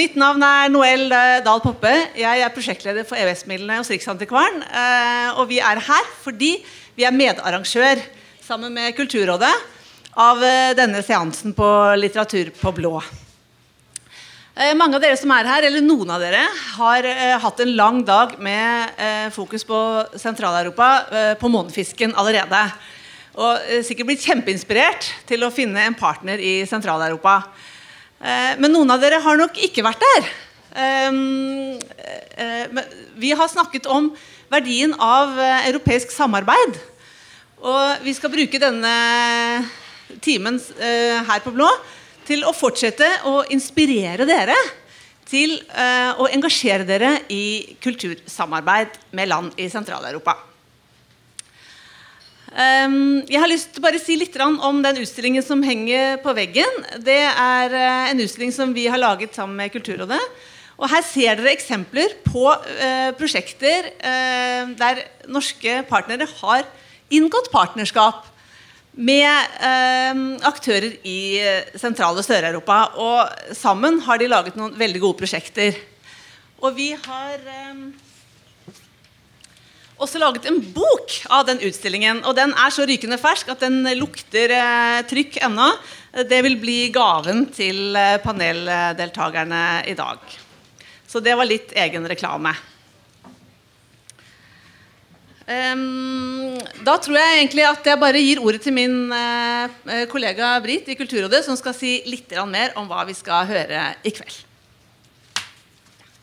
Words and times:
mitt 0.00 0.16
navn 0.16 0.40
er 0.44 0.70
Noel 0.72 1.10
eh, 1.12 1.38
Dahl 1.44 1.60
Poppe. 1.60 1.90
Jeg 2.16 2.40
er 2.40 2.52
prosjektleder 2.54 3.04
for 3.04 3.20
EØS-midlene 3.20 3.80
hos 3.82 3.90
Riksantikvaren. 3.92 4.62
Eh, 4.64 5.26
og 5.36 5.50
vi 5.50 5.58
er 5.60 5.80
her 5.84 6.06
fordi 6.22 6.54
vi 6.96 7.04
er 7.04 7.12
medarrangør 7.12 8.00
sammen 8.40 8.72
med 8.72 8.94
Kulturrådet 8.96 9.50
av 10.16 10.40
eh, 10.46 10.70
denne 10.78 11.02
seansen 11.04 11.52
på 11.56 11.68
Litteratur 12.00 12.52
på 12.56 12.72
blå. 12.78 12.94
Mange 14.76 14.98
av 14.98 15.00
dere 15.00 15.16
som 15.16 15.30
er 15.32 15.46
her, 15.48 15.64
eller 15.64 15.80
noen 15.80 16.10
av 16.12 16.20
dere, 16.20 16.40
har 16.74 17.06
hatt 17.40 17.60
en 17.62 17.70
lang 17.78 18.02
dag 18.04 18.34
med 18.44 18.98
fokus 19.32 19.62
på 19.64 19.78
Sentral-Europa, 20.20 20.88
på 21.40 21.48
månefisken 21.48 22.12
allerede. 22.18 22.60
Og 23.40 23.70
sikkert 23.86 24.10
blitt 24.10 24.26
kjempeinspirert 24.26 25.06
til 25.30 25.46
å 25.46 25.52
finne 25.54 25.86
en 25.86 25.96
partner 25.96 26.42
i 26.44 26.58
Sentral-Europa. 26.68 27.38
Eh, 28.20 28.56
men 28.60 28.74
noen 28.74 28.90
av 28.92 29.00
dere 29.00 29.20
har 29.24 29.38
nok 29.40 29.56
ikke 29.64 29.84
vært 29.84 30.02
der. 30.04 30.26
Um, 30.70 31.78
eh, 32.36 32.80
vi 33.18 33.32
har 33.34 33.48
snakket 33.50 33.88
om 33.90 34.10
verdien 34.52 34.92
av 35.00 35.38
eh, 35.40 35.68
europeisk 35.70 36.12
samarbeid. 36.12 36.76
Og 37.64 38.04
vi 38.04 38.14
skal 38.16 38.32
bruke 38.32 38.60
denne 38.60 38.92
timen 40.24 40.56
her 40.80 41.42
på 41.44 41.52
Blå 41.52 41.68
til 42.24 42.46
å 42.48 42.54
fortsette 42.56 43.06
å 43.28 43.42
inspirere 43.52 44.24
dere 44.24 44.56
til 45.28 45.58
å 45.68 46.24
engasjere 46.32 46.88
dere 46.88 47.12
i 47.28 47.76
kultursamarbeid 47.84 48.96
med 49.12 49.28
land 49.28 49.60
i 49.60 49.68
Sentral-Europa. 49.70 50.38
Um, 52.50 53.20
jeg 53.30 53.38
har 53.38 53.46
lyst 53.46 53.68
til 53.70 53.78
å 53.78 53.84
bare 53.84 53.98
si 54.02 54.16
litt 54.18 54.34
om 54.42 54.80
den 54.82 54.96
utstillingen 55.04 55.44
som 55.46 55.60
henger 55.62 56.16
på 56.18 56.32
veggen. 56.34 56.80
Det 56.98 57.22
er 57.30 57.70
uh, 57.70 58.10
en 58.10 58.22
utstilling 58.24 58.50
som 58.50 58.72
vi 58.74 58.88
har 58.90 58.98
laget 58.98 59.36
sammen 59.38 59.54
med 59.54 59.70
Kulturrådet. 59.70 60.18
Og 60.80 60.90
Her 60.90 61.04
ser 61.06 61.38
dere 61.38 61.52
eksempler 61.52 62.16
på 62.24 62.48
uh, 62.50 63.10
prosjekter 63.14 63.92
uh, 64.02 64.74
der 64.74 65.04
norske 65.30 65.84
partnere 65.86 66.26
har 66.40 66.66
inngått 67.10 67.52
partnerskap 67.54 68.26
med 68.90 70.42
aktører 70.44 70.96
i 71.06 71.38
Sentral- 71.78 72.18
og 72.18 72.26
Sør-Europa. 72.26 72.78
Og 72.98 73.54
sammen 73.56 74.00
har 74.02 74.18
de 74.18 74.28
laget 74.28 74.58
noen 74.58 74.74
veldig 74.78 75.02
gode 75.02 75.18
prosjekter. 75.22 75.78
Og 76.58 76.74
vi 76.76 76.90
har 76.98 77.38
um, 77.70 77.86
også 80.00 80.20
laget 80.20 80.48
en 80.48 80.58
bok 80.74 81.14
av 81.32 81.46
den 81.48 81.60
utstillingen. 81.66 82.22
Og 82.28 82.36
den 82.38 82.54
er 82.56 82.72
så 82.74 82.86
rykende 82.88 83.18
fersk 83.20 83.52
at 83.52 83.62
den 83.64 83.82
lukter 83.98 84.52
eh, 84.56 85.00
trykk 85.10 85.40
ennå. 85.46 85.68
Det 86.30 86.40
vil 86.46 86.58
bli 86.60 86.78
gaven 86.94 87.46
til 87.54 87.96
eh, 87.98 88.18
paneldeltakerne 88.24 89.62
i 89.90 89.96
dag. 89.98 90.36
Så 91.10 91.22
det 91.24 91.36
var 91.36 91.48
litt 91.48 91.74
egen 91.78 92.06
reklame. 92.08 92.54
Da 95.50 96.92
tror 97.02 97.16
jeg 97.18 97.38
egentlig 97.40 97.64
at 97.66 97.88
jeg 97.90 97.98
bare 97.98 98.20
gir 98.22 98.38
ordet 98.38 98.60
til 98.62 98.76
min 98.76 99.10
uh, 99.10 100.04
kollega 100.12 100.52
Brit 100.62 100.86
i 100.86 100.94
Kulturrådet, 100.94 101.42
som 101.42 101.58
skal 101.58 101.74
si 101.74 101.96
litt 102.06 102.30
mer 102.46 102.76
om 102.78 102.86
hva 102.86 103.02
vi 103.08 103.16
skal 103.18 103.50
høre 103.50 103.88
i 104.06 104.14
kveld. 104.14 104.36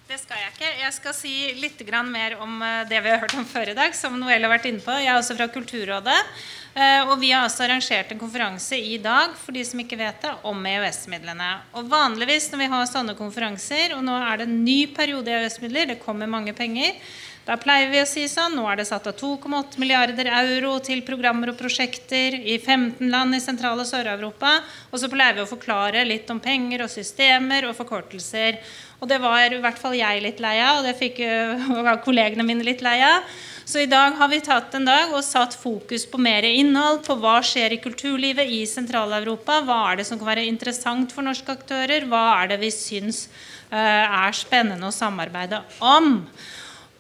Det 0.07 0.15
skal 0.21 0.39
jeg 0.39 0.53
ikke. 0.53 0.67
Jeg 0.79 0.93
skal 0.95 1.15
si 1.17 1.31
litt 1.59 1.81
mer 2.07 2.37
om 2.39 2.61
eh, 2.63 2.85
det 2.87 3.01
vi 3.03 3.09
har 3.11 3.19
hørt 3.19 3.33
om 3.35 3.43
før 3.43 3.73
i 3.73 3.75
dag. 3.75 3.91
som 3.93 4.15
Noel 4.15 4.39
har 4.39 4.53
vært 4.53 4.69
inne 4.69 4.79
på. 4.79 4.93
Jeg 4.95 5.11
er 5.11 5.19
også 5.19 5.35
fra 5.35 5.49
Kulturrådet. 5.51 6.15
Eh, 6.79 7.01
og 7.09 7.19
vi 7.19 7.33
har 7.33 7.43
også 7.43 7.65
arrangert 7.65 8.13
en 8.13 8.21
konferanse 8.21 8.79
i 8.79 8.97
dag 9.03 9.35
for 9.35 9.51
de 9.51 9.65
som 9.67 9.81
ikke 9.83 9.99
vet 9.99 10.21
det, 10.23 10.31
om 10.47 10.63
EØS-midlene. 10.63 11.49
Og 11.75 11.91
Vanligvis 11.91 12.47
når 12.53 12.63
vi 12.63 12.71
har 12.71 12.87
sånne 12.87 13.17
konferanser, 13.19 13.97
og 13.97 14.05
nå 14.07 14.15
er 14.15 14.39
det 14.39 14.47
en 14.47 14.63
ny 14.63 14.79
periode 14.95 15.27
i 15.27 15.41
EØS-midler, 15.41 15.91
det 15.91 15.99
kommer 15.99 16.31
mange 16.31 16.55
penger, 16.55 16.95
da 17.47 17.55
pleier 17.55 17.87
vi 17.87 18.01
å 18.01 18.07
si 18.07 18.25
sånn 18.27 18.57
Nå 18.57 18.65
er 18.67 18.81
det 18.81 18.85
satt 18.89 19.05
av 19.07 19.13
2,8 19.15 19.79
milliarder 19.79 20.27
euro 20.41 20.73
til 20.83 20.99
programmer 21.07 21.53
og 21.53 21.55
prosjekter 21.55 22.35
i 22.35 22.57
15 22.59 23.07
land 23.07 23.37
i 23.37 23.39
Sentral- 23.39 23.79
og 23.79 23.87
Sør-Europa. 23.87 24.57
Og 24.91 24.99
så 24.99 25.07
pleier 25.07 25.37
vi 25.37 25.45
å 25.45 25.47
forklare 25.47 26.03
litt 26.03 26.27
om 26.33 26.41
penger 26.43 26.83
og 26.83 26.91
systemer 26.91 27.69
og 27.69 27.77
forkortelser. 27.77 28.59
Og 28.97 29.09
det 29.09 29.19
var 29.21 29.53
i 29.53 29.59
hvert 29.61 29.77
fall 29.77 29.93
jeg 29.93 30.23
litt 30.23 30.39
lei 30.41 30.55
av, 30.63 30.79
og 30.79 30.87
det 30.87 30.95
fikk 30.97 31.21
uh, 31.21 31.93
kollegene 32.01 32.45
mine 32.45 32.65
litt 32.65 32.81
lei 32.85 32.97
av. 33.05 33.27
Så 33.67 33.83
i 33.83 33.89
dag 33.89 34.15
har 34.15 34.29
vi 34.31 34.39
tatt 34.41 34.73
en 34.77 34.87
dag 34.87 35.11
og 35.11 35.25
satt 35.27 35.53
fokus 35.59 36.05
på 36.07 36.17
mer 36.23 36.45
innhold, 36.47 37.03
på 37.05 37.17
hva 37.19 37.35
skjer 37.45 37.75
i 37.75 37.81
kulturlivet 37.83 38.49
i 38.49 38.61
Sentral-Europa. 38.69 39.59
Hva 39.67 39.81
er 39.91 39.99
det 39.99 40.07
som 40.07 40.17
kan 40.17 40.31
være 40.31 40.47
interessant 40.47 41.13
for 41.13 41.27
norske 41.27 41.51
aktører? 41.51 42.07
Hva 42.09 42.23
er 42.39 42.53
det 42.53 42.61
vi 42.63 42.71
syns 42.73 43.25
uh, 43.69 43.75
er 43.77 44.37
spennende 44.37 44.89
å 44.89 44.95
samarbeide 44.95 45.61
om? 45.83 46.23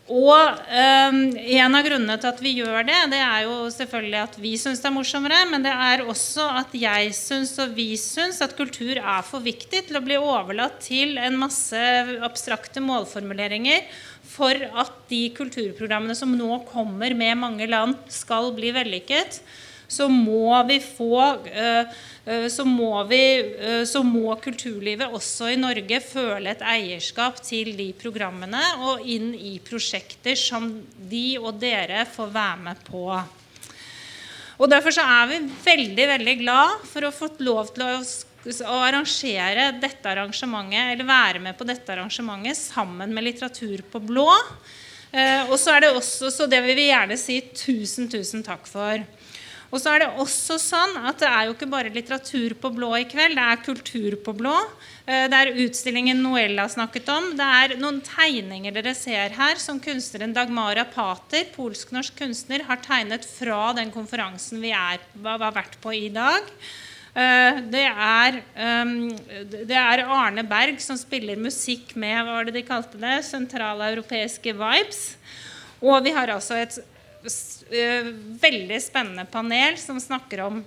Og 0.07 0.59
um, 0.71 1.17
En 1.35 1.75
av 1.75 1.83
grunnene 1.83 2.15
til 2.15 2.29
at 2.29 2.39
vi 2.39 2.53
gjør 2.61 2.85
det, 2.87 2.95
det 3.11 3.19
er 3.19 3.41
jo 3.43 3.57
selvfølgelig 3.73 4.19
at 4.21 4.37
vi 4.39 4.53
syns 4.59 4.79
det 4.79 4.87
er 4.87 4.95
morsommere, 4.95 5.41
men 5.51 5.65
det 5.65 5.73
er 5.73 6.05
også 6.07 6.45
at 6.61 6.75
jeg 6.79 7.11
syns 7.17 7.51
og 7.59 7.75
vi 7.75 7.89
syns 7.99 8.39
at 8.43 8.55
kultur 8.55 9.01
er 9.01 9.25
for 9.27 9.43
viktig 9.43 9.83
til 9.89 9.99
å 9.99 10.03
bli 10.05 10.15
overlatt 10.15 10.79
til 10.85 11.19
en 11.19 11.35
masse 11.41 11.81
abstrakte 12.23 12.83
målformuleringer 12.83 13.83
for 14.27 14.55
at 14.55 14.95
de 15.11 15.25
kulturprogrammene 15.35 16.15
som 16.15 16.31
nå 16.39 16.61
kommer 16.71 17.11
med 17.17 17.39
mange 17.43 17.67
land, 17.67 17.99
skal 18.07 18.53
bli 18.55 18.71
vellykket 18.75 19.41
så 19.87 20.09
må 20.11 20.51
vi 20.67 20.77
få 20.83 21.21
eh, 21.47 21.95
eh, 22.25 22.47
så 22.51 22.65
må, 22.67 22.91
vi, 23.07 23.21
eh, 23.39 23.83
så 23.87 24.03
må 24.03 24.35
kulturlivet 24.43 25.13
også 25.15 25.53
i 25.53 25.59
Norge 25.59 26.01
føle 26.03 26.51
et 26.51 26.63
eierskap 26.75 27.39
til 27.43 27.71
de 27.77 27.87
programmene 27.97 28.63
og 28.83 29.07
inn 29.07 29.31
i 29.33 29.55
prosjekter 29.63 30.35
som 30.39 30.69
de 31.09 31.25
og 31.39 31.55
dere 31.61 32.03
får 32.11 32.33
være 32.35 32.63
med 32.67 32.83
på. 32.87 33.07
Og 34.57 34.69
Derfor 34.69 34.91
så 34.91 35.05
er 35.05 35.29
vi 35.29 35.43
veldig 35.63 36.07
veldig 36.11 36.39
glad 36.41 36.87
for 36.89 37.05
å 37.05 37.13
fått 37.13 37.43
lov 37.45 37.69
til 37.75 37.85
å, 37.85 37.99
arrangere 38.81 39.69
dette 39.77 40.09
arrangementet, 40.09 40.95
eller 40.95 41.07
være 41.07 41.43
med 41.43 41.55
på 41.59 41.67
dette 41.67 41.93
arrangementet 41.93 42.57
sammen 42.57 43.13
med 43.13 43.27
Litteratur 43.27 43.83
på 43.91 44.01
blå. 44.01 44.27
Og 45.47 45.53
så 45.59 45.75
er 45.75 45.83
det 45.83 45.91
også, 45.93 46.31
så 46.33 46.47
det 46.49 46.61
vil 46.65 46.77
vi 46.79 46.87
gjerne 46.89 47.17
si 47.19 47.37
tusen, 47.53 48.09
tusen 48.11 48.41
takk 48.47 48.65
for. 48.67 49.03
Og 49.67 49.81
så 49.81 49.93
er 49.93 50.03
det 50.03 50.21
også 50.23 50.55
sånn 50.61 50.95
at 51.09 51.19
det 51.19 51.27
er 51.27 51.47
jo 51.47 51.55
ikke 51.55 51.69
bare 51.71 51.91
litteratur 51.91 52.55
på 52.61 52.71
blå 52.75 52.93
i 53.01 53.07
kveld, 53.09 53.35
det 53.35 53.43
er 53.43 53.63
kultur 53.65 54.15
på 54.23 54.33
blå. 54.37 54.55
Eh, 55.03 55.25
det 55.31 55.41
er 55.41 55.61
utstillingen 55.65 56.21
Noella 56.23 56.69
snakket 56.71 57.11
om. 57.11 57.29
Det 57.35 57.47
er 57.59 57.75
noen 57.81 57.99
tegninger 58.05 58.75
dere 58.75 58.95
ser 58.95 59.35
her 59.35 59.59
som 59.59 59.81
kunstneren 59.83 60.35
Dagmara 60.35 60.87
Pater, 60.87 61.49
polsk-norsk 61.55 62.15
kunstner, 62.19 62.63
har 62.69 62.79
tegnet 62.85 63.27
fra 63.27 63.73
den 63.77 63.91
konferansen 63.91 64.63
vi 64.63 64.71
er, 64.75 65.03
har 65.27 65.47
vært 65.51 65.79
på 65.83 65.95
i 65.95 66.07
dag. 66.15 66.47
Eh, 67.17 67.61
det 67.73 67.87
er, 67.89 68.41
ehm, 68.55 68.97
det 69.67 69.75
er, 69.75 70.03
Arne 70.05 70.43
Berg 70.47 70.79
som 70.83 70.99
spiller 70.99 71.39
musikk 71.39 71.95
med 71.97 72.13
hva 72.21 72.37
var 72.37 72.47
det 72.47 72.59
de 72.59 72.67
kalte 72.67 72.99
det, 73.01 73.23
sentraleuropeiske 73.25 74.53
vibes. 74.53 75.01
Og 75.81 76.03
vi 76.05 76.13
har 76.13 76.29
altså 76.33 76.55
et 76.61 76.77
veldig 78.41 78.79
spennende 78.81 79.27
panel 79.31 79.77
som 79.81 79.99
snakker 80.01 80.45
om, 80.47 80.63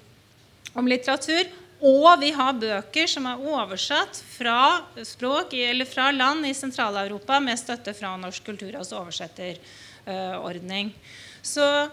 om 0.75 0.89
litteratur. 0.89 1.51
Og 1.81 2.19
vi 2.21 2.29
har 2.37 2.59
bøker 2.61 3.07
som 3.09 3.25
er 3.27 3.41
oversatt 3.41 4.19
fra 4.35 4.83
språk 5.07 5.55
eller 5.57 5.85
fra 5.89 6.11
land 6.13 6.47
i 6.47 6.55
Sentral-Europa 6.55 7.41
med 7.41 7.59
støtte 7.59 7.95
fra 7.97 8.17
Norsk 8.21 8.45
kulturråds 8.45 8.93
oversetterordning. 8.93 10.93
Så 11.41 11.89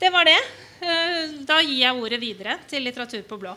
det 0.00 0.10
var 0.14 0.24
det. 0.24 0.38
Eh, 0.80 1.28
da 1.44 1.60
gir 1.60 1.82
jeg 1.82 1.96
ordet 1.98 2.20
videre 2.22 2.58
til 2.70 2.82
Litteratur 2.86 3.22
på 3.28 3.36
blå. 3.42 3.56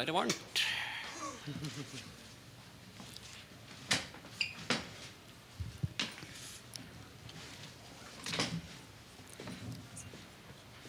være 0.00 0.12
varmt. 0.12 0.60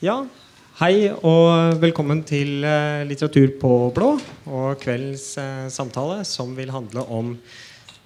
Ja, 0.01 0.15
hei 0.80 1.12
og 1.13 1.75
velkommen 1.77 2.24
til 2.25 2.63
uh, 2.65 3.03
Litteratur 3.06 3.51
på 3.62 3.69
blå 3.94 4.07
og 4.50 4.80
kveldens 4.81 5.27
uh, 5.38 5.68
samtale 5.69 6.24
som 6.25 6.56
vil 6.57 6.71
handle 6.74 7.03
om 7.06 7.36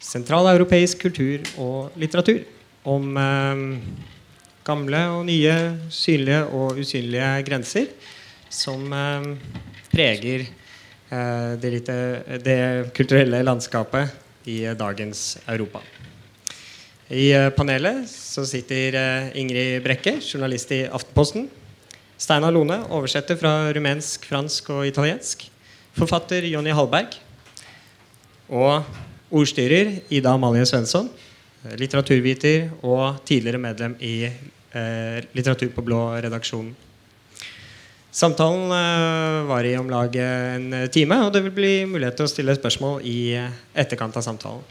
sentraleuropeisk 0.04 1.06
kultur 1.06 1.48
og 1.56 1.96
litteratur. 1.96 2.44
Om 2.84 3.16
eh, 3.18 3.64
gamle 4.68 5.00
og 5.16 5.24
nye, 5.32 5.56
synlige 5.88 6.44
og 6.52 6.84
usynlige 6.84 7.32
grenser 7.48 7.88
som 8.52 8.92
eh, 8.92 9.32
preger 9.90 10.44
eh, 10.44 11.52
det, 11.64 11.72
lite, 11.80 11.98
det, 12.44 12.60
kulturelle 12.94 13.40
landskapet 13.48 14.52
i 14.52 14.66
eh, 14.68 14.76
dagens 14.78 15.38
Europa. 15.48 15.80
I 17.10 17.32
eh, 17.32 17.52
panelet 17.56 18.04
så 18.12 18.44
sitter 18.46 19.00
eh, 19.00 19.36
Ingrid 19.40 19.80
Brekke, 19.88 20.20
journalist 20.20 20.76
i 20.76 20.84
Aftenposten. 20.92 21.48
Steinar 22.16 22.54
Lone, 22.56 22.78
oversetter 22.96 23.36
fra 23.40 23.52
rumensk, 23.76 24.24
fransk 24.30 24.70
og 24.72 24.86
italiensk. 24.88 25.48
Forfatter 25.98 26.48
Jonny 26.48 26.72
Hallberg. 26.76 27.18
Og 28.48 28.86
ordstyrer 29.36 29.98
Ida 30.14 30.36
Amalie 30.36 30.66
Svensson. 30.68 31.10
Litteraturviter 31.76 32.70
og 32.86 33.22
tidligere 33.28 33.60
medlem 33.60 33.96
i 34.00 34.16
eh, 34.28 35.18
Litteratur 35.36 35.74
på 35.76 35.84
blå-redaksjonen. 35.84 36.76
Samtalen 38.16 38.72
eh, 38.72 39.40
var 39.50 39.68
i 39.68 39.74
om 39.76 39.90
lag 39.92 40.14
en 40.16 40.70
time, 40.94 41.18
og 41.26 41.34
det 41.36 41.42
vil 41.48 41.58
bli 41.58 41.74
mulighet 41.90 42.16
til 42.16 42.30
å 42.30 42.32
stille 42.32 42.56
spørsmål 42.56 43.02
i 43.04 43.18
etterkant 43.76 44.16
av 44.16 44.24
samtalen. 44.24 44.64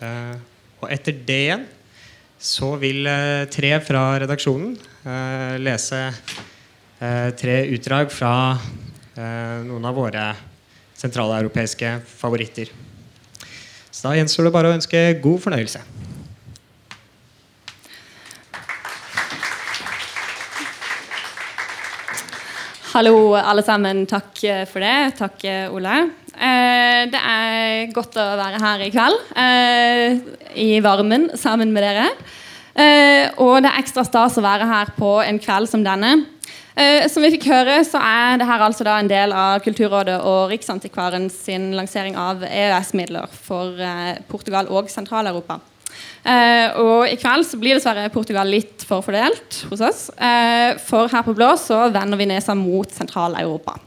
Eh, 0.00 0.38
og 0.80 0.88
etter 0.88 1.18
det 1.28 1.42
igjen 1.44 1.66
så 2.40 2.72
vil 2.80 3.04
eh, 3.04 3.44
tre 3.52 3.74
fra 3.84 4.14
redaksjonen 4.22 4.72
eh, 5.04 5.58
lese 5.60 6.06
eh, 6.06 6.22
tre 7.00 7.56
utdrag 7.72 8.10
fra 8.12 8.32
noen 9.16 9.86
av 9.88 9.96
våre 9.96 10.24
sentraleuropeiske 11.00 11.94
favoritter. 12.04 12.68
Så 13.90 14.08
da 14.08 14.18
gjenstår 14.18 14.46
det 14.46 14.54
bare 14.54 14.68
å 14.68 14.76
ønske 14.76 15.00
god 15.24 15.40
fornøyelse. 15.46 15.80
Hallo, 22.90 23.36
alle 23.38 23.62
sammen. 23.62 24.02
Takk 24.10 24.40
eh, 24.42 24.64
for 24.66 24.82
det. 24.82 25.12
Takk, 25.14 25.44
eh, 25.46 25.70
Ole. 25.70 25.98
Eh, 26.34 27.02
det 27.06 27.20
er 27.20 27.92
godt 27.94 28.16
å 28.18 28.24
være 28.40 28.58
her 28.58 28.82
i 28.82 28.88
kveld, 28.90 29.20
i 30.58 30.70
varmen, 30.82 31.28
sammen 31.38 31.70
med 31.70 31.86
dere. 31.86 32.08
Og 32.74 33.56
det 33.62 33.70
er 33.70 33.80
ekstra 33.80 34.04
stas 34.06 34.38
å 34.38 34.44
være 34.44 34.68
her 34.70 34.92
på 34.96 35.16
en 35.24 35.40
kveld 35.42 35.70
som 35.70 35.82
denne. 35.84 36.12
Som 37.10 37.24
vi 37.24 37.32
fikk 37.34 37.48
høre, 37.50 37.80
så 37.84 37.98
er 37.98 38.38
det 38.40 38.46
her 38.48 38.62
altså 38.64 38.86
en 38.88 39.10
del 39.10 39.34
av 39.36 39.58
Kulturrådet 39.64 40.20
og 40.22 40.52
Riksantikvaren 40.52 41.26
sin 41.34 41.72
lansering 41.76 42.16
av 42.16 42.46
EØS-midler 42.46 43.26
for 43.34 43.74
Portugal 44.30 44.70
og 44.70 44.88
Sentral-Europa. 44.88 45.58
Uh, 46.20 46.68
og 46.80 47.08
i 47.08 47.16
kveld 47.20 47.46
så 47.48 47.58
blir 47.60 47.78
dessverre 47.78 48.10
Portugal 48.12 48.50
litt 48.52 48.84
forfordelt 48.88 49.62
hos 49.70 49.84
oss. 49.84 50.02
Uh, 50.20 50.76
for 50.84 51.08
her 51.08 51.24
på 51.26 51.34
Blå 51.36 51.54
så 51.60 51.86
vender 51.92 52.20
vi 52.20 52.28
nesa 52.28 52.56
mot 52.56 52.90
Sentral-Europa. 52.92 53.78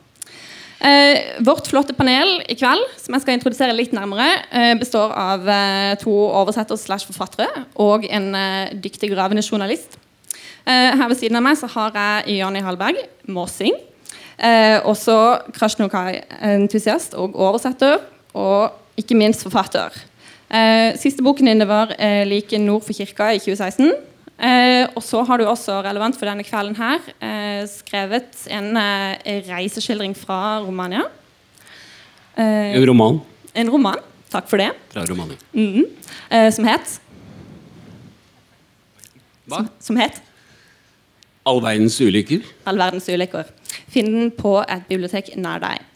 Uh, 0.83 1.39
vårt 1.47 1.69
flotte 1.71 1.95
panel 1.95 2.41
i 2.51 2.57
kveld 2.59 2.83
som 2.99 3.15
jeg 3.15 3.23
skal 3.23 3.37
introdusere 3.37 3.75
litt 3.75 3.93
nærmere, 3.95 4.75
består 4.81 5.13
av 5.15 5.47
to 6.01 6.11
oversettere 6.11 6.79
slash 6.81 7.07
forfattere 7.07 7.65
og 7.79 8.03
en 8.11 8.33
dyktig 8.83 9.13
gravende 9.13 9.43
journalist. 9.45 9.97
her 10.65 11.07
ved 11.07 11.17
siden 11.19 11.39
av 11.39 11.43
meg 11.43 11.57
så 11.59 11.67
har 11.71 11.95
jeg 11.95 12.37
Jonny 12.39 12.61
Hallberg, 12.63 12.99
måsing. 13.27 13.75
også 14.83 15.17
Krasjnokai-entusiast 15.55 17.15
og 17.19 17.35
oversetter, 17.35 17.99
og 18.33 18.71
ikke 18.99 19.15
minst 19.15 19.43
forfatter. 19.43 19.91
Eh, 20.53 20.93
siste 21.01 21.23
boken 21.25 21.49
din 21.49 21.67
var 21.67 21.95
eh, 21.97 22.27
'Like 22.27 22.57
nord 22.57 22.83
for 22.85 22.93
kirka' 22.93 23.33
i 23.33 23.39
2016. 23.39 23.91
Eh, 24.39 24.87
og 24.95 25.03
så 25.05 25.21
har 25.27 25.37
du 25.37 25.45
også, 25.45 25.81
relevant 25.85 26.17
for 26.17 26.25
denne 26.25 26.45
kvelden 26.45 26.75
her, 26.75 27.03
eh, 27.21 27.61
skrevet 27.69 28.47
en 28.49 28.77
eh, 28.77 29.43
reiseskildring 29.47 30.15
fra 30.17 30.59
Romania. 30.65 31.05
Eh, 32.35 32.73
en 32.73 32.87
roman. 32.89 33.21
En 33.53 33.69
roman. 33.69 34.01
Takk 34.33 34.49
for 34.49 34.57
det. 34.57 34.71
Fra 34.89 35.05
Romania. 35.05 35.37
Mm 35.53 35.73
-hmm. 35.73 36.51
som 36.51 36.65
het 36.65 36.99
Hva? 39.45 39.57
Som, 39.57 39.69
som 39.79 39.95
het 39.97 40.21
All 41.45 41.61
verdens 41.61 42.01
ulykker. 42.01 42.41
All 42.65 42.77
verdens 42.77 43.09
ulykker. 43.09 43.43
Finn 43.87 44.05
den 44.05 44.31
på 44.31 44.61
et 44.61 44.87
bibliotek 44.87 45.35
nær 45.35 45.59
deg. 45.59 45.92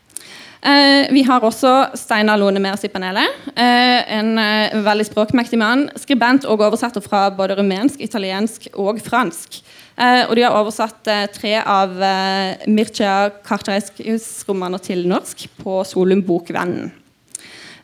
Eh, 0.68 1.08
vi 1.16 1.22
har 1.24 1.44
også 1.48 1.74
Steinar 1.96 2.40
Lone 2.42 2.60
med 2.60 2.75
oss 2.75 2.84
i 2.84 2.92
panelet. 2.92 3.40
Eh, 3.56 4.02
en 4.18 4.34
eh, 4.42 4.75
veldig 4.84 5.06
språkmektig 5.08 5.60
mann. 5.62 5.86
Skribent 5.96 6.48
og 6.50 6.66
oversetter 6.66 7.04
fra 7.04 7.30
både 7.31 7.56
rumensk, 7.56 8.02
italiensk 8.04 8.68
og 8.75 9.00
fransk. 9.06 9.62
Eh, 9.98 10.28
og 10.28 10.36
de 10.38 10.44
har 10.46 10.54
oversatt 10.54 11.10
eh, 11.10 11.25
tre 11.34 11.56
av 11.58 11.96
eh, 12.06 12.68
Mircea 12.69 13.31
Kartajskis 13.48 14.28
romaner 14.50 14.81
til 14.84 15.08
norsk 15.10 15.48
på 15.64 15.81
Solum 15.90 16.24
Bokvennen. 16.25 16.92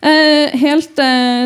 helt 0.04 1.00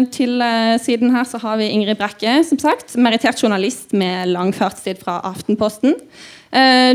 til 0.10 0.42
siden 0.81 1.12
her 1.13 1.28
så 1.30 1.38
har 1.44 1.60
vi 1.60 1.68
Ingrid 1.69 2.00
Brekke, 2.00 2.39
som 2.44 2.57
sagt. 2.57 2.95
Merittert 2.98 3.38
journalist 3.38 3.94
med 3.94 4.31
lang 4.31 4.50
fartstid 4.50 4.98
fra 4.98 5.19
Aftenposten. 5.30 5.94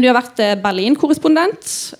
du 0.02 0.08
har 0.08 0.16
vært 0.16 0.42
Berlin-korrespondent 0.58 1.94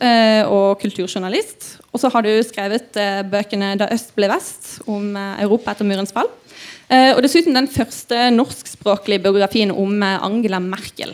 og 0.50 0.82
kulturjournalist. 0.82 1.81
Og 1.92 2.00
så 2.00 2.08
har 2.08 2.24
du 2.24 2.30
skrevet 2.44 2.96
eh, 2.96 3.20
bøkene 3.28 3.74
'Da 3.76 3.90
øst 3.92 4.14
ble 4.16 4.30
vest' 4.32 4.78
om 4.88 5.12
eh, 5.16 5.42
Europa 5.44 5.74
etter 5.74 5.88
murens 5.88 6.12
fall. 6.12 6.30
Eh, 6.88 7.12
og 7.12 7.20
dessuten 7.24 7.56
den 7.56 7.68
første 7.68 8.30
norskspråklige 8.32 9.20
biografien 9.20 9.70
om 9.70 10.00
Angela 10.02 10.58
Merkel. 10.58 11.12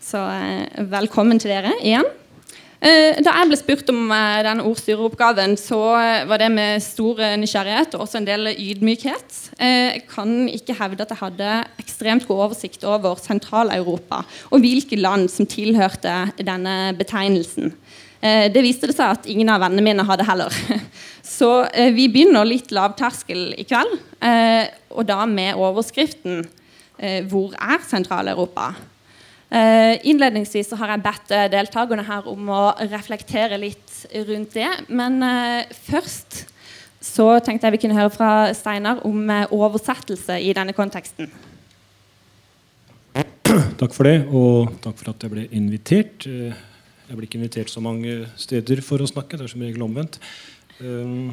Så 0.00 0.22
velkommen 0.78 1.40
til 1.42 1.50
dere 1.50 1.72
igjen. 1.82 2.06
Da 2.78 3.32
jeg 3.32 3.48
ble 3.48 3.56
spurt 3.58 3.88
om 3.90 4.12
den 4.46 4.60
ordstyreroppgaven, 4.62 5.56
så 5.58 5.78
var 6.28 6.38
det 6.38 6.50
med 6.52 6.82
stor 6.84 7.18
nysgjerrighet 7.40 7.96
og 7.96 8.04
også 8.04 8.20
en 8.20 8.28
del 8.28 8.52
ydmykhet. 8.52 9.38
Jeg 9.58 10.04
kan 10.06 10.46
ikke 10.46 10.76
hevde 10.78 11.02
at 11.02 11.10
jeg 11.10 11.22
hadde 11.24 11.56
ekstremt 11.82 12.28
god 12.28 12.44
oversikt 12.44 12.84
over 12.84 13.18
Sentral-Europa 13.18 14.20
og 14.52 14.62
hvilke 14.62 15.00
land 15.00 15.26
som 15.32 15.48
tilhørte 15.50 16.14
denne 16.38 16.94
betegnelsen. 16.94 17.74
Eh, 18.26 18.46
det 18.52 18.62
viste 18.64 18.88
det 18.88 18.96
seg 18.96 19.12
at 19.12 19.28
ingen 19.30 19.50
av 19.52 19.62
vennene 19.62 19.84
mine 19.84 20.06
hadde 20.06 20.26
heller. 20.26 20.54
Så 21.36 21.50
eh, 21.68 21.92
vi 21.94 22.08
begynner 22.12 22.48
litt 22.48 22.72
lavterskel 22.74 23.52
i 23.58 23.66
kveld, 23.68 23.98
eh, 24.24 24.66
og 24.94 25.06
da 25.08 25.22
med 25.28 25.58
overskriften 25.60 26.46
'Hvor 26.96 27.52
er 27.60 27.82
Sentral-Europa?' 27.84 28.72
Innledningsvis 30.08 30.70
har 30.80 30.88
jeg 30.88 31.02
bedt 31.04 31.32
deltakerne 31.52 32.02
her 32.02 32.24
om 32.26 32.48
å 32.48 32.72
reflektere 32.88 33.58
litt 33.60 33.92
rundt 34.26 34.56
det. 34.56 34.70
Men 34.88 35.20
først 35.70 36.46
så 37.04 37.26
tenkte 37.44 37.68
jeg 37.68 37.76
vi 37.76 37.82
kunne 37.84 37.98
høre 38.00 38.10
fra 38.10 38.30
Steinar 38.56 39.04
om 39.04 39.28
oversettelse 39.52 40.40
i 40.40 40.54
denne 40.56 40.72
konteksten. 40.72 41.28
Takk 43.76 43.92
for 43.92 44.08
det, 44.08 44.16
og 44.32 44.72
takk 44.80 44.96
for 44.96 45.12
at 45.12 45.28
jeg 45.28 45.34
ble 45.36 45.46
invitert. 45.52 46.26
Jeg 47.06 47.14
blir 47.14 47.28
ikke 47.28 47.38
invitert 47.38 47.70
så 47.70 47.82
mange 47.82 48.24
steder 48.40 48.80
for 48.82 49.02
å 49.02 49.06
snakke. 49.06 49.38
Det 49.38 49.46
er 49.46 49.52
som 49.52 49.62
regel 49.62 49.84
omvendt. 49.86 50.18
Um, 50.82 51.30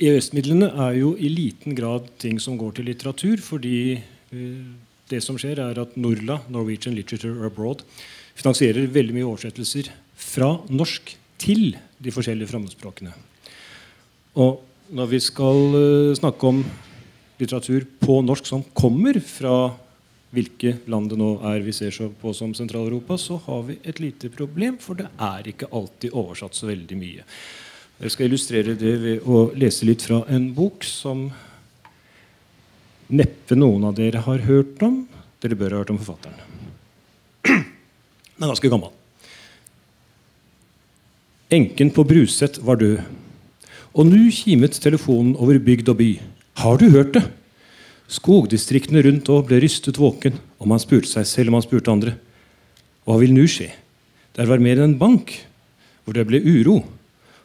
EØS-midlene 0.00 0.68
er 0.86 1.00
jo 1.00 1.16
i 1.18 1.28
liten 1.32 1.74
grad 1.76 2.06
ting 2.22 2.38
som 2.42 2.58
går 2.60 2.76
til 2.76 2.86
litteratur, 2.86 3.42
fordi 3.42 3.98
uh, 3.98 4.70
det 5.10 5.18
som 5.24 5.38
skjer, 5.40 5.58
er 5.64 5.82
at 5.82 5.98
Norla, 5.98 6.38
Norwegian 6.52 6.94
Literature 6.94 7.42
Abroad, 7.48 7.82
finansierer 8.38 8.86
veldig 8.94 9.18
mye 9.18 9.26
oversettelser 9.32 9.90
fra 10.14 10.52
norsk 10.70 11.16
til 11.40 11.74
de 11.98 12.14
forskjellige 12.14 12.52
fremmedspråkene. 12.52 13.10
Og 14.38 14.62
når 14.94 15.10
vi 15.10 15.22
skal 15.26 15.60
uh, 15.74 16.16
snakke 16.18 16.54
om 16.54 16.62
litteratur 17.40 17.88
på 17.98 18.22
norsk 18.22 18.46
som 18.46 18.62
kommer 18.76 19.18
fra 19.26 19.72
hvilke 20.30 20.76
land 20.90 21.10
det 21.10 21.18
nå 21.18 21.32
er 21.50 21.64
vi 21.64 21.74
ser 21.74 21.94
på 22.20 22.32
som 22.36 22.52
Sentral-Europa, 22.54 23.18
så 23.18 23.40
har 23.46 23.64
vi 23.66 23.78
et 23.82 23.98
lite 24.02 24.30
problem, 24.30 24.78
for 24.78 24.98
det 24.98 25.08
er 25.18 25.50
ikke 25.50 25.70
alltid 25.74 26.14
oversatt 26.14 26.54
så 26.54 26.70
veldig 26.70 26.98
mye. 26.98 27.26
Jeg 28.00 28.14
skal 28.14 28.30
illustrere 28.30 28.76
det 28.78 28.94
ved 29.02 29.26
å 29.28 29.50
lese 29.58 29.84
litt 29.88 30.06
fra 30.06 30.22
en 30.32 30.46
bok 30.56 30.86
som 30.86 31.26
neppe 33.10 33.58
noen 33.58 33.84
av 33.90 33.98
dere 33.98 34.22
har 34.24 34.46
hørt 34.46 34.80
om. 34.86 35.02
Dere 35.42 35.58
bør 35.58 35.74
ha 35.74 35.82
hørt 35.82 35.92
om 35.92 35.98
forfatteren. 36.00 36.46
Den 37.44 38.46
er 38.46 38.52
ganske 38.54 38.70
gammel. 38.72 38.94
Enken 41.50 41.90
på 41.92 42.06
Bruset 42.06 42.60
var 42.64 42.78
død. 42.80 43.02
Og 43.98 44.06
nå 44.06 44.22
kimet 44.32 44.78
telefonen 44.80 45.34
over 45.34 45.58
bygd 45.58 45.90
og 45.90 45.98
by. 45.98 46.10
Har 46.62 46.78
du 46.78 46.86
hørt 46.94 47.12
det? 47.18 47.24
Skogdistriktene 48.10 49.04
rundt 49.06 49.28
òg 49.30 49.46
ble 49.46 49.60
rystet 49.62 50.00
våken, 50.00 50.34
og 50.58 50.70
man 50.72 50.82
spurte 50.82 51.10
seg 51.10 51.28
selv 51.28 51.52
om 51.52 51.60
man 51.60 51.64
spurte 51.66 51.92
andre. 51.92 52.16
Hva 53.06 53.20
vil 53.20 53.34
nå 53.34 53.44
skje? 53.46 53.68
Der 54.34 54.50
var 54.50 54.62
mer 54.62 54.80
enn 54.80 54.92
en 54.92 54.98
bank, 54.98 55.36
hvor 56.02 56.16
det 56.16 56.26
ble 56.26 56.42
uro. 56.42 56.80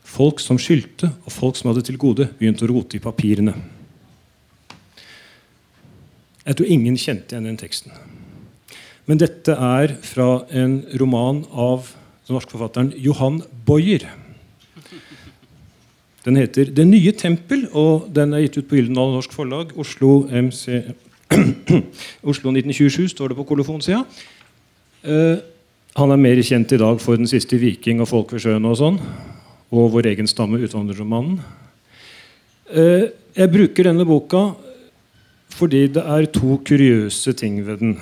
Folk 0.05 0.41
som 0.41 0.57
skyldte, 0.62 1.12
og 1.25 1.34
folk 1.34 1.57
som 1.60 1.69
hadde 1.69 1.86
til 1.86 2.00
gode, 2.01 2.27
begynte 2.39 2.65
å 2.65 2.72
rote 2.72 2.98
i 2.98 3.03
papirene. 3.03 3.53
Jeg 6.45 6.57
tror 6.57 6.69
ingen 6.69 6.98
kjente 6.98 7.34
igjen 7.34 7.48
den 7.50 7.62
teksten. 7.62 7.93
Men 9.05 9.22
dette 9.22 9.53
er 9.53 9.95
fra 10.05 10.45
en 10.50 10.79
roman 10.98 11.43
av 11.53 11.91
den 12.25 12.38
norske 12.38 12.53
forfatteren 12.53 12.93
Johan 13.01 13.43
Boyer. 13.65 14.07
Den 16.25 16.36
heter 16.36 16.65
'Det 16.65 16.88
nye 16.88 17.12
tempel', 17.12 17.67
og 17.72 18.10
den 18.15 18.34
er 18.34 18.41
gitt 18.41 18.58
ut 18.58 18.67
på 18.67 18.75
Gyldendal 18.75 19.13
Norsk 19.13 19.32
Forlag. 19.32 19.77
Oslo, 19.77 20.25
MC, 20.25 20.82
Oslo 22.32 22.50
1927 22.50 23.10
står 23.10 23.27
det 23.27 23.38
på 23.38 23.46
kolofonsida. 23.46 24.03
Uh, 25.05 25.38
han 25.96 26.12
er 26.12 26.17
mer 26.17 26.41
kjent 26.41 26.72
i 26.72 26.77
dag 26.77 27.01
for 27.01 27.15
'Den 27.15 27.27
siste 27.27 27.58
viking' 27.58 28.01
og 28.01 28.08
'Folk 28.08 28.34
ved 28.34 28.39
sjøen' 28.39 28.65
og 28.65 28.77
sånn. 28.77 29.00
Og 29.72 29.91
'Vår 29.91 30.05
egen 30.05 30.27
stamme', 30.27 30.58
utvandrerromanen. 30.65 31.39
Uh, 32.74 33.10
jeg 33.38 33.51
bruker 33.51 33.84
denne 33.84 34.05
boka 34.05 34.55
fordi 35.50 35.88
det 35.88 36.03
er 36.03 36.25
to 36.25 36.58
kuriøse 36.65 37.34
ting 37.34 37.65
ved 37.67 37.77
den. 37.77 38.00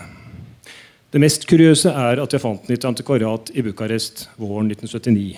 Det 1.11 1.21
mest 1.21 1.45
kuriøse 1.45 1.89
er 1.89 2.21
at 2.21 2.31
jeg 2.33 2.41
fant 2.41 2.61
den 2.61 2.71
i 2.71 2.79
et 2.79 2.85
antikvariat 2.85 3.51
i 3.53 3.61
Bucarest 3.61 4.29
våren 4.37 4.71
1979. 4.71 5.37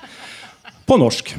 På 0.88 0.96
norsk. 0.96 1.36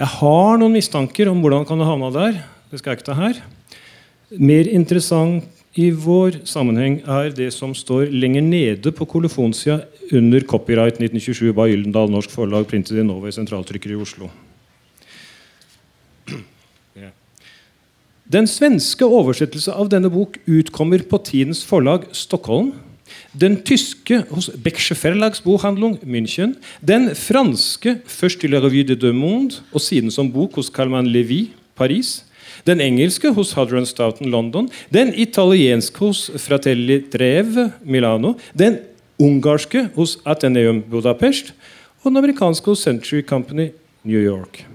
Jeg 0.00 0.08
har 0.16 0.56
noen 0.56 0.72
mistanker 0.72 1.28
om 1.28 1.42
hvordan 1.44 1.66
kan 1.68 1.76
det 1.76 1.84
havne 1.84 2.08
der. 2.14 2.36
Det 2.72 2.78
skal 2.80 2.94
jeg 2.94 3.00
ikke 3.00 3.08
ta 3.10 3.16
her. 3.18 3.40
Mer 4.40 4.68
interessant 4.72 5.44
i 5.76 5.90
vår 5.92 6.38
sammenheng 6.48 7.02
er 7.04 7.28
det 7.36 7.50
som 7.52 7.74
står 7.76 8.08
lenger 8.08 8.46
nede 8.46 8.94
på 8.96 9.04
kolofonssida 9.04 9.82
under 10.16 10.46
copyright 10.48 10.96
1927 10.96 11.52
by 11.52 11.68
Gyldendal 11.68 12.08
Norsk 12.14 12.32
Forlag, 12.32 12.64
printet 12.70 12.96
i 12.96 13.04
Nova 13.04 13.28
i 13.28 13.36
sentraltrykker 13.36 13.92
i 13.92 13.98
Oslo. 14.00 14.30
Den 18.30 18.48
svenske 18.48 19.04
oversettelse 19.04 19.74
av 19.74 19.92
denne 19.92 20.08
bok 20.08 20.38
utkommer 20.48 21.04
på 21.04 21.20
Tidens 21.28 21.60
forlag 21.66 22.08
Stockholm. 22.16 22.72
Den 23.30 23.60
tyske 23.62 24.24
hos 24.30 24.50
Becksche 24.58 24.96
Verlagsbokhandlung 24.98 26.00
München. 26.02 26.56
Den 26.82 27.12
franske 27.14 28.00
først 28.06 28.40
til 28.42 28.50
La 28.50 28.58
Revue 28.58 28.82
de 28.82 28.96
Deux 28.98 29.14
Monde 29.14 29.62
og 29.72 29.80
siden 29.80 30.10
som 30.10 30.32
bok 30.32 30.56
hos 30.58 30.66
Calman 30.74 31.06
Levi 31.06 31.52
Paris. 31.78 32.24
Den 32.66 32.80
engelske 32.80 33.30
hos 33.30 33.52
Hudron 33.52 33.86
Stoughton 33.86 34.30
London. 34.30 34.68
Den 34.90 35.14
italienske 35.14 35.98
hos 35.98 36.30
Fratelli 36.42 37.04
Treve 37.12 37.70
Milano. 37.84 38.34
Den 38.58 38.78
ungarske 39.18 39.88
hos 39.94 40.18
Atheneum 40.26 40.82
Budapest. 40.82 41.54
Og 42.02 42.10
den 42.10 42.16
amerikanske 42.16 42.66
hos 42.66 42.82
Century 42.82 43.22
Company 43.22 43.68
New 44.02 44.18
York. 44.18 44.66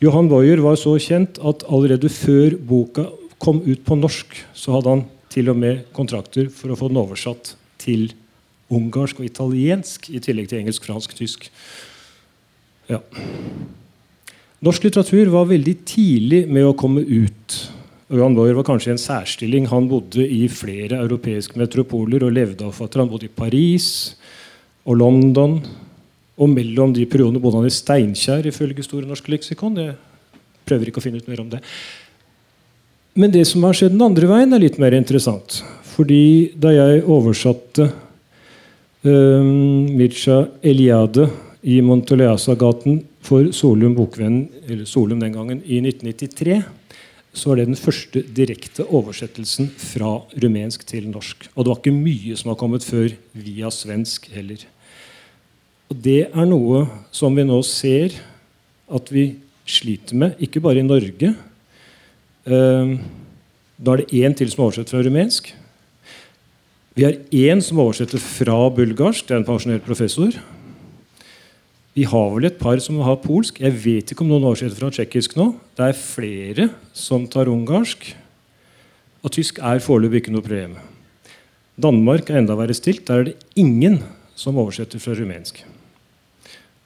Johan 0.00 0.28
Boyer 0.28 0.60
var 0.60 0.76
så 0.80 0.92
kjent 1.00 1.40
at 1.44 1.64
allerede 1.68 2.08
før 2.08 2.54
boka 2.68 3.06
kom 3.40 3.62
ut 3.64 3.80
på 3.84 3.96
norsk, 3.96 4.36
så 4.52 4.72
hadde 4.72 4.88
han 4.88 5.02
til 5.30 5.50
og 5.52 5.58
med 5.58 5.84
kontrakter 5.96 6.50
for 6.52 6.72
å 6.72 6.78
få 6.78 6.90
den 6.90 7.00
oversatt 7.00 7.54
til 7.80 8.10
ungarsk 8.70 9.20
og 9.20 9.26
italiensk, 9.26 10.10
i 10.10 10.20
tillegg 10.22 10.50
til 10.50 10.60
engelsk, 10.60 10.86
fransk, 10.86 11.14
tysk. 11.18 11.48
Ja. 12.90 13.00
Norsk 14.60 14.86
litteratur 14.86 15.30
var 15.32 15.50
veldig 15.50 15.76
tidlig 15.88 16.42
med 16.50 16.66
å 16.68 16.76
komme 16.78 17.02
ut. 17.06 17.58
Johan 18.10 18.34
Boyer 18.34 18.56
var 18.58 18.66
kanskje 18.66 18.90
i 18.90 18.94
en 18.96 19.00
særstilling. 19.00 19.68
Han 19.70 19.86
bodde 19.90 20.24
i 20.26 20.42
flere 20.50 20.98
europeiske 20.98 21.58
metropoler 21.60 22.26
og 22.26 22.34
levde 22.34 22.66
av 22.66 22.74
forfatter. 22.74 23.04
Han 23.04 23.12
bodde 23.12 23.28
i 23.28 23.34
Paris 23.34 23.86
og 24.84 24.98
London. 24.98 25.60
Og 26.40 26.50
mellom 26.50 26.94
de 26.96 27.06
periodene 27.08 27.42
bodde 27.42 27.60
han 27.60 27.68
i 27.68 27.74
Steinkjer, 27.74 28.48
ifølge 28.50 28.84
Store 28.86 29.06
norske 29.06 29.30
leksikon. 29.30 29.78
Jeg 29.78 29.96
prøver 30.66 30.90
ikke 30.90 31.02
å 31.02 31.04
finne 31.04 31.20
ut 31.22 31.30
mer 31.30 31.42
om 31.44 31.50
det. 31.52 31.62
Men 33.18 33.32
det 33.34 33.44
som 33.48 33.64
har 33.66 33.74
skjedd 33.76 33.96
den 33.96 34.06
andre 34.06 34.28
veien, 34.30 34.52
er 34.54 34.62
litt 34.62 34.78
mer 34.80 34.94
interessant. 34.94 35.60
Fordi 35.90 36.52
da 36.60 36.72
jeg 36.72 37.02
oversatte 37.10 37.90
um, 39.02 39.88
Mircha 39.98 40.44
Eliade 40.62 41.26
i 41.66 41.80
Montoleasa-gaten 41.84 43.02
for 43.26 43.50
Solum 43.52 43.96
Bokvennen, 43.98 44.46
eller 44.66 44.86
Solum 44.88 45.20
den 45.20 45.34
gangen, 45.34 45.64
i 45.66 45.82
1993, 45.82 46.60
så 47.32 47.50
var 47.50 47.60
det 47.60 47.68
den 47.68 47.78
første 47.78 48.22
direkte 48.34 48.86
oversettelsen 48.86 49.68
fra 49.78 50.16
rumensk 50.42 50.86
til 50.88 51.06
norsk. 51.10 51.46
Og 51.54 51.62
det 51.64 51.70
var 51.70 51.78
ikke 51.82 51.94
mye 51.94 52.38
som 52.38 52.50
har 52.50 52.58
kommet 52.58 52.86
før 52.86 53.12
via 53.38 53.70
svensk 53.74 54.30
heller. 54.34 54.64
Og 55.90 55.98
det 56.02 56.24
er 56.30 56.48
noe 56.48 56.86
som 57.14 57.34
vi 57.34 57.46
nå 57.46 57.60
ser 57.66 58.16
at 58.90 59.12
vi 59.14 59.28
sliter 59.70 60.18
med, 60.18 60.38
ikke 60.42 60.62
bare 60.62 60.82
i 60.82 60.86
Norge. 60.86 61.34
Uh, 62.46 63.00
da 63.80 63.94
er 63.94 64.02
det 64.02 64.22
én 64.22 64.36
til 64.36 64.50
som 64.52 64.64
oversetter 64.66 64.96
fra 64.96 65.04
rumensk. 65.06 65.52
Vi 66.96 67.04
har 67.06 67.16
én 67.32 67.62
som 67.64 67.78
oversetter 67.80 68.20
fra 68.20 68.68
bulgarsk. 68.74 69.26
Det 69.26 69.36
er 69.36 69.40
en 69.40 69.48
pensjonert 69.48 69.86
professor. 69.86 70.34
Vi 71.94 72.04
har 72.06 72.28
vel 72.34 72.46
et 72.46 72.58
par 72.60 72.78
som 72.82 73.00
har 73.02 73.18
polsk. 73.22 73.60
Jeg 73.62 73.74
vet 73.84 74.12
ikke 74.12 74.24
om 74.24 74.30
noen 74.30 74.46
oversetter 74.50 74.78
fra 74.78 74.90
tsjekkisk 74.94 75.36
nå. 75.38 75.52
Det 75.78 75.88
er 75.88 75.96
flere 75.96 76.68
som 76.92 77.26
tar 77.30 77.50
ungarsk. 77.50 78.04
Og 79.24 79.34
tysk 79.34 79.58
er 79.64 79.82
foreløpig 79.84 80.22
ikke 80.22 80.34
noe 80.34 80.44
problem. 80.44 80.78
Danmark 81.80 82.30
er 82.30 82.40
enda 82.40 82.56
verre 82.58 82.76
stilt. 82.76 83.06
Der 83.08 83.22
er 83.22 83.30
det 83.30 83.36
ingen 83.58 84.00
som 84.38 84.58
oversetter 84.60 85.02
fra 85.02 85.16
rumensk. 85.16 85.62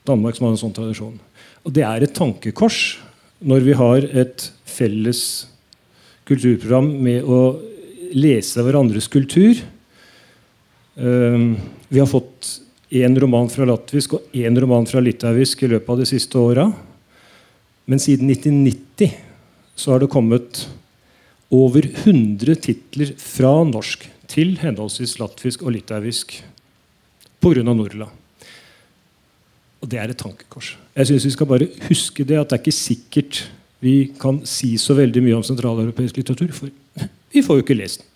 Danmark 0.07 0.37
som 0.37 0.49
har 0.49 0.55
en 0.55 0.63
sånn 0.63 0.77
tradisjon. 0.77 1.19
Og 1.65 1.75
det 1.75 1.85
er 1.87 2.05
et 2.05 2.15
tankekors 2.17 2.99
når 3.45 3.65
vi 3.67 3.77
har 3.77 4.07
et 4.13 4.51
felles 4.75 5.23
kulturprogram 6.29 6.89
med 7.05 7.25
å 7.25 7.41
lese 8.15 8.63
hverandres 8.65 9.09
kultur. 9.13 9.59
Uh, 10.95 11.55
vi 11.91 12.01
har 12.01 12.11
fått 12.11 12.61
én 12.95 13.17
roman 13.19 13.49
fra 13.51 13.67
latvisk 13.67 14.19
og 14.19 14.37
én 14.37 14.55
roman 14.61 14.87
fra 14.87 15.03
litauisk 15.03 15.65
i 15.65 15.71
løpet 15.73 15.91
av 15.91 16.01
de 16.03 16.09
siste 16.09 16.39
åra. 16.39 16.69
Men 17.91 18.01
siden 18.01 18.31
1990 18.31 19.15
så 19.75 19.93
har 19.93 20.03
det 20.03 20.13
kommet 20.13 20.65
over 21.55 21.87
100 21.87 22.57
titler 22.63 23.13
fra 23.21 23.57
norsk 23.69 24.07
til 24.31 24.57
henholdsvis 24.63 25.19
latvisk 25.21 25.65
og 25.67 25.75
litauisk 25.77 26.39
pga. 27.45 27.65
Norla. 27.67 28.07
Og 29.83 29.91
det 29.93 29.99
er 30.01 30.15
et 30.15 30.17
tankekors. 30.17 30.79
Jeg 30.97 31.11
synes 31.11 31.27
Vi 31.27 31.35
skal 31.35 31.47
bare 31.51 31.69
huske 31.91 32.25
det 32.25 32.39
at 32.41 32.49
det 32.49 32.57
er 32.57 32.63
ikke 32.63 32.73
sikkert 32.73 33.43
vi 33.85 33.95
kan 34.21 34.41
si 34.49 34.75
så 34.81 34.97
veldig 34.97 35.23
mye 35.25 35.37
om 35.37 35.45
sentraleuropeisk 35.47 36.19
litteratur. 36.21 36.53
For 36.57 37.09
vi 37.35 37.43
får 37.45 37.61
jo 37.61 37.65
ikke 37.67 37.77
lest 37.79 38.03
den. 38.03 38.11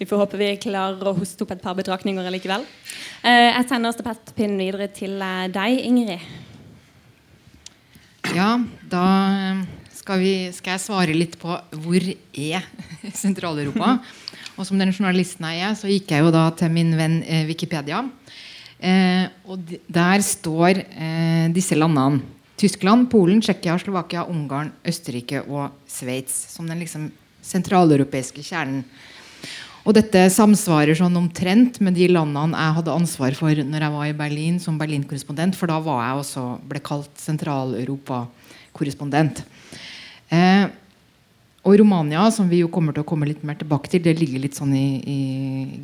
Vi 0.00 0.06
får 0.08 0.22
håpe 0.22 0.38
vi 0.40 0.54
klarer 0.56 1.10
å 1.10 1.12
hoste 1.12 1.44
opp 1.44 1.50
et 1.52 1.60
par 1.60 1.74
betraktninger 1.76 2.24
likevel. 2.32 2.62
Eh, 3.20 3.50
jeg 3.50 3.66
sender 3.68 3.92
stafettpinnen 3.92 4.62
videre 4.62 4.86
til 4.96 5.18
eh, 5.20 5.50
deg, 5.52 5.82
Ingrid. 5.84 6.24
Ja, 8.32 8.54
da 8.88 9.04
skal, 9.92 10.22
vi, 10.22 10.32
skal 10.56 10.78
jeg 10.78 10.84
svare 10.86 11.16
litt 11.16 11.36
på 11.40 11.52
hvor 11.84 12.08
er 12.32 12.64
Sentral-Europa. 13.20 13.98
Og 14.56 14.64
som 14.68 14.80
den 14.80 14.92
journalisten 14.94 15.44
jeg 15.50 15.66
er, 15.68 15.76
så 15.76 15.92
gikk 15.92 16.14
jeg 16.14 16.24
jo 16.24 16.32
da 16.32 16.46
til 16.56 16.72
min 16.72 16.96
venn 16.96 17.20
eh, 17.20 17.44
Wikipedia. 17.48 18.00
Eh, 18.80 19.28
og 19.52 19.76
der 19.84 20.24
står 20.24 20.80
eh, 20.80 21.48
disse 21.52 21.76
landene. 21.76 22.39
Tyskland, 22.60 23.08
Polen, 23.12 23.40
Tsjekkia, 23.40 23.78
Slovakia, 23.80 24.26
Ungarn, 24.28 24.72
Østerrike 24.86 25.40
og 25.48 25.72
Sveits. 25.88 26.36
Som 26.52 26.68
den 26.68 26.80
liksom 26.84 27.08
sentraleuropeiske 27.44 28.42
kjernen. 28.44 28.84
Og 29.88 29.94
dette 29.96 30.20
samsvarer 30.28 30.92
sånn 30.98 31.16
omtrent 31.16 31.80
med 31.80 31.94
de 31.96 32.04
landene 32.10 32.52
jeg 32.52 32.74
hadde 32.76 32.92
ansvar 32.92 33.32
for 33.38 33.54
når 33.64 33.80
jeg 33.86 33.94
var 33.94 34.06
i 34.10 34.18
Berlin 34.18 34.58
som 34.60 34.78
Berlin-korrespondent, 34.80 35.56
for 35.56 35.66
da 35.72 35.78
var 35.80 36.00
jeg 36.04 36.16
også, 36.20 36.42
ble 36.68 36.80
kalt 36.84 37.14
Sentral-Europa-korrespondent. 37.22 39.36
Eh, 40.28 40.66
og 41.64 41.78
Romania, 41.80 42.30
som 42.32 42.48
vi 42.48 42.58
jo 42.62 42.68
kommer 42.72 42.92
til 42.96 43.02
å 43.04 43.06
komme 43.08 43.26
litt 43.28 43.44
mer 43.44 43.56
tilbake 43.60 43.88
til, 43.92 44.02
det 44.04 44.20
ligger 44.20 44.40
litt 44.44 44.56
sånn 44.56 44.74
i, 44.76 45.00
i 45.00 45.20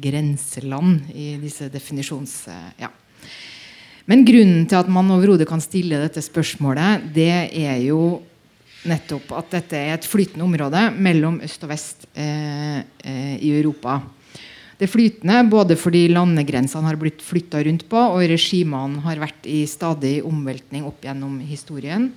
grenseland 0.05 1.03
i 1.17 1.37
disse 1.41 1.69
definisjons... 1.73 2.49
Eh, 2.53 2.69
ja. 2.85 2.91
Men 4.07 4.23
grunnen 4.27 4.67
til 4.71 4.79
at 4.79 4.91
man 4.93 5.11
overhodet 5.11 5.49
kan 5.49 5.63
stille 5.63 5.99
dette 5.99 6.23
spørsmålet, 6.23 7.09
det 7.15 7.31
er 7.51 7.81
jo 7.89 8.21
nettopp 8.87 9.33
at 9.35 9.57
dette 9.57 9.79
er 9.79 9.97
et 9.97 10.07
flytende 10.07 10.47
område 10.47 10.83
mellom 10.95 11.41
øst 11.43 11.65
og 11.67 11.73
vest 11.73 12.07
eh, 12.15 12.85
eh, 13.03 13.35
i 13.43 13.51
Europa. 13.57 13.99
Det 14.77 14.87
er 14.87 14.93
flytende 14.93 15.41
både 15.51 15.75
fordi 15.81 16.05
landegrensene 16.13 16.87
har 16.87 16.99
blitt 17.01 17.25
flytta 17.25 17.65
rundt 17.67 17.87
på, 17.91 17.99
og 17.99 18.23
regimene 18.31 19.03
har 19.07 19.23
vært 19.25 19.49
i 19.49 19.65
stadig 19.67 20.21
omveltning 20.27 20.85
opp 20.87 21.03
gjennom 21.03 21.41
historien. 21.49 22.11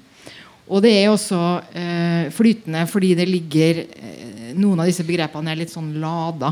Og 0.70 0.84
det 0.86 0.92
er 0.94 1.10
også 1.10 1.40
eh, 1.74 2.28
flytende 2.36 2.84
fordi 2.92 3.16
det 3.18 3.26
ligger 3.30 3.86
eh, 3.88 4.26
Noen 4.60 4.82
av 4.82 4.90
disse 4.90 5.06
begrepene 5.06 5.54
er 5.54 5.60
litt 5.60 5.72
sånn 5.72 5.92
lada. 6.02 6.50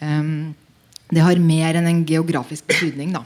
Um, 0.00 0.54
det 1.12 1.20
har 1.20 1.36
mer 1.36 1.76
enn 1.76 1.88
en 1.90 2.00
geografisk 2.08 2.64
betydning. 2.70 3.12
da. 3.12 3.20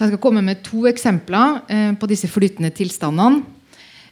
Så 0.00 0.06
Jeg 0.06 0.14
skal 0.14 0.24
komme 0.24 0.40
med 0.40 0.62
to 0.64 0.86
eksempler 0.88 1.58
eh, 1.68 1.90
på 1.92 2.08
disse 2.08 2.28
flytende 2.32 2.70
tilstandene. 2.72 3.42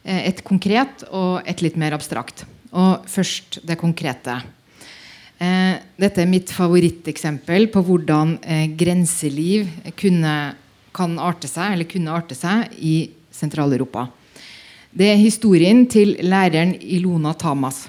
Eh, 0.03 0.19
et 0.27 0.43
konkret 0.45 1.01
og 1.09 1.41
et 1.49 1.63
litt 1.65 1.79
mer 1.81 1.95
abstrakt. 1.97 2.43
Og 2.69 3.07
først 3.09 3.57
det 3.65 3.79
konkrete. 3.81 4.35
Eh, 5.41 5.81
dette 5.97 6.21
er 6.21 6.29
mitt 6.29 6.53
favoritteksempel 6.53 7.65
på 7.73 7.81
hvordan 7.89 8.37
grenseliv 8.77 9.65
kunne, 9.97 10.37
kan 10.93 11.17
arte 11.17 11.49
seg, 11.49 11.73
eller 11.73 11.89
kunne 11.89 12.13
arte 12.21 12.37
seg 12.37 12.69
i 12.77 12.95
Sentral-Europa. 13.33 14.05
Det 14.93 15.09
er 15.09 15.17
historien 15.25 15.87
til 15.89 16.19
læreren 16.21 16.77
Ilona 16.85 17.33
Tamas. 17.33 17.87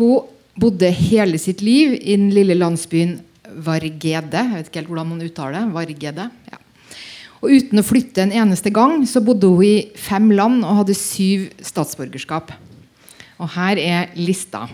Hun 0.00 0.32
bodde 0.56 0.96
hele 0.96 1.36
sitt 1.36 1.60
liv 1.60 1.98
i 2.00 2.16
den 2.16 2.30
lille 2.32 2.56
landsbyen 2.56 3.18
Vargede. 3.52 4.46
Jeg 4.48 4.54
vet 4.62 4.70
ikke 4.70 4.86
helt 4.86 4.96
hvordan 4.96 5.12
man 5.12 5.26
uttaler 5.28 5.60
det. 5.60 5.74
Vargede. 5.76 6.32
Ja. 6.48 6.65
Og 7.42 7.52
uten 7.52 7.80
å 7.80 7.84
flytte 7.84 8.24
en 8.24 8.34
eneste 8.34 8.72
gang 8.74 9.02
så 9.08 9.22
bodde 9.24 9.50
hun 9.50 9.64
i 9.66 9.88
fem 10.00 10.30
land 10.32 10.64
og 10.64 10.82
hadde 10.82 10.96
syv 10.96 11.50
statsborgerskap. 11.64 12.52
Og 13.36 13.50
her 13.56 13.80
er 13.80 14.14
lista. 14.16 14.64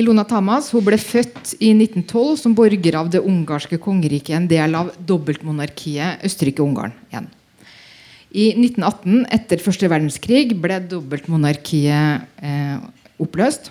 Ilona 0.00 0.24
Tamas 0.24 0.70
hun 0.72 0.84
ble 0.86 0.96
født 0.98 1.52
i 1.60 1.74
1912 1.76 2.40
som 2.40 2.56
borger 2.56 2.96
av 2.96 3.10
det 3.12 3.20
ungarske 3.20 3.76
kongeriket, 3.82 4.34
en 4.38 4.48
del 4.50 4.74
av 4.78 4.90
dobbeltmonarkiet 4.96 6.24
Østerrike-Ungarn. 6.26 6.94
igjen. 7.12 7.28
I 8.32 8.54
1918, 8.56 9.26
etter 9.28 9.60
første 9.60 9.90
verdenskrig, 9.92 10.54
ble 10.56 10.78
dobbeltmonarkiet 10.88 12.24
eh, 12.40 12.78
oppløst. 13.20 13.68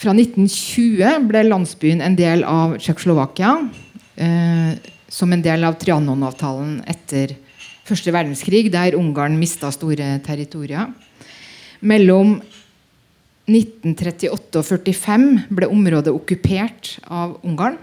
Fra 0.00 0.10
1920 0.16 1.28
ble 1.28 1.44
landsbyen 1.46 2.02
en 2.02 2.16
del 2.18 2.42
av 2.42 2.74
Tsjekkoslovakia. 2.80 3.52
Eh, 4.18 4.74
som 5.10 5.32
en 5.34 5.42
del 5.42 5.66
av 5.66 5.76
Trianon-avtalen 5.80 6.80
etter 6.88 7.34
første 7.88 8.12
verdenskrig, 8.14 8.68
der 8.70 8.96
Ungarn 8.98 9.38
mista 9.40 9.72
store 9.74 10.14
territorier. 10.24 10.92
Mellom 11.80 12.36
1938 13.50 14.30
og 14.30 14.38
1945 14.38 15.28
ble 15.50 15.68
området 15.72 16.14
okkupert 16.14 16.96
av 17.10 17.38
Ungarn. 17.42 17.78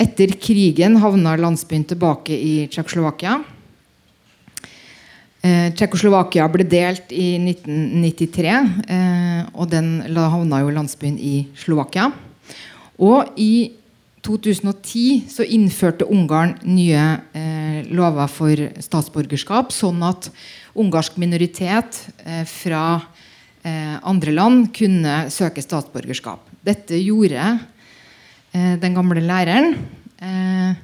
Etter 0.00 0.32
krigen 0.40 0.96
havna 1.02 1.34
landsbyen 1.36 1.84
tilbake 1.90 2.32
i 2.32 2.54
Tsjekkoslovakia. 2.72 3.42
Eh, 5.44 5.68
Tsjekkoslovakia 5.76 6.46
ble 6.52 6.64
delt 6.64 7.12
i 7.12 7.34
1993, 7.42 8.56
eh, 8.88 9.42
og 9.52 9.68
den 9.72 10.00
havna 10.16 10.62
jo 10.62 10.72
landsbyen 10.72 11.18
i 11.20 11.34
Slovakia. 11.56 12.08
Og 12.96 13.36
i 13.36 13.79
2010 14.26 15.30
så 15.32 15.44
innførte 15.48 16.08
Ungarn 16.08 16.56
nye 16.68 17.04
eh, 17.36 17.80
lover 17.88 18.28
for 18.30 18.66
statsborgerskap, 18.82 19.72
sånn 19.72 20.02
at 20.04 20.28
ungarsk 20.78 21.16
minoritet 21.20 22.02
eh, 22.26 22.44
fra 22.48 23.00
eh, 23.64 23.96
andre 24.02 24.34
land 24.36 24.68
kunne 24.76 25.24
søke 25.32 25.64
statsborgerskap. 25.64 26.44
Dette 26.66 27.00
gjorde 27.00 27.40
eh, 27.48 28.76
den 28.82 28.96
gamle 28.98 29.24
læreren 29.24 29.74
eh, 30.20 30.76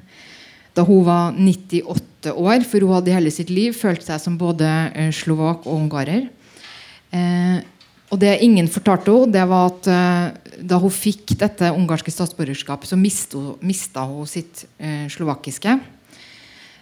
da 0.77 0.85
hun 0.85 1.05
var 1.05 1.37
98 1.37 2.33
år, 2.33 2.65
for 2.65 2.83
hun 2.85 2.97
hadde 2.97 3.13
i 3.13 3.17
hele 3.17 3.33
sitt 3.33 3.53
liv 3.53 3.77
følt 3.77 4.05
seg 4.05 4.21
som 4.21 4.37
både 4.37 4.67
eh, 4.93 5.13
slovak 5.15 5.65
og 5.65 5.83
ungarer. 5.83 6.27
Eh, 7.13 7.57
og 8.07 8.19
det 8.21 8.37
ingen 8.43 8.69
fortalte 8.71 9.11
henne, 9.11 9.33
det 9.35 9.43
var 9.49 9.67
at 9.67 9.89
uh, 9.91 10.61
da 10.63 10.79
hun 10.79 10.93
fikk 10.93 11.35
dette 11.39 11.73
ungarske 11.75 12.13
statsborgerskapet, 12.13 12.87
så 12.87 12.99
mista 12.99 14.05
hun 14.07 14.29
sitt 14.29 14.63
uh, 14.79 15.05
slovakiske. 15.11 15.75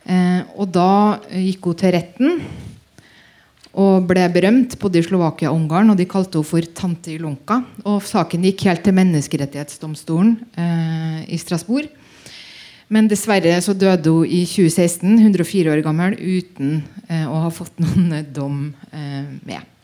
Uh, 0.06 0.42
og 0.54 0.70
da 0.70 1.18
gikk 1.34 1.66
hun 1.66 1.80
til 1.82 1.96
retten 1.98 2.40
og 3.76 4.06
ble 4.08 4.22
berømt 4.32 4.78
både 4.80 5.02
i 5.02 5.08
Slovakia 5.08 5.50
og 5.50 5.58
Ungarn. 5.58 5.90
Og 5.92 5.98
de 6.00 6.06
kalte 6.08 6.38
henne 6.38 6.48
for 6.48 6.70
tante 6.78 7.12
Ilonka. 7.12 7.60
Og 7.90 8.06
saken 8.08 8.46
gikk 8.48 8.68
helt 8.70 8.86
til 8.86 8.96
Menneskerettighetsdomstolen 8.96 10.38
i 11.28 11.42
Strasbourg. 11.42 11.92
Men 12.88 13.12
dessverre 13.12 13.58
så 13.66 13.76
døde 13.76 14.16
hun 14.16 14.32
i 14.32 14.46
2016, 14.48 15.18
104 15.20 15.76
år 15.76 15.84
gammel, 15.84 16.16
uten 16.16 16.86
å 17.28 17.44
ha 17.50 17.52
fått 17.52 17.84
noen 17.84 18.16
dom 18.32 18.70
med. 19.44 19.75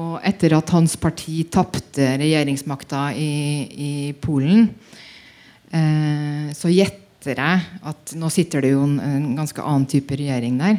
Og 0.00 0.18
etter 0.26 0.56
at 0.58 0.74
hans 0.74 0.96
parti 0.98 1.44
tapte 1.54 2.16
regjeringsmakta 2.18 3.06
i, 3.14 3.30
i 3.70 3.92
Polen, 4.18 4.66
eh, 5.70 6.50
så 6.56 6.70
gjetter 7.20 7.40
jeg 7.42 7.80
at 7.84 8.12
Nå 8.16 8.30
sitter 8.32 8.62
det 8.64 8.72
jo 8.72 8.82
en, 8.84 8.96
en, 9.00 9.36
ganske 9.36 9.60
annen 9.60 9.86
type 9.86 10.16
regjering 10.16 10.56
der. 10.58 10.78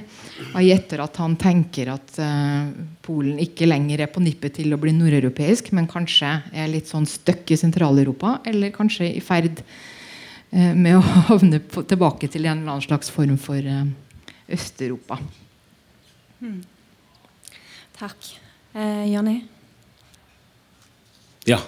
Jeg 0.56 0.68
gjetter 0.72 1.04
at 1.04 1.18
han 1.22 1.36
tenker 1.38 1.92
at 1.94 2.18
uh, 2.18 2.72
Polen 3.02 3.38
ikke 3.40 3.68
lenger 3.68 4.02
er 4.02 4.10
på 4.12 4.22
nippet 4.22 4.58
til 4.58 4.74
å 4.74 4.80
bli 4.82 4.92
nordeuropeisk, 4.92 5.72
men 5.72 5.90
kanskje 5.90 6.42
er 6.52 6.72
litt 6.72 6.90
sånn 6.90 7.06
støkk 7.06 7.54
i 7.54 7.60
Sentral-Europa, 7.62 8.40
eller 8.50 8.74
kanskje 8.74 9.12
i 9.14 9.22
ferd 9.22 9.62
uh, 9.62 10.74
med 10.74 10.98
å 10.98 11.06
havne 11.30 11.62
på, 11.62 11.86
tilbake 11.86 12.28
til 12.28 12.48
en 12.48 12.64
eller 12.64 12.76
annen 12.76 12.88
slags 12.90 13.14
form 13.14 13.38
for 13.38 13.62
uh, 13.62 13.86
Øst-Europa. 14.52 15.22
Hmm. 16.42 16.62
Takk. 18.02 18.34
Eh, 18.74 19.06
Jonny? 19.14 19.44
Ja. 21.46 21.62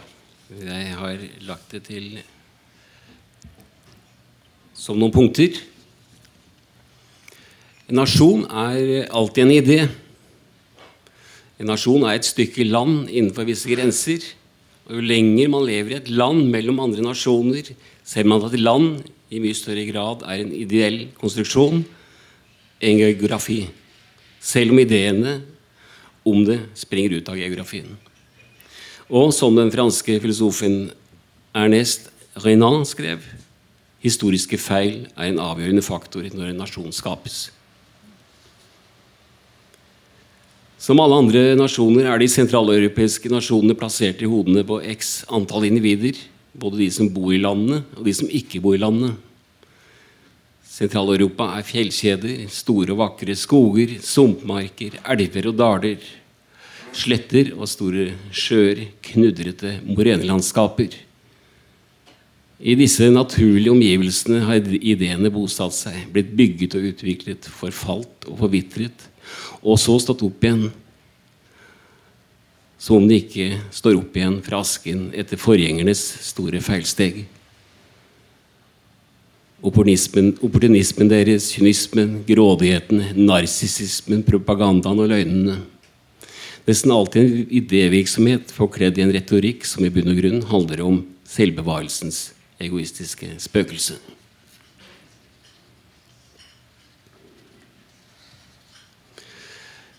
Jeg 0.50 0.96
har 0.98 1.22
lagt 1.46 1.72
det 1.74 1.86
til 1.88 2.24
som 4.84 5.00
noen 5.00 5.14
punkter. 5.16 5.56
En 7.88 8.02
nasjon 8.02 8.44
er 8.50 9.08
alltid 9.16 9.46
en 9.46 9.54
idé. 9.56 9.80
En 11.62 11.70
nasjon 11.72 12.04
er 12.04 12.18
et 12.18 12.28
stykke 12.28 12.66
land 12.68 13.08
innenfor 13.08 13.48
visse 13.48 13.70
grenser. 13.72 14.26
Og 14.88 14.98
Jo 14.98 15.04
lenger 15.08 15.52
man 15.54 15.68
lever 15.68 15.94
i 15.94 16.00
et 16.02 16.12
land 16.12 16.50
mellom 16.52 16.82
andre 16.84 17.06
nasjoner, 17.06 17.70
ser 18.04 18.28
man 18.28 18.44
at 18.44 18.58
et 18.58 18.64
land 18.64 19.06
i 19.32 19.40
mye 19.40 19.56
større 19.56 19.86
grad 19.88 20.26
er 20.28 20.44
en 20.44 20.52
ideell 20.52 21.06
konstruksjon, 21.16 21.86
en 22.84 23.00
geografi. 23.00 23.62
Selv 24.44 24.76
om 24.76 24.82
ideene 24.84 25.38
om 26.28 26.44
det 26.44 26.60
springer 26.76 27.22
ut 27.22 27.32
av 27.32 27.40
geografien. 27.40 27.88
Og 29.08 29.32
som 29.36 29.56
den 29.56 29.72
franske 29.72 30.20
filosofen 30.20 30.92
Ernest 31.56 32.10
Renan 32.44 32.84
skrev 32.88 33.24
historiske 34.04 34.60
feil 34.60 35.06
er 35.16 35.30
en 35.30 35.42
avgjørende 35.42 35.84
faktor 35.86 36.28
når 36.36 36.52
en 36.52 36.64
nasjon 36.64 36.94
skapes. 36.96 37.48
Som 40.84 41.00
alle 41.00 41.16
andre 41.16 41.42
nasjoner 41.56 42.10
er 42.12 42.20
de 42.20 42.28
sentraleuropeiske 42.28 43.30
nasjonene 43.32 43.76
plassert 43.80 44.20
i 44.20 44.28
hodene 44.28 44.66
på 44.68 44.82
x 44.98 45.22
antall 45.32 45.70
individer. 45.70 46.18
Både 46.54 46.82
de 46.82 46.90
som 46.92 47.08
bor 47.10 47.32
i 47.34 47.40
landene, 47.40 47.80
og 47.96 48.04
de 48.06 48.14
som 48.14 48.28
ikke 48.28 48.60
bor 48.62 48.76
i 48.76 48.82
landene. 48.82 49.16
Sentral-Europa 50.74 51.48
er 51.56 51.66
fjellkjeder, 51.66 52.44
store 52.52 52.92
og 52.94 53.00
vakre 53.00 53.36
skoger, 53.38 53.96
sumpmarker, 54.04 55.00
elver 55.16 55.48
og 55.54 55.58
daler. 55.62 56.04
Sletter 56.94 57.54
og 57.56 57.70
store 57.72 58.12
sjøer, 58.36 58.84
knudrete 59.08 59.78
morenelandskaper. 59.88 61.00
I 62.62 62.76
disse 62.80 63.10
naturlige 63.10 63.74
omgivelsene 63.74 64.44
har 64.46 64.68
ideene 64.78 65.32
bosatt 65.34 65.74
seg, 65.76 66.06
blitt 66.14 66.36
bygget 66.38 66.78
og 66.78 66.92
utviklet, 66.94 67.50
forfalt 67.50 68.30
og 68.30 68.38
forvitret 68.44 69.10
og 69.64 69.80
så 69.80 69.96
stått 70.02 70.24
opp 70.26 70.44
igjen. 70.44 70.68
Som 72.82 73.00
om 73.00 73.08
de 73.08 73.22
ikke 73.22 73.62
står 73.72 74.02
opp 74.02 74.18
igjen 74.20 74.42
fra 74.44 74.60
asken 74.64 75.08
etter 75.16 75.40
forgjengernes 75.40 76.02
store 76.28 76.60
feilsteg. 76.64 77.24
Opportunismen, 79.64 80.34
opportunismen 80.44 81.08
deres, 81.08 81.48
kynismen, 81.56 82.18
grådigheten, 82.28 83.00
narsissismen, 83.24 84.26
propagandaen 84.28 85.00
og 85.00 85.14
løgnene. 85.14 85.62
Nesten 86.68 86.92
alltid 86.96 87.24
en 87.24 87.56
idévirksomhet 87.60 88.52
forkledd 88.56 89.00
i 89.00 89.06
en 89.06 89.16
retorikk 89.16 89.64
som 89.68 89.88
i 89.88 89.92
bunn 89.92 90.12
og 90.12 90.20
grunn 90.20 90.44
handler 90.52 90.84
om 90.84 91.02
selvbevarelsens 91.28 92.33
egoistiske 92.66 93.36
spøkelse. 93.44 94.00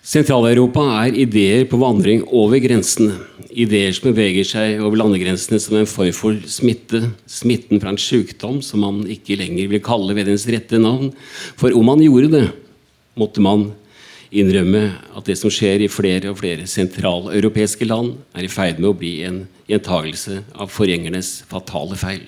Sentral-Europa 0.05 0.83
er 1.01 1.17
ideer 1.17 1.63
på 1.65 1.79
vandring 1.81 2.27
over 2.29 2.61
grensene. 2.61 3.15
Ideer 3.49 3.95
som 3.97 4.11
beveger 4.11 4.45
seg 4.45 4.83
over 4.85 5.01
landegrensene 5.01 5.57
som 5.63 5.79
en 5.79 5.89
form 5.89 6.13
for 6.13 6.37
smitte. 6.45 7.01
Smitten 7.25 7.81
fra 7.81 7.95
en 7.95 7.99
sykdom 7.99 8.61
som 8.63 8.85
man 8.85 9.01
ikke 9.09 9.39
lenger 9.41 9.73
vil 9.73 9.83
kalle 9.83 10.13
ved 10.15 10.29
dens 10.29 10.45
rette 10.53 10.77
navn. 10.77 11.09
For 11.57 11.73
om 11.73 11.89
man 11.89 12.05
gjorde 12.05 12.35
det, 12.37 12.45
måtte 13.17 13.41
man 13.41 13.71
innrømme 14.29 14.85
at 15.17 15.25
det 15.25 15.39
som 15.41 15.53
skjer 15.53 15.87
i 15.87 15.89
flere 15.89 16.35
og 16.35 16.41
flere 16.43 16.69
sentraleuropeiske 16.69 17.89
land, 17.89 18.19
er 18.37 18.45
i 18.45 18.53
ferd 18.53 18.83
med 18.83 18.93
å 18.93 18.97
bli 18.99 19.17
en 19.25 19.45
gjentagelse 19.71 20.43
av 20.53 20.73
forgjengernes 20.75 21.39
fatale 21.49 21.97
feil. 21.97 22.27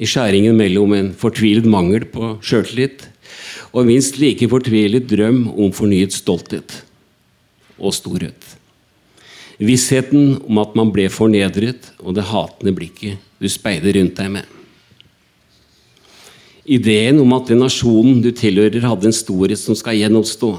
I 0.00 0.08
skjæringen 0.08 0.56
mellom 0.56 0.94
en 0.96 1.10
fortvilet 1.12 1.66
mangel 1.68 2.06
på 2.08 2.36
sjøltillit 2.40 3.04
og 3.70 3.82
en 3.82 3.90
minst 3.92 4.16
like 4.20 4.48
fortvilet 4.48 5.04
drøm 5.10 5.42
om 5.52 5.74
fornyet 5.76 6.16
stolthet 6.16 6.80
og 7.78 7.92
storhet. 7.94 8.40
Vissheten 9.60 10.38
om 10.48 10.58
at 10.62 10.72
man 10.78 10.88
ble 10.92 11.04
fornedret, 11.12 11.90
og 12.00 12.16
det 12.16 12.24
hatende 12.30 12.72
blikket 12.72 13.20
du 13.40 13.48
speider 13.52 13.92
rundt 13.98 14.16
deg 14.16 14.32
med. 14.38 14.48
Ideen 16.64 17.20
om 17.20 17.32
at 17.36 17.50
den 17.50 17.60
nasjonen 17.60 18.22
du 18.24 18.30
tilhører, 18.36 18.80
hadde 18.84 19.08
en 19.10 19.16
storhet 19.16 19.60
som 19.60 19.76
skal 19.76 19.98
gjenoppstå. 19.98 20.50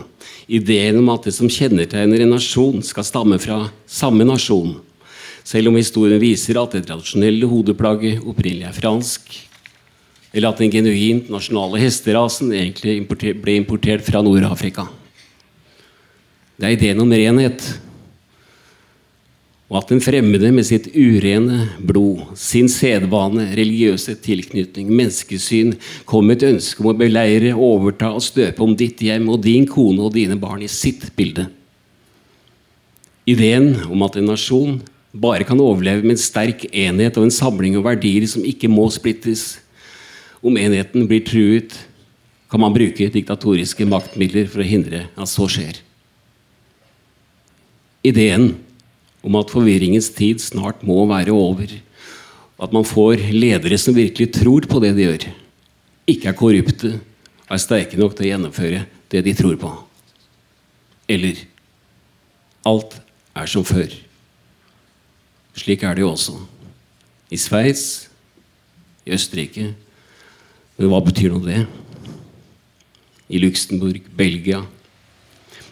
Ideen 0.54 1.00
om 1.02 1.10
at 1.14 1.26
det 1.26 1.34
som 1.34 1.50
kjennetegner 1.50 2.22
en 2.22 2.34
nasjon, 2.36 2.82
skal 2.86 3.08
stamme 3.08 3.42
fra 3.42 3.64
samme 3.90 4.26
nasjon. 4.28 4.76
Selv 5.44 5.72
om 5.72 5.78
historien 5.80 6.22
viser 6.22 6.60
at 6.62 6.76
det 6.76 6.86
tradisjonelle 6.88 7.50
hodeplagget 7.50 8.22
opprinnelig 8.22 8.68
er 8.70 8.78
fransk, 8.78 9.38
eller 10.32 10.52
at 10.52 10.62
den 10.62 10.72
genuint 10.72 11.32
nasjonale 11.32 11.82
hesterasen 11.82 12.54
egentlig 12.56 13.02
ble 13.42 13.58
importert 13.58 14.06
fra 14.06 14.22
Nord-Afrika. 14.24 14.88
Det 16.56 16.68
er 16.70 16.76
ideen 16.78 17.02
om 17.04 17.12
renhet. 17.12 17.66
Og 19.72 19.78
at 19.80 19.92
den 19.92 20.02
fremmede 20.04 20.50
med 20.52 20.68
sitt 20.68 20.90
urene 20.92 21.64
blod, 21.88 22.36
sin 22.40 22.68
sedvane, 22.72 23.48
religiøse 23.56 24.18
tilknytning, 24.24 24.90
menneskesyn, 24.92 25.78
kom 26.06 26.28
med 26.28 26.42
et 26.42 26.50
ønske 26.52 26.84
om 26.84 26.92
å 26.92 26.96
beleire, 27.00 27.54
overta 27.56 28.12
og 28.12 28.24
støpe 28.24 28.64
om 28.64 28.76
ditt 28.78 29.00
hjem 29.04 29.30
og 29.32 29.40
din 29.46 29.68
kone 29.68 30.04
og 30.04 30.14
dine 30.16 30.36
barn 30.40 30.64
i 30.64 30.72
sitt 30.72 31.08
bilde. 31.16 31.48
Ideen 33.32 33.78
om 33.88 34.04
at 34.04 34.20
en 34.20 34.28
nasjon 34.28 34.82
bare 35.12 35.44
kan 35.48 35.60
overleve 35.60 36.06
med 36.06 36.16
en 36.16 36.24
sterk 36.24 36.64
enhet 36.72 37.18
og 37.20 37.28
en 37.28 37.34
samling 37.34 37.76
av 37.80 37.86
verdier 37.90 38.26
som 38.30 38.46
ikke 38.48 38.72
må 38.72 38.88
splittes, 38.94 39.60
om 40.42 40.58
enheten 40.58 41.06
blir 41.10 41.22
truet, 41.28 41.76
kan 42.52 42.60
man 42.60 42.74
bruke 42.76 43.12
diktatoriske 43.14 43.86
maktmidler 43.88 44.48
for 44.50 44.64
å 44.64 44.68
hindre 44.68 45.06
at 45.14 45.30
så 45.30 45.46
skjer. 45.52 45.78
Ideen 48.04 48.56
om 49.22 49.38
at 49.38 49.54
forvirringens 49.54 50.10
tid 50.16 50.42
snart 50.42 50.82
må 50.84 51.04
være 51.10 51.36
over, 51.36 51.70
at 52.62 52.74
man 52.74 52.86
får 52.86 53.22
ledere 53.34 53.78
som 53.80 53.96
virkelig 53.96 54.32
tror 54.40 54.66
på 54.70 54.82
det 54.82 54.96
de 54.98 55.06
gjør, 55.06 55.28
ikke 56.10 56.32
er 56.32 56.38
korrupte 56.38 56.96
og 56.98 57.56
er 57.56 57.62
sterke 57.62 58.00
nok 58.00 58.16
til 58.18 58.28
å 58.28 58.32
gjennomføre 58.32 58.84
det 59.12 59.24
de 59.28 59.36
tror 59.38 59.58
på. 59.62 59.72
Eller 61.12 61.44
alt 62.68 62.98
er 63.38 63.50
som 63.50 63.66
før. 63.68 63.92
Slik 65.58 65.84
er 65.84 65.96
det 65.96 66.06
jo 66.06 66.12
også. 66.14 66.38
I 67.32 67.38
Sveits, 67.40 68.10
i 69.06 69.14
Østerrike 69.16 69.72
men 70.82 70.90
hva 70.90 70.98
betyr 71.06 71.30
nå 71.30 71.38
det? 71.46 71.60
I 73.30 73.38
Luxembourg, 73.38 74.02
Belgia 74.18 74.64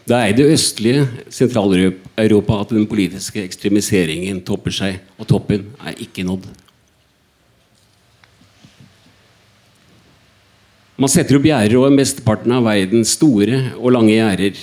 Det 0.06 0.16
er 0.16 0.30
i 0.30 0.36
det 0.38 0.46
østlige 0.54 1.08
Sentral-Europa 1.34 2.60
at 2.62 2.74
den 2.76 2.86
politiske 2.90 3.42
ekstremiseringen 3.42 4.44
topper 4.46 4.74
seg, 4.74 5.00
og 5.18 5.28
toppen 5.30 5.68
er 5.82 5.98
ikke 6.02 6.26
nådd. 6.26 6.46
Man 11.00 11.10
setter 11.10 11.38
opp 11.40 11.46
gjerder 11.48 11.78
over 11.80 11.94
mesteparten 11.96 12.54
av 12.54 12.66
verdens 12.68 13.14
store 13.18 13.62
og 13.80 13.94
lange 13.96 14.14
gjerder. 14.14 14.58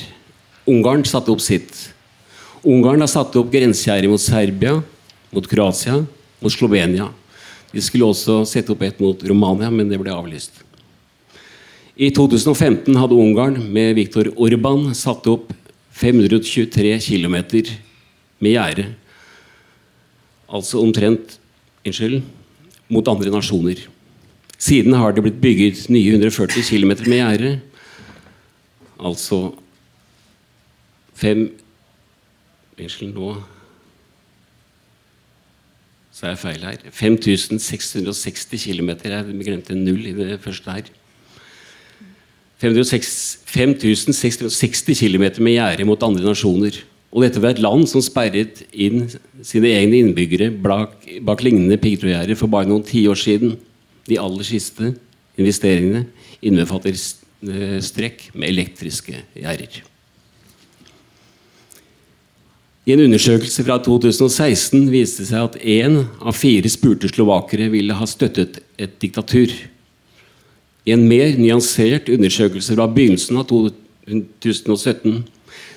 Ungarn 0.68 1.02
satte 1.08 1.32
opp 1.32 1.42
sitt. 1.42 1.72
Ungarn 2.66 3.02
har 3.02 3.10
satt 3.10 3.34
opp 3.38 3.50
grensegjerder 3.50 4.10
mot 4.10 4.22
Serbia, 4.22 4.78
mot 5.34 5.46
Kroatia, 5.48 6.00
mot 6.40 6.52
Slovenia. 6.52 7.08
De 7.72 7.82
skulle 7.82 8.06
også 8.08 8.42
sette 8.48 8.72
opp 8.72 8.84
et 8.86 9.00
mot 9.02 9.24
Romania, 9.28 9.70
men 9.70 9.90
det 9.90 9.98
ble 10.00 10.14
avlyst. 10.14 10.62
I 11.96 12.10
2015 12.12 12.92
hadde 12.96 13.16
Ungarn 13.16 13.56
med 13.72 13.94
Viktor 13.96 14.28
Orban 14.36 14.90
satt 14.94 15.26
opp 15.32 15.52
523 15.96 16.98
km 17.00 17.36
med 18.38 18.52
gjerde. 18.52 18.90
Altså 20.46 20.82
omtrent 20.82 21.38
Unnskyld. 21.86 22.20
Mot 22.92 23.08
andre 23.08 23.32
nasjoner. 23.32 23.80
Siden 24.58 24.94
har 24.94 25.14
det 25.14 25.24
blitt 25.24 25.40
bygget 25.42 25.88
nye 25.90 26.12
140 26.12 26.62
km 26.68 26.92
med 27.08 27.18
gjerde. 27.18 27.52
Altså 29.00 29.54
fem 31.16 31.48
Unnskyld, 32.76 33.16
nå 33.16 33.34
så 36.16 36.24
er 36.24 36.30
jeg 36.32 36.40
feil 36.40 36.62
her. 36.64 36.80
5660 36.96 38.62
km. 38.64 38.90
Jeg 39.04 39.36
glemte 39.44 39.74
en 39.74 39.82
null 39.84 40.00
i 40.08 40.14
det 40.16 40.38
første 40.40 40.72
her. 40.72 40.86
5660 42.56 44.96
km 44.96 45.24
med 45.44 45.58
gjerde 45.58 45.84
mot 45.84 46.00
andre 46.06 46.24
nasjoner. 46.24 46.78
Og 47.12 47.22
dette 47.24 47.40
var 47.42 47.50
et 47.52 47.60
land 47.60 47.84
som 47.88 48.00
sperret 48.04 48.62
inn 48.72 49.10
sine 49.44 49.68
egne 49.76 49.96
innbyggere 50.00 50.50
bak, 50.64 50.90
bak 51.24 51.42
lignende 51.44 51.76
piggtrådgjerder 51.80 52.36
for 52.40 52.48
bare 52.52 52.68
noen 52.70 52.84
tiår 52.84 53.18
siden. 53.20 53.56
De 54.08 54.20
aller 54.20 54.44
siste 54.48 54.94
investeringene 55.36 56.06
innbefatter 56.40 56.96
eh, 56.96 57.78
strekk 57.84 58.30
med 58.32 58.48
elektriske 58.54 59.20
gjerder. 59.36 59.95
I 62.86 62.94
en 62.94 63.00
undersøkelse 63.02 63.64
fra 63.66 63.80
2016 63.82 64.84
viste 64.92 65.24
det 65.24 65.32
seg 65.32 65.46
at 65.48 65.56
én 65.58 66.04
av 66.22 66.36
fire 66.38 66.70
spurte 66.70 67.08
slovakere 67.10 67.66
ville 67.72 67.96
ha 67.98 68.06
støttet 68.06 68.60
et 68.78 68.92
diktatur. 69.02 69.50
I 70.86 70.94
en 70.94 71.02
mer 71.10 71.34
nyansert 71.34 72.06
undersøkelse 72.14 72.76
fra 72.76 72.86
begynnelsen 72.86 73.40
av 73.42 73.48
2017 73.50 75.24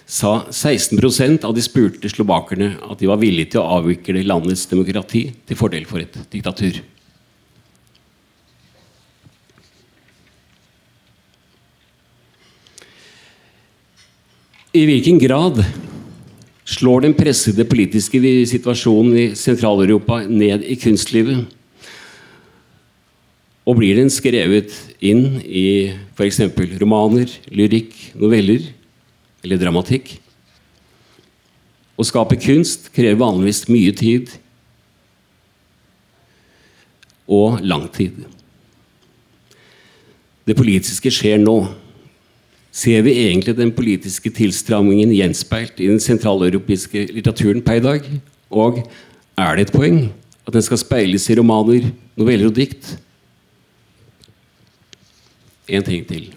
sa 0.06 0.36
16% 0.54 1.50
av 1.50 1.58
de 1.58 1.66
spurte 1.66 2.14
slovakerne 2.14 2.76
at 2.78 3.02
de 3.02 3.10
var 3.10 3.18
villige 3.26 3.56
til 3.56 3.64
å 3.64 3.80
avvikle 3.80 4.22
landets 4.30 4.70
demokrati 4.70 5.26
til 5.50 5.58
fordel 5.58 5.90
for 5.90 6.06
et 6.06 6.14
diktatur. 6.30 6.78
I 14.78 14.86
hvilken 14.86 15.18
grad 15.18 15.66
slår 16.70 17.02
den 17.08 17.16
pressede 17.18 17.66
politiske 17.66 18.20
situasjonen 18.50 19.16
i 19.18 19.26
Sentral-Europa 19.38 20.22
ned 20.30 20.66
i 20.68 20.78
kunstlivet. 20.80 21.48
Og 23.66 23.78
blir 23.78 23.98
den 23.98 24.10
skrevet 24.14 24.74
inn 25.02 25.42
i 25.46 25.92
f.eks. 26.18 26.42
romaner, 26.82 27.30
lyrikk, 27.54 27.94
noveller 28.18 28.70
eller 29.44 29.62
dramatikk? 29.62 30.16
Å 32.00 32.06
skape 32.08 32.38
kunst 32.40 32.90
krever 32.96 33.20
vanligvis 33.20 33.66
mye 33.70 33.94
tid 33.98 34.32
og 37.30 37.60
lang 37.66 37.86
tid. 37.94 38.24
Det 40.48 40.58
politiske 40.58 41.12
skjer 41.14 41.42
nå 41.42 41.60
ser 42.80 43.04
vi 43.04 43.18
egentlig 43.26 43.58
den 43.58 43.74
politiske 43.76 44.32
tilstrammingen 44.36 45.12
gjenspeilt 45.16 45.82
i 45.84 45.90
den 45.92 46.02
sentraleuropeiske 46.04 47.10
litteraturen 47.12 47.64
per 47.66 47.80
i 47.80 47.86
dag? 47.86 48.10
Og 48.50 48.82
er 49.40 49.58
det 49.58 49.68
et 49.68 49.76
poeng 49.76 50.02
at 50.46 50.56
den 50.56 50.66
skal 50.66 50.80
speiles 50.82 51.28
i 51.30 51.38
romaner, 51.40 51.90
noveller 52.20 52.50
og 52.50 52.56
dikt? 52.58 52.96
En 55.70 55.86
ting 55.86 56.06
til. 56.08 56.30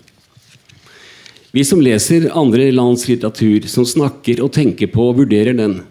Vi 1.52 1.62
som 1.68 1.80
leser 1.84 2.30
andre 2.36 2.70
lands 2.72 3.04
litteratur, 3.08 3.68
som 3.68 3.86
snakker 3.88 4.40
og 4.44 4.54
tenker 4.56 4.88
på 4.92 5.10
og 5.10 5.20
vurderer 5.20 5.56
den, 5.56 5.82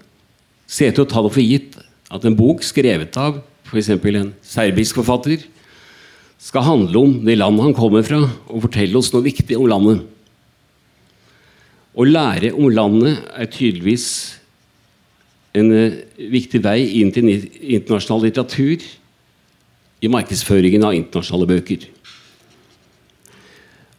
ser 0.66 0.94
til 0.94 1.06
å 1.06 1.10
ta 1.10 1.22
det 1.24 1.34
for 1.36 1.46
gitt 1.46 1.78
at 2.12 2.26
en 2.28 2.38
bok 2.38 2.64
skrevet 2.66 3.18
av 3.20 3.40
f.eks. 3.72 3.92
en 3.94 4.32
serbisk 4.44 4.98
forfatter 5.00 5.46
skal 6.42 6.66
handle 6.66 7.04
om 7.06 7.14
det 7.24 7.38
landet 7.38 7.70
han 7.70 7.78
kommer 7.78 8.04
fra, 8.04 8.24
og 8.50 8.66
fortelle 8.66 8.98
oss 8.98 9.12
noe 9.14 9.24
viktig 9.24 9.56
om 9.60 9.70
landet. 9.70 10.02
Å 11.92 12.08
lære 12.08 12.54
om 12.56 12.70
landet 12.72 13.20
er 13.36 13.50
tydeligvis 13.52 14.08
en 15.58 15.72
eh, 15.76 15.98
viktig 16.32 16.62
vei 16.64 16.80
inn 17.02 17.12
til 17.12 17.28
internasjonal 17.28 18.30
litteratur 18.30 18.86
i 20.02 20.10
markedsføringen 20.12 20.86
av 20.88 20.96
internasjonale 20.96 21.50
bøker. 21.50 21.90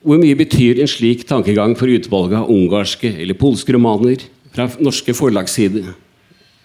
Hvor 0.03 0.19
mye 0.19 0.39
betyr 0.39 0.81
en 0.83 0.91
slik 0.91 1.27
tankegang 1.29 1.77
for 1.79 1.93
utvalget 1.93 2.41
av 2.41 2.51
ungarske 2.51 3.13
eller 3.23 3.39
polske 3.39 3.77
romaner 3.77 4.25
fra 4.55 4.67
norske 4.83 5.15
forlagsside? 5.15 5.85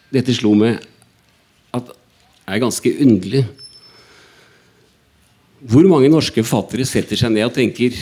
Dette 0.10 0.34
slo 0.34 0.56
meg 0.58 0.80
at 1.76 1.92
er 2.48 2.64
ganske 2.64 2.94
underlig. 3.04 3.44
Hvor 5.68 5.86
mange 5.92 6.10
norske 6.10 6.42
forfattere 6.42 6.88
setter 6.88 7.20
seg 7.20 7.36
ned 7.36 7.46
og 7.46 7.54
tenker 7.54 7.94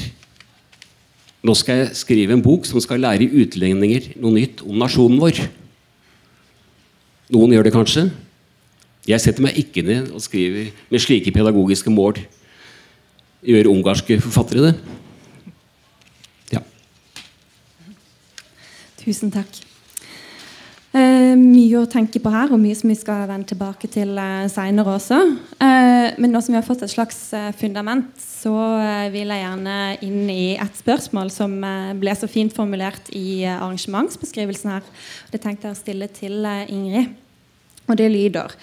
nå 1.46 1.54
skal 1.58 1.84
jeg 1.84 1.98
skrive 2.00 2.34
en 2.34 2.44
bok 2.44 2.66
som 2.66 2.82
skal 2.82 3.04
lære 3.04 3.28
utlendinger 3.30 4.16
noe 4.18 4.34
nytt 4.34 4.64
om 4.66 4.80
nasjonen 4.82 5.20
vår? 5.22 5.44
Noen 7.36 7.54
gjør 7.54 7.68
det 7.68 7.74
kanskje. 7.76 8.08
Jeg 9.06 9.22
setter 9.22 9.46
meg 9.46 9.58
ikke 9.62 9.84
ned 9.86 10.10
og 10.16 10.24
skriver 10.26 10.72
med 10.90 11.04
slike 11.04 11.34
pedagogiske 11.34 11.94
mål. 11.94 12.18
Gjør 13.46 13.70
ungarske 13.76 14.18
forfattere 14.24 14.72
det? 14.72 14.74
Ja. 16.56 16.64
Tusen 19.04 19.34
takk. 19.34 19.65
Eh, 20.96 21.34
mye 21.36 21.82
å 21.82 21.88
tenke 21.92 22.22
på 22.24 22.32
her, 22.32 22.54
og 22.56 22.62
mye 22.62 22.76
som 22.78 22.88
vi 22.88 22.96
skal 22.96 23.26
vende 23.28 23.50
tilbake 23.50 23.90
til 23.92 24.14
eh, 24.16 24.46
seinere 24.48 24.94
også. 24.96 25.18
Eh, 25.60 26.14
men 26.24 26.32
nå 26.32 26.40
som 26.40 26.54
vi 26.54 26.60
har 26.62 26.64
fått 26.64 26.86
et 26.86 26.94
slags 26.94 27.18
eh, 27.36 27.50
fundament, 27.60 28.14
så 28.22 28.54
vil 29.12 29.34
jeg 29.34 29.42
gjerne 29.42 29.76
inn 30.06 30.30
i 30.32 30.56
et 30.62 30.80
spørsmål 30.80 31.32
som 31.34 31.58
ble 32.00 32.14
så 32.16 32.30
fint 32.32 32.54
formulert 32.56 33.10
i 33.12 33.44
arrangementsbeskrivelsen 33.50 34.76
her. 34.78 34.88
Det 35.34 35.42
tenkte 35.44 35.68
jeg 35.68 35.76
å 35.76 35.82
stille 35.82 36.10
til 36.16 36.46
Ingrid. 36.46 37.12
Og 37.90 37.98
det 38.00 38.08
lyder 38.14 38.54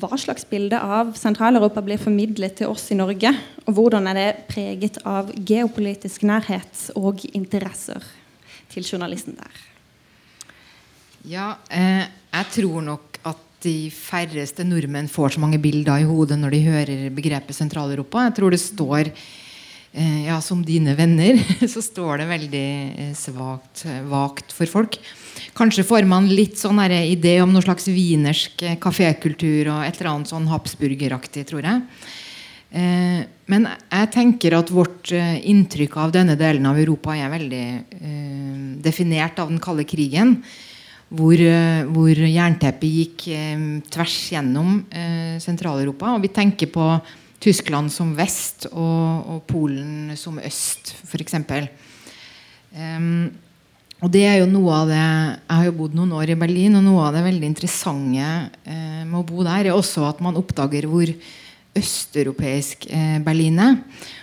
Hva 0.00 0.18
slags 0.20 0.44
bilde 0.50 0.78
av 0.78 1.14
Sentral-Europa 1.18 1.82
blir 1.86 2.02
formidlet 2.02 2.58
til 2.60 2.74
oss 2.74 2.90
i 2.90 2.98
Norge? 2.98 3.32
Og 3.64 3.78
hvordan 3.78 4.10
er 4.10 4.18
det 4.18 4.28
preget 4.50 5.00
av 5.06 5.32
geopolitisk 5.38 6.26
nærhet 6.26 6.88
og 6.98 7.24
interesser 7.30 8.04
til 8.74 8.86
journalisten 8.86 9.38
der? 9.38 9.69
Ja, 11.28 11.58
eh, 11.68 12.06
jeg 12.08 12.46
tror 12.54 12.80
nok 12.84 13.18
at 13.28 13.40
de 13.60 13.90
færreste 13.92 14.64
nordmenn 14.64 15.10
får 15.10 15.34
så 15.34 15.42
mange 15.42 15.60
bilder 15.60 16.00
i 16.00 16.08
hodet 16.08 16.38
når 16.40 16.54
de 16.54 16.60
hører 16.64 17.02
begrepet 17.12 17.56
Sentral-Europa. 17.56 18.22
Jeg 18.28 18.36
tror 18.38 18.54
det 18.54 18.60
står 18.62 19.10
eh, 19.10 20.22
ja, 20.30 20.38
som 20.40 20.62
dine 20.64 20.94
venner, 20.96 21.36
så 21.74 21.82
står 21.84 22.22
det 22.22 22.30
veldig 22.30 22.68
eh, 23.04 23.12
svagt, 23.18 23.84
vagt 24.08 24.56
for 24.56 24.70
folk. 24.70 24.96
Kanskje 25.56 25.84
får 25.84 26.08
man 26.08 26.30
litt 26.30 26.56
sånn 26.60 26.80
idé 26.88 27.36
om 27.44 27.52
noe 27.52 27.64
slags 27.66 27.90
wienersk 27.92 28.64
eh, 28.64 28.80
kafékultur 28.80 29.74
og 29.74 29.84
et 29.84 30.00
eller 30.00 30.14
annet 30.14 30.32
sånn 30.32 30.48
Habsburgeraktig, 30.48 31.44
tror 31.52 31.68
jeg. 31.68 31.84
Eh, 32.70 33.20
men 33.50 33.68
jeg 33.68 34.10
tenker 34.14 34.54
at 34.56 34.72
vårt 34.72 35.12
eh, 35.12 35.36
inntrykk 35.50 36.00
av 36.00 36.16
denne 36.16 36.36
delen 36.38 36.68
av 36.70 36.80
Europa 36.80 37.16
er 37.18 37.32
veldig 37.32 37.64
eh, 38.00 38.66
definert 38.80 39.40
av 39.42 39.50
den 39.50 39.60
kalde 39.60 39.84
krigen 39.84 40.38
hvor, 41.10 41.34
eh, 41.34 41.82
hvor 41.90 42.14
jernteppet 42.14 42.96
gikk 43.00 43.26
eh, 43.34 43.64
tvers 43.90 44.16
gjennom 44.32 44.80
eh, 44.94 45.36
Sentral-Europa. 45.42 46.14
Og 46.14 46.24
vi 46.24 46.32
tenker 46.34 46.70
på 46.70 46.86
Tyskland 47.40 47.90
som 47.92 48.12
vest 48.16 48.68
og, 48.70 49.30
og 49.34 49.44
Polen 49.48 50.12
som 50.20 50.38
øst, 50.38 50.94
f.eks. 51.08 51.38
Um, 52.70 53.30
og 54.00 54.12
det 54.14 54.22
er 54.28 54.36
jo 54.38 54.46
noe 54.46 54.70
av 54.70 54.86
det 54.86 55.00
Jeg 55.00 55.50
har 55.50 55.64
jo 55.66 55.72
bodd 55.80 55.96
noen 55.98 56.12
år 56.14 56.30
i 56.30 56.38
Berlin, 56.38 56.76
og 56.78 56.84
noe 56.86 57.08
av 57.08 57.16
det 57.16 57.24
veldig 57.26 57.48
interessante 57.48 58.28
eh, 58.64 59.02
med 59.04 59.18
å 59.18 59.26
bo 59.26 59.44
der 59.44 59.66
er 59.66 59.76
også 59.76 60.06
at 60.08 60.22
man 60.24 60.38
oppdager 60.40 60.86
hvor 60.88 61.10
østeuropeisk 61.78 62.88
eh, 62.90 63.18
Berlin 63.24 63.58
er. 63.62 63.76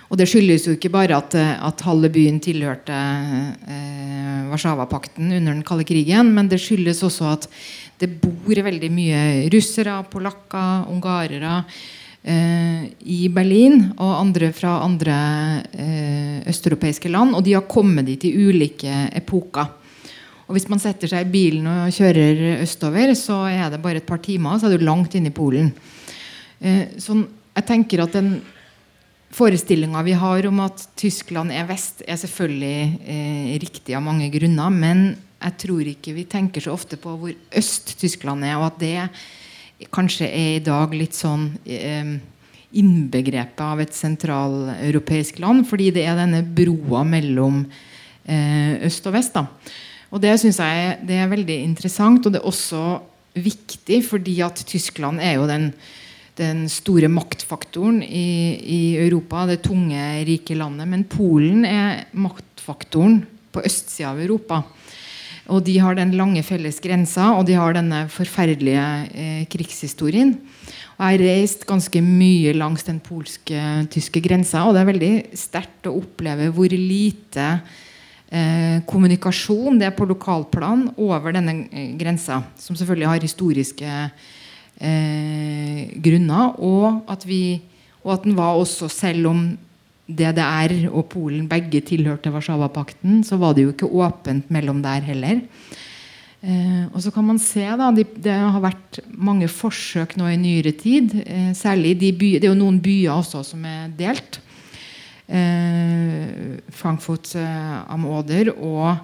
Og 0.07 0.19
det 0.19 0.27
skyldes 0.29 0.67
jo 0.67 0.75
ikke 0.75 0.91
bare 0.93 1.17
at, 1.17 1.35
eh, 1.35 1.53
at 1.67 1.83
halve 1.87 2.09
byen 2.13 2.39
tilhørte 2.43 2.95
eh, 2.95 4.47
Warszawapakten 4.51 5.31
under 5.31 5.53
den 5.53 5.65
kalde 5.67 5.87
krigen, 5.87 6.33
men 6.35 6.49
det 6.51 6.61
skyldes 6.63 7.03
også 7.07 7.31
at 7.33 7.47
det 7.99 8.11
bor 8.21 8.59
veldig 8.67 8.89
mye 8.93 9.21
russere, 9.53 9.95
polakker, 10.11 10.85
ungarere 10.91 11.63
eh, 12.23 12.87
i 13.09 13.25
Berlin 13.33 13.89
og 13.97 14.19
andre 14.19 14.51
fra 14.55 14.77
andre 14.85 15.17
eh, 15.73 16.37
østeuropeiske 16.51 17.11
land. 17.11 17.35
Og 17.35 17.43
de 17.47 17.57
har 17.57 17.67
kommet 17.69 18.07
dit 18.07 18.29
i 18.29 18.35
ulike 18.47 19.07
epoker. 19.17 19.73
Og 20.47 20.55
Hvis 20.55 20.69
man 20.71 20.79
setter 20.79 21.11
seg 21.11 21.25
i 21.25 21.31
bilen 21.31 21.67
og 21.67 21.91
kjører 21.91 22.61
østover, 22.63 23.11
så 23.19 23.41
er 23.51 23.67
det 23.73 23.81
bare 23.83 23.99
et 23.99 24.07
par 24.07 24.21
timer, 24.23 24.55
så 24.55 24.69
er 24.69 24.77
du 24.77 24.85
langt 24.87 25.17
inne 25.19 25.33
i 25.33 25.35
Polen. 25.35 25.73
Eh, 26.63 26.95
sånn, 27.01 27.25
jeg 27.57 27.65
tenker 27.65 28.05
at 28.05 28.15
den 28.15 28.37
Forestillinga 29.37 30.01
vi 30.07 30.13
har 30.15 30.45
om 30.47 30.61
at 30.63 30.85
Tyskland 30.97 31.51
er 31.51 31.65
vest, 31.67 31.99
er 32.07 32.15
selvfølgelig 32.15 32.77
eh, 33.03 33.49
riktig 33.59 33.95
av 33.97 34.05
mange 34.05 34.29
grunner. 34.33 34.71
Men 34.71 35.01
jeg 35.41 35.57
tror 35.65 35.89
ikke 35.91 36.13
vi 36.15 36.23
tenker 36.29 36.63
så 36.63 36.71
ofte 36.77 36.99
på 37.01 37.15
hvor 37.19 37.33
øst 37.59 37.97
Tyskland 37.99 38.47
er, 38.47 38.55
og 38.55 38.69
at 38.69 38.79
det 38.79 39.89
kanskje 39.93 40.29
er 40.31 40.55
i 40.55 40.63
dag 40.63 40.95
litt 40.95 41.17
sånn 41.17 41.49
eh, 41.65 42.15
innbegrepet 42.77 43.65
av 43.67 43.83
et 43.83 43.93
sentraleuropeisk 43.99 45.43
land. 45.43 45.67
Fordi 45.67 45.91
det 45.99 46.07
er 46.07 46.17
denne 46.21 46.41
broa 46.41 47.03
mellom 47.07 47.65
eh, 47.67 48.79
øst 48.87 49.11
og 49.11 49.17
vest. 49.19 49.35
Da. 49.35 49.43
Og 50.07 50.23
det 50.23 50.37
syns 50.39 50.63
jeg 50.63 50.97
det 51.09 51.19
er 51.19 51.35
veldig 51.35 51.61
interessant, 51.67 52.23
og 52.23 52.33
det 52.33 52.41
er 52.41 52.49
også 52.49 52.83
viktig 53.37 54.01
fordi 54.07 54.39
at 54.41 54.63
Tyskland 54.65 55.19
er 55.21 55.35
jo 55.37 55.49
den 55.51 55.73
den 56.37 56.65
store 56.71 57.09
maktfaktoren 57.11 58.01
i, 58.03 58.27
i, 58.61 58.81
Europa, 59.01 59.45
det 59.49 59.63
tunge, 59.65 60.01
rike 60.27 60.57
landet. 60.57 60.89
Men 60.89 61.05
Polen 61.09 61.65
er 61.67 62.05
maktfaktoren 62.17 63.23
på 63.53 63.63
østsida 63.65 64.13
av 64.13 64.21
Europa. 64.21 64.61
Og 65.47 65.63
de 65.63 65.77
har 65.79 65.95
den 65.95 66.11
lange 66.19 66.43
felles 66.43 66.77
grensa, 66.83 67.31
og 67.37 67.45
de 67.47 67.55
har 67.55 67.73
denne 67.77 68.03
forferdelige 68.11 68.85
eh, 69.15 69.43
krigshistorien. 69.49 70.35
Og 70.97 71.03
jeg 71.05 71.19
har 71.19 71.23
reist 71.23 71.67
ganske 71.69 72.01
mye 72.03 72.55
langs 72.57 72.83
den 72.87 72.99
polske-tyske 73.03 74.21
grensa, 74.25 74.65
og 74.65 74.75
det 74.75 74.81
er 74.81 74.89
veldig 74.91 75.13
sterkt 75.39 75.87
å 75.87 75.95
oppleve 76.01 76.49
hvor 76.55 76.73
lite 76.73 77.45
eh, 78.27 78.83
kommunikasjon 78.89 79.79
det 79.79 79.91
er 79.91 79.95
på 79.95 80.09
lokalplan 80.09 80.89
over 80.97 81.37
denne 81.37 81.61
eh, 81.69 81.93
grensa, 81.99 82.41
som 82.59 82.75
selvfølgelig 82.75 83.11
har 83.13 83.27
historiske 83.29 83.87
eh, 83.87 84.33
grunner. 84.77 86.53
Og 86.61 87.01
at, 87.09 87.23
vi, 87.25 87.59
og 88.03 88.13
at 88.13 88.27
den 88.27 88.35
var 88.37 88.59
også, 88.59 88.89
selv 88.93 89.31
om 89.31 89.39
DDR 90.07 90.87
og 90.87 91.09
Polen 91.11 91.49
begge 91.51 91.81
tilhørte 91.83 92.31
Warszawapakten, 92.31 93.23
så 93.27 93.39
var 93.41 93.55
det 93.55 93.65
jo 93.65 93.73
ikke 93.73 93.89
åpent 93.91 94.51
mellom 94.53 94.79
der 94.83 95.03
heller. 95.03 95.41
Eh, 96.41 96.85
og 96.93 97.01
så 97.01 97.11
kan 97.11 97.25
man 97.25 97.39
se 97.41 97.65
da, 97.65 97.89
de, 97.91 98.03
Det 98.05 98.31
har 98.31 98.61
vært 98.61 98.99
mange 99.09 99.49
forsøk 99.49 100.15
nå 100.19 100.29
i 100.29 100.39
nyere 100.39 100.71
tid. 100.71 101.15
Eh, 101.25 101.51
særlig 101.57 101.97
de 101.99 102.13
by, 102.13 102.37
Det 102.37 102.45
er 102.45 102.53
jo 102.53 102.59
noen 102.61 102.79
byer 102.79 103.17
også 103.17 103.43
som 103.43 103.65
er 103.65 103.89
delt. 103.97 104.39
Eh, 105.27 106.61
Frankfurt 106.71 107.35
eh, 107.35 107.91
am 107.91 108.05
Oder 108.05 108.53
og 108.53 108.95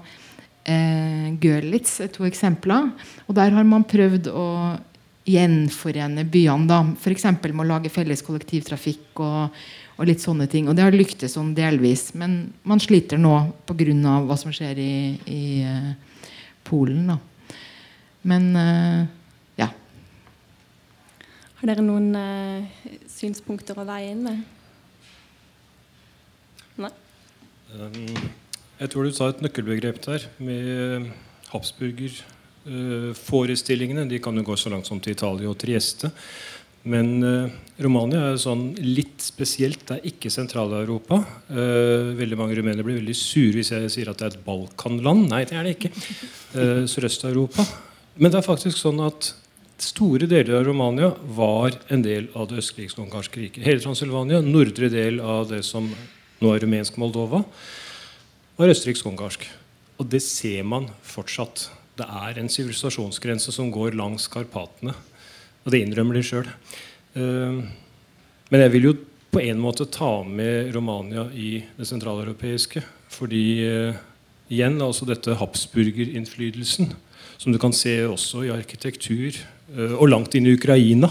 eh, 0.64 1.34
Görlitz 1.42 2.00
er 2.00 2.14
to 2.14 2.24
eksempler. 2.24 2.94
Og 3.28 3.36
der 3.36 3.52
har 3.52 3.64
man 3.64 3.84
prøvd 3.84 4.30
å 4.32 4.78
gjenforene 5.26 6.26
byene. 6.28 6.68
da, 6.68 6.82
F.eks. 6.98 7.26
med 7.44 7.64
å 7.64 7.68
lage 7.68 7.92
felles 7.92 8.24
kollektivtrafikk 8.26 9.22
og, 9.24 9.56
og, 9.96 10.06
litt 10.08 10.24
sånne 10.24 10.48
ting. 10.52 10.68
Og 10.68 10.76
det 10.76 10.86
har 10.86 10.96
lyktes 10.96 11.38
sånn 11.38 11.54
delvis. 11.56 12.12
Men 12.20 12.54
man 12.68 12.82
sliter 12.84 13.22
nå 13.22 13.36
pga. 13.68 14.18
hva 14.28 14.38
som 14.40 14.54
skjer 14.54 14.80
i, 14.80 14.96
i 15.28 15.44
uh, 15.64 15.94
Polen. 16.68 17.08
da. 17.14 17.18
Men 18.24 18.52
uh, 18.56 19.04
ja. 19.60 19.70
Har 21.60 21.72
dere 21.72 21.86
noen 21.86 22.12
uh, 22.16 22.84
synspunkter 23.08 23.80
å 23.80 23.88
veie 23.88 24.12
inn 24.12 24.24
med? 24.28 24.44
Nei? 26.84 26.94
Um, 27.74 28.00
jeg 28.80 28.92
tror 28.92 29.06
du 29.06 29.16
sa 29.16 29.30
et 29.32 29.42
nøkkelbegrep 29.44 30.02
der 30.04 30.26
med 30.42 31.12
Habsburger 31.54 32.16
forestillingene 32.64 34.06
de 34.08 34.22
kan 34.24 34.38
jo 34.40 34.46
gå 34.48 34.56
så 34.56 34.72
langt 34.72 34.88
som 34.88 35.02
til 35.04 35.18
Italia 35.18 35.50
og 35.52 35.58
Trieste. 35.60 36.12
Men 36.84 37.12
uh, 37.24 37.52
Romania 37.84 38.26
er 38.28 38.40
sånn 38.42 38.74
litt 38.84 39.24
spesielt. 39.24 39.86
Det 39.88 39.96
er 39.96 40.10
ikke 40.10 40.32
Sentral-Europa. 40.34 41.22
Uh, 41.48 42.12
veldig 42.18 42.40
mange 42.40 42.58
rumenere 42.60 42.84
blir 42.84 43.00
veldig 43.00 43.16
sure 43.16 43.56
hvis 43.56 43.72
jeg 43.72 43.92
sier 43.94 44.12
at 44.12 44.20
det 44.20 44.28
er 44.28 44.36
et 44.36 44.44
Balkanland. 44.44 45.30
Nei, 45.32 45.46
det 45.48 45.56
er 45.60 45.68
det 45.68 45.78
ikke. 45.78 45.94
Eh, 46.54 46.84
Sørøst-Europa. 46.92 47.64
Men 48.20 48.34
det 48.34 48.42
er 48.42 48.46
faktisk 48.46 48.78
sånn 48.78 49.00
at 49.04 49.32
store 49.82 50.28
deler 50.30 50.60
av 50.60 50.68
Romania 50.68 51.14
var 51.36 51.78
en 51.92 52.04
del 52.04 52.28
av 52.38 52.50
det 52.52 52.60
østerriksk-ungarske 52.62 53.40
riket. 53.42 53.64
Hele 53.66 53.84
Transylvania, 53.84 54.42
nordre 54.44 54.92
del 54.92 55.22
av 55.24 55.48
det 55.50 55.64
som 55.66 55.88
nå 55.88 56.52
er 56.52 56.62
rumensk 56.66 57.00
Moldova, 57.02 57.42
var 58.60 58.76
østerriksk-ungarsk. 58.76 59.48
og 60.02 60.10
det 60.10 60.20
ser 60.26 60.64
man 60.68 60.88
fortsatt. 61.06 61.70
Det 61.94 62.06
er 62.10 62.40
en 62.40 62.50
sivilisasjonsgrense 62.50 63.54
som 63.54 63.72
går 63.74 63.98
langs 63.98 64.26
Karpatene. 64.32 64.96
Og 65.64 65.74
det 65.74 65.84
innrømmer 65.84 66.18
de 66.18 66.24
sjøl. 66.26 66.48
Men 67.14 68.64
jeg 68.64 68.72
vil 68.74 68.88
jo 68.88 68.94
på 69.34 69.42
en 69.42 69.62
måte 69.62 69.88
ta 69.90 70.22
med 70.26 70.74
Romania 70.76 71.26
i 71.34 71.58
det 71.78 71.88
sentraleuropeiske. 71.90 72.84
Fordi 73.14 73.46
uh, 73.66 73.98
igjen 74.54 74.78
altså 74.82 75.08
dette 75.10 75.38
Habsburger-innflytelsen, 75.40 76.94
som 77.42 77.54
du 77.54 77.60
kan 77.62 77.74
se 77.74 77.96
også 78.06 78.46
i 78.46 78.54
arkitektur, 78.54 79.38
uh, 79.74 79.96
og 79.98 80.10
langt 80.12 80.38
inn 80.38 80.50
i 80.50 80.54
Ukraina. 80.58 81.10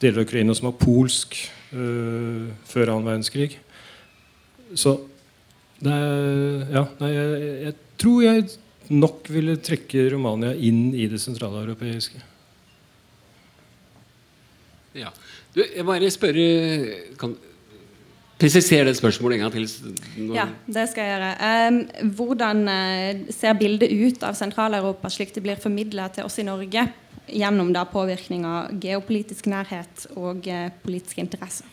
Deler 0.00 0.22
av 0.22 0.28
Ukraina 0.28 0.56
som 0.56 0.70
var 0.70 0.80
polsk 0.80 1.36
uh, 1.74 2.48
før 2.68 2.94
annen 2.94 3.10
verdenskrig. 3.10 3.58
Så 4.72 4.96
det 5.82 5.92
er, 5.92 6.66
ja, 6.72 6.86
nei, 7.02 7.12
jeg, 7.12 7.54
jeg 7.66 7.78
tror 8.00 8.20
jeg 8.24 8.44
nok 8.90 9.30
ville 9.32 9.56
trekke 9.62 10.08
Romania 10.12 10.52
inn 10.54 10.90
i 10.94 11.06
det 11.10 11.20
sentraleuropeiske. 11.22 12.20
Ja. 14.98 15.12
Du, 15.54 15.62
jeg 15.62 15.84
bare 15.88 16.10
spørre 16.12 16.44
kan, 17.20 17.36
Presiser 18.42 18.88
det 18.88 18.96
spørsmålet 18.98 19.38
en 19.38 19.44
gang 19.44 19.52
til. 19.54 19.68
Når... 20.18 20.34
Ja, 20.34 20.48
det 20.74 20.88
skal 20.90 21.06
jeg 21.06 21.12
gjøre. 21.14 21.50
Um, 21.68 22.08
hvordan 22.18 22.62
uh, 22.66 23.20
ser 23.30 23.54
bildet 23.60 23.92
ut 23.92 24.24
av 24.26 24.34
Sentral-Europa 24.34 25.12
slik 25.14 25.30
det 25.36 25.44
blir 25.44 25.60
formidla 25.62 26.08
til 26.10 26.26
oss 26.26 26.40
i 26.42 26.46
Norge 26.48 26.88
gjennom 27.30 27.70
da 27.70 27.84
påvirkning 27.86 28.42
av 28.48 28.72
geopolitisk 28.82 29.46
nærhet 29.52 30.08
og 30.16 30.48
uh, 30.50 30.72
politiske 30.82 31.22
interesser? 31.22 31.68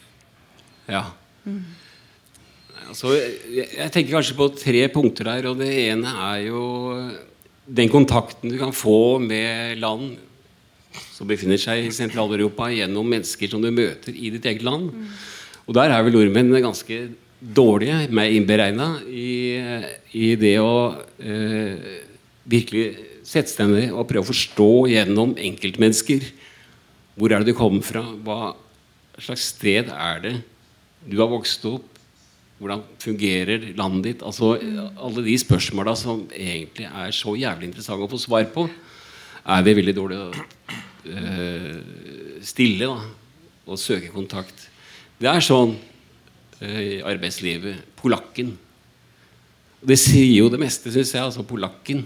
Ja. 0.86 1.08
Mm. 1.48 1.63
Altså, 2.88 3.12
jeg, 3.52 3.89
tenker 3.92 4.15
kanskje 4.15 4.38
på 4.38 4.50
tre 4.58 4.86
punkter 4.94 5.28
der. 5.28 5.50
og 5.52 5.60
Det 5.60 5.70
ene 5.89 6.13
er 6.32 6.46
jo 6.48 6.63
den 7.70 7.92
kontakten 7.92 8.50
du 8.50 8.58
kan 8.58 8.74
få 8.74 9.20
med 9.22 9.78
land 9.82 10.15
som 11.13 11.28
befinner 11.30 11.60
seg 11.60 11.86
i 11.86 11.94
Sentral-Europa, 11.94 12.70
gjennom 12.74 13.08
mennesker 13.12 13.52
som 13.52 13.62
du 13.62 13.70
møter 13.74 14.15
i 14.15 14.32
ditt 14.34 14.46
eget 14.48 14.63
land. 14.65 14.89
Mm. 14.89 15.10
Og 15.68 15.76
der 15.78 15.92
er 15.94 16.06
vel 16.06 16.15
nordmenn 16.15 16.56
ganske 16.63 17.00
dårlige, 17.39 18.08
meg 18.15 18.36
innberegna, 18.36 18.88
i, 19.06 19.60
i, 20.18 20.34
det 20.39 20.56
å 20.63 20.74
eh, 21.22 22.00
virkelig 22.50 22.88
sette 23.28 23.54
seg 23.54 23.70
ned 23.72 23.94
og 23.94 24.08
prøve 24.10 24.26
å 24.26 24.32
forstå 24.32 24.72
gjennom 24.96 25.36
enkeltmennesker. 25.38 26.26
Hvor 27.20 27.36
er 27.36 27.44
det 27.44 27.54
du 27.54 27.60
kommer 27.60 27.86
fra? 27.86 28.04
Hva 28.26 28.56
slags 29.20 29.52
sted 29.54 29.92
er 29.94 30.24
det 30.24 30.36
du 31.06 31.20
har 31.20 31.32
vokst 31.32 31.63
opp? 31.70 31.88
Hvordan 32.60 32.82
fungerer 33.00 33.69
landet 33.80 34.04
ditt? 34.04 34.24
Altså, 34.28 34.58
alle 35.00 35.24
de 35.24 35.36
spørsmåla 35.39 35.93
som 35.95 36.26
egentlig 36.36 36.89
er 36.89 37.13
så 37.15 37.32
jævlig 37.39 37.69
interessante 37.69 38.04
å 38.04 38.12
få 38.12 38.19
svar 38.19 38.50
på, 38.52 38.65
er 39.50 39.63
vi 39.63 39.76
veldig 39.78 39.93
dårlige 39.95 40.26
uh, 41.08 41.78
stille 42.43 42.89
da, 42.89 43.06
og 43.63 43.80
søke 43.80 44.12
kontakt. 44.12 44.65
Det 45.19 45.30
er 45.32 45.45
sånn 45.45 45.72
uh, 46.60 46.82
i 46.84 47.00
arbeidslivet. 47.00 47.86
Polakken. 48.00 48.52
Det 49.80 49.95
sier 50.00 50.41
jo 50.41 50.52
det 50.52 50.60
meste, 50.60 50.91
syns 50.91 51.15
jeg. 51.15 51.24
Altså 51.24 51.48
polakken. 51.48 52.04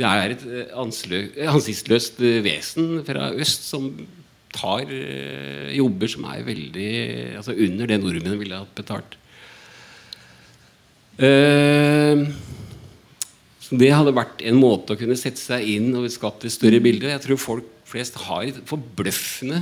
Det 0.00 0.08
er 0.08 0.32
et 0.32 0.42
eh, 0.48 0.70
ansiktsløst 0.80 2.22
vesen 2.42 3.02
fra 3.04 3.30
øst 3.36 3.66
som 3.68 3.90
tar 4.54 4.88
jobber 5.76 6.10
som 6.10 6.24
er 6.30 6.46
veldig 6.46 6.92
altså 7.36 7.52
under 7.52 7.90
det 7.90 7.98
nordmennene 8.00 8.38
ville 8.40 8.62
hatt 8.62 8.72
betalt. 8.78 9.19
Uh, 11.20 12.24
det 13.76 13.90
hadde 13.92 14.16
vært 14.16 14.40
en 14.48 14.56
måte 14.58 14.94
å 14.94 14.98
kunne 14.98 15.18
sette 15.20 15.38
seg 15.38 15.66
inn 15.76 15.92
og 15.98 16.08
skapt 16.10 16.46
et 16.48 16.54
større 16.54 16.80
bilde. 16.82 17.10
Jeg 17.12 17.22
tror 17.26 17.38
folk 17.38 17.68
flest 17.90 18.16
har 18.24 18.48
forbløffende 18.68 19.60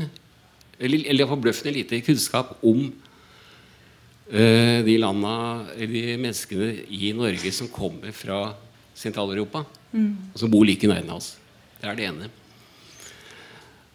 eller, 0.78 1.02
eller 1.10 1.28
forbløffende 1.28 1.74
lite 1.74 1.98
kunnskap 2.06 2.54
om 2.62 2.84
uh, 2.86 4.78
de 4.86 4.96
landa, 5.02 5.34
de 5.74 6.02
menneskene 6.14 6.70
i 6.94 7.10
Norge 7.16 7.52
som 7.54 7.70
kommer 7.72 8.14
fra 8.14 8.52
Sentral-Europa, 8.98 9.64
mm. 9.94 10.12
og 10.34 10.38
som 10.40 10.50
bor 10.52 10.66
like 10.66 10.88
nærme 10.90 11.16
oss. 11.18 11.32
Det 11.78 11.90
er 11.90 11.98
det 11.98 12.06
ene. 12.08 12.30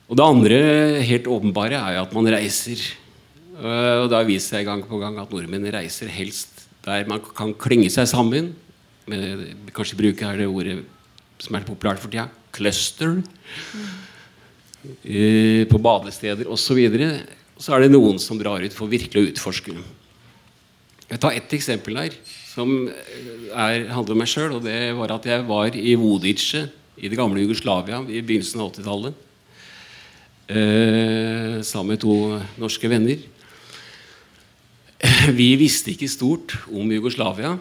Og 0.08 0.20
det 0.20 0.28
andre 0.28 0.60
helt 1.08 1.32
åpenbare 1.32 1.80
er 1.80 1.98
jo 1.98 2.04
at 2.04 2.16
man 2.16 2.28
reiser. 2.36 2.84
Uh, 3.54 4.04
og 4.04 4.10
det 4.12 4.20
har 4.20 4.28
vist 4.28 4.52
seg 4.52 4.68
gang 4.68 4.84
på 4.88 5.00
gang 5.00 5.16
at 5.22 5.32
nordmenn 5.32 5.72
reiser 5.72 6.12
helst 6.12 6.63
der 6.84 7.08
man 7.10 7.22
kan 7.24 7.54
klynge 7.56 7.90
seg 7.94 8.08
sammen 8.12 8.54
med, 9.10 9.46
kanskje 9.76 10.00
bruke 10.00 10.28
her 10.28 10.40
det 10.40 10.48
ordet 10.48 10.82
som 11.44 11.56
er 11.58 11.68
populært 11.68 12.02
for 12.02 12.12
tida 12.12 12.30
cluster. 12.54 13.20
Mm. 13.74 15.66
på 15.72 15.80
badesteder 15.80 16.48
osv. 16.52 16.60
Så, 16.60 16.76
videre. 16.76 17.24
så 17.58 17.76
er 17.76 17.86
det 17.86 17.94
noen 17.94 18.20
som 18.20 18.38
drar 18.40 18.64
ut 18.64 18.76
for 18.76 18.92
virkelig 18.92 19.22
å 19.22 19.30
utforske. 19.32 19.76
Jeg 21.08 21.22
tar 21.24 21.36
ett 21.38 21.54
eksempel 21.56 22.00
her 22.02 22.16
som 22.54 22.88
er, 22.88 23.90
handler 23.94 24.16
om 24.16 24.22
meg 24.22 24.30
sjøl. 24.30 24.58
Og 24.58 24.64
det 24.66 24.94
var 24.98 25.16
at 25.16 25.28
jeg 25.30 25.46
var 25.48 25.76
i 25.76 25.96
Vodice 26.00 26.66
i 27.00 27.10
det 27.10 27.20
gamle 27.20 27.42
Jugoslavia 27.44 28.02
i 28.06 28.22
begynnelsen 28.22 28.62
av 28.62 28.74
80-tallet. 28.74 29.22
Eh, 30.54 31.62
sammen 31.64 31.96
med 31.96 32.04
to 32.04 32.16
norske 32.60 32.92
venner. 32.92 33.24
Vi 35.40 35.54
visste 35.60 35.94
ikke 35.94 36.10
stort 36.12 36.56
om 36.72 36.92
Jugoslavia. 36.92 37.58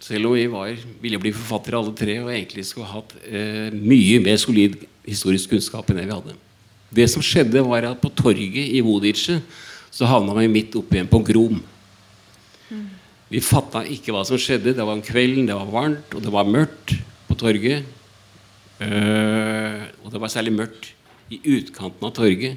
Selv 0.00 0.30
om 0.30 0.34
vi 0.34 0.46
var, 0.48 0.72
ville 1.02 1.18
bli 1.20 1.32
forfattere 1.34 1.76
alle 1.76 1.92
tre 1.96 2.14
og 2.22 2.30
egentlig 2.32 2.64
skulle 2.64 2.88
hatt 2.88 3.12
eh, 3.28 3.68
mye 3.74 4.16
mer 4.24 4.38
solid 4.40 4.78
historisk 5.04 5.52
kunnskap 5.52 5.90
enn 5.92 6.00
det 6.00 6.06
vi 6.08 6.16
hadde. 6.16 6.36
Det 6.90 7.06
som 7.12 7.22
skjedde, 7.22 7.60
var 7.62 7.84
at 7.90 8.00
på 8.00 8.08
torget 8.16 8.72
i 8.72 8.80
Vodice 8.82 9.36
så 9.92 10.08
havna 10.08 10.34
vi 10.38 10.48
midt 10.50 10.78
oppi 10.80 10.98
en 11.02 11.10
pogrom. 11.10 11.60
Vi 13.30 13.42
fatta 13.44 13.84
ikke 13.86 14.14
hva 14.14 14.24
som 14.26 14.40
skjedde. 14.40 14.72
Det 14.74 14.86
var 14.86 14.96
en 14.96 15.04
kveld, 15.04 15.44
det 15.46 15.54
var 15.54 15.68
varmt, 15.70 16.16
og 16.16 16.24
det 16.24 16.32
var 16.34 16.48
mørkt 16.48 16.96
på 17.28 17.36
torget. 17.38 17.84
Eh, 18.80 19.82
og 20.02 20.10
det 20.10 20.22
var 20.22 20.32
særlig 20.32 20.56
mørkt 20.56 20.94
i 21.30 21.38
utkanten 21.58 22.08
av 22.08 22.14
torget. 22.16 22.56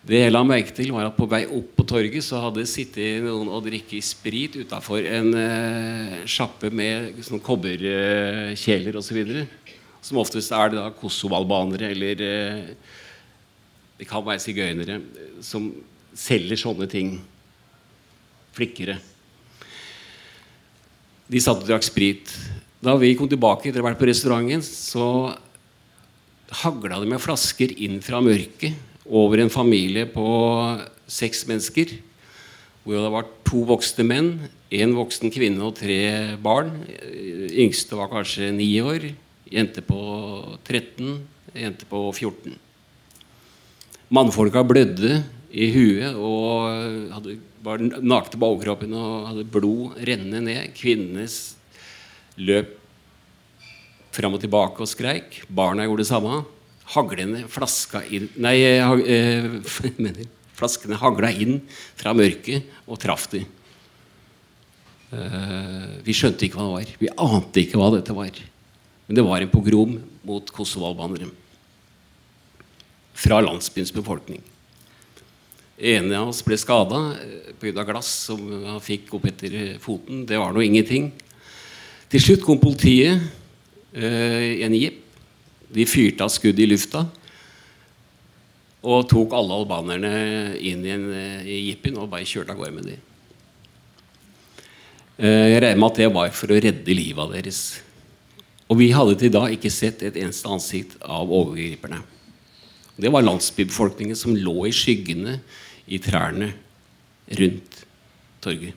Det 0.00 0.16
jeg 0.16 0.32
la 0.32 0.40
merke 0.46 0.72
til, 0.72 0.94
var 0.96 1.10
at 1.10 1.16
på 1.16 1.26
vei 1.28 1.42
opp 1.44 1.74
på 1.76 1.84
torget 1.84 2.24
så 2.24 2.38
hadde 2.40 2.62
det 2.62 2.70
sittet 2.70 3.20
noen 3.20 3.50
og 3.52 3.66
drikket 3.66 4.06
sprit 4.06 4.56
utafor 4.56 5.04
en 5.04 5.28
uh, 5.36 6.14
sjappe 6.24 6.70
med 6.72 7.20
sånn 7.26 7.42
kobberkjeler 7.44 8.96
uh, 8.96 9.00
osv. 9.02 9.20
Som 10.00 10.22
oftest 10.22 10.56
er 10.56 10.72
det 10.72 10.80
da 10.80 10.88
kosovalbanere 10.96 11.92
eller 11.92 12.24
uh, 12.24 12.96
Det 14.00 14.08
kan 14.08 14.24
være 14.24 14.40
sigøynere 14.40 15.02
som 15.44 15.68
selger 16.16 16.56
sånne 16.56 16.88
ting. 16.88 17.18
Flikkere. 18.56 18.96
De 21.28 21.44
satt 21.44 21.60
og 21.60 21.68
drakk 21.68 21.84
sprit. 21.84 22.32
Da 22.80 22.96
vi 22.96 23.12
kom 23.18 23.28
tilbake 23.28 23.68
etter 23.68 23.82
å 23.82 23.84
ha 23.84 23.92
vært 23.92 24.00
på 24.00 24.08
restauranten, 24.08 24.64
så 24.64 25.36
hagla 26.64 26.96
det 27.02 27.10
med 27.12 27.20
flasker 27.20 27.76
inn 27.84 28.00
fra 28.02 28.24
mørket 28.24 28.88
over 29.10 29.42
en 29.42 29.50
familie 29.50 30.06
på 30.08 30.26
seks 31.10 31.42
mennesker. 31.48 31.98
Hvor 32.84 32.96
det 32.96 33.12
var 33.12 33.28
to 33.44 33.64
voksne 33.68 34.06
menn, 34.06 34.30
én 34.72 34.94
voksen 34.96 35.32
kvinne 35.34 35.66
og 35.66 35.76
tre 35.80 36.36
barn. 36.40 36.72
Yngste 37.50 37.98
var 37.98 38.10
kanskje 38.12 38.52
ni 38.54 38.70
år. 38.80 39.10
Jente 39.50 39.82
på 39.82 40.00
13, 40.62 41.18
jente 41.58 41.88
på 41.90 42.06
14. 42.14 42.54
Mannfolka 44.14 44.62
blødde 44.66 45.20
i 45.50 45.66
huet 45.74 46.14
og 46.14 47.10
hadde, 47.16 47.36
var 47.62 47.82
nakne 47.82 48.38
på 48.38 48.46
overkroppen 48.46 48.94
og 48.94 49.26
hadde 49.32 49.48
blod 49.50 49.98
rennende 50.06 50.44
ned. 50.46 50.70
Kvinnene 50.78 51.26
løp 52.38 52.76
fram 54.14 54.38
og 54.38 54.42
tilbake 54.42 54.82
og 54.82 54.90
skreik. 54.90 55.42
Barna 55.50 55.86
gjorde 55.86 56.06
det 56.06 56.10
samme 56.10 56.40
haglene 56.94 57.44
flaska 57.50 58.02
inn 58.10 58.28
Nei, 58.40 58.56
eh, 58.64 59.46
flaskene 60.60 60.98
hagla 61.00 61.30
inn 61.32 61.60
fra 61.96 62.12
mørket 62.16 62.68
og 62.86 63.00
traff 63.00 63.28
dem. 63.32 63.46
Eh, 65.10 65.86
vi 66.06 66.14
skjønte 66.14 66.46
ikke 66.46 66.60
hva 66.60 66.66
det 66.66 66.74
var. 66.74 66.94
Vi 67.00 67.12
ante 67.16 67.64
ikke 67.64 67.80
hva 67.80 67.90
dette 67.96 68.14
var. 68.16 68.30
Men 69.06 69.18
det 69.18 69.26
var 69.26 69.42
en 69.42 69.50
pogrom 69.50 69.96
mot 70.26 70.52
kosovo-albanere. 70.54 71.30
Fra 73.20 73.40
landsbyens 73.42 73.92
befolkning. 73.94 74.42
En 75.80 76.12
av 76.12 76.28
oss 76.30 76.42
ble 76.44 76.58
skada 76.60 77.00
eh, 77.16 77.52
pga. 77.58 77.86
glass 77.88 78.12
som 78.28 78.44
han 78.66 78.82
fikk 78.84 79.14
opp 79.16 79.26
etter 79.32 79.78
foten. 79.82 80.26
Det 80.28 80.38
var 80.38 80.54
nå 80.54 80.62
ingenting. 80.66 81.10
Til 82.10 82.22
slutt 82.22 82.44
kom 82.44 82.60
politiet 82.60 83.22
eh, 83.94 84.60
i 84.60 84.64
en 84.66 84.76
jeep 84.76 85.09
de 85.70 85.86
fyrte 85.86 86.26
av 86.26 86.32
skudd 86.32 86.58
i 86.58 86.68
lufta 86.68 87.04
og 88.80 89.08
tok 89.10 89.34
alle 89.36 89.58
albanerne 89.60 90.10
inn 90.56 90.84
i, 90.86 90.92
en, 90.94 91.06
i 91.44 91.58
jeepen 91.68 91.98
og 92.00 92.08
bare 92.12 92.28
kjørte 92.28 92.54
av 92.54 92.60
gårde 92.60 92.76
med 92.78 92.88
dem. 92.88 93.02
Eh, 95.20 95.50
Jeg 95.52 95.60
regner 95.66 95.82
med 95.82 95.90
at 95.90 96.00
det 96.00 96.08
var 96.14 96.32
for 96.32 96.52
å 96.52 96.60
redde 96.64 96.96
livet 96.96 97.34
deres. 97.34 97.60
Og 98.72 98.78
vi 98.80 98.88
hadde 98.94 99.18
til 99.20 99.34
da 99.34 99.44
ikke 99.52 99.72
sett 99.72 100.00
et 100.06 100.16
eneste 100.16 100.48
ansikt 100.48 100.96
av 101.02 101.28
overgriperne. 101.28 102.00
Det 103.00 103.12
var 103.12 103.24
landsbybefolkningen 103.26 104.16
som 104.16 104.36
lå 104.36 104.64
i 104.68 104.74
skyggene 104.76 105.38
i 105.90 106.00
trærne 106.00 106.52
rundt 107.36 107.82
torget. 108.40 108.76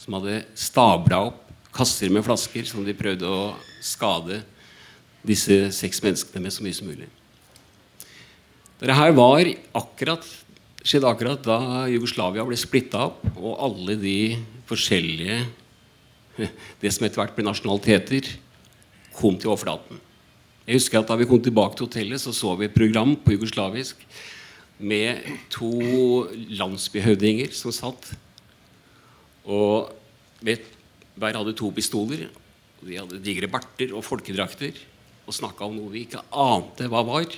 Som 0.00 0.18
hadde 0.18 0.42
stabla 0.58 1.22
opp 1.28 1.38
kasser 1.72 2.10
med 2.12 2.24
flasker 2.26 2.66
som 2.68 2.82
de 2.84 2.94
prøvde 2.96 3.28
å 3.28 3.52
skade 3.84 4.42
disse 5.26 5.56
seks 5.74 6.02
menneskene 6.02 6.42
med 6.42 6.54
så 6.54 6.64
mye 6.64 6.76
som 6.76 6.88
mulig. 6.90 7.08
Dette 8.82 8.96
her 8.98 9.12
var 9.14 9.46
akkurat, 9.78 10.24
skjedde 10.82 11.10
akkurat 11.10 11.44
da 11.46 11.58
Jugoslavia 11.92 12.42
ble 12.46 12.58
splitta 12.58 13.06
opp, 13.10 13.22
og 13.36 13.60
alle 13.68 13.98
de 14.00 14.16
forskjellige 14.70 15.42
Det 16.80 16.88
som 16.88 17.04
etter 17.04 17.20
hvert 17.20 17.34
ble 17.36 17.44
nasjonaliteter, 17.44 18.24
kom 19.12 19.34
til 19.36 19.50
overflaten. 19.52 19.98
Jeg 20.64 20.78
husker 20.78 21.02
at 21.02 21.10
Da 21.10 21.18
vi 21.20 21.26
kom 21.28 21.42
tilbake 21.44 21.76
til 21.76 21.84
hotellet, 21.84 22.22
så 22.22 22.32
så 22.32 22.54
vi 22.56 22.64
et 22.70 22.74
program 22.74 23.12
på 23.20 23.34
jugoslavisk 23.34 24.00
med 24.80 25.20
to 25.52 26.24
landsbyhøvdinger 26.56 27.52
som 27.52 27.74
satt. 27.74 28.14
Og 29.44 29.92
hver 30.42 31.36
hadde 31.36 31.52
to 31.52 31.68
pistoler. 31.70 32.30
De 32.82 32.96
hadde 32.96 33.20
digre 33.22 33.46
barter 33.46 33.92
og 33.94 34.02
folkedrakter 34.02 34.72
og 35.26 35.36
snakka 35.36 35.66
om 35.66 35.76
noe 35.78 35.92
vi 35.92 36.04
ikke 36.06 36.22
ante 36.30 36.88
hva 36.90 37.02
var. 37.06 37.28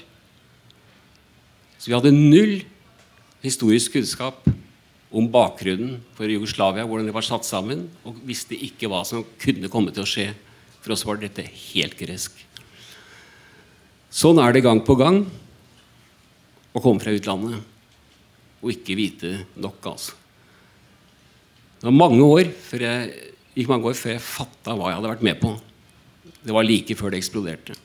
Så 1.78 1.90
vi 1.90 1.96
hadde 1.96 2.14
null 2.14 2.62
historisk 3.44 3.98
kunnskap 3.98 4.46
om 5.14 5.28
bakgrunnen 5.30 6.00
for 6.16 6.30
Jugoslavia, 6.30 6.86
hvordan 6.88 7.06
det 7.06 7.14
var 7.14 7.26
satt 7.26 7.46
sammen, 7.46 7.86
og 8.02 8.18
visste 8.26 8.56
ikke 8.56 8.88
hva 8.90 9.04
som 9.06 9.26
kunne 9.40 9.70
komme 9.70 9.94
til 9.94 10.02
å 10.02 10.08
skje. 10.08 10.30
For 10.82 10.94
oss 10.96 11.04
var 11.06 11.20
dette 11.20 11.44
helt 11.44 11.94
gresk. 12.00 12.34
Sånn 14.14 14.40
er 14.42 14.54
det 14.54 14.64
gang 14.64 14.82
på 14.84 14.96
gang 14.98 15.22
å 16.74 16.82
komme 16.82 17.02
fra 17.02 17.14
utlandet 17.14 17.62
og 18.64 18.72
ikke 18.72 18.96
vite 18.96 19.30
nok. 19.60 19.86
altså. 19.86 20.16
Det 21.78 21.90
var 21.90 21.96
mange 21.98 22.24
år 22.24 22.48
før 22.48 22.86
jeg, 22.86 23.30
mange 23.68 23.90
år 23.90 23.96
før 23.98 24.14
jeg 24.14 24.24
fatta 24.24 24.72
hva 24.72 24.90
jeg 24.90 24.98
hadde 24.98 25.10
vært 25.12 25.26
med 25.26 25.40
på. 25.42 25.50
Det 26.44 26.52
var 26.52 26.66
like 26.66 26.96
før 26.98 27.14
det 27.14 27.22
eksploderte. 27.22 27.76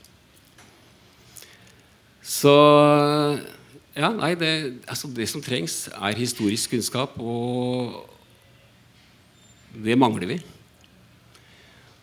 Så 2.29 2.53
ja, 3.95 4.11
nei, 4.13 4.35
det, 4.39 4.51
altså 4.87 5.09
det 5.11 5.25
som 5.31 5.41
trengs, 5.43 5.87
er 5.91 6.19
historisk 6.19 6.75
kunnskap, 6.75 7.15
og 7.19 8.05
det 9.73 9.97
mangler 9.99 10.29
vi. 10.29 10.37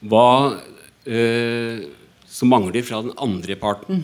Hva 0.06 0.26
eh, 1.06 1.86
som 2.26 2.50
mangler 2.52 2.84
fra 2.84 3.00
den 3.04 3.14
andre 3.22 3.56
parten 3.60 4.02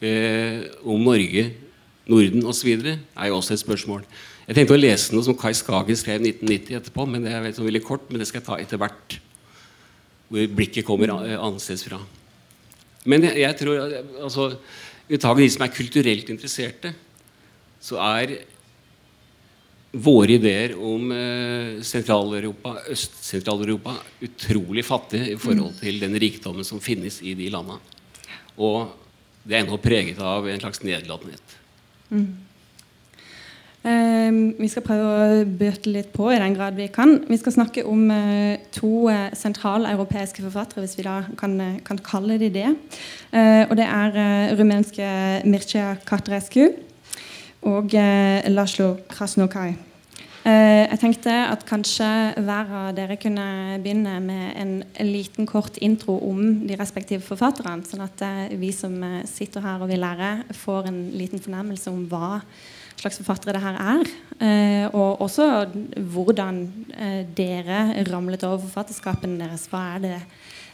eh, 0.00 0.70
om 0.84 1.02
Norge, 1.02 1.48
Norden 2.08 2.46
osv., 2.48 2.70
er 2.72 3.28
jo 3.28 3.36
også 3.36 3.56
et 3.56 3.64
spørsmål. 3.64 4.06
Jeg 4.46 4.58
tenkte 4.58 4.78
å 4.78 4.80
lese 4.80 5.14
noe 5.14 5.26
som 5.26 5.36
Kai 5.38 5.52
Skagen 5.54 5.98
skrev 5.98 6.22
1990 6.22 6.78
etterpå, 6.78 7.06
men 7.10 7.26
det 7.26 7.34
er 7.36 7.52
veldig 7.52 7.84
kort, 7.84 8.08
men 8.10 8.22
det 8.22 8.30
skal 8.30 8.40
jeg 8.40 8.48
ta 8.48 8.58
etter 8.62 8.80
hvert. 8.80 9.20
Hvor 10.32 10.54
blikket 10.56 10.86
kommer 10.88 11.12
eh, 11.12 11.36
annerledes 11.36 11.84
fra. 11.84 12.00
Men 13.04 13.26
jeg, 13.26 13.42
jeg 13.42 13.58
tror 13.58 13.82
altså, 14.22 14.48
Uttaket 15.12 15.42
de 15.42 15.50
som 15.50 15.64
er 15.66 15.72
kulturelt 15.74 16.28
interesserte, 16.32 16.92
så 17.82 17.98
er 18.00 18.36
våre 19.92 20.38
ideer 20.38 20.72
om 20.78 21.10
eh, 21.12 21.82
Sentral-Europa, 21.84 22.78
Øst-Sentral-Europa 22.94 23.96
utrolig 24.24 24.84
fattige 24.86 25.34
i 25.34 25.36
forhold 25.36 25.74
til 25.82 26.00
den 26.00 26.16
rikdommen 26.22 26.64
som 26.64 26.80
finnes 26.80 27.18
i 27.20 27.34
de 27.36 27.50
landene. 27.52 27.76
Og 28.56 28.94
det 29.42 29.58
er 29.58 29.66
ennå 29.66 29.76
preget 29.82 30.22
av 30.22 30.48
en 30.48 30.62
slags 30.62 30.80
nedlatenhet. 30.86 31.58
Eh, 32.14 32.24
vi 33.82 34.68
skal 34.70 34.84
prøve 34.86 35.06
å 35.10 35.44
bøte 35.58 35.90
litt 35.90 36.12
på 36.14 36.28
i 36.30 36.38
den 36.38 36.54
grad 36.54 36.76
vi 36.78 36.86
kan. 36.92 37.16
Vi 37.26 37.38
skal 37.40 37.56
snakke 37.56 37.82
om 37.88 38.04
eh, 38.14 38.60
to 38.74 39.08
eh, 39.10 39.32
sentraleuropeiske 39.34 40.44
forfattere, 40.44 40.84
hvis 40.84 40.94
vi 41.00 41.06
da 41.06 41.22
kan, 41.38 41.56
eh, 41.60 41.80
kan 41.82 41.98
kalle 41.98 42.38
de 42.38 42.50
det. 42.52 42.68
Og 43.32 43.72
det 43.78 43.86
er 43.86 44.52
rumenske 44.58 45.06
Mircea 45.48 45.96
Catrescu 46.04 46.66
og 47.64 47.94
Laszlo 48.52 48.98
Krasnokai. 49.08 49.72
Jeg 50.44 50.98
tenkte 51.00 51.32
at 51.32 51.62
kanskje 51.64 52.08
hver 52.42 52.72
av 52.76 52.90
dere 52.96 53.16
kunne 53.16 53.78
begynne 53.80 54.18
med 54.20 54.44
en, 54.60 54.74
liten 55.06 55.46
kort 55.46 55.78
intro 55.80 56.18
om 56.28 56.66
de 56.66 56.76
respektive 56.76 57.22
forfatterne, 57.24 57.86
sånn 57.88 58.04
at 58.04 58.26
vi 58.58 58.72
som 58.76 58.98
sitter 59.24 59.64
her 59.64 59.80
og 59.80 59.88
vil 59.94 60.02
lære, 60.02 60.32
får 60.52 60.90
en 60.90 61.00
liten 61.16 61.40
fornemmelse 61.40 61.88
om 61.94 62.04
hva 62.10 62.42
slags 63.02 63.20
forfattere 63.20 63.56
det 63.56 63.62
her 63.62 63.78
er. 63.82 64.10
Eh, 64.42 64.86
og 64.94 65.22
også 65.24 65.46
hvordan 66.14 66.62
eh, 66.94 67.22
dere 67.36 68.04
ramlet 68.08 68.44
over 68.48 68.62
forfatterskapen 68.64 69.38
deres. 69.40 69.68
Hva 69.70 69.84
er 69.96 70.04
det 70.04 70.18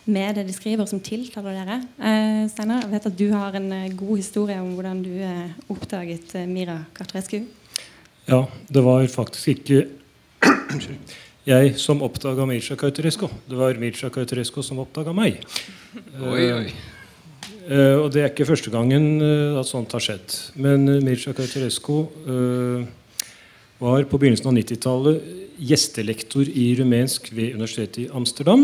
med 0.08 0.38
det 0.38 0.46
de 0.48 0.56
skriver 0.56 0.88
som 0.88 1.00
tiltaler 1.04 1.56
dere? 1.58 1.78
Eh, 2.00 2.42
Steinar, 2.52 2.84
jeg 2.86 2.92
vet 2.94 3.08
at 3.10 3.18
du 3.18 3.26
har 3.32 3.56
en 3.58 3.70
god 3.96 4.16
historie 4.16 4.58
om 4.60 4.74
hvordan 4.76 5.02
du 5.04 5.14
eh, 5.20 5.56
oppdaget 5.72 6.34
eh, 6.38 6.48
Mira 6.48 6.82
Cartrescu. 6.96 7.42
Ja, 8.28 8.44
det 8.68 8.84
var 8.84 9.06
faktisk 9.08 9.48
ikke 9.56 9.86
jeg 11.48 11.74
som 11.80 12.04
oppdaga 12.04 12.44
Mirza 12.48 12.76
Kautokeino. 12.76 13.32
Det 13.48 13.56
var 13.58 13.80
Mirza 13.80 14.12
Kautokeino 14.12 14.62
som 14.62 14.84
oppdaga 14.84 15.16
meg. 15.16 15.40
Oi, 16.20 16.46
oi. 16.52 16.70
Eh, 17.68 17.96
og 18.00 18.08
det 18.14 18.22
er 18.22 18.30
ikke 18.30 18.48
første 18.48 18.72
gangen 18.72 19.18
uh, 19.20 19.58
at 19.60 19.68
sånt 19.68 19.92
har 19.92 20.00
skjedd. 20.00 20.32
Men 20.56 20.88
uh, 20.88 21.02
Mircea 21.04 21.34
Kautokeino 21.36 21.98
eh, 22.24 22.86
var 23.78 24.06
på 24.08 24.20
begynnelsen 24.20 24.48
av 24.48 24.56
90-tallet 24.56 25.26
gjestelektor 25.68 26.48
i 26.48 26.70
rumensk 26.78 27.28
ved 27.34 27.58
Universitetet 27.58 28.06
i 28.06 28.08
Amsterdam. 28.16 28.62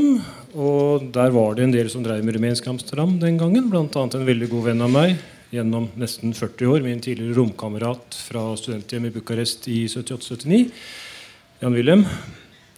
Og 0.56 1.04
der 1.12 1.34
var 1.34 1.58
det 1.58 1.66
en 1.66 1.74
del 1.74 1.90
som 1.92 2.04
drev 2.06 2.24
med 2.24 2.38
rumensk 2.38 2.66
Amsterdam 2.70 3.18
den 3.20 3.36
gangen. 3.40 3.68
Bl.a. 3.68 3.84
en 3.84 4.28
veldig 4.28 4.48
god 4.52 4.70
venn 4.70 4.84
av 4.86 4.94
meg 4.94 5.18
gjennom 5.54 5.90
nesten 6.00 6.32
40 6.34 6.70
år, 6.70 6.86
min 6.86 7.02
tidligere 7.02 7.36
romkamerat 7.36 8.16
fra 8.26 8.46
studenthjem 8.58 9.10
i 9.10 9.12
Bucuresti 9.14 9.82
i 9.84 9.90
78-79, 9.90 10.64
Jan 11.60 11.76
Wilhelm. 11.76 12.06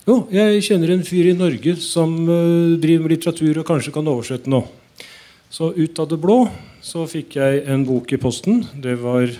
Jo, 0.07 0.19
jeg 0.35 0.65
kjenner 0.67 0.93
en 0.93 1.07
fyr 1.07 1.31
i 1.31 1.39
Norge 1.39 1.77
som 1.83 2.19
eh, 2.25 2.75
driver 2.83 3.07
med 3.07 3.15
litteratur 3.15 3.63
og 3.63 3.69
kanskje 3.71 3.95
kan 3.95 4.11
oversette 4.11 4.51
noe. 4.53 4.69
Så 5.51 5.71
ut 5.75 5.99
av 6.03 6.09
det 6.11 6.19
blå 6.21 6.41
så 6.85 7.05
fikk 7.11 7.37
jeg 7.39 7.63
en 7.71 7.85
bok 7.87 8.13
i 8.13 8.19
posten. 8.21 8.65
Det 8.83 8.97
var 9.03 9.31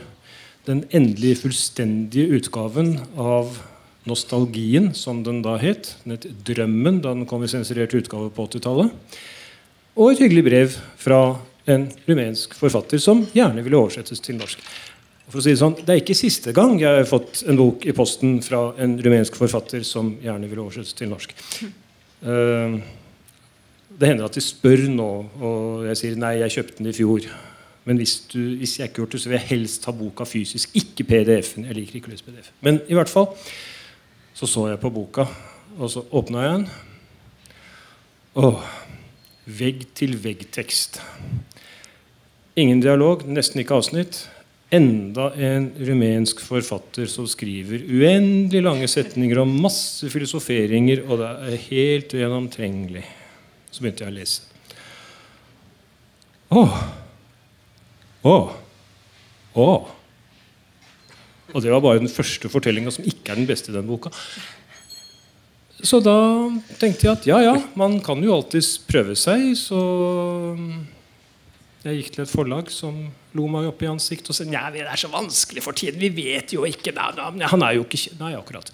den 0.67 0.85
endelige, 0.95 1.43
fullstendige 1.45 2.39
utgaven 2.39 2.97
av 3.19 3.59
Nostalgien, 4.07 4.93
som 4.95 5.25
den 5.27 5.41
da 5.43 5.57
het. 5.59 5.97
Den 6.05 6.15
het 6.15 6.27
Drømmen 6.47 7.01
da 7.03 7.15
den 7.15 7.27
kom 7.27 7.43
i 7.43 7.51
sensurert 7.51 7.95
utgave 7.99 8.31
på 8.35 8.47
80-tallet. 8.47 9.19
Og 9.97 10.13
et 10.13 10.23
hyggelig 10.23 10.45
brev 10.47 10.77
fra 11.01 11.21
en 11.67 11.89
rumensk 12.07 12.55
forfatter 12.55 13.03
som 13.03 13.25
gjerne 13.35 13.65
ville 13.67 13.79
oversettes 13.79 14.23
til 14.23 14.39
norsk. 14.39 14.63
For 15.27 15.41
å 15.41 15.43
si 15.43 15.57
Det 15.57 15.59
sånn, 15.59 15.75
det 15.81 15.91
er 15.91 16.03
ikke 16.05 16.15
siste 16.15 16.53
gang 16.55 16.77
jeg 16.79 17.01
har 17.01 17.09
fått 17.09 17.43
en 17.51 17.59
bok 17.59 17.83
i 17.87 17.95
posten 17.97 18.39
fra 18.47 18.69
en 18.79 18.95
rumensk 19.03 19.35
forfatter 19.35 19.83
som 19.83 20.13
gjerne 20.23 20.47
ville 20.47 20.63
oversettes 20.63 20.95
til 20.95 21.11
norsk. 21.11 21.35
Eh, 22.23 22.79
det 23.97 24.11
hender 24.11 24.29
at 24.29 24.37
de 24.37 24.43
spør 24.45 24.87
nå, 24.93 25.11
og 25.41 25.87
jeg 25.89 26.01
sier 26.01 26.19
nei, 26.21 26.37
jeg 26.43 26.59
kjøpte 26.59 26.83
den 26.83 26.91
i 26.91 26.97
fjor. 26.97 27.29
Men 27.87 28.01
hvis, 28.01 28.17
du, 28.33 28.41
hvis 28.61 28.77
jeg 28.79 28.91
ikke 28.91 29.03
gjort 29.03 29.15
det, 29.15 29.23
så 29.23 29.31
vil 29.31 29.39
jeg 29.39 29.51
helst 29.53 29.85
ha 29.87 29.95
boka 29.95 30.27
fysisk, 30.27 30.75
ikke 30.77 31.07
PDF-en. 31.07 31.69
Jeg 31.69 31.79
liker 31.79 32.01
ikke 32.01 32.13
lese 32.13 32.27
PDF. 32.27 32.51
Men 32.67 32.81
i 32.91 32.99
hvert 32.99 33.13
fall 33.13 33.31
så 34.37 34.49
så 34.51 34.67
jeg 34.69 34.81
på 34.83 34.91
boka, 34.93 35.25
og 35.79 35.89
så 35.89 36.03
åpna 36.13 36.43
jeg 36.45 36.57
den. 36.59 36.67
Åh, 38.37 38.65
Vegg-til-vegg-tekst. 39.47 40.99
Ingen 42.59 42.83
dialog, 42.83 43.23
nesten 43.31 43.63
ikke 43.63 43.79
avsnitt. 43.79 44.25
Enda 44.75 45.31
en 45.39 45.71
rumensk 45.87 46.43
forfatter 46.43 47.07
som 47.09 47.29
skriver 47.31 47.87
uendelig 47.87 48.65
lange 48.67 48.89
setninger 48.91 49.39
og 49.39 49.53
masse 49.63 50.11
filosoferinger, 50.11 51.05
og 51.07 51.23
det 51.23 51.31
er 51.31 51.63
helt 51.69 52.17
gjennomtrengelig. 52.19 53.07
Så 53.77 53.85
begynte 53.85 54.07
jeg 54.07 54.09
å 54.09 54.17
lese. 54.17 54.43
Åh. 56.57 56.77
Åh. 58.25 58.53
Åh. 59.61 59.91
Og 61.53 61.63
det 61.63 61.73
var 61.73 61.83
bare 61.85 62.01
den 62.01 62.13
første 62.13 62.49
fortellinga 62.53 62.93
som 62.95 63.05
ikke 63.05 63.35
er 63.35 63.41
den 63.43 63.49
beste 63.49 63.73
i 63.73 63.77
den 63.77 63.89
boka. 63.89 64.13
Så 65.77 66.01
da 66.01 66.17
tenkte 66.81 67.05
jeg 67.05 67.13
at 67.13 67.27
ja, 67.29 67.43
ja, 67.45 67.57
man 67.77 67.99
kan 68.05 68.23
jo 68.25 68.33
alltids 68.33 68.79
prøve 68.89 69.13
seg. 69.19 69.51
Så 69.61 69.81
jeg 71.85 72.01
gikk 72.01 72.15
til 72.15 72.25
et 72.25 72.33
forlag 72.33 72.73
som 72.73 72.97
lo 73.37 73.51
meg 73.53 73.69
opp 73.69 73.85
i 73.85 73.91
ansiktet 73.91 74.33
og 74.33 74.39
sa 74.39 74.49
nei, 74.49 74.65
det 74.73 74.87
er 74.89 75.03
så 75.05 75.13
vanskelig 75.13 75.67
for 75.67 75.77
tiden. 75.77 76.01
Vi 76.01 76.11
vet 76.17 76.57
jo 76.57 76.65
ikke 76.65 76.97
Nei, 76.97 77.11
nei, 77.37 77.53
han 77.53 77.67
er 77.67 77.77
jo 77.77 77.85
ikke 77.85 78.17
Nei, 78.23 78.33
akkurat. 78.41 78.73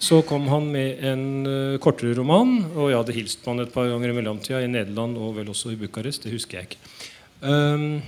Så 0.00 0.22
kom 0.24 0.46
han 0.48 0.70
med 0.72 1.02
en 1.04 1.24
uh, 1.44 1.78
kortere 1.82 2.16
roman, 2.16 2.56
og 2.72 2.88
jeg 2.88 2.96
hadde 2.96 3.16
hilst 3.18 3.42
på 3.44 3.52
han 3.52 3.66
et 3.66 3.72
par 3.74 3.90
ganger 3.90 4.12
i 4.12 4.16
mellomtida 4.16 4.62
i 4.64 4.70
Nederland 4.70 5.18
og 5.20 5.34
vel 5.36 5.50
også 5.52 5.74
i 5.74 5.80
Bucharest. 5.80 6.24
Det 6.24 6.32
husker 6.32 6.58
jeg 6.58 6.70
ikke. 6.70 6.94
Um, 7.44 8.00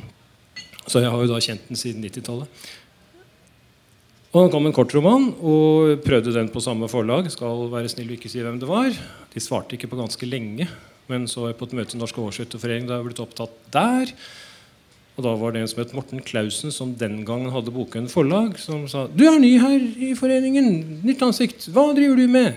så 0.86 1.02
jeg 1.02 1.12
har 1.12 1.20
jo 1.20 1.28
da 1.28 1.40
kjent 1.44 1.68
den 1.68 1.78
siden 1.78 2.04
90-tallet. 2.04 2.64
Og 4.32 4.38
Han 4.40 4.50
kom 4.54 4.64
med 4.64 4.72
en 4.72 4.78
kortroman 4.78 5.26
og 5.44 6.00
prøvde 6.06 6.32
den 6.32 6.48
på 6.48 6.62
samme 6.64 6.88
forlag. 6.88 7.28
Skal 7.28 7.66
være 7.72 7.90
snill 7.92 8.08
og 8.08 8.16
ikke 8.16 8.30
si 8.32 8.40
hvem 8.40 8.56
det 8.62 8.70
var. 8.70 8.88
De 9.34 9.42
svarte 9.44 9.76
ikke 9.76 9.90
på 9.92 9.98
ganske 10.00 10.24
lenge. 10.24 10.64
Men 11.12 11.26
så 11.28 11.50
på 11.52 11.68
et 11.68 11.74
møte 11.76 11.98
i 11.98 12.00
Norsk 12.00 12.16
oversetterforening 12.22 12.88
da 12.88 12.96
jeg 12.96 13.10
blitt 13.10 13.20
opptatt 13.20 13.52
der. 13.74 14.14
Og 15.12 15.24
da 15.26 15.32
var 15.36 15.52
det 15.52 15.60
en 15.60 15.68
som 15.68 15.82
het 15.82 15.92
Morten 15.92 16.22
Clausen, 16.24 16.72
som 16.72 16.94
den 16.96 17.18
gangen 17.28 17.52
hadde 17.52 17.72
Bokøyen 17.74 18.08
forlag, 18.08 18.56
som 18.60 18.86
sa 18.88 19.04
Du 19.12 19.26
er 19.28 19.40
ny 19.42 19.58
her 19.60 19.82
i 20.08 20.12
foreningen. 20.16 21.02
Nytt 21.04 21.24
ansikt. 21.26 21.68
Hva 21.72 21.90
driver 21.96 22.16
du 22.16 22.30
med? 22.32 22.56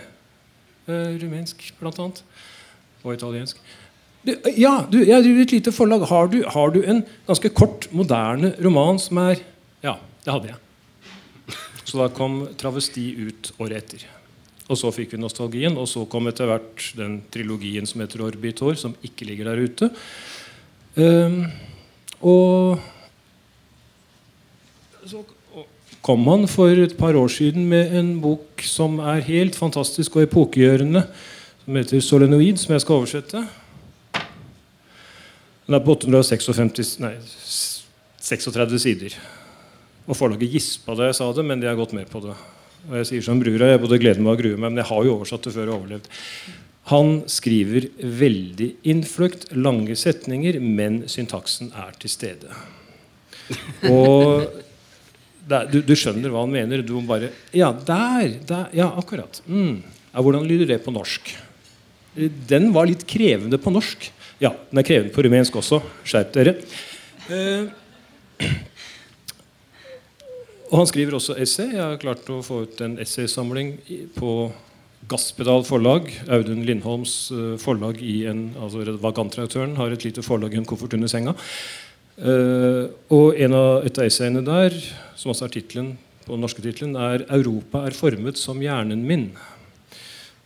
Uh, 0.87 1.17
rumensk, 1.19 1.73
blant 1.81 1.99
annet. 1.99 2.21
Og 3.03 3.17
italiensk. 3.17 3.59
Du, 4.25 4.31
ja, 4.57 4.79
du, 4.89 5.01
jeg 5.03 5.25
driver 5.25 5.43
et 5.43 5.55
lite 5.57 5.73
forlag. 5.75 6.07
Har 6.09 6.31
du, 6.31 6.39
har 6.55 6.71
du, 6.73 6.79
en 6.87 7.03
ganske 7.27 7.51
kort, 7.53 7.89
moderne 7.91 8.55
roman 8.63 9.01
som 9.01 9.19
er 9.25 9.43
Ja, 9.83 9.99
det 10.23 10.33
hadde 10.33 10.53
jeg. 10.53 10.61
Så 11.85 11.99
da 11.99 12.07
kom 12.09 12.45
'Travesti' 12.55 13.11
ut 13.27 13.51
året 13.59 13.83
etter. 13.83 14.07
Og 14.65 14.79
så 14.79 14.89
fikk 14.95 15.13
vi 15.13 15.21
nostalgien, 15.21 15.75
og 15.77 15.85
så 15.85 16.07
kom 16.09 16.25
etter 16.31 16.49
hvert 16.49 16.87
den 16.97 17.19
trilogien 17.29 17.85
som 17.85 18.01
heter 18.01 18.23
'Orbitor', 18.23 18.79
som 18.79 18.95
ikke 19.03 19.27
ligger 19.27 19.51
der 19.51 19.61
ute. 19.61 19.91
Um, 20.95 21.51
og 22.25 22.81
så 25.05 25.21
kom 26.05 26.25
han 26.29 26.47
for 26.49 26.73
et 26.81 26.97
par 26.97 27.17
år 27.17 27.29
siden 27.33 27.67
med 27.69 27.93
en 27.97 28.15
bok 28.21 28.61
som 28.65 28.97
er 29.01 29.25
helt 29.25 29.57
fantastisk 29.57 30.17
og 30.17 30.25
epokegjørende, 30.25 31.05
som 31.65 31.75
heter 31.75 32.01
'Solenoid', 32.01 32.57
som 32.57 32.73
jeg 32.73 32.81
skal 32.81 32.95
oversette. 32.95 33.47
Den 35.65 35.75
er 35.75 35.79
på 35.79 35.95
856, 35.97 36.99
nei, 36.99 37.13
36 38.21 38.79
sider. 38.79 39.15
Og 40.07 40.17
forlaget 40.17 40.51
gispa 40.51 40.93
da 40.93 41.09
jeg 41.09 41.15
sa 41.15 41.31
det, 41.33 41.45
men 41.45 41.59
de 41.61 41.67
har 41.67 41.75
gått 41.75 41.93
med 41.93 42.05
på 42.09 42.21
det. 42.21 42.35
Og 42.89 42.97
jeg 42.97 43.05
sier 43.05 43.21
som 43.21 43.39
brura, 43.41 43.71
jeg 43.71 43.81
både 43.81 43.97
gleder 43.99 44.21
meg 44.21 44.35
og 44.35 44.43
gruer 44.43 44.57
meg, 44.57 44.71
men 44.71 44.77
jeg 44.77 44.85
har 44.85 45.03
jo 45.03 45.15
oversatt 45.15 45.43
det 45.43 45.53
før 45.53 45.65
jeg 45.65 45.73
overlevd. 45.73 46.09
Han 46.91 47.23
skriver 47.31 47.87
veldig 47.97 48.69
innfløkt, 48.85 49.47
lange 49.57 49.95
setninger, 49.97 50.59
men 50.61 51.03
syntaksen 51.09 51.71
er 51.73 51.95
til 51.97 52.11
stede. 52.13 52.51
Og 53.89 54.45
der, 55.45 55.65
du, 55.69 55.79
du, 55.85 55.93
skjønner 55.97 56.29
hva 56.33 56.43
han 56.45 56.53
mener. 56.53 56.83
Du 56.85 56.95
må 56.97 57.03
bare 57.09 57.31
Ja, 57.53 57.71
der! 57.73 58.37
der 58.45 58.69
ja, 58.73 58.89
akkurat. 58.97 59.41
Mm. 59.45 59.81
Ja, 60.11 60.21
hvordan 60.21 60.45
lyder 60.49 60.69
det 60.73 60.83
på 60.85 60.93
norsk? 60.93 61.33
Den 62.49 62.69
var 62.73 62.87
litt 62.89 63.05
krevende 63.09 63.59
på 63.61 63.73
norsk. 63.73 64.09
Ja, 64.41 64.53
den 64.69 64.81
er 64.81 64.87
krevende 64.87 65.13
på 65.15 65.25
rumensk 65.25 65.57
også. 65.61 65.81
Skjerp 66.07 66.31
dere. 66.37 66.55
Eh, 67.29 67.65
og 70.69 70.77
han 70.81 70.89
skriver 70.89 71.17
også 71.17 71.37
essay. 71.41 71.73
Jeg 71.73 71.83
har 71.83 72.01
klart 72.01 72.29
å 72.29 72.41
få 72.45 72.63
ut 72.65 72.81
en 72.85 72.97
essaysamling 73.01 73.75
på 74.17 74.31
Gasspedal 75.09 75.65
forlag. 75.67 76.09
Audun 76.31 76.63
Lindholms 76.65 77.15
uh, 77.31 77.55
forlag 77.61 78.01
i 78.01 78.23
en, 78.29 78.47
altså 78.61 78.97
Vagantredaktøren 79.01 79.75
har 79.79 79.93
et 79.93 80.05
lite 80.07 80.23
forlag 80.25 80.55
i 80.55 80.61
en 80.61 80.67
koffert 80.67 80.95
under 80.97 81.11
senga. 81.11 81.35
Uh, 82.15 82.87
og 83.11 83.35
en 83.35 83.57
av 83.57 83.85
et 83.87 83.99
av 83.99 84.07
essayene 84.07 84.43
der, 84.45 84.75
som 85.19 85.33
også 85.33 85.49
er 85.49 85.55
titlen 85.57 85.93
på 86.25 86.33
den 86.33 86.41
norske 86.45 86.63
tittelen, 86.63 86.95
er 86.97 87.25
'Europa 87.29 87.85
er 87.85 87.93
formet 87.93 88.39
som 88.39 88.61
hjernen 88.61 89.05
min'. 89.05 89.29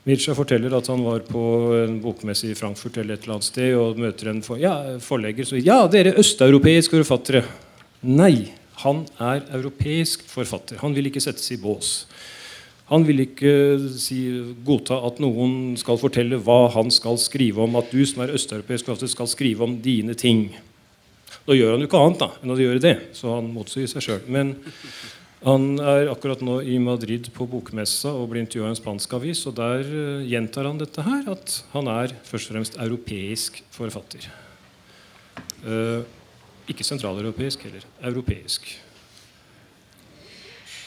Mircha 0.08 0.34
forteller 0.34 0.74
at 0.76 0.88
han 0.88 1.04
var 1.04 1.20
på 1.28 1.42
en 1.84 2.00
bokmesse 2.02 2.50
i 2.50 2.56
Frankfurt 2.56 2.98
eller 2.98 3.14
et 3.14 3.24
eller 3.24 3.36
annet 3.36 3.48
sted 3.48 3.76
og 3.78 4.00
møter 4.00 4.32
en 4.32 4.42
for, 4.42 4.58
ja, 4.58 4.98
forlegger 5.00 5.46
som 5.46 5.58
sier 5.58 5.68
'Ja, 5.68 5.88
dere 5.88 6.18
østeuropeiske 6.18 7.04
forfattere'. 7.04 7.46
Nei, 8.04 8.52
han 8.84 9.06
er 9.20 9.44
europeisk 9.54 10.24
forfatter. 10.28 10.80
Han 10.80 10.96
vil 10.96 11.06
ikke 11.12 11.22
settes 11.22 11.52
i 11.52 11.58
bås. 11.58 12.06
Han 12.90 13.06
vil 13.06 13.22
ikke 13.22 13.52
si, 14.02 14.18
godta 14.66 14.98
at 15.06 15.20
noen 15.22 15.78
skal 15.78 16.00
fortelle 16.02 16.40
hva 16.42 16.72
han 16.74 16.90
skal 16.94 17.20
skrive 17.22 17.62
om. 17.68 17.78
At 17.78 17.94
du 17.94 18.02
som 18.10 18.24
er 18.26 18.34
østeuropeisk 18.34 18.90
skal 19.14 19.30
skrive 19.30 19.66
om 19.66 19.78
dine 19.84 20.18
ting. 20.18 20.48
Da 21.46 21.56
gjør 21.58 21.76
han 21.76 21.84
jo 21.84 21.90
ikke 21.90 22.02
annet 22.02 22.22
da, 22.22 22.32
enn 22.42 22.54
å 22.54 22.60
gjøre 22.60 22.82
det, 22.84 22.96
så 23.18 23.36
han 23.38 23.54
motsier 23.54 23.90
seg 23.90 24.06
sjøl. 24.06 24.26
Men 24.30 24.56
han 25.46 25.80
er 25.80 26.10
akkurat 26.12 26.42
nå 26.44 26.58
i 26.68 26.76
Madrid 26.84 27.30
på 27.32 27.46
bokmessa 27.48 28.12
og 28.12 28.28
blir 28.34 28.44
intervjua 28.44 28.68
i 28.68 28.74
en 28.74 28.80
spansk 28.80 29.14
avis. 29.16 29.46
og 29.48 29.56
Der 29.60 29.86
uh, 29.88 30.26
gjentar 30.28 30.68
han 30.68 30.82
dette 30.82 31.06
her, 31.06 31.24
at 31.32 31.62
han 31.72 31.90
er 31.94 32.14
først 32.28 32.50
og 32.50 32.58
fremst 32.58 32.80
europeisk 32.82 33.62
forfatter. 33.74 34.28
Uh, 35.64 36.02
ikke 36.70 36.86
sentraleuropeisk 36.86 37.64
heller. 37.66 37.86
Europeisk. 38.12 38.68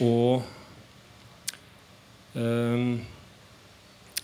Og 0.02 0.42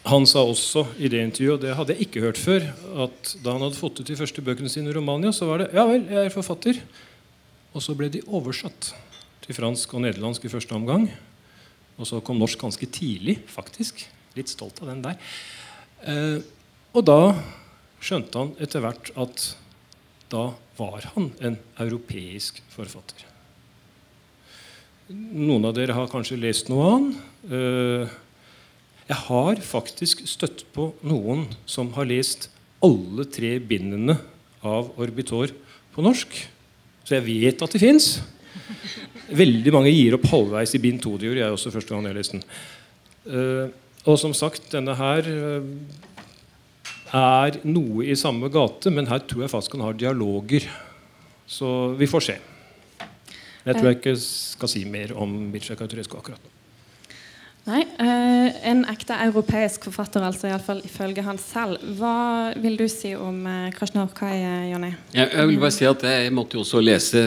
han 0.08 0.24
sa 0.28 0.40
også 0.40 0.86
i 0.96 1.10
det 1.12 1.20
intervjuet, 1.20 1.58
og 1.58 1.64
det 1.64 1.74
hadde 1.76 1.94
jeg 1.94 2.06
ikke 2.06 2.22
hørt 2.24 2.40
før, 2.40 2.64
at 3.04 3.34
da 3.44 3.52
han 3.52 3.64
hadde 3.66 3.76
fått 3.76 4.00
ut 4.00 4.08
de 4.08 4.16
første 4.16 4.44
bøkene 4.44 4.70
sine 4.72 4.88
i 4.88 4.96
Romania, 4.96 5.32
så 5.36 5.48
var 5.50 5.60
det 5.60 5.72
Ja 5.76 5.84
vel, 5.88 6.06
jeg 6.08 6.30
er 6.30 6.32
forfatter. 6.32 6.80
Og 7.76 7.84
så 7.84 7.92
ble 7.98 8.08
de 8.12 8.24
oversatt 8.24 8.92
til 9.44 9.56
fransk 9.56 9.92
og 9.94 10.06
nederlandsk 10.06 10.46
i 10.48 10.52
første 10.52 10.76
omgang. 10.76 11.08
Og 11.98 12.08
så 12.08 12.22
kom 12.24 12.40
norsk 12.40 12.60
ganske 12.60 12.88
tidlig, 12.94 13.38
faktisk. 13.50 14.06
Litt 14.38 14.48
stolt 14.48 14.80
av 14.80 14.92
den 14.92 15.04
der. 15.04 15.18
Eh, 16.08 16.38
og 16.96 17.04
da 17.04 17.34
skjønte 18.00 18.38
han 18.38 18.54
etter 18.62 18.84
hvert 18.84 19.10
at 19.18 19.48
da 20.32 20.52
var 20.78 21.10
han 21.14 21.32
en 21.44 21.58
europeisk 21.82 22.62
forfatter. 22.72 23.26
Noen 25.08 25.64
av 25.64 25.72
dere 25.72 25.94
har 25.96 26.08
kanskje 26.12 26.36
lest 26.36 26.66
noe 26.68 26.88
annet. 26.92 27.20
Eh, 27.48 28.16
jeg 29.08 29.16
har 29.24 29.60
faktisk 29.64 30.20
støtt 30.28 30.66
på 30.74 30.90
noen 31.00 31.46
som 31.64 31.88
har 31.94 32.08
lest 32.10 32.50
alle 32.84 33.24
tre 33.32 33.54
bindene 33.56 34.18
av 34.60 34.90
Orbitor 35.00 35.54
på 35.94 36.04
norsk. 36.04 36.36
Så 37.08 37.16
jeg 37.16 37.24
vet 37.24 37.64
at 37.64 37.72
de 37.72 37.80
fins. 37.80 38.10
Veldig 39.32 39.72
mange 39.72 39.94
gir 39.94 40.18
opp 40.18 40.28
halvveis 40.28 40.76
i 40.76 40.82
bind 40.82 41.00
to. 41.00 41.14
Det 41.16 41.30
gjorde 41.30 41.40
jeg 41.40 41.56
også 41.56 41.72
første 41.72 41.94
gang 41.94 42.10
jeg 42.10 42.18
leste 42.18 42.36
den. 42.36 42.44
Eh, 43.32 43.64
og 44.04 44.20
som 44.20 44.36
sagt, 44.36 44.68
denne 44.76 44.92
her 44.98 45.32
eh, 45.32 45.72
er 47.16 47.58
noe 47.64 48.04
i 48.04 48.18
samme 48.26 48.52
gate, 48.52 48.92
men 48.92 49.08
her 49.08 49.24
tror 49.24 49.46
jeg 49.46 49.56
faktisk 49.56 49.78
han 49.78 49.88
har 49.88 49.96
dialoger. 49.96 50.68
Så 51.48 51.94
vi 51.96 52.12
får 52.12 52.28
se. 52.28 52.38
Jeg 53.68 53.76
tror 53.76 53.90
jeg 53.90 53.98
ikke 53.98 54.14
skal 54.20 54.70
si 54.72 54.84
mer 54.88 55.12
om 55.18 55.34
Mircea 55.52 55.76
Kautokeino 55.76 56.22
akkurat 56.22 56.54
Nei, 57.68 57.82
eh, 58.00 58.68
En 58.70 58.84
ekte 58.88 59.16
europeisk 59.26 59.90
forfatter, 59.90 60.24
altså 60.24 60.48
iallfall 60.48 60.80
ifølge 60.86 61.20
han 61.26 61.36
selv. 61.40 61.82
Hva 61.98 62.54
vil 62.56 62.78
du 62.80 62.86
si 62.88 63.10
om 63.12 63.42
eh, 63.44 63.66
Krasjnarkai, 63.76 64.36
eh, 64.38 64.70
Jonny? 64.70 64.94
Jeg, 65.12 65.28
jeg, 65.34 65.50
vil 65.50 65.60
bare 65.60 65.74
si 65.76 65.84
at 65.88 66.06
jeg 66.08 66.32
måtte 66.32 66.56
jo 66.56 66.64
også 66.64 66.80
lese 66.80 67.20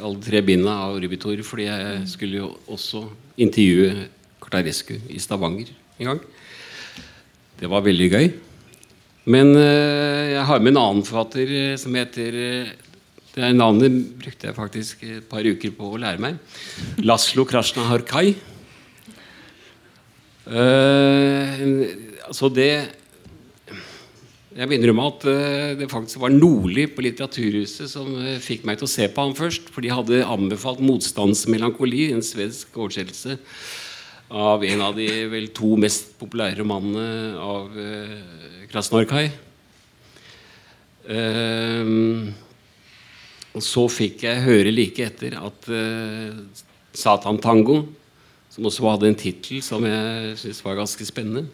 alle 0.00 0.22
tre 0.24 0.40
bindene 0.46 0.72
av 0.72 0.96
Rubitor, 1.02 1.42
fordi 1.44 1.68
jeg 1.68 2.08
skulle 2.08 2.40
jo 2.40 2.50
også 2.64 3.04
intervjue 3.36 4.08
Kartarescu 4.40 4.94
i 5.12 5.20
Stavanger 5.20 5.74
en 5.98 6.12
gang. 6.14 6.24
Det 7.60 7.68
var 7.68 7.84
veldig 7.84 8.10
gøy. 8.14 8.28
Men 9.28 9.52
jeg 9.52 10.44
har 10.48 10.62
med 10.62 10.72
en 10.72 10.80
annen 10.80 11.04
forfatter 11.04 11.76
som 11.76 11.92
heter 11.98 12.38
det 13.38 13.52
Navnet 13.54 13.94
brukte 14.18 14.48
jeg 14.48 14.56
faktisk 14.56 15.02
et 15.06 15.26
par 15.30 15.46
uker 15.46 15.70
på 15.76 15.92
å 15.92 15.98
lære 16.00 16.18
meg. 16.18 16.38
Laslo 17.06 17.44
Krasjnaharkai. 17.46 18.32
altså 20.48 22.48
det 22.48 22.72
Jeg 24.56 24.66
begynner 24.66 24.88
innrømme 24.88 25.10
at 25.12 25.26
det 25.78 25.90
faktisk 25.92 26.18
var 26.18 26.34
Nordli 26.34 26.88
på 26.90 27.04
Litteraturhuset 27.04 27.92
som 27.92 28.10
fikk 28.42 28.64
meg 28.66 28.80
til 28.80 28.88
å 28.88 28.90
se 28.90 29.06
på 29.06 29.22
ham 29.22 29.36
først. 29.38 29.70
For 29.70 29.86
de 29.86 29.94
hadde 29.94 30.24
anbefalt 30.24 30.82
'Motstandsmelankoli', 30.82 32.10
en 32.10 32.24
svensk 32.24 32.74
oversettelse 32.74 33.38
av 34.34 34.64
en 34.64 34.82
av 34.82 34.96
de 34.96 35.28
vel 35.30 35.46
to 35.54 35.76
mest 35.76 36.18
populære 36.18 36.58
romanene 36.58 37.38
av 37.38 37.70
Krasnorkai. 38.72 39.30
Uh, 41.08 42.34
så 43.56 43.86
fikk 43.90 44.26
jeg 44.26 44.44
høre 44.44 44.72
like 44.74 45.02
etter 45.02 45.38
at 45.40 45.70
uh, 45.72 46.36
Satan 46.94 47.40
Tango, 47.42 47.80
som 48.52 48.68
også 48.68 48.84
hadde 48.90 49.08
en 49.10 49.18
tittel 49.18 49.62
som 49.64 49.84
jeg 49.86 50.36
syntes 50.40 50.60
var 50.64 50.78
ganske 50.78 51.06
spennende, 51.08 51.46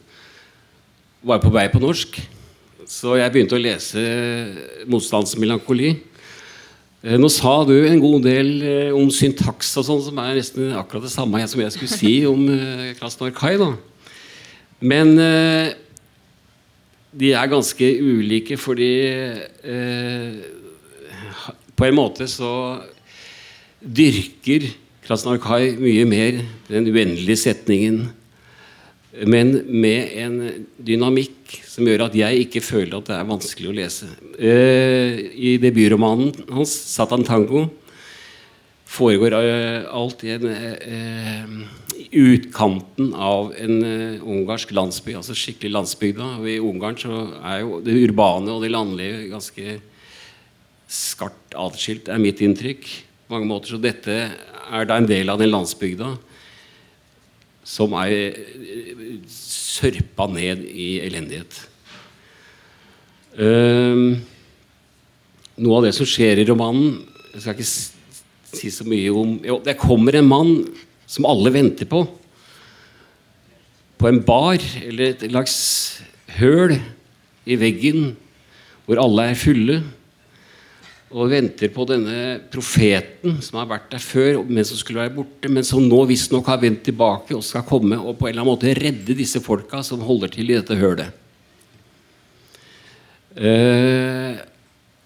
var 1.25 1.41
på 1.41 1.53
vei 1.55 1.69
på 1.73 1.81
norsk. 1.83 2.19
Så 2.91 3.15
jeg 3.17 3.33
begynte 3.33 3.57
å 3.57 3.63
lese 3.63 4.03
'Motstandsmelankoli'. 4.85 5.95
Uh, 7.05 7.17
nå 7.21 7.31
sa 7.33 7.57
du 7.69 7.77
en 7.79 8.03
god 8.03 8.27
del 8.27 8.53
uh, 8.61 8.93
om 8.99 9.09
syntaks 9.13 9.73
og 9.81 9.89
sånn, 9.89 10.05
som 10.11 10.21
er 10.21 10.37
nesten 10.37 10.75
akkurat 10.77 11.07
det 11.07 11.15
samme 11.15 11.47
som 11.49 11.63
jeg 11.63 11.77
skulle 11.77 11.97
si 11.97 12.15
om 12.29 12.47
Krasnorkai. 12.99 13.57
da 13.63 13.73
Men 14.85 15.15
eh, 15.21 15.73
de 17.15 17.33
er 17.33 17.51
ganske 17.51 17.91
ulike 18.03 18.59
fordi 18.61 18.93
eh, 19.07 20.39
På 21.75 21.87
en 21.89 21.97
måte 21.99 22.29
så 22.31 22.51
dyrker 23.85 24.71
Krasnarkai 25.05 25.75
mye 25.77 26.05
mer 26.09 26.39
den 26.71 26.87
uendelige 26.89 27.43
setningen, 27.43 28.07
men 29.29 29.51
med 29.69 30.15
en 30.17 30.39
dynamikk 30.81 31.59
som 31.69 31.87
gjør 31.87 32.07
at 32.07 32.17
jeg 32.17 32.47
ikke 32.47 32.63
føler 32.65 32.97
at 32.97 33.11
det 33.11 33.19
er 33.19 33.29
vanskelig 33.29 33.69
å 33.71 33.77
lese. 33.77 34.09
Eh, 34.39 35.21
I 35.35 35.57
debutromanen 35.63 36.33
hans, 36.49 36.73
'Satan 36.73 37.27
Tango', 37.27 37.69
foregår 38.89 39.37
eh, 39.43 39.85
alt 39.93 40.25
i 40.25 40.33
en 40.35 40.49
eh, 40.49 41.55
utkanten 42.15 43.13
av 43.15 43.53
en 43.59 43.77
ungarsk 44.23 44.73
landsby, 44.73 45.19
altså 45.19 45.37
skikkelig 45.37 45.75
landsbygda. 45.75 46.31
Og 46.41 46.49
I 46.49 46.61
Ungarn 46.63 46.99
så 46.99 47.27
er 47.43 47.61
jo 47.61 47.81
det 47.85 47.99
urbane 48.09 48.55
og 48.55 48.63
det 48.63 48.73
landlige 48.73 49.29
ganske 49.35 49.81
skarpt 50.95 51.57
atskilt, 51.59 52.09
er 52.09 52.23
mitt 52.23 52.41
inntrykk. 52.45 52.87
på 53.27 53.35
mange 53.35 53.49
måter, 53.49 53.69
Så 53.69 53.81
dette 53.81 54.31
er 54.73 54.85
da 54.85 54.97
en 54.97 55.07
del 55.07 55.29
av 55.29 55.39
den 55.39 55.51
landsbygda 55.51 56.19
som 57.65 57.95
er 57.95 58.37
sørpa 59.27 60.29
ned 60.31 60.65
i 60.69 61.01
elendighet. 61.01 61.57
Uh, 63.35 64.21
noe 65.59 65.79
av 65.79 65.87
det 65.87 65.95
som 65.97 66.07
skjer 66.07 66.39
i 66.39 66.45
romanen 66.47 67.01
Jeg 67.33 67.41
skal 67.43 67.57
ikke 67.57 67.67
si 68.55 68.69
så 68.71 68.85
mye 68.87 69.11
om 69.11 69.33
Jo, 69.43 69.57
det 69.59 69.75
kommer 69.81 70.15
en 70.15 70.29
mann 70.29 70.53
som 71.11 71.27
alle 71.27 71.51
venter 71.51 71.89
på. 71.91 72.05
På 73.99 74.09
en 74.09 74.23
bar 74.23 74.63
eller 74.85 75.11
et 75.11 75.25
slags 75.27 75.57
høl 76.39 76.77
i 77.45 77.59
veggen 77.59 78.15
hvor 78.85 79.01
alle 79.03 79.31
er 79.33 79.39
fulle. 79.39 79.81
Og 81.15 81.31
venter 81.31 81.71
på 81.71 81.85
denne 81.87 82.41
profeten 82.51 83.37
som 83.45 83.61
har 83.61 83.69
vært 83.71 83.93
der 83.93 84.03
før, 84.03 84.41
men 84.49 84.67
som 84.67 84.79
skulle 84.81 85.05
være 85.05 85.15
borte, 85.15 85.51
men 85.53 85.67
som 85.67 85.85
nå 85.87 86.01
visstnok 86.11 86.49
har 86.51 86.59
vendt 86.63 86.83
tilbake 86.89 87.37
og 87.37 87.45
skal 87.47 87.63
komme 87.69 88.01
og 88.01 88.17
på 88.19 88.27
en 88.27 88.33
eller 88.33 88.43
annen 88.43 88.51
måte 88.57 88.75
redde 88.75 89.15
disse 89.15 89.43
folka 89.45 89.85
som 89.87 90.03
holder 90.03 90.33
til 90.35 90.51
i 90.51 90.57
dette 90.59 90.79
hølet. 90.81 91.21
Eh, 93.35 94.43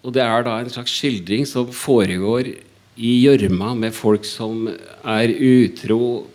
og 0.05 0.13
det 0.15 0.23
er 0.23 0.45
da 0.45 0.57
en 0.61 0.73
slags 0.73 0.93
skildring 0.97 1.45
som 1.49 1.69
foregår 1.73 2.51
i 2.99 3.13
gjørma 3.23 3.73
med 3.77 3.95
folk 3.95 4.25
som 4.27 4.67
er 4.67 5.31
utro, 5.33 6.25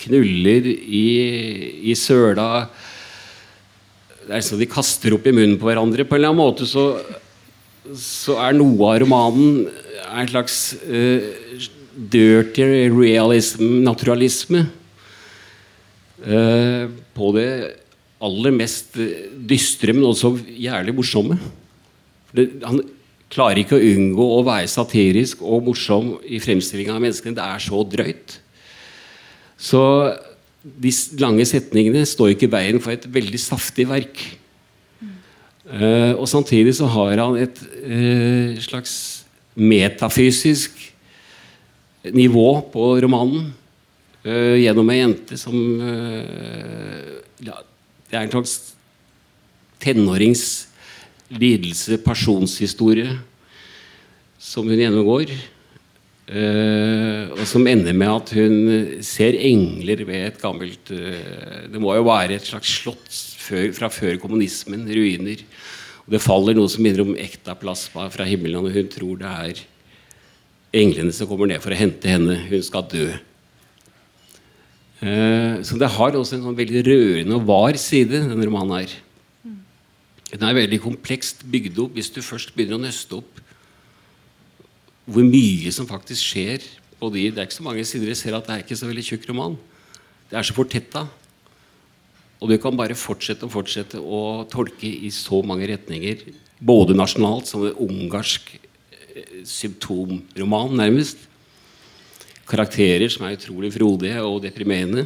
knuller 0.00 0.64
i, 0.70 1.06
i 1.90 1.92
søla 1.92 2.64
Det 4.24 4.32
er 4.38 4.44
som 4.46 4.56
de 4.56 4.68
kaster 4.70 5.12
opp 5.12 5.26
i 5.28 5.34
munnen 5.34 5.58
på 5.60 5.68
hverandre. 5.68 6.06
På 6.08 6.16
en 6.16 6.22
eller 6.22 6.32
annen 6.32 6.40
måte 6.40 6.68
så, 6.68 6.86
så 7.96 8.36
er 8.44 8.56
noe 8.58 8.90
av 8.90 9.00
romanen 9.02 9.64
en 10.10 10.30
slags 10.30 10.58
uh, 10.84 11.22
dirty 11.94 12.66
realism, 12.92 13.80
naturalisme. 13.86 14.66
Uh, 16.20 16.90
på 17.16 17.30
det 17.36 17.50
aller 18.20 18.52
mest 18.52 18.98
dystre, 19.48 19.94
men 19.96 20.04
også 20.04 20.34
jævlig 20.44 20.94
morsomme. 20.96 21.38
Det, 22.36 22.50
han 22.62 22.82
klarer 23.32 23.62
ikke 23.62 23.78
å 23.78 23.86
unngå 23.94 24.26
å 24.36 24.42
være 24.46 24.68
satirisk 24.70 25.40
og 25.46 25.64
morsom 25.70 26.16
i 26.26 26.40
fremstillinga 26.42 26.96
av 26.96 27.04
menneskene. 27.04 27.36
Det 27.38 27.46
er 27.46 27.64
så 27.64 27.84
drøyt. 27.86 28.36
Så 29.60 29.82
de 30.60 30.92
lange 31.20 31.46
setningene 31.48 32.04
står 32.08 32.34
ikke 32.34 32.48
i 32.48 32.52
veien 32.52 32.82
for 32.82 32.92
et 32.92 33.06
veldig 33.08 33.40
saftig 33.40 33.86
verk. 33.88 34.20
Uh, 35.70 36.18
og 36.18 36.26
samtidig 36.26 36.72
så 36.74 36.88
har 36.90 37.20
han 37.20 37.36
et 37.38 37.60
uh, 37.62 38.58
slags 38.58 38.94
metafysisk 39.54 40.74
nivå 42.10 42.48
på 42.72 42.86
romanen 43.04 43.52
uh, 44.26 44.56
gjennom 44.58 44.90
ei 44.90 44.98
jente 44.98 45.38
som 45.38 45.54
ja, 47.46 47.60
Det 48.10 48.18
er 48.18 48.26
en 48.26 48.34
slags 48.34 48.56
tenårings 49.80 50.44
lidelse, 51.30 52.00
personshistorie, 52.02 53.14
som 54.42 54.66
hun 54.66 54.80
gjennomgår. 54.80 55.30
Og 56.30 57.42
som 57.48 57.66
ender 57.66 57.94
med 57.94 58.10
at 58.10 58.32
hun 58.34 58.56
ser 59.06 59.38
engler 59.38 60.02
ved 60.06 60.26
et 60.28 60.36
gammelt 60.38 60.90
Det 60.92 61.80
må 61.82 61.96
jo 61.96 62.04
være 62.06 62.36
et 62.36 62.46
slags 62.46 62.70
slott 62.82 63.29
før, 63.50 63.66
fra 63.76 63.90
før 63.92 64.20
kommunismen. 64.22 64.86
Ruiner. 64.88 65.44
Og 66.06 66.14
det 66.14 66.22
faller 66.24 66.56
noe 66.56 66.70
som 66.70 66.84
minner 66.86 67.04
om 67.04 67.18
ektaplasma 67.18 68.08
fra 68.14 68.26
himmelen, 68.26 68.64
og 68.64 68.74
hun 68.74 68.88
tror 68.90 69.20
det 69.20 69.30
er 69.30 69.60
englene 70.80 71.12
som 71.14 71.28
kommer 71.30 71.50
ned 71.50 71.62
for 71.62 71.74
å 71.74 71.78
hente 71.78 72.10
henne. 72.10 72.38
Hun 72.48 72.64
skal 72.66 72.86
dø. 72.90 73.10
Uh, 75.00 75.60
så 75.64 75.78
det 75.80 75.88
har 75.94 76.16
også 76.16 76.36
en 76.36 76.44
sånn 76.48 76.58
veldig 76.58 76.82
rørende 76.84 77.38
og 77.38 77.46
var 77.48 77.78
side, 77.80 78.20
denne 78.20 78.48
romanen 78.48 78.82
her. 78.82 78.96
Den 80.30 80.44
er 80.46 80.54
veldig 80.54 80.78
komplekst 80.84 81.40
bygd 81.50 81.78
opp 81.82 81.96
hvis 81.96 82.12
du 82.14 82.20
først 82.22 82.52
begynner 82.54 82.78
å 82.78 82.84
nøste 82.84 83.16
opp 83.18 83.40
hvor 85.10 85.26
mye 85.26 85.72
som 85.74 85.88
faktisk 85.90 86.22
skjer 86.22 86.66
de 87.00 87.22
Det 87.32 87.40
er 87.40 87.46
ikke 87.48 87.56
så 87.56 87.64
mange 87.64 87.84
sider 87.88 88.10
jeg 88.12 88.18
ser 88.20 88.34
at 88.36 88.44
det 88.44 88.54
er 88.54 88.62
ikke 88.62 88.76
så 88.76 88.84
veldig 88.84 89.02
tjukk 89.06 89.22
roman. 89.30 89.54
Det 90.28 90.36
er 90.36 90.44
så 90.44 90.52
fortetta. 90.52 91.06
Og 92.40 92.48
du 92.48 92.56
kan 92.60 92.76
bare 92.76 92.96
fortsette 92.96 93.44
og 93.44 93.52
fortsette 93.52 94.00
å 94.00 94.44
tolke 94.50 94.88
i 94.88 95.10
så 95.12 95.42
mange 95.44 95.68
retninger. 95.68 96.24
Både 96.60 96.96
nasjonalt 96.96 97.50
som 97.50 97.66
en 97.68 97.76
ungarsk 97.84 98.54
eh, 98.56 99.42
symptomroman, 99.48 100.72
nærmest. 100.80 101.26
Karakterer 102.48 103.12
som 103.12 103.26
er 103.28 103.36
utrolig 103.36 103.72
frodige 103.74 104.24
og 104.24 104.40
deprimerende. 104.46 105.04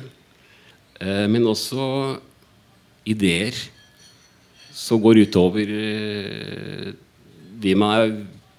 Eh, 1.03 1.26
men 1.30 1.51
også 1.51 2.14
ideer 3.11 3.59
som 4.74 5.03
går 5.03 5.24
utover 5.26 5.74
eh, 5.74 6.95
de 7.64 7.74
man 7.78 7.97
er 7.99 8.14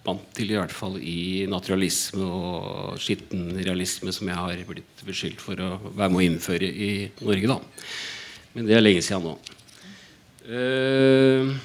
vant 0.06 0.28
til, 0.38 0.52
i 0.52 0.58
hvert 0.60 0.74
fall 0.74 1.00
i 1.02 1.46
naturalisme 1.50 2.26
og 2.26 3.00
skitten 3.02 3.56
realisme, 3.58 4.14
som 4.14 4.30
jeg 4.30 4.38
har 4.38 4.62
blitt 4.68 5.02
beskyldt 5.08 5.42
for 5.42 5.60
å 5.64 5.72
være 5.88 6.12
med 6.12 6.20
å 6.20 6.26
innføre 6.28 6.70
i 6.70 6.92
Norge. 7.24 7.56
da. 7.56 7.58
Men 8.56 8.68
det 8.70 8.78
er 8.78 8.84
lenge 8.84 9.04
siden 9.04 9.26
nå. 9.28 9.36
Uh, 10.46 11.56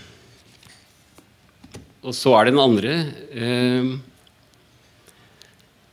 og 2.01 2.17
så 2.17 2.33
er 2.35 2.49
det 2.49 2.55
den 2.57 2.63
andre. 2.65 2.95
Uh, 3.31 3.99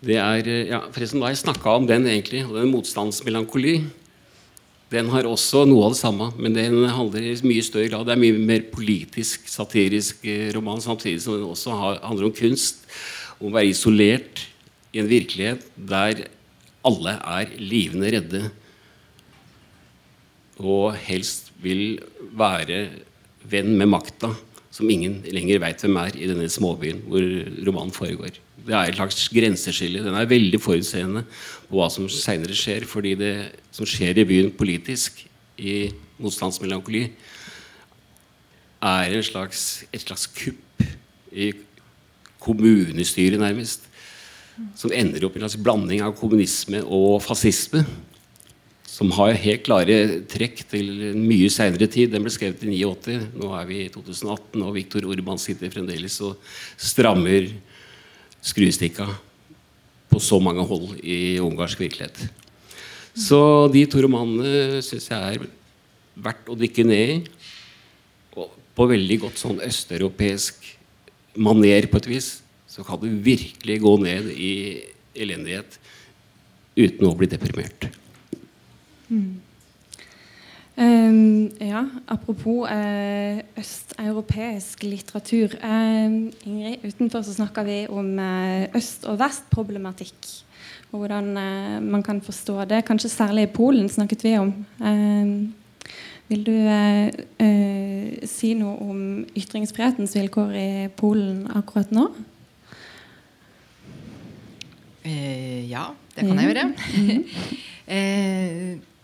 det 0.07 0.17
er, 0.21 0.49
ja, 0.69 0.81
forresten, 0.93 1.21
Da 1.21 1.29
jeg 1.31 1.41
snakka 1.41 1.77
om 1.77 1.87
den, 1.89 2.07
egentlig, 2.09 2.43
og 2.45 2.57
den 2.57 2.71
motstandsmelankoli. 2.71 3.79
Den 4.87 5.09
har 5.11 5.27
også 5.27 5.65
noe 5.67 5.87
av 5.87 5.95
det 5.95 5.99
samme, 5.99 6.29
men 6.39 6.53
den 6.55 6.85
handler 6.87 7.25
i 7.25 7.33
mye 7.43 7.63
større 7.65 7.89
grad 7.91 8.07
Det 8.07 8.13
er 8.13 8.21
mye 8.21 8.37
mer 8.39 8.61
politisk, 8.71 9.49
satirisk 9.51 10.23
eh, 10.23 10.47
roman, 10.55 10.79
samtidig 10.79 11.19
som 11.21 11.35
den 11.35 11.49
også 11.49 11.75
handler 11.75 12.29
om 12.29 12.35
kunst. 12.35 12.85
Om 13.41 13.49
å 13.49 13.57
være 13.57 13.73
isolert 13.73 14.45
i 14.95 15.01
en 15.01 15.09
virkelighet 15.09 15.65
der 15.75 16.23
alle 16.87 17.17
er 17.19 17.51
livende 17.59 18.13
redde. 18.15 18.45
Og 20.57 20.95
helst 21.07 21.51
vil 21.61 21.99
være 22.37 22.87
venn 23.47 23.75
med 23.77 23.91
makta, 23.93 24.33
som 24.73 24.89
ingen 24.89 25.21
lenger 25.25 25.61
veit 25.63 25.81
hvem 25.81 26.01
er 26.01 26.17
i 26.17 26.27
denne 26.29 26.49
småbyen 26.51 27.05
hvor 27.07 27.23
romanen 27.65 27.95
foregår 27.95 28.41
det 28.67 28.75
er 28.75 28.91
et 28.91 28.97
slags 28.99 29.29
grenseskille. 29.31 30.03
Den 30.03 30.15
er 30.15 30.27
veldig 30.27 30.59
forutseende 30.61 31.23
på 31.69 31.77
hva 31.79 31.87
som 31.91 32.09
seinere 32.11 32.55
skjer. 32.57 32.85
Fordi 32.89 33.15
det 33.19 33.33
som 33.71 33.87
skjer 33.87 34.19
i 34.19 34.27
byen 34.27 34.51
politisk, 34.57 35.23
i 35.57 35.89
motstandsmelankoli, 36.21 37.05
er 38.87 39.21
slags, 39.25 39.85
et 39.93 40.03
slags 40.03 40.27
kupp 40.35 40.83
i 41.31 41.53
kommunestyret, 42.43 43.39
nærmest. 43.41 43.87
Som 44.77 44.93
ender 44.93 45.25
opp 45.25 45.37
i 45.37 45.39
en 45.39 45.47
slags 45.47 45.61
blanding 45.63 46.03
av 46.03 46.15
kommunisme 46.17 46.83
og 46.83 47.21
fascisme. 47.23 47.85
Som 48.87 49.11
har 49.17 49.35
helt 49.35 49.65
klare 49.67 49.97
trekk 50.31 50.63
til 50.71 50.89
en 51.09 51.23
mye 51.27 51.49
seinere 51.51 51.89
tid. 51.91 52.13
Den 52.13 52.23
ble 52.23 52.31
skrevet 52.31 52.63
i 52.63 52.79
89. 52.87 53.33
Nå 53.35 53.51
er 53.57 53.67
vi 53.67 53.81
i 53.83 53.89
2018, 53.91 54.63
og 54.63 54.75
Viktor 54.77 55.07
Orban 55.11 55.41
sitter 55.41 55.73
fremdeles 55.73 56.15
og 56.23 56.39
strammer 56.79 57.51
skruestikka 58.47 59.09
på 60.07 60.21
så 60.23 60.39
mange 60.39 60.63
hold 60.65 60.95
i 61.03 61.37
ungarsk 61.43 61.83
virkelighet. 61.83 62.29
Så 63.17 63.67
de 63.73 63.83
to 63.89 64.01
romanene 64.05 64.79
syns 64.85 65.09
jeg 65.11 65.35
er 65.35 65.47
verdt 66.23 66.49
å 66.49 66.57
dykke 66.57 66.87
ned 66.87 67.11
i. 67.11 67.19
På 68.77 68.85
veldig 68.85 69.19
godt 69.25 69.39
sånn 69.41 69.61
østeuropeisk 69.65 70.63
maner, 71.41 71.89
på 71.89 71.99
et 71.99 72.09
vis, 72.09 72.27
så 72.69 72.85
kan 72.85 73.01
du 73.01 73.09
virkelig 73.25 73.79
gå 73.81 73.93
ned 74.03 74.29
i 74.31 74.51
elendighet 75.17 75.79
uten 76.77 77.07
å 77.09 77.15
bli 77.17 77.29
deprimert. 77.29 77.89
Mm. 79.09 79.41
Um, 80.77 81.49
ja, 81.57 81.87
apropos 82.05 82.69
uh, 82.69 83.39
østeuropeisk 83.57 84.83
litteratur. 84.85 85.55
Uh, 85.57 86.29
Ingrid, 86.45 86.83
utenfor 86.85 87.23
så 87.25 87.33
snakker 87.33 87.65
vi 87.65 87.77
om 87.89 88.11
uh, 88.21 88.67
øst- 88.77 89.07
og 89.09 89.17
vest-problematikk. 89.17 90.27
Og 90.91 90.99
hvordan 90.99 91.33
man 91.83 92.03
kan 92.03 92.21
forstå 92.21 92.65
det. 92.65 92.85
Kanskje 92.85 93.09
særlig 93.09 93.43
i 93.43 93.51
Polen 93.51 93.89
snakket 93.89 94.23
vi 94.23 94.37
om. 94.37 94.65
vil 96.27 96.45
du 96.45 96.53
si 98.23 98.53
noe 98.53 98.77
om 98.79 99.01
ytringsfrihetens 99.35 100.15
vilkår 100.15 100.55
i 100.55 100.87
Polen 100.87 101.43
akkurat 101.55 101.91
nå? 101.91 102.07
ja, 105.03 105.83
det 106.15 106.23
kan 106.23 106.39
jeg 106.39 106.47
gjøre. 106.47 106.65
Mm. 107.91 108.79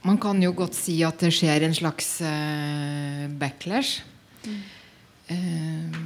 Man 0.00 0.16
kan 0.16 0.38
jo 0.40 0.54
godt 0.56 0.78
si 0.78 0.94
at 1.04 1.20
det 1.20 1.28
skjer 1.36 1.66
en 1.66 1.76
slags 1.76 2.22
uh, 2.24 3.26
backlash. 3.36 4.00
Uh, 5.28 5.98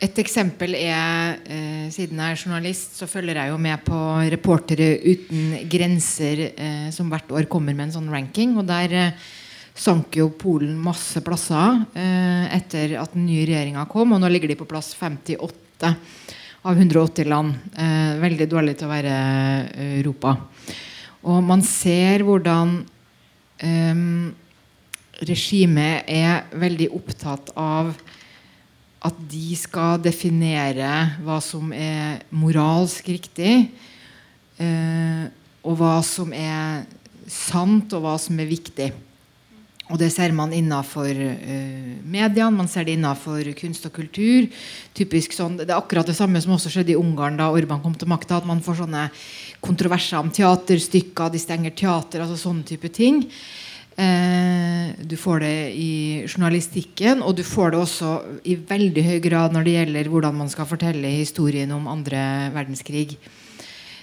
et 0.00 0.20
eksempel 0.20 0.76
er 0.76 1.38
uh, 1.40 1.86
Siden 1.90 2.20
jeg 2.20 2.36
er 2.36 2.42
journalist, 2.42 2.98
så 3.00 3.08
følger 3.08 3.40
jeg 3.40 3.52
jo 3.52 3.56
med 3.60 3.80
på 3.86 3.96
Reportere 4.34 4.92
uten 5.00 5.64
grenser, 5.72 6.44
som 6.94 7.08
hvert 7.10 7.32
år 7.34 7.48
kommer 7.50 7.74
med 7.74 7.88
en 7.88 7.96
sånn 7.96 8.12
ranking. 8.12 8.52
Og 8.60 8.68
der 8.68 9.16
sank 9.74 10.20
jo 10.20 10.28
Polen 10.38 10.76
masse 10.78 11.18
plasser 11.24 11.80
etter 12.54 12.94
at 13.00 13.16
den 13.16 13.26
nye 13.26 13.48
regjeringa 13.48 13.88
kom. 13.90 14.14
Og 14.14 14.22
nå 14.22 14.30
ligger 14.30 14.52
de 14.52 14.60
på 14.60 14.68
plass 14.70 14.92
58 14.94 15.90
av 16.62 16.78
180 16.78 17.32
land. 17.32 17.58
veldig 18.22 18.48
dårlig 18.54 18.76
til 18.78 18.86
å 18.86 18.94
være 18.94 19.18
Europa. 19.98 20.36
Og 21.20 21.42
man 21.44 21.60
ser 21.66 22.24
hvordan 22.24 22.78
um, 23.60 24.30
regimet 25.20 26.08
er 26.08 26.46
veldig 26.56 26.88
opptatt 26.96 27.52
av 27.60 27.92
at 29.04 29.20
de 29.32 29.56
skal 29.56 30.00
definere 30.04 30.88
hva 31.24 31.38
som 31.44 31.72
er 31.76 32.22
moralsk 32.32 33.12
riktig, 33.12 33.68
uh, 34.60 35.28
og 35.60 35.76
hva 35.76 35.98
som 36.04 36.32
er 36.36 36.88
sant, 37.28 37.92
og 37.92 38.04
hva 38.04 38.16
som 38.20 38.40
er 38.40 38.48
viktig. 38.48 38.90
Og 39.90 39.98
det 39.98 40.08
ser 40.14 40.32
man 40.36 40.52
innafor 40.54 41.10
uh, 41.10 41.92
mediene, 42.06 42.56
man 42.56 42.68
ser 42.70 42.86
det 42.88 42.96
innafor 42.96 43.52
kunst 43.58 43.88
og 43.88 43.96
kultur. 43.96 44.48
Typisk 44.96 45.36
sånn, 45.36 45.58
Det 45.60 45.68
er 45.68 45.76
akkurat 45.76 46.08
det 46.08 46.16
samme 46.16 46.40
som 46.40 46.56
også 46.56 46.72
skjedde 46.72 46.94
i 46.94 47.00
Ungarn 47.00 47.36
da 47.40 47.50
Orban 47.52 47.82
kom 47.84 47.96
til 47.98 48.08
makta. 48.08 48.38
At 48.38 48.48
man 48.48 48.62
får 48.64 48.84
sånne 48.84 49.08
kontroverser 49.64 50.20
om 50.20 50.30
teaterstykker, 50.32 51.32
de 51.32 51.40
stenger 51.42 51.74
teater, 51.76 52.24
altså 52.24 52.38
sånne 52.40 52.66
type 52.68 52.90
ting. 52.94 53.24
Uh, 54.00 54.96
du 55.04 55.16
får 55.20 55.42
det 55.42 55.56
i 55.76 55.92
journalistikken, 56.24 57.20
og 57.26 57.36
du 57.36 57.44
får 57.44 57.74
det 57.74 57.80
også 57.82 58.14
i 58.48 58.56
veldig 58.56 59.04
høy 59.04 59.18
grad 59.24 59.52
når 59.52 59.66
det 59.66 59.76
gjelder 59.76 60.10
hvordan 60.12 60.38
man 60.40 60.52
skal 60.52 60.68
fortelle 60.70 61.10
historien 61.18 61.72
om 61.76 61.90
andre 61.90 62.22
verdenskrig. 62.54 63.18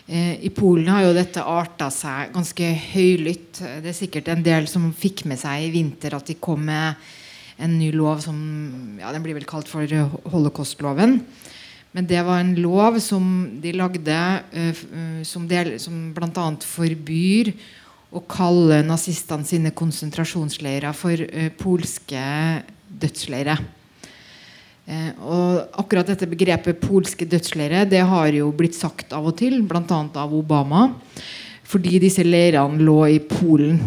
Eh, 0.07 0.37
I 0.47 0.49
Polen 0.55 0.87
har 0.87 1.03
jo 1.03 1.15
dette 1.17 1.43
arta 1.43 1.89
seg 1.91 2.31
ganske 2.35 2.67
høylytt. 2.93 3.59
Det 3.59 3.91
er 3.91 3.95
sikkert 3.95 4.29
en 4.31 4.43
del 4.45 4.69
som 4.71 4.85
fikk 4.95 5.25
med 5.27 5.39
seg 5.41 5.65
i 5.65 5.73
vinter 5.73 6.15
at 6.15 6.29
de 6.29 6.37
kom 6.39 6.63
med 6.69 6.95
en 7.59 7.73
ny 7.75 7.89
lov 7.91 8.21
som 8.23 8.37
ja, 9.01 9.11
den 9.11 9.25
blir 9.25 9.35
vel 9.35 9.47
kalt 9.49 9.67
for 9.67 9.83
holocaustloven. 10.31 11.19
Men 11.97 12.05
det 12.05 12.19
var 12.21 12.43
en 12.43 12.53
lov 12.61 12.99
som 13.01 13.25
de 13.57 13.71
lagde 13.73 14.13
uh, 14.13 14.81
som, 15.25 15.47
del, 15.49 15.79
som 15.81 16.11
bl.a. 16.13 16.43
forbyr 16.61 17.49
å 18.13 18.21
kalle 18.29 18.83
nazistene 18.85 19.47
sine 19.49 19.71
konsentrasjonsleirer 19.73 20.93
for 20.93 21.17
uh, 21.25 21.47
polske 21.57 22.21
dødsleirer. 23.01 23.65
Eh, 24.87 25.09
og 25.19 25.79
akkurat 25.81 26.07
dette 26.07 26.29
begrepet 26.29 26.77
polske 26.79 27.25
dødsleirer 27.27 27.89
det 27.91 28.05
har 28.07 28.29
jo 28.31 28.53
blitt 28.55 28.77
sagt 28.77 29.11
av 29.11 29.25
og 29.27 29.35
til, 29.41 29.57
bl.a. 29.67 29.97
av 30.21 30.35
Obama. 30.37 30.85
Fordi 31.67 31.97
disse 31.99 32.23
leirene 32.23 32.79
lå 32.79 33.01
i 33.11 33.17
Polen. 33.19 33.81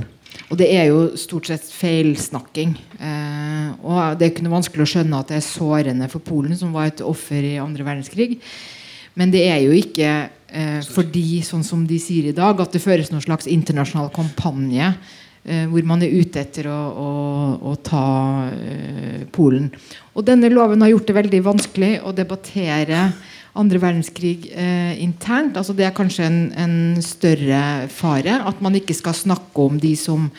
Og 0.50 0.58
det 0.58 0.66
er 0.74 0.88
jo 0.90 1.12
stort 1.20 1.46
sett 1.46 1.68
feilsnakking. 1.70 2.74
Eh, 2.98 3.70
og 3.86 4.18
det 4.18 4.26
er 4.26 4.32
ikke 4.32 4.44
noe 4.46 4.56
vanskelig 4.58 4.86
å 4.86 4.90
skjønne 4.96 5.22
at 5.22 5.30
det 5.30 5.38
er 5.38 5.46
sårende 5.46 6.10
for 6.10 6.24
Polen, 6.26 6.56
som 6.58 6.74
var 6.74 6.90
et 6.90 7.04
offer 7.06 7.46
i 7.46 7.56
andre 7.62 7.86
verdenskrig. 7.86 8.40
Men 9.18 9.30
det 9.30 9.44
er 9.50 9.62
jo 9.62 9.76
ikke 9.78 10.10
eh, 10.10 10.80
fordi, 10.90 11.40
sånn 11.46 11.62
som 11.66 11.86
de 11.86 12.00
sier 12.02 12.30
i 12.30 12.36
dag, 12.36 12.58
at 12.58 12.74
det 12.74 12.82
føres 12.82 13.12
noen 13.14 13.24
slags 13.24 13.50
internasjonal 13.50 14.10
kampanje 14.14 14.92
Eh, 15.40 15.64
hvor 15.72 15.86
man 15.88 16.02
er 16.04 16.12
ute 16.12 16.42
etter 16.42 16.66
å, 16.68 16.78
å, 17.00 17.10
å 17.70 17.76
ta 17.80 18.04
uh, 18.52 19.22
Polen. 19.32 19.70
Og 20.12 20.26
denne 20.28 20.50
loven 20.52 20.84
har 20.84 20.90
gjort 20.92 21.08
det 21.08 21.16
veldig 21.16 21.40
vanskelig 21.46 21.92
å 22.04 22.12
debattere 22.12 23.06
andre 23.58 23.80
verdenskrig 23.82 24.50
eh, 24.52 24.94
internt. 25.02 25.56
Altså 25.58 25.74
det 25.76 25.88
er 25.88 25.96
kanskje 25.96 26.28
en, 26.28 26.40
en, 26.54 26.78
større 27.02 27.88
fare. 27.90 28.38
At 28.46 28.62
man 28.62 28.78
ikke 28.78 28.96
skal 28.96 29.16
snakke 29.16 29.66
om 29.66 29.80
de 29.80 29.94
som 29.98 30.30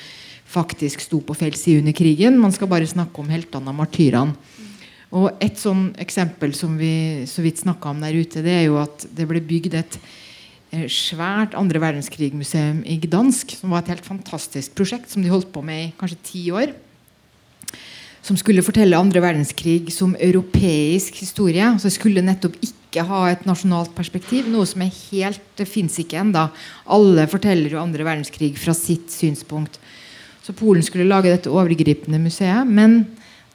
faktisk 0.51 1.03
sto 1.03 1.21
på 1.23 1.35
feil 1.35 1.55
side 1.55 1.83
under 1.83 1.95
krigen. 1.95 2.39
Man 2.39 2.55
skal 2.55 2.71
bare 2.71 2.87
snakke 2.87 3.23
om 3.23 3.31
heltene 3.31 3.71
og 3.71 3.79
martyrene. 3.83 4.57
Og 5.11 5.27
Et 5.43 5.57
sånn 5.59 5.89
eksempel 5.99 6.53
som 6.55 6.77
vi 6.79 7.27
så 7.27 7.43
vidt 7.43 7.59
snakka 7.59 7.91
om 7.91 7.99
der 7.99 8.15
ute, 8.15 8.39
det 8.45 8.53
er 8.61 8.67
jo 8.69 8.77
at 8.79 9.03
det 9.11 9.25
ble 9.27 9.41
bygd 9.43 9.75
et 9.75 9.97
Eh, 10.71 10.87
svært 10.87 11.51
andre 11.59 11.81
verdenskrig-museum 11.83 12.85
i 12.87 12.95
Gdansk, 13.03 13.57
som 13.59 13.73
var 13.73 13.83
et 13.83 13.91
helt 13.91 14.05
fantastisk 14.07 14.71
prosjekt 14.77 15.11
som 15.11 15.19
de 15.23 15.31
holdt 15.31 15.49
på 15.51 15.59
med 15.67 15.89
i 15.89 15.93
kanskje 15.99 16.21
ti 16.23 16.43
år. 16.47 16.71
Som 18.23 18.37
skulle 18.39 18.63
fortelle 18.63 18.95
andre 18.95 19.19
verdenskrig 19.19 19.91
som 19.91 20.15
europeisk 20.15 21.19
historie. 21.19 21.65
Så 21.81 21.91
skulle 21.91 22.23
nettopp 22.23 22.55
ikke 22.63 22.80
ha 22.99 23.21
et 23.31 23.45
nasjonalt 23.47 23.93
perspektiv. 23.95 24.49
Noe 24.51 24.67
som 24.67 24.83
er 24.83 24.91
helt 25.11 25.39
Det 25.55 25.67
fins 25.69 25.95
ikke 26.01 26.19
ennå. 26.19 26.49
Alle 26.91 27.27
forteller 27.31 27.71
jo 27.71 27.79
andre 27.79 28.03
verdenskrig 28.03 28.57
fra 28.59 28.73
sitt 28.75 29.11
synspunkt. 29.13 29.79
Så 30.43 30.51
Polen 30.57 30.83
skulle 30.83 31.07
lage 31.07 31.31
dette 31.31 31.51
overgripende 31.53 32.19
museet. 32.19 32.67
Men 32.67 33.05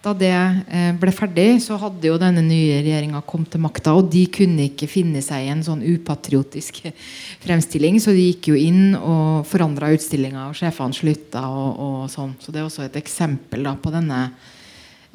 da 0.07 0.12
det 0.14 0.32
eh, 0.32 0.93
ble 0.95 1.11
ferdig, 1.14 1.61
så 1.64 1.78
hadde 1.80 2.07
jo 2.07 2.18
denne 2.20 2.45
nye 2.47 2.78
regjeringa 2.78 3.22
kommet 3.26 3.51
til 3.53 3.62
makta. 3.64 3.95
Og 3.99 4.07
de 4.12 4.22
kunne 4.32 4.68
ikke 4.68 4.89
finne 4.91 5.22
seg 5.24 5.47
i 5.47 5.51
en 5.51 5.64
sånn 5.66 5.82
upatriotisk 5.82 6.84
fremstilling, 7.45 7.99
så 8.03 8.14
de 8.14 8.28
gikk 8.28 8.53
jo 8.53 8.61
inn 8.61 8.95
og 8.97 9.47
forandra 9.51 9.91
utstillinga, 9.97 10.49
og 10.51 10.59
sjefene 10.59 10.97
slutta 10.97 11.43
og, 11.51 11.72
og, 11.89 11.99
sånn. 12.12 12.37
Så 12.41 12.55
det 12.55 12.62
er 12.62 12.68
også 12.68 12.87
et 12.87 13.01
eksempel 13.03 13.66
da, 13.66 13.74
på 13.80 13.95
denne 13.95 14.28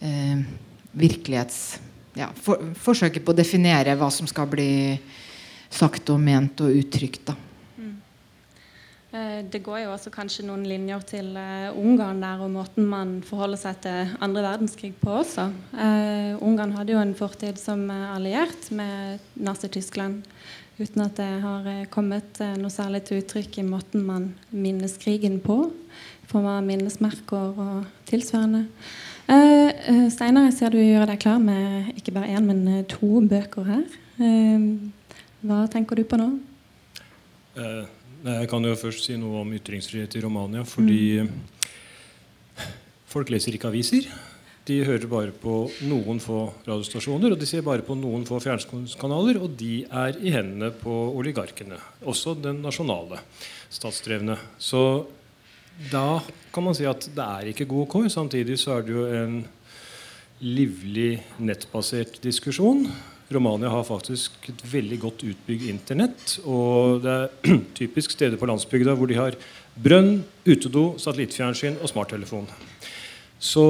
eh, 0.04 0.44
virkelighets... 0.92 1.64
Ja, 2.18 2.32
for, 2.36 2.74
forsøket 2.76 3.24
på 3.24 3.32
å 3.34 3.38
definere 3.38 3.96
hva 4.00 4.10
som 4.12 4.28
skal 4.28 4.50
bli 4.52 4.72
sagt 5.72 6.12
og 6.12 6.20
ment 6.20 6.60
og 6.64 6.76
uttrykt. 6.82 7.32
da. 7.32 7.38
Eh, 9.12 9.44
det 9.52 9.60
går 9.60 9.82
jo 9.84 9.92
også 9.92 10.12
kanskje 10.14 10.46
noen 10.48 10.62
linjer 10.64 11.02
til 11.04 11.34
uh, 11.36 11.76
Ungarn 11.76 12.22
der 12.24 12.40
og 12.46 12.54
måten 12.54 12.86
man 12.88 13.18
forholder 13.28 13.60
seg 13.60 13.82
til 13.84 14.14
andre 14.24 14.44
verdenskrig 14.46 14.94
på 15.02 15.18
også. 15.20 15.50
Uh, 15.76 16.40
Ungarn 16.40 16.72
hadde 16.78 16.96
jo 16.96 17.02
en 17.02 17.12
fortid 17.18 17.60
som 17.60 17.84
alliert 17.92 18.70
med 18.72 19.20
Nazi-Tyskland. 19.36 20.24
Uten 20.80 21.04
at 21.04 21.20
det 21.20 21.28
har 21.44 21.68
kommet 21.92 22.40
noe 22.58 22.72
særlig 22.72 23.04
til 23.06 23.20
uttrykk 23.20 23.60
i 23.60 23.68
måten 23.68 24.08
man 24.08 24.32
minnes 24.50 24.96
krigen 24.98 25.42
på. 25.44 25.66
For 26.32 26.42
man 26.42 26.66
minnesmerker 26.66 27.60
og 27.60 27.90
tilsvarende. 28.08 28.70
Uh, 29.32 30.10
Steinar, 30.12 30.50
jeg 30.50 30.58
ser 30.58 30.74
du 30.74 30.82
gjør 30.82 31.08
deg 31.08 31.22
klar 31.24 31.40
med 31.40 31.94
ikke 31.96 32.14
bare 32.18 32.34
én, 32.36 32.48
men 32.50 32.84
to 32.92 33.22
bøker 33.24 33.68
her. 33.70 33.86
hva 35.42 35.62
tenker 35.72 35.96
du 35.96 36.04
på 36.06 36.20
nå? 36.20 36.28
Uh, 37.56 37.88
jeg 38.22 38.50
kan 38.52 38.66
jo 38.68 38.76
først 38.78 39.08
si 39.08 39.16
noe 39.18 39.42
om 39.42 39.54
ytringsfrihet 39.56 40.20
i 40.20 40.26
Romania. 40.26 40.66
Fordi 40.68 41.24
mm. 41.26 41.32
folk 43.10 43.32
leser 43.34 43.56
ikke 43.58 43.72
aviser. 43.72 44.10
De 44.68 44.78
hører 44.86 45.10
bare 45.10 45.34
på 45.34 45.56
noen 45.90 46.20
få 46.22 46.44
radiostasjoner, 46.68 47.34
og 47.34 47.40
de 47.42 47.48
ser 47.50 47.64
bare 47.66 47.82
på 47.86 47.96
noen 47.98 48.28
få 48.28 48.38
fjernsynskanaler. 48.44 49.40
Og 49.42 49.56
de 49.58 49.82
er 49.88 50.20
i 50.22 50.34
hendene 50.36 50.70
på 50.76 50.94
oligarkene. 51.18 51.80
Også 52.06 52.36
den 52.38 52.62
nasjonale 52.62 53.24
statsdrevne. 53.74 54.38
Så 54.62 54.84
da 55.90 56.22
kan 56.52 56.66
man 56.66 56.76
si 56.78 56.86
at 56.90 57.08
det 57.16 57.26
er 57.26 57.52
ikke 57.52 57.70
gode 57.70 57.90
kår. 57.92 58.10
Samtidig 58.12 58.60
så 58.60 58.78
er 58.78 58.86
det 58.88 58.96
jo 58.96 59.08
en 59.08 59.40
livlig 60.42 61.22
nettbasert 61.40 62.18
diskusjon 62.24 62.88
Romania 63.32 63.70
har 63.72 63.86
faktisk 63.88 64.50
et 64.52 64.62
veldig 64.74 64.98
godt 65.00 65.24
utbygd 65.24 65.68
Internett. 65.72 66.38
Og 66.44 67.02
det 67.04 67.14
er 67.14 67.58
typisk 67.80 68.16
steder 68.16 68.40
på 68.40 68.50
landsbygda 68.50 68.96
hvor 68.98 69.10
de 69.10 69.20
har 69.20 69.38
brønn, 69.82 70.20
utedo, 70.46 70.92
satellittfjernsyn 71.00 71.80
og 71.80 71.92
smarttelefon. 71.92 72.50
Så 73.40 73.66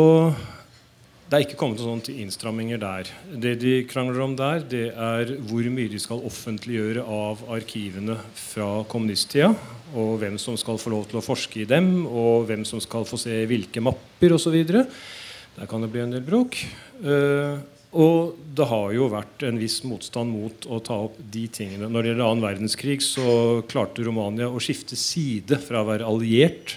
det 1.32 1.38
er 1.38 1.46
ikke 1.46 1.62
kommet 1.62 1.80
noen 1.80 2.02
sånne 2.02 2.22
innstramminger 2.26 2.80
der. 2.82 3.10
Det 3.40 3.54
de 3.62 3.70
krangler 3.88 4.20
om 4.20 4.34
der, 4.36 4.66
det 4.68 4.90
er 4.92 5.30
hvor 5.48 5.64
mye 5.72 5.88
de 5.88 6.00
skal 6.04 6.26
offentliggjøre 6.28 7.06
av 7.08 7.46
arkivene 7.56 8.18
fra 8.36 8.82
kommunisttida. 8.92 9.54
Og 9.96 10.18
hvem 10.20 10.36
som 10.36 10.58
skal 10.60 10.76
få 10.76 10.92
lov 10.92 11.06
til 11.08 11.22
å 11.22 11.24
forske 11.24 11.62
i 11.64 11.68
dem, 11.70 12.02
og 12.04 12.50
hvem 12.50 12.66
som 12.68 12.84
skal 12.84 13.08
få 13.08 13.16
se 13.22 13.46
hvilke 13.48 13.80
mapper 13.80 14.36
osv. 14.36 14.58
Der 14.76 15.70
kan 15.72 15.86
det 15.86 15.92
bli 15.94 16.04
en 16.04 16.12
del 16.12 16.26
bråk. 16.28 16.58
Uh, 17.00 17.64
og 17.96 18.36
det 18.52 18.68
har 18.68 18.92
jo 18.98 19.08
vært 19.16 19.46
en 19.48 19.60
viss 19.62 19.82
motstand 19.88 20.36
mot 20.36 20.68
å 20.68 20.82
ta 20.84 20.98
opp 21.06 21.16
de 21.32 21.46
tingene. 21.48 21.88
Når 21.88 22.04
det 22.04 22.12
gjelder 22.12 22.28
annen 22.28 22.44
verdenskrig, 22.44 22.98
så 23.08 23.62
klarte 23.72 24.04
Romania 24.04 24.52
å 24.52 24.60
skifte 24.60 25.00
side 25.00 25.64
fra 25.64 25.80
å 25.80 25.88
være 25.94 26.12
alliert 26.12 26.76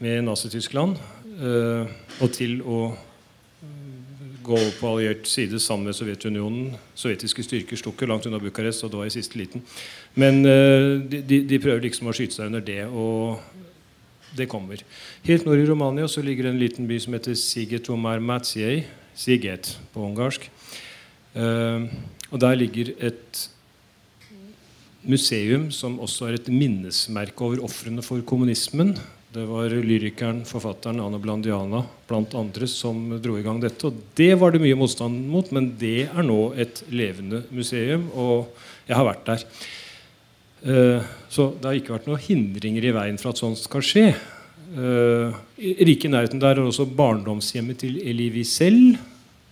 med 0.00 0.24
Nazi-Tyskland 0.24 0.96
uh, 1.44 1.84
og 2.24 2.32
til 2.32 2.62
å 2.64 2.80
gå 4.46 4.58
på 4.78 4.90
alliert 4.92 5.26
side 5.28 5.58
sammen 5.62 5.90
med 5.90 5.96
Sovjetunionen. 5.98 6.76
Sovjetiske 6.98 7.44
styrker 7.46 7.80
sto 7.80 7.92
ikke 7.92 8.08
langt 8.08 8.28
unna 8.28 8.40
Bucharest, 8.42 8.84
og 8.86 8.92
det 8.92 9.00
var 9.00 9.10
i 9.10 9.14
siste 9.14 9.38
liten. 9.40 9.64
Men 10.14 10.40
uh, 10.46 11.02
de, 11.02 11.42
de, 11.42 11.60
prøver 11.62 11.84
liksom 11.86 12.10
å 12.10 12.14
skyte 12.16 12.38
seg 12.38 12.50
under 12.50 12.64
det, 12.64 12.84
og 12.86 13.40
det 14.36 14.48
kommer. 14.52 14.82
Helt 15.26 15.46
nord 15.48 15.62
i 15.62 15.66
Romania 15.68 16.08
så 16.10 16.22
ligger 16.24 16.50
en 16.50 16.60
liten 16.60 16.88
by 16.88 17.00
som 17.02 17.16
heter 17.16 17.36
Sigetomar 17.40 18.22
Matsiei. 18.22 18.84
Siget 19.16 19.72
på 19.94 20.04
ungarsk. 20.04 20.44
Uh, 21.36 21.88
og 22.30 22.40
der 22.42 22.58
ligger 22.58 22.92
et 23.00 23.46
museum 25.06 25.70
som 25.74 26.00
også 26.02 26.28
er 26.28 26.38
et 26.40 26.50
minnesmerke 26.52 27.46
over 27.46 27.62
ofrene 27.64 28.04
for 28.04 28.22
kommunismen. 28.26 28.96
Det 29.36 29.42
var 29.44 29.68
lyrikeren, 29.68 30.38
forfatteren 30.48 31.00
Anna 31.04 31.18
Blandiana 31.20 31.82
blant 32.08 32.32
andre 32.38 32.64
som 32.72 32.96
dro 33.20 33.34
i 33.36 33.42
gang 33.44 33.58
dette. 33.60 33.90
Og 33.90 33.98
det 34.16 34.30
var 34.40 34.54
det 34.54 34.62
mye 34.62 34.78
motstand 34.80 35.26
mot, 35.28 35.50
men 35.52 35.66
det 35.76 36.06
er 36.06 36.24
nå 36.24 36.54
et 36.56 36.80
levende 36.88 37.42
museum, 37.52 38.06
og 38.16 38.46
jeg 38.88 38.96
har 38.96 39.04
vært 39.04 39.26
der. 39.26 39.44
Uh, 40.64 41.04
så 41.28 41.50
det 41.52 41.68
har 41.68 41.76
ikke 41.76 41.98
vært 41.98 42.08
noen 42.08 42.24
hindringer 42.24 42.86
i 42.88 42.94
veien 42.96 43.20
for 43.20 43.34
at 43.34 43.42
sånt 43.42 43.60
skal 43.60 43.84
skje. 43.84 44.06
Rike 44.72 45.84
like 45.90 46.08
i 46.08 46.14
nærheten 46.14 46.40
der 46.40 46.56
er 46.56 46.64
også 46.64 46.88
barndomshjemmet 46.96 47.82
til 47.84 48.00
Elie 48.08 48.32
Wiesel, 48.38 48.96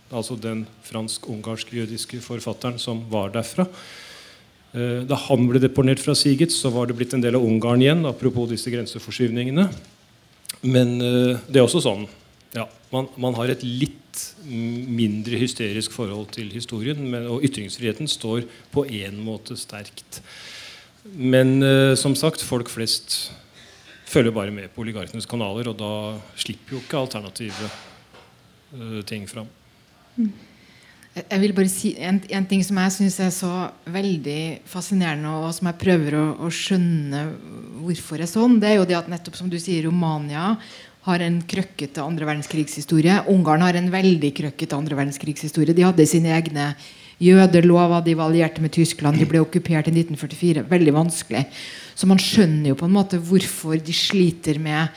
altså 0.09 0.39
den 0.41 0.65
fransk-ungarsk-jødiske 0.89 2.25
forfatteren 2.25 2.81
som 2.81 3.05
var 3.13 3.37
derfra. 3.37 3.69
Eh, 4.75 5.05
da 5.07 5.19
han 5.29 5.47
ble 5.47 5.61
deponert 5.63 6.03
fra 6.03 6.17
Siget, 6.19 6.51
så 6.51 6.73
var 6.75 6.89
det 6.91 6.97
blitt 6.99 7.15
en 7.15 7.23
del 7.23 7.39
av 7.39 7.45
Ungarn 7.47 7.83
igjen. 7.83 8.03
Apropos 8.11 8.49
disse 8.51 8.73
grenseforskyvningene. 8.73 9.69
Men 10.67 10.97
eh, 10.99 11.43
det 11.47 11.61
er 11.61 11.67
også 11.67 11.85
sånn 11.85 12.09
ja, 12.55 12.69
man, 12.95 13.09
man, 13.19 13.35
har 13.35 13.51
et 13.51 13.65
litt 13.67 14.21
mindre 14.47 15.39
hysterisk 15.41 15.95
forhold 15.95 16.29
til 16.37 16.53
historien. 16.55 17.01
Men, 17.11 17.29
og 17.31 17.47
ytringsfriheten 17.47 18.11
står 18.11 18.45
på 18.75 18.87
én 18.87 19.19
måte 19.23 19.59
sterkt. 19.59 20.21
Men 21.05 21.59
uh, 21.61 21.93
som 21.99 22.15
sagt, 22.17 22.41
folk 22.47 22.71
flest 22.73 23.35
følger 24.09 24.33
bare 24.33 24.55
med 24.55 24.71
på 24.71 24.85
oligarkenes 24.85 25.27
kanaler, 25.29 25.67
og 25.73 25.77
da 25.81 25.91
slipper 26.39 26.77
jo 26.77 26.81
ikke 26.85 27.03
alternative 27.03 27.73
ting 29.11 29.27
fram. 29.29 29.51
Mm. 30.15 30.31
Jeg 31.15 31.39
vil 31.45 31.53
bare 31.55 31.71
si 31.71 31.93
en, 32.03 32.17
en 32.35 32.47
ting 32.51 32.63
som 32.67 32.79
jeg 32.83 32.93
syns 32.97 33.21
er 33.23 33.29
så 33.31 33.51
veldig 33.95 34.67
fascinerende, 34.67 35.31
og 35.31 35.53
som 35.55 35.69
jeg 35.71 35.79
prøver 35.79 36.17
å, 36.19 36.25
å, 36.43 36.51
skjønne 36.51 37.21
hvorfor 37.85 38.19
er 38.19 38.27
sånn, 38.27 38.57
det 38.59 38.73
er 38.73 38.81
jo 38.81 38.89
det 38.91 38.97
at 38.99 39.11
nettopp 39.13 39.39
som 39.39 39.53
du 39.53 39.55
sier, 39.63 39.87
Romania 39.87 40.57
har 41.07 41.23
en 41.23 41.37
krøkkete 41.47 42.03
andre 42.03 42.27
verdenskrigshistorie. 42.27 43.21
Ungarn 43.31 43.63
har 43.63 43.79
en 43.79 43.93
veldig 43.95 44.33
krøkkete 44.41 44.75
andre 44.75 44.99
verdenskrigshistorie. 44.99 45.77
De 45.77 45.87
hadde 45.87 46.11
sine 46.11 46.35
egne 46.35 46.73
jødelover, 47.23 48.03
de 48.03 48.19
var 48.19 48.33
allierte 48.33 48.65
med 48.65 48.75
Tyskland, 48.75 49.21
de 49.21 49.31
ble 49.31 49.45
okkupert 49.45 49.87
i 49.87 49.95
1944. 49.95 50.67
Veldig 50.67 50.99
vanskelig. 50.99 51.47
Så 51.95 52.11
man 52.11 52.19
skjønner 52.19 52.73
jo 52.73 52.81
på 52.81 52.89
en 52.89 52.97
måte 52.97 53.23
hvorfor 53.23 53.79
de 53.79 53.95
sliter 53.95 54.59
med 54.59 54.89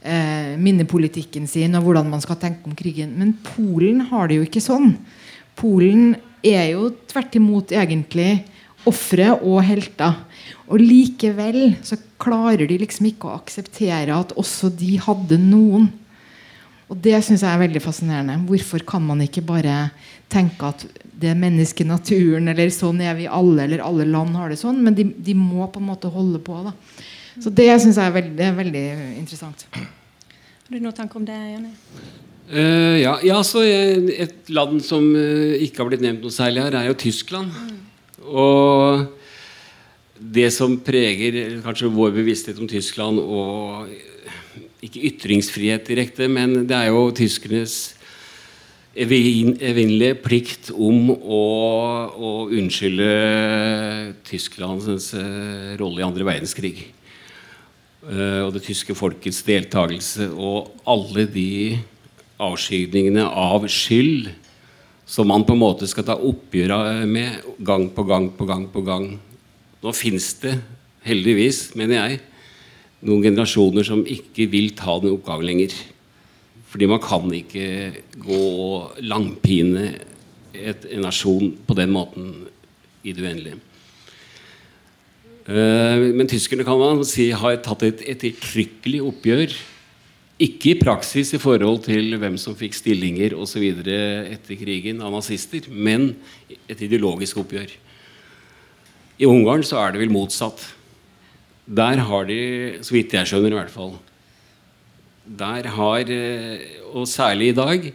eh, 0.00 0.54
minnepolitikken 0.56 1.44
sin, 1.50 1.76
og 1.76 1.90
hvordan 1.90 2.08
man 2.08 2.24
skal 2.24 2.40
tenke 2.40 2.70
om 2.70 2.78
krigen. 2.78 3.18
Men 3.20 3.36
Polen 3.52 4.06
har 4.08 4.32
det 4.32 4.40
jo 4.40 4.48
ikke 4.48 4.64
sånn. 4.64 4.94
Polen 5.58 6.14
er 6.42 6.72
jo 6.72 6.90
tvert 7.10 7.36
imot 7.38 7.72
egentlig 7.74 8.42
ofre 8.88 9.30
og 9.38 9.60
helter. 9.66 10.16
Og 10.72 10.80
likevel 10.80 11.76
så 11.86 11.98
klarer 12.22 12.66
de 12.70 12.78
liksom 12.80 13.08
ikke 13.10 13.28
å 13.28 13.36
akseptere 13.40 14.14
at 14.16 14.34
også 14.38 14.72
de 14.74 14.96
hadde 15.02 15.38
noen. 15.42 15.90
Og 16.90 16.98
det 17.00 17.16
syns 17.24 17.44
jeg 17.44 17.48
er 17.48 17.62
veldig 17.62 17.80
fascinerende. 17.80 18.40
Hvorfor 18.48 18.82
kan 18.88 19.04
man 19.04 19.22
ikke 19.24 19.44
bare 19.46 19.90
tenke 20.32 20.72
at 20.72 20.84
det 21.22 21.30
er 21.30 21.38
menneskenaturen, 21.38 22.50
eller 22.50 22.72
sånn 22.74 23.00
er 23.04 23.14
vi 23.16 23.28
alle, 23.30 23.64
eller 23.64 23.84
alle 23.84 24.08
land 24.08 24.36
har 24.36 24.52
det 24.52 24.58
sånn? 24.60 24.82
Men 24.84 24.96
de, 24.98 25.06
de 25.16 25.36
må 25.38 25.68
på 25.72 25.80
en 25.80 25.88
måte 25.88 26.10
holde 26.12 26.42
på. 26.42 26.58
da. 26.66 26.74
Så 27.40 27.52
det 27.54 27.70
syns 27.80 27.96
jeg 27.96 28.10
er 28.10 28.16
veldig, 28.18 28.50
veldig 28.58 28.84
interessant. 29.22 29.64
Har 29.72 30.74
du 30.74 30.82
noen 30.82 30.96
tanker 30.96 31.20
om 31.22 31.28
det, 31.28 31.38
Jenny? 31.54 31.72
Uh, 32.52 33.00
ja, 33.00 33.14
ja, 33.24 33.38
så 33.40 33.62
Et 33.64 34.50
land 34.52 34.82
som 34.84 35.06
uh, 35.16 35.56
ikke 35.56 35.80
har 35.80 35.88
blitt 35.88 36.02
nevnt 36.04 36.20
noe 36.20 36.34
særlig 36.34 36.60
her, 36.66 36.74
er 36.76 36.90
jo 36.90 36.98
Tyskland. 37.00 37.48
Mm. 37.48 37.78
Og 38.28 39.06
det 40.36 40.50
som 40.52 40.74
preger 40.84 41.62
kanskje 41.64 41.88
vår 41.94 42.12
bevissthet 42.12 42.60
om 42.60 42.68
Tyskland, 42.68 43.16
og 43.24 43.88
ikke 44.84 45.06
ytringsfrihet 45.08 45.88
direkte, 45.88 46.28
men 46.28 46.66
det 46.68 46.76
er 46.76 46.90
jo 46.92 47.06
tyskernes 47.16 47.94
evinnelige 48.92 50.18
plikt 50.20 50.68
om 50.76 51.08
å, 51.08 51.44
å 52.12 52.32
unnskylde 52.52 53.08
Tysklands 54.28 55.08
uh, 55.16 55.72
rolle 55.80 56.02
i 56.02 56.04
andre 56.04 56.28
verdenskrig. 56.28 56.90
og 58.02 58.50
det 58.50 58.64
tyske 58.66 58.96
folkets 58.98 59.44
deltakelse 59.46 60.26
og 60.34 60.72
alle 60.90 61.22
de 61.30 61.78
avskyvningene 62.40 63.24
av 63.26 63.66
skyld 63.70 64.30
som 65.08 65.28
man 65.28 65.44
på 65.44 65.56
en 65.56 65.62
måte 65.62 65.88
skal 65.90 66.06
ta 66.06 66.16
oppgjør 66.16 67.04
med 67.10 67.42
gang 67.60 67.88
på 67.92 68.04
gang 68.08 68.30
på 68.36 68.46
gang. 68.48 68.68
på 68.72 68.82
gang. 68.86 69.18
Nå 69.82 69.92
fins 69.92 70.32
det, 70.40 70.54
heldigvis, 71.02 71.74
mener 71.74 71.98
jeg, 71.98 72.20
noen 73.02 73.24
generasjoner 73.24 73.84
som 73.84 74.04
ikke 74.06 74.46
vil 74.52 74.70
ta 74.78 74.94
den 75.02 75.16
oppgaven 75.16 75.48
lenger. 75.48 75.74
Fordi 76.70 76.88
man 76.88 77.02
kan 77.02 77.26
ikke 77.34 77.92
gå 78.22 78.38
og 78.38 79.02
langpine 79.02 79.90
et, 80.54 80.86
en 80.86 81.04
nasjon 81.04 81.50
på 81.66 81.76
den 81.76 81.92
måten 81.92 82.32
i 83.02 83.12
det 83.12 83.26
uendelige. 83.26 83.58
Uh, 85.42 86.14
men 86.14 86.30
tyskerne 86.30 86.62
kan 86.64 86.78
man 86.78 87.02
si 87.04 87.32
har 87.34 87.58
tatt 87.66 87.82
et 87.82 88.04
ettertrykkelig 88.14 89.02
oppgjør 89.02 89.56
ikke 90.40 90.72
i 90.72 90.78
praksis 90.80 91.34
i 91.36 91.40
forhold 91.40 91.82
til 91.84 92.16
hvem 92.18 92.38
som 92.40 92.56
fikk 92.56 92.74
stillinger 92.74 93.34
osv. 93.36 93.64
etter 93.84 94.58
krigen 94.58 95.02
av 95.04 95.12
nazister, 95.12 95.68
men 95.68 96.14
et 96.68 96.80
ideologisk 96.80 97.42
oppgjør. 97.42 97.74
I 99.20 99.28
Ungarn 99.28 99.62
så 99.62 99.78
er 99.82 99.92
det 99.92 100.02
vel 100.02 100.14
motsatt. 100.14 100.64
Der 101.66 102.00
har 102.08 102.24
de, 102.26 102.40
så 102.82 102.96
vidt 102.96 103.12
jeg 103.14 103.28
skjønner 103.28 103.52
i 103.52 103.58
hvert 103.60 103.70
fall 103.70 103.92
Der 105.22 105.68
har, 105.76 106.08
og 106.90 107.06
særlig 107.06 107.52
i 107.52 107.54
dag, 107.54 107.92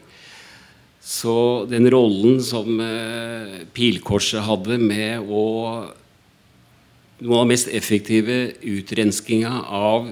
så 1.03 1.65
den 1.67 1.87
rollen 1.91 2.39
som 2.43 2.79
eh, 2.83 3.65
Pilkorset 3.75 4.43
hadde 4.43 4.79
med 4.79 5.23
å 5.27 5.43
Noe 7.17 7.39
av 7.39 7.47
den 7.47 7.49
mest 7.49 7.71
effektive 7.73 8.35
utrenskinga 8.61 9.49
av 9.73 10.11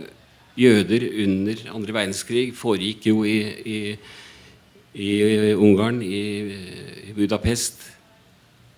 jøder 0.56 1.04
under 1.26 1.66
andre 1.76 1.96
verdenskrig 1.96 2.46
foregikk 2.56 3.10
jo 3.10 3.24
i, 3.28 3.38
i, 3.66 3.80
i 4.96 5.12
Ungarn, 5.54 6.02
i, 6.04 7.12
Budapest, 7.16 7.84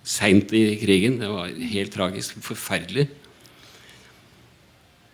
seint 0.08 0.52
i 0.54 0.64
krigen. 0.80 1.18
Det 1.20 1.30
var 1.30 1.54
helt 1.72 1.94
tragisk. 1.94 2.38
Forferdelig. 2.44 3.08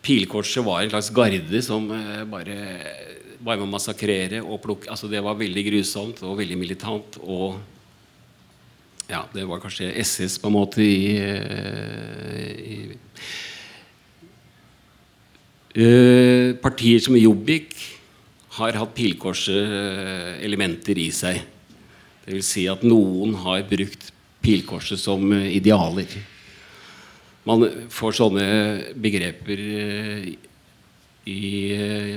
Pilkorset 0.05 0.65
var 0.65 0.85
en 0.85 0.93
slags 0.93 1.11
garde 1.17 1.63
som 1.65 1.89
eh, 1.97 2.25
bare 2.29 2.59
var 3.45 3.59
med 3.59 3.67
å 3.67 3.73
massakrere 3.73 4.41
og 4.45 4.61
plukke 4.63 4.89
altså 4.93 5.09
Det 5.09 5.21
var 5.25 5.37
veldig 5.37 5.65
grusomt 5.67 6.21
og 6.25 6.39
veldig 6.41 6.59
militant. 6.61 7.19
Og 7.25 7.57
ja, 9.09 9.25
det 9.35 9.45
var 9.49 9.61
kanskje 9.61 9.93
SS 10.01 10.39
på 10.41 10.49
en 10.49 10.57
måte 10.57 10.85
i, 10.85 11.17
eh, 11.21 12.53
i 12.65 12.79
partier 15.75 17.01
som 17.03 17.17
Jobbik 17.19 17.75
har 18.55 18.77
hatt 18.79 18.95
pilkorselementer 18.95 20.99
i 21.03 21.09
seg. 21.11 21.41
Dvs. 22.25 22.47
Si 22.47 22.69
at 22.71 22.85
noen 22.87 23.35
har 23.43 23.67
brukt 23.67 24.13
pilkorset 24.45 25.01
som 25.01 25.25
uh, 25.33 25.49
idealer. 25.51 26.07
Man 27.45 27.67
får 27.93 28.17
sånne 28.21 28.47
begreper 29.01 29.59
uh, 29.59 30.29
i 31.25 31.43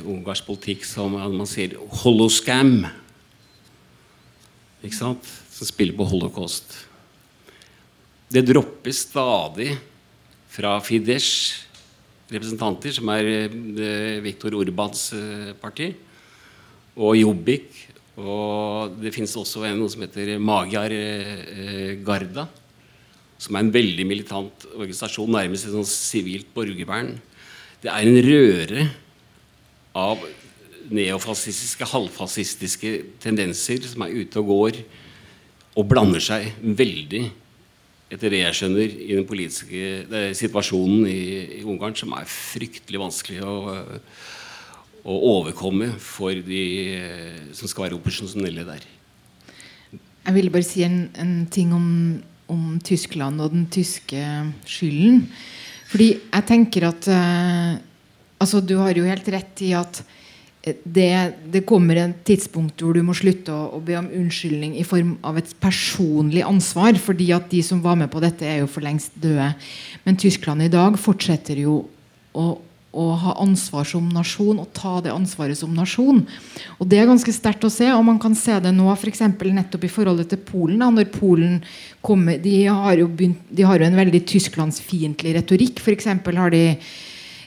ungarsk 0.04 0.46
politikk 0.48 0.86
som 0.86 1.16
man 1.16 1.48
sier 1.48 1.78
'holoscam'. 1.80 2.88
ikke 4.84 4.96
sant? 4.96 5.24
som 5.58 5.66
spiller 5.66 5.96
på 5.98 6.06
holocaust. 6.06 6.76
Det 8.30 8.44
droppes 8.46 9.00
stadig 9.08 9.72
fra 10.54 10.76
Fidesz 10.86 11.67
representanter, 12.32 12.94
som 12.96 13.10
er 13.14 13.30
eh, 13.48 14.20
Viktor 14.24 14.56
Orbans 14.60 15.10
eh, 15.16 15.52
parti, 15.60 15.92
og 16.98 17.18
Jobbik. 17.18 17.70
Og 18.18 18.96
det 18.98 19.14
fins 19.14 19.36
også 19.38 19.68
noe 19.78 19.92
som 19.94 20.04
heter 20.04 20.36
Magyar 20.42 20.94
eh, 20.94 21.96
Garda, 22.04 22.48
som 23.38 23.56
er 23.56 23.66
en 23.66 23.74
veldig 23.74 24.06
militant 24.10 24.66
organisasjon, 24.74 25.30
nærmest 25.30 25.68
et 25.68 25.76
sånn 25.76 25.88
sivilt 25.88 26.50
borgervern. 26.56 27.14
Det 27.84 27.92
er 27.94 28.08
en 28.10 28.22
røre 28.26 28.88
av 29.98 30.24
neofascistiske, 30.88 31.86
halvfascistiske 31.92 32.94
tendenser 33.22 33.84
som 33.86 34.06
er 34.06 34.16
ute 34.24 34.42
og 34.42 34.50
går 34.50 34.80
og 35.78 35.86
blander 35.90 36.24
seg 36.24 36.56
veldig 36.62 37.28
etter 38.08 38.32
det 38.32 38.42
jeg 38.44 38.56
skjønner, 38.56 38.88
i 38.88 39.16
den 39.18 39.26
politiske 39.28 40.34
situasjonen 40.40 41.08
i, 41.12 41.22
i, 41.60 41.64
Ungarn, 41.68 41.96
som 41.98 42.14
er 42.16 42.30
fryktelig 42.32 43.02
vanskelig 43.02 43.42
å, 43.44 43.58
å 45.04 45.18
overkomme 45.34 45.92
for 46.00 46.36
de 46.48 46.64
som 47.58 47.68
skal 47.68 47.88
være 47.88 48.00
opposisjonelle 48.00 48.64
der. 48.68 48.88
Jeg 50.28 50.36
ville 50.36 50.52
bare 50.52 50.68
si 50.68 50.84
en, 50.84 51.06
en 51.16 51.36
ting 51.52 51.72
om, 51.76 51.88
om, 52.52 52.64
Tyskland 52.84 53.40
og 53.44 53.54
den 53.54 53.68
tyske 53.72 54.24
skylden. 54.68 55.22
Fordi 55.88 56.10
jeg 56.18 56.48
tenker 56.50 56.90
at 56.90 57.08
eh, 57.08 57.78
altså 58.44 58.60
Du 58.60 58.76
har 58.82 58.92
jo 58.92 59.08
helt 59.08 59.28
rett 59.32 59.64
i 59.64 59.72
at 59.78 60.02
det, 60.84 61.34
det, 61.54 61.64
kommer 61.68 62.00
et 62.02 62.22
tidspunkt 62.28 62.82
hvor 62.82 62.96
du 62.96 63.04
må 63.06 63.16
slutte 63.18 63.54
å, 63.54 63.78
å, 63.78 63.82
be 63.84 63.98
om 64.00 64.10
unnskyldning 64.20 64.76
i 64.80 64.86
form 64.88 65.16
av 65.26 65.40
et 65.40 65.52
personlig 65.64 66.44
ansvar. 66.46 66.98
fordi 67.02 67.32
at 67.36 67.50
de 67.52 67.62
som 67.64 67.82
var 67.84 67.98
med 68.00 68.12
på 68.14 68.22
dette, 68.24 68.46
er 68.46 68.62
jo 68.62 68.72
for 68.72 68.86
lengst 68.86 69.16
døde. 69.16 69.54
Men 70.06 70.20
Tyskland 70.20 70.66
i 70.66 70.72
dag 70.72 70.98
fortsetter 71.00 71.62
jo 71.64 71.82
å, 72.38 72.46
å 72.98 73.08
ha 73.22 73.36
ansvar 73.44 73.88
som 73.88 74.08
nasjon 74.14 74.62
og 74.64 74.72
ta 74.76 74.98
det 75.06 75.14
ansvaret 75.14 75.58
som 75.60 75.74
nasjon. 75.76 76.24
Og 76.78 76.88
Det 76.88 77.02
er 77.02 77.10
ganske 77.10 77.34
sterkt 77.36 77.66
å 77.68 77.74
se. 77.74 77.90
og 77.94 78.06
Man 78.06 78.20
kan 78.20 78.36
se 78.36 78.60
det 78.64 78.74
nå 78.76 78.88
for 78.96 79.12
eksempel, 79.12 79.54
nettopp 79.54 79.86
i 79.86 79.92
forholdet 79.92 80.32
til 80.34 80.42
Polen. 80.42 80.80
Da, 80.82 80.90
når 80.90 81.12
Polen 81.14 81.60
kommer, 82.02 82.40
de 82.42 82.66
har, 82.66 82.96
jo 82.98 83.08
begynt, 83.08 83.44
de 83.50 83.68
har 83.68 83.80
jo 83.80 83.90
en 83.90 84.02
veldig 84.02 84.24
tysklandsfiendtlig 84.26 85.38
retorikk. 85.38 85.84
For 85.84 85.94
har 86.38 86.54
de 86.54 86.66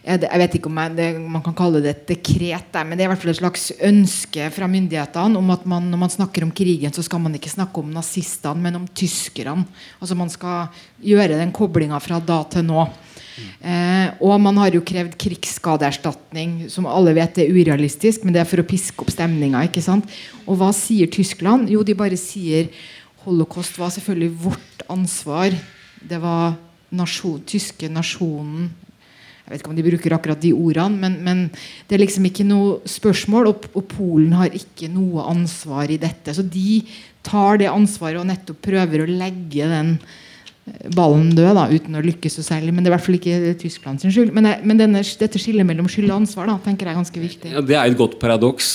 jeg 0.01 0.40
vet 0.40 0.55
ikke 0.57 0.70
om 0.70 0.78
jeg, 0.80 0.94
det, 0.96 1.07
man 1.20 1.42
kan 1.44 1.55
kalle 1.57 1.82
det 1.84 1.90
et 1.92 2.07
dekret, 2.09 2.76
men 2.88 2.96
det 2.96 3.05
er 3.05 3.11
i 3.11 3.11
hvert 3.12 3.20
fall 3.20 3.34
et 3.34 3.40
slags 3.40 3.66
ønske 3.84 4.46
fra 4.55 4.68
myndighetene 4.70 5.36
om 5.36 5.53
at 5.53 5.66
man, 5.68 5.90
når 5.92 6.01
man 6.01 6.12
snakker 6.14 6.46
om 6.46 6.55
krigen, 6.57 6.94
så 6.96 7.05
skal 7.05 7.20
man 7.20 7.36
ikke 7.36 7.53
snakke 7.53 7.82
om 7.82 7.92
nazistene, 7.92 8.64
men 8.64 8.80
om 8.80 8.88
tyskerne. 8.96 9.66
Altså 10.01 10.16
Man 10.16 10.32
skal 10.32 10.72
gjøre 11.05 11.36
den 11.36 11.53
koblinga 11.53 12.01
fra 12.01 12.20
da 12.20 12.40
til 12.48 12.64
nå. 12.64 12.86
Eh, 13.61 14.09
og 14.24 14.40
man 14.40 14.57
har 14.61 14.72
jo 14.72 14.82
krevd 14.84 15.18
krigsskadeerstatning, 15.20 16.70
som 16.72 16.88
alle 16.88 17.12
vet 17.16 17.44
er 17.44 17.53
urealistisk, 17.53 18.24
men 18.24 18.32
det 18.32 18.42
er 18.42 18.48
for 18.48 18.64
å 18.64 18.68
piske 18.68 19.05
opp 19.05 19.12
stemninga. 19.12 19.66
Og 20.46 20.57
hva 20.57 20.72
sier 20.76 21.12
Tyskland? 21.12 21.68
Jo, 21.72 21.84
de 21.84 21.96
bare 21.96 22.16
sier 22.20 22.72
holocaust 23.26 23.76
var 23.76 23.92
selvfølgelig 23.92 24.36
vårt 24.48 24.84
ansvar. 24.88 25.53
Det 26.01 26.20
var 26.24 26.57
nasjon, 26.88 27.42
tyske 27.44 27.92
nasjonen 27.92 28.70
jeg 29.51 29.57
vet 29.57 29.64
ikke 29.64 29.70
om 29.72 29.78
de 29.80 29.82
bruker 29.82 30.12
akkurat 30.14 30.38
de 30.38 30.51
ordene, 30.55 30.94
men, 31.03 31.14
men 31.26 31.38
det 31.90 31.96
er 31.96 32.05
liksom 32.05 32.26
ikke 32.28 32.44
noe 32.46 32.76
spørsmål. 32.86 33.48
Og, 33.51 33.64
og, 33.74 33.82
Polen 33.90 34.36
har 34.38 34.55
ikke 34.55 34.86
noe 34.94 35.24
ansvar 35.26 35.90
i 35.90 35.96
dette. 35.98 36.30
Så 36.36 36.44
de 36.46 36.84
tar 37.26 37.59
det 37.59 37.66
ansvaret 37.66 38.20
og 38.20 38.28
nettopp 38.28 38.61
prøver 38.62 39.03
å 39.03 39.09
legge 39.11 39.66
den 39.72 39.90
eh, 39.96 40.86
ballen 40.94 41.32
død, 41.34 41.51
da, 41.59 41.66
uten 41.66 41.98
å 41.98 42.05
lykkes 42.07 42.38
så 42.38 42.46
særlig. 42.46 42.76
Men 42.76 42.86
det 42.86 42.92
er 42.92 42.94
i 42.94 42.96
hvert 42.96 43.07
fall 43.09 43.18
ikke 43.18 43.57
Tyskland 43.64 44.05
sin 44.05 44.14
skyld. 44.14 44.30
Men, 44.38 44.53
men 44.62 44.84
denne, 44.84 45.03
dette 45.24 45.42
skillet 45.42 45.66
mellom 45.66 45.90
skyld 45.90 46.12
og 46.12 46.20
ansvar 46.20 46.46
da, 46.53 46.57
tenker 46.70 46.86
jeg 46.86 46.94
er 46.94 47.03
ganske 47.03 47.26
viktig. 47.26 47.55
Ja, 47.59 47.66
det 47.72 47.80
er 47.80 47.90
et 47.90 47.98
godt 47.98 48.20
paradoks 48.22 48.72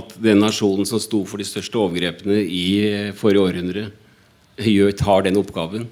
at 0.00 0.16
den 0.24 0.40
nasjonen 0.40 0.88
som 0.88 1.04
sto 1.04 1.26
for 1.28 1.44
de 1.44 1.50
største 1.50 1.76
overgrepene 1.76 2.40
i 2.40 2.66
forrige 3.20 3.52
århundre, 3.52 3.88
tar 4.96 5.28
den 5.28 5.40
oppgaven. 5.44 5.90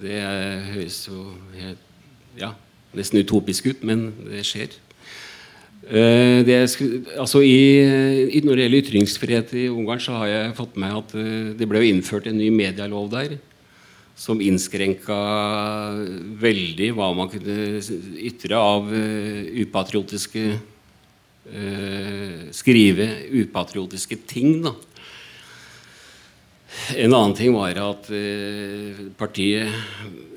Det 0.00 0.20
høres 0.72 1.04
jo 1.04 1.34
helt 1.60 1.90
Ja 2.40 2.54
nesten 2.96 3.22
utopisk 3.22 3.70
ut, 3.72 3.84
men 3.86 4.08
det 4.30 4.44
skjer. 4.48 4.74
Uh, 5.84 6.40
det 6.46 6.62
altså 7.20 7.42
i, 7.44 8.40
når 8.40 8.56
det 8.56 8.62
gjelder 8.64 8.80
ytringsfrihet 8.80 9.50
i 9.60 9.66
Ungarn, 9.68 10.00
så 10.00 10.14
har 10.16 10.30
jeg 10.30 10.54
fått 10.56 10.78
med 10.80 10.94
at 10.96 11.12
uh, 11.12 11.50
det 11.58 11.68
ble 11.68 11.82
innført 11.90 12.30
en 12.30 12.38
ny 12.40 12.48
medialov 12.48 13.10
der 13.12 13.36
som 14.16 14.40
innskrenka 14.40 15.18
veldig 16.40 16.88
hva 16.96 17.10
man 17.18 17.28
kunne 17.28 17.82
ytre 18.16 18.56
av 18.60 18.88
uh, 18.92 19.60
upatriotiske 19.64 20.52
Skrive 22.56 23.04
upatriotiske 23.36 24.16
ting. 24.24 24.62
da 24.64 24.70
en 26.96 27.12
annen 27.12 27.34
ting 27.36 27.52
var 27.52 27.76
at 27.76 28.08
partiet, 29.20 29.68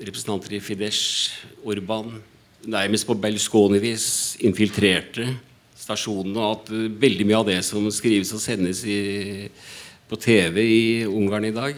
representanter 0.03 0.57
i 0.57 0.59
Fidesz, 0.59 1.31
Orban, 1.63 2.19
nærmest 2.65 3.07
på 3.07 3.15
Berlusconi-vis 3.21 4.37
infiltrerte 4.47 5.29
stasjonene, 5.77 6.39
og 6.41 6.55
at 6.55 6.71
uh, 6.73 6.87
veldig 7.01 7.27
mye 7.27 7.41
av 7.41 7.47
det 7.51 7.59
som 7.67 7.85
skrives 7.93 8.33
og 8.35 8.41
sendes 8.43 8.83
i, 8.87 9.47
på 10.09 10.19
TV 10.19 10.63
i 10.63 10.87
Ungarn 11.07 11.47
i 11.47 11.55
dag, 11.55 11.77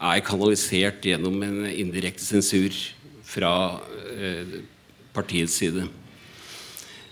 er 0.00 0.24
kanalisert 0.24 1.04
gjennom 1.04 1.42
en 1.44 1.64
indirekte 1.68 2.24
sensur 2.24 2.72
fra 3.30 3.52
eh, 4.16 4.54
partiets 5.12 5.58
side. 5.60 5.84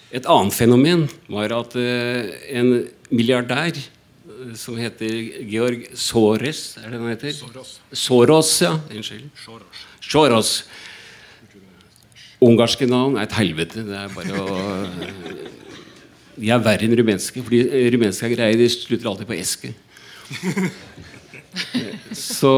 Et 0.09 0.25
annet 0.25 0.57
fenomen 0.57 1.05
var 1.29 1.53
at 1.53 1.77
eh, 1.77 2.33
en 2.57 2.71
milliardær 3.13 3.77
som 4.57 4.79
heter 4.81 5.13
Georg 5.51 5.89
Soros 5.99 6.77
Er 6.79 6.93
det 6.93 7.01
han 7.01 7.11
heter? 7.11 7.35
Soros. 7.35 7.75
Soros, 7.93 8.53
ja. 8.63 8.73
Unnskyld. 8.89 9.29
Soros. 9.45 9.85
Soros 10.01 10.53
Ungarske 12.39 12.87
navn 12.87 13.17
er 13.19 13.27
et 13.27 13.35
helvete. 13.35 13.83
Det 13.83 13.97
er 13.99 14.13
bare 14.15 14.43
å 14.43 14.59
De 16.39 16.51
er 16.55 16.63
verre 16.63 16.87
enn 16.87 16.95
rumenske. 17.01 17.43
Fordi 17.43 17.65
rumenske 17.95 18.29
er 18.29 18.35
greie. 18.37 18.59
De 18.59 18.69
slutter 18.71 19.11
alltid 19.11 19.27
på 19.27 19.39
eske. 19.39 19.73
Så 22.15 22.53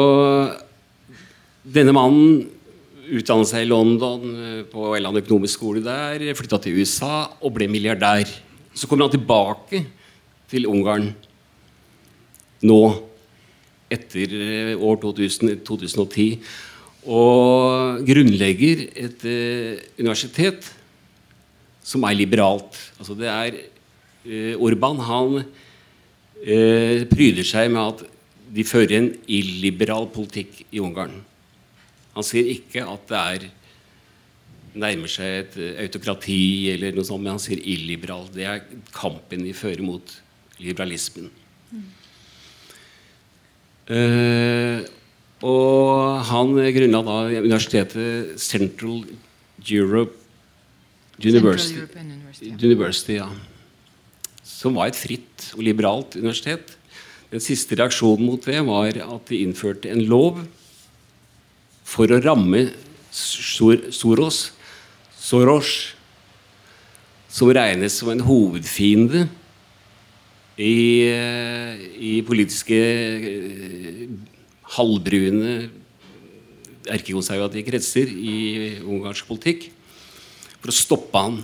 denne 1.64 1.94
mannen 1.96 2.42
utdannet 3.10 3.48
seg 3.50 3.64
i 3.64 3.70
London, 3.70 4.36
på 4.70 4.92
en 4.94 5.18
økonomisk 5.18 5.56
skole 5.58 5.80
der, 5.82 6.22
flytta 6.36 6.60
til 6.62 6.76
USA 6.78 7.30
og 7.40 7.56
ble 7.56 7.66
milliardær. 7.70 8.28
Så 8.76 8.86
kommer 8.86 9.08
han 9.08 9.16
tilbake 9.16 9.84
til 10.50 10.68
Ungarn 10.70 11.08
nå, 12.68 12.80
etter 13.90 14.76
år 14.76 15.00
2000, 15.02 15.64
2010 15.66 16.36
og 17.08 18.02
grunnlegger 18.04 18.84
et 18.92 19.24
uh, 19.24 19.80
universitet 20.00 20.66
som 21.82 22.04
er 22.04 22.18
liberalt. 22.18 22.76
Altså 23.00 23.16
det 23.16 23.30
er 23.30 23.56
uh, 23.56 24.60
Orban 24.60 25.00
han 25.06 25.38
uh, 25.40 26.98
pryder 27.10 27.46
seg 27.46 27.72
med 27.72 27.80
at 27.86 28.04
de 28.50 28.66
fører 28.66 28.98
en 28.98 29.10
illiberal 29.30 30.10
politikk 30.12 30.64
i 30.74 30.82
Ungarn. 30.82 31.16
Han 32.16 32.26
sier 32.26 32.50
ikke 32.52 32.84
at 32.84 33.08
det 33.08 33.20
er 33.20 33.48
nærmer 34.80 35.10
seg 35.10 35.36
et 35.40 35.56
autokrati, 35.82 36.70
eller 36.70 36.94
noe 36.94 37.06
sånt, 37.06 37.22
men 37.24 37.34
han 37.34 37.42
sier 37.42 37.58
illiberal. 37.58 38.28
Det 38.34 38.44
er 38.46 38.60
kampen 38.94 39.42
de 39.46 39.54
fører 39.56 39.82
mot 39.82 40.12
liberalismen. 40.62 41.30
Mm. 41.70 41.88
Uh, 43.90 44.99
og 45.40 46.20
han 46.28 46.52
grunnla 46.52 47.00
da 47.06 47.18
universitetet 47.40 48.40
Central 48.40 49.04
Europe 49.64 50.16
University, 51.20 51.80
University, 52.00 52.52
University 52.64 53.16
ja. 53.18 53.28
som 54.44 54.76
var 54.76 54.90
et 54.90 54.98
fritt 54.98 55.50
og 55.56 55.64
liberalt 55.64 56.16
universitet. 56.16 56.76
Den 57.30 57.42
siste 57.44 57.76
reaksjonen 57.78 58.26
mot 58.26 58.44
det 58.44 58.60
var 58.66 58.96
at 59.04 59.28
de 59.30 59.42
innførte 59.44 59.90
en 59.92 60.02
lov 60.08 60.40
for 61.86 62.10
å 62.10 62.20
ramme 62.24 62.68
Soros, 63.10 64.40
Soros 65.18 65.70
som 67.30 67.50
regnes 67.54 67.96
som 68.00 68.10
en 68.12 68.22
hovedfiende 68.26 69.26
i, 70.60 71.06
i 72.10 72.12
politiske 72.26 72.78
halvbrune 74.76 75.70
erkekonservative 76.90 77.66
kretser 77.66 78.10
i 78.10 78.36
ungarsk 78.80 79.28
politikk 79.28 79.68
for 80.60 80.72
å 80.72 80.76
stoppe 80.76 81.24
han 81.24 81.40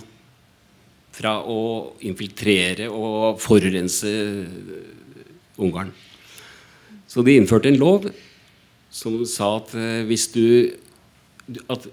fra 1.17 1.39
å 1.41 1.61
infiltrere 2.05 2.89
og 2.93 3.39
forurense 3.41 4.13
Ungarn. 5.57 5.89
Så 7.09 7.23
de 7.25 7.33
innførte 7.33 7.71
en 7.71 7.79
lov 7.81 8.03
som 8.93 9.15
sa 9.25 9.55
at 9.57 9.73
eh, 9.73 10.03
hvis 10.05 10.27
du 10.35 10.43
At 11.71 11.85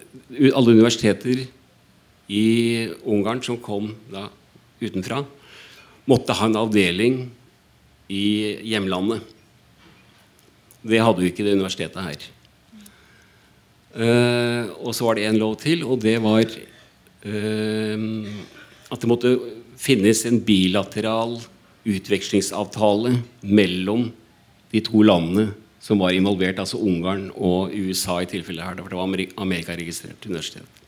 alle 0.51 0.72
universiteter 0.74 1.45
i 2.26 2.47
Ungarn 3.07 3.39
som 3.45 3.61
kom 3.62 3.93
da 4.11 4.24
utenfra, 4.82 5.20
måtte 6.11 6.35
ha 6.35 6.49
en 6.49 6.59
avdeling 6.59 7.18
i 8.11 8.24
hjemlandet. 8.66 9.22
Det 10.85 11.01
hadde 11.01 11.24
jo 11.24 11.30
ikke 11.30 11.47
det 11.47 11.57
universitetet 11.57 12.05
her. 12.05 12.30
Uh, 13.95 14.72
og 14.82 14.95
så 14.97 15.07
var 15.07 15.16
det 15.16 15.28
en 15.28 15.39
lov 15.39 15.55
til, 15.62 15.85
og 15.87 16.01
det 16.03 16.16
var 16.22 16.45
uh, 16.45 17.99
at 18.91 19.01
det 19.01 19.11
måtte 19.11 19.37
finnes 19.80 20.24
en 20.28 20.41
bilateral 20.45 21.39
utvekslingsavtale 21.85 23.18
mellom 23.43 24.09
de 24.72 24.82
to 24.85 25.03
landene 25.05 25.53
som 25.85 26.01
var 26.01 26.16
involvert, 26.16 26.59
altså 26.62 26.80
Ungarn 26.80 27.28
og 27.37 27.74
USA 27.76 28.22
i 28.22 28.28
tilfellet 28.30 28.64
her. 28.64 28.78
For 28.80 28.89
det 28.89 28.99
var 28.99 29.43
Amerikaregistrert 29.45 30.24
universitet. 30.26 30.80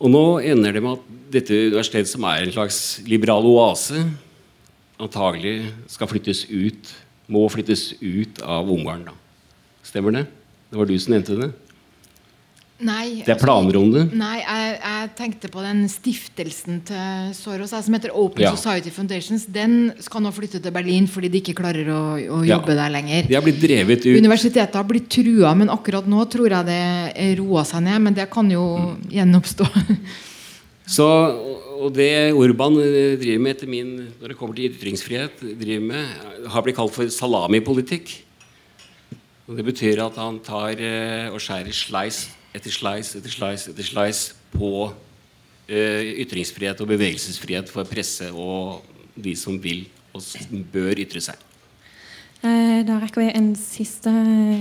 Og 0.00 0.08
nå 0.08 0.24
ender 0.48 0.72
det 0.72 0.80
med 0.80 0.96
at 0.96 1.18
dette 1.34 1.58
universitetet, 1.68 2.08
som 2.08 2.24
er 2.24 2.46
en 2.46 2.54
slags 2.54 2.78
liberal 3.04 3.44
oase, 3.44 4.06
antagelig 5.00 5.68
skal 5.92 6.08
flyttes 6.08 6.46
ut, 6.48 6.94
må 7.30 7.46
flyttes 7.52 7.92
ut 8.02 8.42
av 8.42 8.68
Ungarn. 8.70 9.04
da. 9.06 9.12
Stemmer 9.86 10.12
det? 10.18 10.26
Det 10.70 10.78
var 10.78 10.86
du 10.86 10.96
som 10.98 11.14
nevnte 11.14 11.36
det? 11.40 11.50
Nei, 12.80 13.20
Det 13.26 13.34
er 13.34 13.36
planer 13.42 13.76
om 13.76 13.90
det? 13.92 14.06
Nei, 14.16 14.38
jeg, 14.40 14.76
jeg 14.80 15.08
tenkte 15.18 15.48
på 15.52 15.60
den 15.60 15.82
stiftelsen 15.92 16.78
til 16.88 17.34
Soros 17.36 17.74
som 17.76 17.92
heter 17.92 18.08
Open 18.16 18.40
Ja. 18.40 18.54
Society 18.56 18.88
Foundations. 18.94 19.44
Den 19.52 19.92
skal 20.00 20.22
nå 20.24 20.30
flytte 20.32 20.62
til 20.64 20.72
Berlin 20.72 21.04
fordi 21.06 21.28
de 21.28 21.42
ikke 21.42 21.58
klarer 21.58 21.84
å, 21.92 22.00
å 22.16 22.38
Ja. 22.40 22.56
jobbe 22.56 22.72
der 22.78 22.88
lenger. 22.94 23.28
De 23.28 23.36
har 23.36 23.44
blitt 23.44 23.60
drevet 23.60 24.00
ut. 24.06 24.16
Universitetet 24.16 24.72
har 24.80 24.84
blitt 24.88 25.10
trua, 25.12 25.52
men 25.54 25.68
akkurat 25.68 26.08
nå 26.08 26.24
tror 26.32 26.48
jeg 26.56 26.66
det 26.70 27.38
roa 27.42 27.66
seg 27.68 27.82
ned. 27.84 28.00
Men 28.00 28.14
det 28.16 28.30
kan 28.32 28.48
jo 28.50 28.64
Mm. 28.78 29.10
gjenoppstå. 29.12 29.68
Så, 30.90 31.06
og 31.80 31.94
det 31.96 32.32
Urban 32.36 32.76
eh, 32.82 33.16
driver 33.20 33.40
med 33.42 33.54
etter 33.54 33.70
min, 33.70 33.92
når 34.20 34.32
det 34.32 34.36
kommer 34.38 34.56
til 34.56 34.68
ytringsfrihet, 34.70 35.40
driver 35.60 35.86
med, 35.86 36.26
har 36.52 36.64
blitt 36.64 36.76
kalt 36.76 36.92
for 36.94 37.08
salamipolitikk. 37.10 38.12
Og 39.48 39.56
det 39.58 39.64
betyr 39.66 40.02
at 40.04 40.18
han 40.20 40.38
tar 40.44 40.78
eh, 40.78 41.32
og 41.32 41.40
skjærer 41.42 41.74
slice 41.74 42.36
etter 42.54 42.74
slice 42.74 43.18
etter 43.18 43.32
slice 43.32 43.70
etter 43.72 43.86
slice 43.86 44.34
på 44.52 44.90
eh, 45.70 46.20
ytringsfrihet 46.22 46.82
og 46.82 46.90
bevegelsesfrihet 46.92 47.70
for 47.72 47.88
presse 47.88 48.28
og 48.30 48.84
de 49.14 49.34
som 49.38 49.58
vil 49.62 49.86
og 50.14 50.22
bør 50.72 51.00
ytre 51.02 51.22
seg. 51.22 51.49
Eh, 52.42 52.70
Da 52.86 52.96
rekker 52.96 53.20
vi 53.20 53.26
en 53.36 53.50
siste 53.58 54.10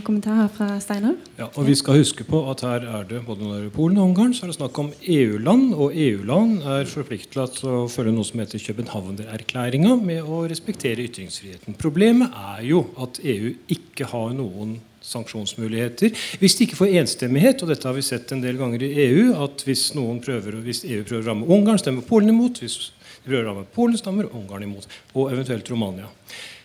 kommentar 0.04 0.36
her 0.36 0.50
fra 0.52 0.68
Steinar. 0.84 1.16
Ja, 1.38 1.48
og 1.56 1.66
Vi 1.66 1.76
skal 1.76 2.02
huske 2.02 2.26
på 2.28 2.42
at 2.52 2.62
her 2.62 2.84
er 2.84 3.06
det 3.08 3.22
både 3.26 3.48
når 3.48 3.70
Polen 3.72 3.98
og 3.98 4.10
Ungarn 4.10 4.34
så 4.34 4.44
er 4.44 4.52
det 4.52 4.58
snakk 4.58 4.78
om 4.80 4.92
EU-land. 5.08 5.74
Og 5.74 5.96
EU-land 5.96 6.60
er 6.62 6.90
forpliktet 6.92 7.56
til 7.62 7.70
å 7.70 7.88
følge 7.88 8.12
noe 8.12 8.28
som 8.28 8.42
heter 8.44 8.60
Københavnererklæringa 8.60 9.96
med 10.04 10.28
å 10.28 10.44
respektere 10.52 11.08
ytringsfriheten. 11.08 11.78
Problemet 11.80 12.36
er 12.36 12.68
jo 12.68 12.84
at 13.00 13.22
EU 13.24 13.56
ikke 13.72 14.12
har 14.12 14.36
noen 14.36 14.82
sanksjonsmuligheter. 15.02 16.12
Hvis 16.44 16.60
de 16.60 16.68
ikke 16.68 16.82
får 16.84 17.00
enstemmighet, 17.00 17.64
og 17.64 17.72
dette 17.72 17.88
har 17.88 17.96
vi 17.96 18.04
sett 18.04 18.32
en 18.36 18.44
del 18.44 18.60
ganger 18.60 18.84
i 18.84 18.94
EU, 19.08 19.34
at 19.40 19.64
hvis, 19.64 19.94
prøver, 19.96 20.60
hvis 20.68 20.84
EU 20.84 21.04
prøver 21.08 21.24
å 21.24 21.28
ramme 21.32 21.48
Ungarn, 21.48 21.80
stemmer 21.80 22.04
Polen 22.04 22.36
imot. 22.36 22.60
Hvis 22.60 22.92
de 23.24 23.32
prøver 23.32 23.46
å 23.46 23.54
ramme 23.54 23.68
Polen, 23.74 23.98
stemmer 23.98 24.28
Ungarn 24.36 24.68
imot. 24.68 24.88
Og 25.16 25.32
eventuelt 25.32 25.72
Romania. 25.72 26.12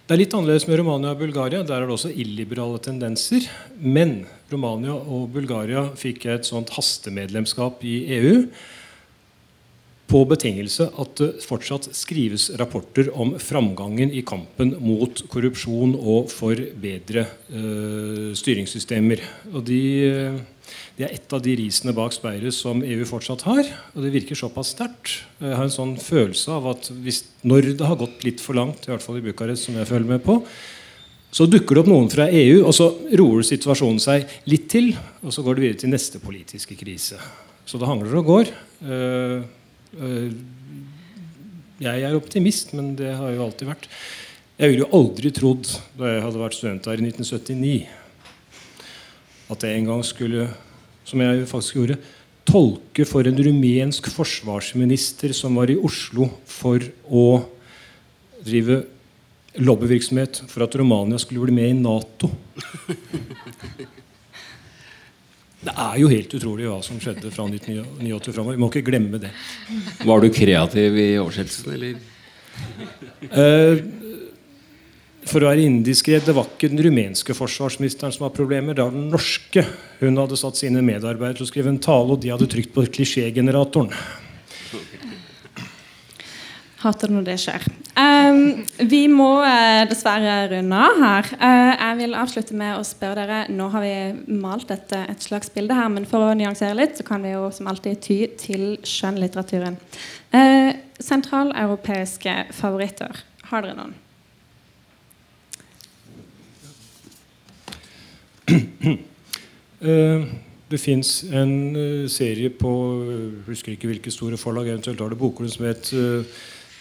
Det 0.05 0.13
er 0.13 0.21
litt 0.21 0.35
annerledes 0.37 0.67
med 0.69 0.77
Romania 0.77 1.15
og 1.15 1.21
Bulgaria. 1.23 1.63
Der 1.65 1.79
er 1.79 1.87
det 1.89 1.95
også 1.95 2.11
illiberale 2.13 2.77
tendenser. 2.85 3.47
Men 3.81 4.27
Romania 4.51 4.93
og 4.93 5.31
Bulgaria 5.33 5.87
fikk 5.97 6.27
et 6.29 6.45
sånt 6.45 6.75
hastemedlemskap 6.77 7.81
i 7.89 7.95
EU 8.19 8.43
på 10.15 10.21
betingelse 10.31 10.87
at 11.03 11.17
det 11.19 11.43
fortsatt 11.43 11.89
skrives 11.97 12.47
rapporter 12.61 13.09
om 13.19 13.33
framgangen 13.43 14.13
i 14.15 14.23
kampen 14.27 14.77
mot 14.79 15.25
korrupsjon 15.33 15.97
og 15.99 16.31
for 16.31 16.55
bedre 16.79 17.27
uh, 17.51 18.31
styringssystemer. 18.39 19.25
Og 19.51 19.65
de, 19.67 19.81
de, 20.15 20.45
det 20.95 21.09
er 21.09 21.17
et 21.17 21.35
av 21.35 21.43
de 21.43 21.57
risene 21.59 21.95
bak 21.97 22.15
speilet 22.15 22.55
som 22.55 22.85
EU 22.87 23.03
fortsatt 23.09 23.43
har. 23.49 23.67
Og 23.97 24.07
det 24.07 24.13
virker 24.15 24.39
såpass 24.39 24.71
sterkt. 24.77 25.17
Jeg 25.43 25.59
har 25.59 25.67
en 25.67 25.75
sånn 25.75 25.97
følelse 25.99 26.55
av 26.55 26.69
at 26.77 26.93
hvis, 27.03 27.25
når 27.43 27.73
det 27.75 27.89
har 27.89 27.99
gått 27.99 28.23
litt 28.27 28.45
for 28.45 28.55
langt, 28.55 28.87
i 28.87 28.93
hvert 28.93 29.03
fall 29.03 29.19
i 29.19 29.25
Bucarest, 29.25 29.67
som 29.67 29.81
jeg 29.81 29.91
følger 29.91 30.15
med 30.15 30.23
på, 30.23 30.39
så 31.35 31.49
dukker 31.51 31.75
det 31.75 31.83
opp 31.83 31.91
noen 31.91 32.07
fra 32.13 32.29
EU, 32.31 32.61
og 32.63 32.71
så 32.77 32.87
roer 33.19 33.43
situasjonen 33.43 33.99
seg 33.99 34.31
litt 34.47 34.69
til. 34.71 34.93
Og 35.27 35.35
så 35.35 35.43
går 35.43 35.59
det 35.59 35.67
videre 35.67 35.83
til 35.83 35.91
neste 35.97 36.23
politiske 36.23 36.79
krise. 36.79 37.19
Så 37.67 37.81
det 37.81 37.91
hangler 37.91 38.15
og 38.21 38.31
går. 38.31 38.55
Eh, 38.87 38.95
eh, 38.95 39.64
jeg 41.85 42.05
er 42.05 42.17
optimist, 42.17 42.73
men 42.77 42.95
det 42.99 43.13
har 43.15 43.31
jeg 43.31 43.39
jo 43.39 43.47
alltid 43.47 43.71
vært. 43.71 43.89
Jeg 44.55 44.71
ville 44.71 44.85
jo 44.85 44.95
aldri 44.95 45.33
trodd, 45.35 45.67
da 45.99 46.13
jeg 46.13 46.23
hadde 46.23 46.43
vært 46.43 46.59
student 46.59 46.87
her 46.91 47.01
i 47.01 47.09
1979, 47.09 47.79
at 49.55 49.67
jeg 49.67 49.79
en 49.79 49.89
gang 49.91 50.05
skulle, 50.07 50.47
som 51.07 51.23
jeg 51.25 51.49
faktisk 51.51 51.81
gjorde, 51.81 51.99
tolke 52.45 53.07
for 53.09 53.27
en 53.27 53.41
rumensk 53.41 54.11
forsvarsminister 54.13 55.33
som 55.37 55.57
var 55.59 55.73
i 55.73 55.79
Oslo 55.81 56.29
for 56.47 56.85
å 57.09 57.25
drive 58.45 58.83
lobbyvirksomhet 59.65 60.43
for 60.51 60.67
at 60.67 60.75
Romania 60.77 61.19
skulle 61.23 61.47
bli 61.47 61.55
med 61.57 61.71
i 61.71 61.79
Nato. 61.79 62.31
Det 65.65 65.73
er 65.73 65.99
jo 66.01 66.09
helt 66.13 66.35
utrolig 66.37 66.69
hva 66.69 66.79
som 66.85 66.99
skjedde 67.01 67.31
fra 67.33 67.47
1989 67.49 68.35
framover. 68.35 68.57
Vi 68.57 68.63
må 68.63 68.69
ikke 68.71 68.85
glemme 68.91 69.21
det. 69.23 69.31
Var 70.05 70.21
du 70.21 70.31
kreativ 70.35 70.99
i 71.01 71.11
oversettelsen, 71.23 71.73
eller? 71.73 71.95
Eh, 73.25 73.81
for 75.25 75.41
å 75.41 75.49
være 75.49 75.65
indiskret, 75.65 76.27
Det 76.27 76.35
var 76.37 76.51
ikke 76.51 76.69
den 76.69 76.83
rumenske 76.85 77.35
forsvarsministeren 77.35 78.13
som 78.13 78.27
var 78.27 78.37
problemer, 78.37 78.75
det 78.77 78.85
var 78.85 78.93
den 78.93 79.09
norske. 79.11 79.65
Hun 80.01 80.21
hadde 80.21 80.37
satt 80.37 80.61
sine 80.61 80.85
medarbeidere 80.85 81.41
til 81.41 81.47
å 81.47 81.53
skrive 81.53 81.73
en 81.73 81.81
tale, 81.81 82.13
og 82.13 82.21
de 82.21 82.35
hadde 82.35 82.51
trykt 82.51 82.75
på 82.75 82.85
klisjégeneratoren. 82.85 83.91
Hater 86.85 87.13
når 87.13 87.25
det 87.27 87.39
skjer. 87.43 87.65
Um, 87.95 88.65
vi 88.91 89.05
må 89.07 89.39
uh, 89.45 89.85
dessverre 89.87 90.49
runde 90.51 90.79
av 90.87 90.99
her. 91.01 91.29
Uh, 91.39 91.73
jeg 91.73 91.99
vil 92.01 92.17
avslutte 92.19 92.57
med 92.59 92.75
å 92.77 92.85
spørre 92.87 93.23
dere 93.23 93.41
Nå 93.55 93.69
har 93.71 93.85
vi 93.85 93.95
malt 94.41 94.71
et, 94.75 94.93
eh, 94.97 95.11
et 95.13 95.23
slags 95.23 95.53
bilde 95.55 95.77
her, 95.77 95.89
men 95.93 96.07
for 96.09 96.21
å 96.27 96.35
nyansere 96.37 96.75
litt, 96.77 96.99
så 96.99 97.07
kan 97.07 97.23
vi 97.23 97.31
jo 97.33 97.51
som 97.55 97.69
alltid 97.71 98.01
ty 98.03 98.19
til 98.41 98.65
skjønnlitteraturen. 98.83 99.77
Uh, 100.35 100.73
sentraleuropeiske 100.99 102.35
favoritter. 102.57 103.23
Har 103.51 103.63
dere 103.63 103.77
noen? 103.79 103.95
Det 110.75 110.81
fins 110.81 111.09
en 111.29 112.09
serie 112.11 112.49
på 112.51 112.71
jeg 113.05 113.43
husker 113.47 113.75
ikke 113.75 113.91
hvilke 113.91 114.11
store 114.11 114.39
forlag, 114.41 114.71
eventuelt 114.73 115.03
har 115.05 115.13
det 115.13 115.19
bokklubben 115.21 115.53
som 115.53 115.67
het 115.69 115.91
eh, 115.95 116.25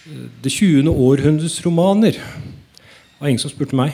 'Det 0.03 0.49
20. 0.49 0.89
århundres 0.89 1.61
romaner'. 1.63 2.19
Var 3.19 3.27
ingen 3.27 3.39
som 3.39 3.51
spurte 3.51 3.75
meg. 3.75 3.93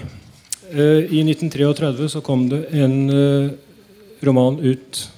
Eh, 0.71 1.05
I 1.05 1.21
1933 1.21 2.09
så 2.09 2.21
kom 2.21 2.47
det 2.49 2.65
en 2.73 3.09
eh, 3.09 3.51
roman 4.25 4.57
ut 4.57 5.09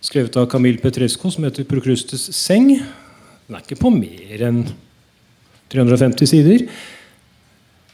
skrevet 0.00 0.36
av 0.36 0.46
Camille 0.48 0.80
Petresco 0.80 1.30
som 1.30 1.44
heter 1.44 1.64
'Prokrustes 1.64 2.30
seng'. 2.32 2.80
Den 3.48 3.56
er 3.56 3.60
ikke 3.60 3.82
på 3.82 3.90
mer 3.92 4.46
enn 4.48 4.64
350 5.68 6.26
sider. 6.26 6.68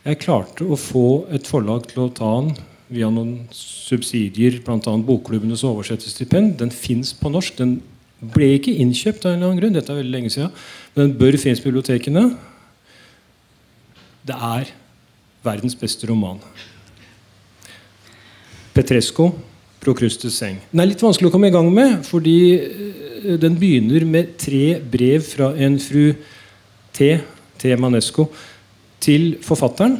Jeg 0.05 0.19
klarte 0.19 0.63
å 0.63 0.79
få 0.79 1.27
et 1.33 1.47
forlag 1.47 1.89
til 1.89 2.05
å 2.05 2.15
ta 2.15 2.41
den 2.41 2.55
via 2.91 3.11
noen 3.11 3.49
subsidier, 3.51 4.61
bl.a. 4.63 4.79
Bokklubbenes 4.79 5.65
oversettelsesstipend. 5.65 6.59
Den 6.59 6.71
fins 6.71 7.13
på 7.13 7.29
norsk. 7.29 7.57
Den 7.59 7.81
ble 8.21 8.55
ikke 8.55 8.77
innkjøpt 8.79 9.27
av 9.27 9.33
en 9.33 9.39
eller 9.39 9.51
annen 9.51 9.61
grunn. 9.63 9.75
Dette 9.75 9.91
er 9.91 9.99
veldig 10.03 10.15
lenge 10.15 10.31
siden. 10.31 10.53
Den 10.95 11.15
bør 11.19 11.35
finnes 11.41 11.61
på 11.63 11.73
bibliotekene. 11.73 12.29
Det 14.25 14.37
er 14.37 14.71
verdens 15.45 15.75
beste 15.77 16.07
roman. 16.09 16.39
Petresco, 18.75 19.33
'Prokrustes 19.81 20.39
seng'. 20.41 20.63
Den 20.73 20.81
er 20.81 20.89
litt 20.89 21.03
vanskelig 21.03 21.29
å 21.29 21.35
komme 21.35 21.51
i 21.51 21.55
gang 21.55 21.69
med, 21.75 22.01
fordi 22.07 22.39
eh, 22.57 23.37
den 23.37 23.59
begynner 23.61 24.07
med 24.09 24.37
tre 24.41 24.81
brev 24.81 25.21
fra 25.27 25.53
en 25.61 25.77
fru 25.79 26.15
T. 26.95 27.19
T. 27.59 27.77
Manesco 27.77 28.31
til 29.01 29.37
forfatteren. 29.45 29.99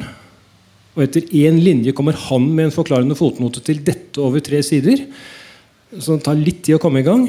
Og 0.95 1.03
etter 1.03 1.27
én 1.35 1.59
linje 1.61 1.93
kommer 1.93 2.17
han 2.17 2.49
med 2.55 2.69
en 2.69 2.75
forklarende 2.75 3.17
fotnote 3.19 3.61
til 3.61 3.83
dette 3.83 4.21
over 4.23 4.39
tre 4.39 4.63
sider. 4.63 5.05
Så 5.99 6.15
det 6.15 6.25
tar 6.25 6.39
litt 6.39 6.63
tid 6.63 6.79
å 6.79 6.81
komme 6.81 7.03
i 7.03 7.07
gang. 7.07 7.27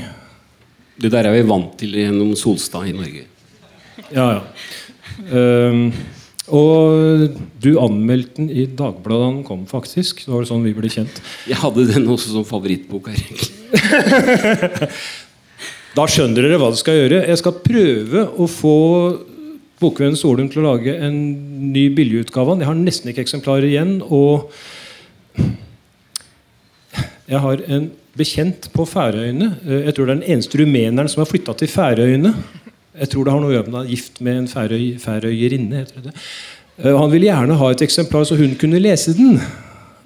Det 0.97 1.11
der 1.13 1.29
er 1.29 1.37
vi 1.37 1.49
vant 1.51 1.75
til 1.77 1.93
gjennom 1.99 2.33
Solstad 2.39 2.89
i 2.89 2.95
Norge. 2.97 3.27
Ja, 4.15 4.27
ja. 4.37 4.43
Um, 5.33 5.93
Og 6.47 7.33
du 7.59 7.73
anmeldte 7.83 8.37
den 8.39 8.51
i 8.55 8.67
Dagbladet 8.71 9.23
da 9.25 9.31
den 9.33 9.45
kom, 9.49 9.65
faktisk. 9.67 10.21
Det 10.23 10.31
var 10.31 10.45
sånn 10.47 10.63
vi 10.63 10.75
ble 10.77 10.87
kjent. 10.93 11.17
Jeg 11.51 11.59
hadde 11.59 11.89
den 11.91 12.07
også 12.13 12.31
som 12.37 12.45
favorittbok 12.47 13.09
her. 13.11 13.23
Da 15.97 16.05
skjønner 16.13 16.45
dere 16.45 16.59
hva 16.61 16.69
dere 16.69 16.77
skal 16.77 16.99
gjøre. 16.99 17.19
Jeg 17.25 17.39
skal 17.41 17.55
prøve 17.65 18.27
å 18.37 18.45
få 18.53 18.73
Bokvennen 19.81 20.19
Solum 20.21 20.51
til 20.53 20.61
å 20.61 20.75
lage 20.75 20.93
en 20.93 21.17
ny 21.73 21.87
billigutgave. 21.97 22.51
av 22.53 22.59
den. 22.59 22.65
Jeg 22.67 22.69
har 22.69 22.77
nesten 22.83 23.11
ikke 23.13 23.25
eksemplarer 23.25 23.65
igjen. 23.65 23.95
Og 24.05 24.53
jeg 27.27 27.41
har 27.43 27.63
en 27.79 27.89
bekjent 28.17 28.69
på 28.77 28.85
Færøyene. 28.89 29.49
Eh, 29.65 29.87
Jeg 29.89 29.95
tror 29.97 30.07
det 30.07 30.13
er 30.15 30.21
den 30.21 30.31
eneste 30.37 30.61
rumeneren 30.61 31.09
som 31.09 31.25
har 31.25 31.31
flytta 31.33 31.57
til 31.57 31.69
Færøyene. 31.73 32.35
Jeg 33.01 33.13
tror 33.13 33.27
det 33.27 33.33
har 33.35 33.43
noe 33.43 33.53
å 33.53 33.57
gjøre 33.57 33.69
med 33.69 33.75
at 33.75 33.79
han 33.83 33.87
er 33.87 33.95
gift 33.95 34.21
med 34.25 34.41
en 34.41 34.49
færøy, 34.51 34.85
færøyerinne. 35.03 35.85
Eh, 36.79 36.97
Han 36.97 37.13
ville 37.13 37.29
gjerne 37.29 37.61
ha 37.61 37.71
et 37.73 37.85
eksemplar 37.85 38.25
så 38.25 38.37
hun 38.39 38.57
kunne 38.61 38.81
lese 38.81 39.15
den. 39.17 39.41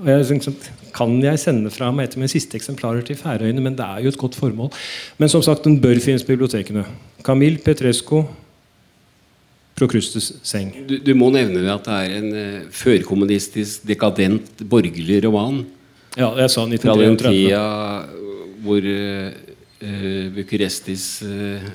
Og 0.00 0.08
jeg 0.08 0.40
sånn, 0.40 0.56
Kan 0.92 1.20
jeg 1.22 1.38
sende 1.38 1.70
fra 1.70 1.92
meg 1.94 2.08
et 2.08 2.14
av 2.16 2.18
mine 2.18 2.32
siste 2.32 2.56
eksemplarer 2.58 3.04
til 3.06 3.16
Færøyene? 3.16 3.62
Men 3.62 3.76
det 3.78 3.84
er 3.86 4.02
jo 4.02 4.10
et 4.10 4.18
godt 4.18 4.34
formål. 4.34 4.72
Men 5.18 5.28
som 5.28 5.42
sagt, 5.42 5.62
den 5.64 5.78
bør 5.80 6.00
finnes 6.02 6.24
på 6.24 6.34
bibliotekene. 6.34 6.82
Camille 7.22 7.58
Petresco, 7.62 8.24
Prokrustes 9.78 10.32
seng. 10.42 10.72
Du, 10.88 10.98
du 10.98 11.14
må 11.16 11.30
nevne 11.32 11.62
at 11.72 11.86
det 11.86 11.94
er 11.94 12.16
en 12.18 12.32
uh, 12.34 12.72
førkommunistisk, 12.74 13.86
dekadent, 13.88 14.64
borgerlig 14.68 15.22
roman. 15.24 15.62
Ja, 16.18 16.32
jeg 16.36 16.50
sa 16.50 16.66
Fra 16.66 16.96
den 16.98 17.14
1933. 17.14 17.30
tida 17.30 17.62
hvor 18.60 18.88
uh, 18.90 20.26
Bucurestis 20.34 21.06
uh, 21.24 21.70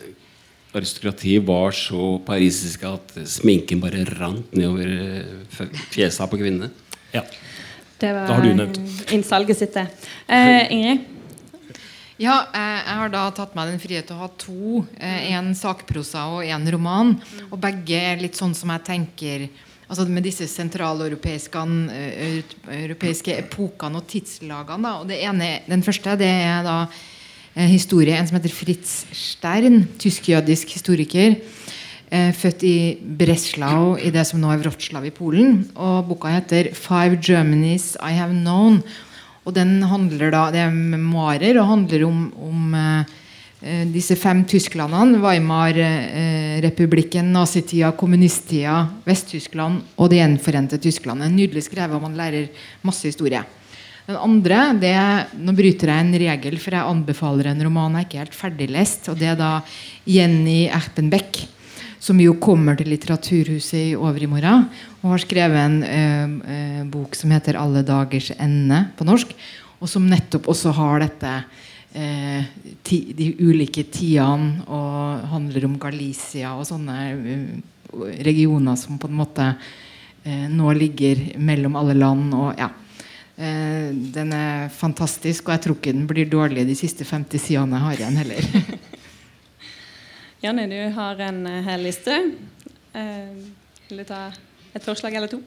aristokrati 0.76 1.38
var 1.46 1.72
så 1.76 2.20
parisisk 2.26 2.84
at 2.90 3.16
sminken 3.28 3.82
bare 3.84 4.04
rant 4.18 4.54
nedover 4.56 4.92
uh, 4.92 5.82
fjesa 5.94 6.28
på 6.32 6.40
kvinnene. 6.42 6.72
Ja. 7.14 7.24
Det 8.00 8.12
var 8.12 8.28
Da 8.28 8.34
har 8.36 8.44
du 8.44 8.54
nevnt. 8.54 8.80
innsalget 9.16 9.58
sitt, 9.58 9.74
det. 9.74 9.88
Eh, 10.28 10.72
Ingrid? 10.76 11.06
Ja, 12.18 12.46
eh, 12.54 12.82
jeg 12.88 12.96
har 13.00 13.10
da 13.12 13.30
tatt 13.36 13.56
meg 13.56 13.72
den 13.72 13.80
frihet 13.80 14.08
til 14.08 14.16
å 14.16 14.20
ha 14.26 14.28
to. 14.40 14.86
eh, 15.00 15.32
En 15.36 15.54
sakprosa 15.56 16.26
og 16.32 16.44
en 16.44 16.68
roman. 16.72 17.16
Og 17.52 17.60
begge 17.60 17.96
er 17.96 18.22
litt 18.22 18.36
sånn 18.36 18.56
som 18.56 18.70
jeg 18.70 18.84
tenker 18.84 19.50
Altså 19.88 20.08
Med 20.10 20.24
disse 20.24 20.48
sentraleuropeiske 20.50 21.62
eh, 21.94 22.40
europeiske 22.74 23.36
epokene 23.38 24.00
og 24.00 24.08
tidslagene. 24.10 24.82
Da. 24.82 24.94
Og 25.00 25.08
det 25.08 25.20
ene, 25.22 25.62
Den 25.68 25.84
første 25.84 26.16
det 26.18 26.26
er 26.26 26.64
da 26.66 26.78
eh, 26.88 26.96
historie 27.56 28.18
en 28.18 28.28
som 28.28 28.36
heter 28.36 28.52
Fritz 28.52 29.06
Stern, 29.16 29.86
tysk-jødisk 30.02 30.74
historiker. 30.76 31.38
Eh, 32.14 32.30
født 32.38 32.62
i 32.68 32.98
Breslau, 33.02 33.96
i 33.98 34.12
det 34.14 34.28
som 34.30 34.42
nå 34.42 34.52
er 34.54 34.60
Wroclaw 34.62 35.06
i 35.08 35.14
Polen. 35.14 35.70
Og 35.76 36.08
boka 36.08 36.28
heter 36.30 36.74
'Five 36.74 37.18
Germanys 37.22 37.96
I 37.98 38.14
Have 38.14 38.34
Known'. 38.34 38.84
Og 39.46 39.54
den 39.54 39.82
handler 39.82 40.32
da, 40.32 40.52
Det 40.52 40.60
er 40.60 40.72
memoarer 40.72 41.60
og 41.60 41.68
handler 41.68 42.06
om, 42.06 42.34
om 42.42 42.76
eh, 42.76 43.04
eh, 43.64 43.86
disse 43.86 44.16
fem 44.16 44.46
Tysklandene. 44.46 45.20
Weimar-republikken, 45.20 47.32
nazitida, 47.32 47.92
kommunisttida, 47.92 48.88
Vest-Tyskland 49.06 49.82
og 49.98 50.10
det 50.10 50.18
gjenforente 50.18 50.78
Tyskland. 50.78 51.32
Nydelig 51.32 51.64
skrevet, 51.64 51.96
og 51.96 52.02
man 52.02 52.18
lærer 52.18 52.48
masse 52.84 53.08
historie. 53.08 53.44
Den 54.06 54.18
andre, 54.22 54.60
det 54.78 54.92
er, 54.94 55.24
Nå 55.42 55.54
bryter 55.58 55.90
jeg 55.90 56.04
en 56.04 56.18
regel, 56.22 56.60
for 56.62 56.78
jeg 56.78 56.94
anbefaler 56.94 57.50
en 57.50 57.64
roman 57.66 57.98
jeg 57.98 58.06
ikke 58.06 58.22
helt 58.22 58.38
ferdiglest. 58.38 59.10
og 59.10 59.18
Det 59.18 59.32
er 59.32 59.40
da 59.40 59.52
Jenny 60.06 60.68
Erpenbeck, 60.70 61.40
som 61.98 62.20
jo 62.22 62.36
kommer 62.38 62.78
til 62.78 62.92
Litteraturhuset 62.94 63.80
i 63.80 63.96
overmorgen. 63.98 64.68
Og 65.02 65.16
har 65.16 65.24
skrevet 65.24 65.58
en 65.58 65.80
ø, 65.82 66.04
ø, 66.38 66.60
bok 66.94 67.18
som 67.18 67.34
heter 67.34 67.58
'Alle 67.58 67.82
dagers 67.82 68.30
ende' 68.38 68.94
på 68.96 69.10
norsk. 69.10 69.34
Og 69.82 69.90
som 69.90 70.06
nettopp 70.06 70.46
også 70.54 70.72
har 70.72 71.00
dette 71.00 71.34
ø, 71.98 72.44
ti, 72.84 73.12
de 73.12 73.34
ulike 73.42 73.90
tidene 73.90 74.62
og 74.70 75.28
handler 75.34 75.66
om 75.66 75.80
Galicia 75.80 76.54
og 76.54 76.66
sånne 76.70 76.96
eh, 77.10 78.22
regioner 78.22 78.78
som 78.78 79.00
på 79.00 79.10
en 79.10 79.18
måte 79.18 79.56
eh, 80.26 80.48
nå 80.48 80.78
ligger 80.78 81.40
mellom 81.40 81.76
alle 81.76 81.98
land. 81.98 82.34
og 82.34 82.54
ja 82.60 82.70
Eh, 82.70 82.85
den 83.36 84.30
er 84.32 84.70
fantastisk, 84.72 85.50
og 85.50 85.58
jeg 85.58 85.64
tror 85.66 85.76
ikke 85.76 85.92
den 85.92 86.06
blir 86.08 86.30
dårlig 86.32 86.64
de 86.70 86.76
siste 86.80 87.04
50 87.04 87.42
sidene 87.50 87.76
jeg 87.76 87.84
har 87.84 88.00
igjen 88.00 88.20
heller. 88.22 88.46
Janne, 90.46 90.68
du 90.70 90.78
har 90.94 91.22
en 91.26 91.40
eh, 91.50 91.64
hel 91.66 91.84
liste. 91.88 92.16
Eh, 92.94 93.32
vil 93.88 94.02
du 94.04 94.06
ta 94.06 94.28
et 94.76 94.84
forslag 94.86 95.16
eller 95.18 95.32
to? 95.32 95.40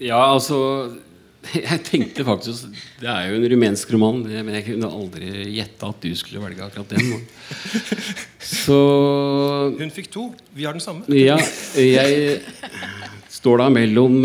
Ja, 0.00 0.20
altså 0.30 0.58
Jeg 1.54 1.80
tenkte 1.86 2.24
faktisk 2.26 2.70
Det 3.00 3.08
er 3.08 3.28
jo 3.28 3.36
en 3.38 3.46
rumensk 3.52 3.92
roman, 3.94 4.22
men 4.24 4.54
jeg 4.56 4.64
kunne 4.70 4.90
aldri 4.90 5.28
gjette 5.58 5.90
at 5.90 6.00
du 6.02 6.14
skulle 6.18 6.42
velge 6.42 6.64
akkurat 6.64 6.94
den. 6.94 7.26
Så 8.64 8.78
Hun 9.76 9.92
fikk 9.94 10.08
to. 10.14 10.30
Vi 10.56 10.64
har 10.64 10.76
den 10.76 10.82
samme. 10.82 11.04
Ja, 11.12 11.36
jeg 11.76 12.40
står 13.32 13.60
da 13.60 13.68
mellom 13.70 14.22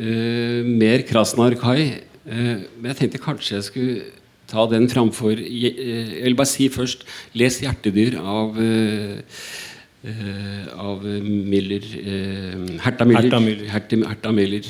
eh, 0.00 0.64
mer 0.64 1.04
Krasnarkai. 1.08 1.82
Eh, 2.24 2.56
men 2.78 2.90
jeg 2.90 2.98
tenkte 2.98 3.22
kanskje 3.22 3.56
jeg 3.58 3.66
skulle 3.68 4.00
ta 4.50 4.66
den 4.68 4.88
framfor 4.90 5.38
Jeg, 5.38 5.74
eh, 5.78 6.16
jeg 6.18 6.24
vil 6.24 6.36
bare 6.38 6.50
si 6.50 6.68
først 6.68 7.04
Les 7.34 7.60
'Hjertedyr' 7.60 8.18
av 8.20 8.56
av 10.80 11.02
Miller 11.04 11.84
Herta 12.80 13.04
Miller. 13.04 13.20
Herta 13.20 13.38
Miller. 13.38 13.66
Herta, 13.68 13.96
Herta 14.08 14.32
Miller 14.32 14.64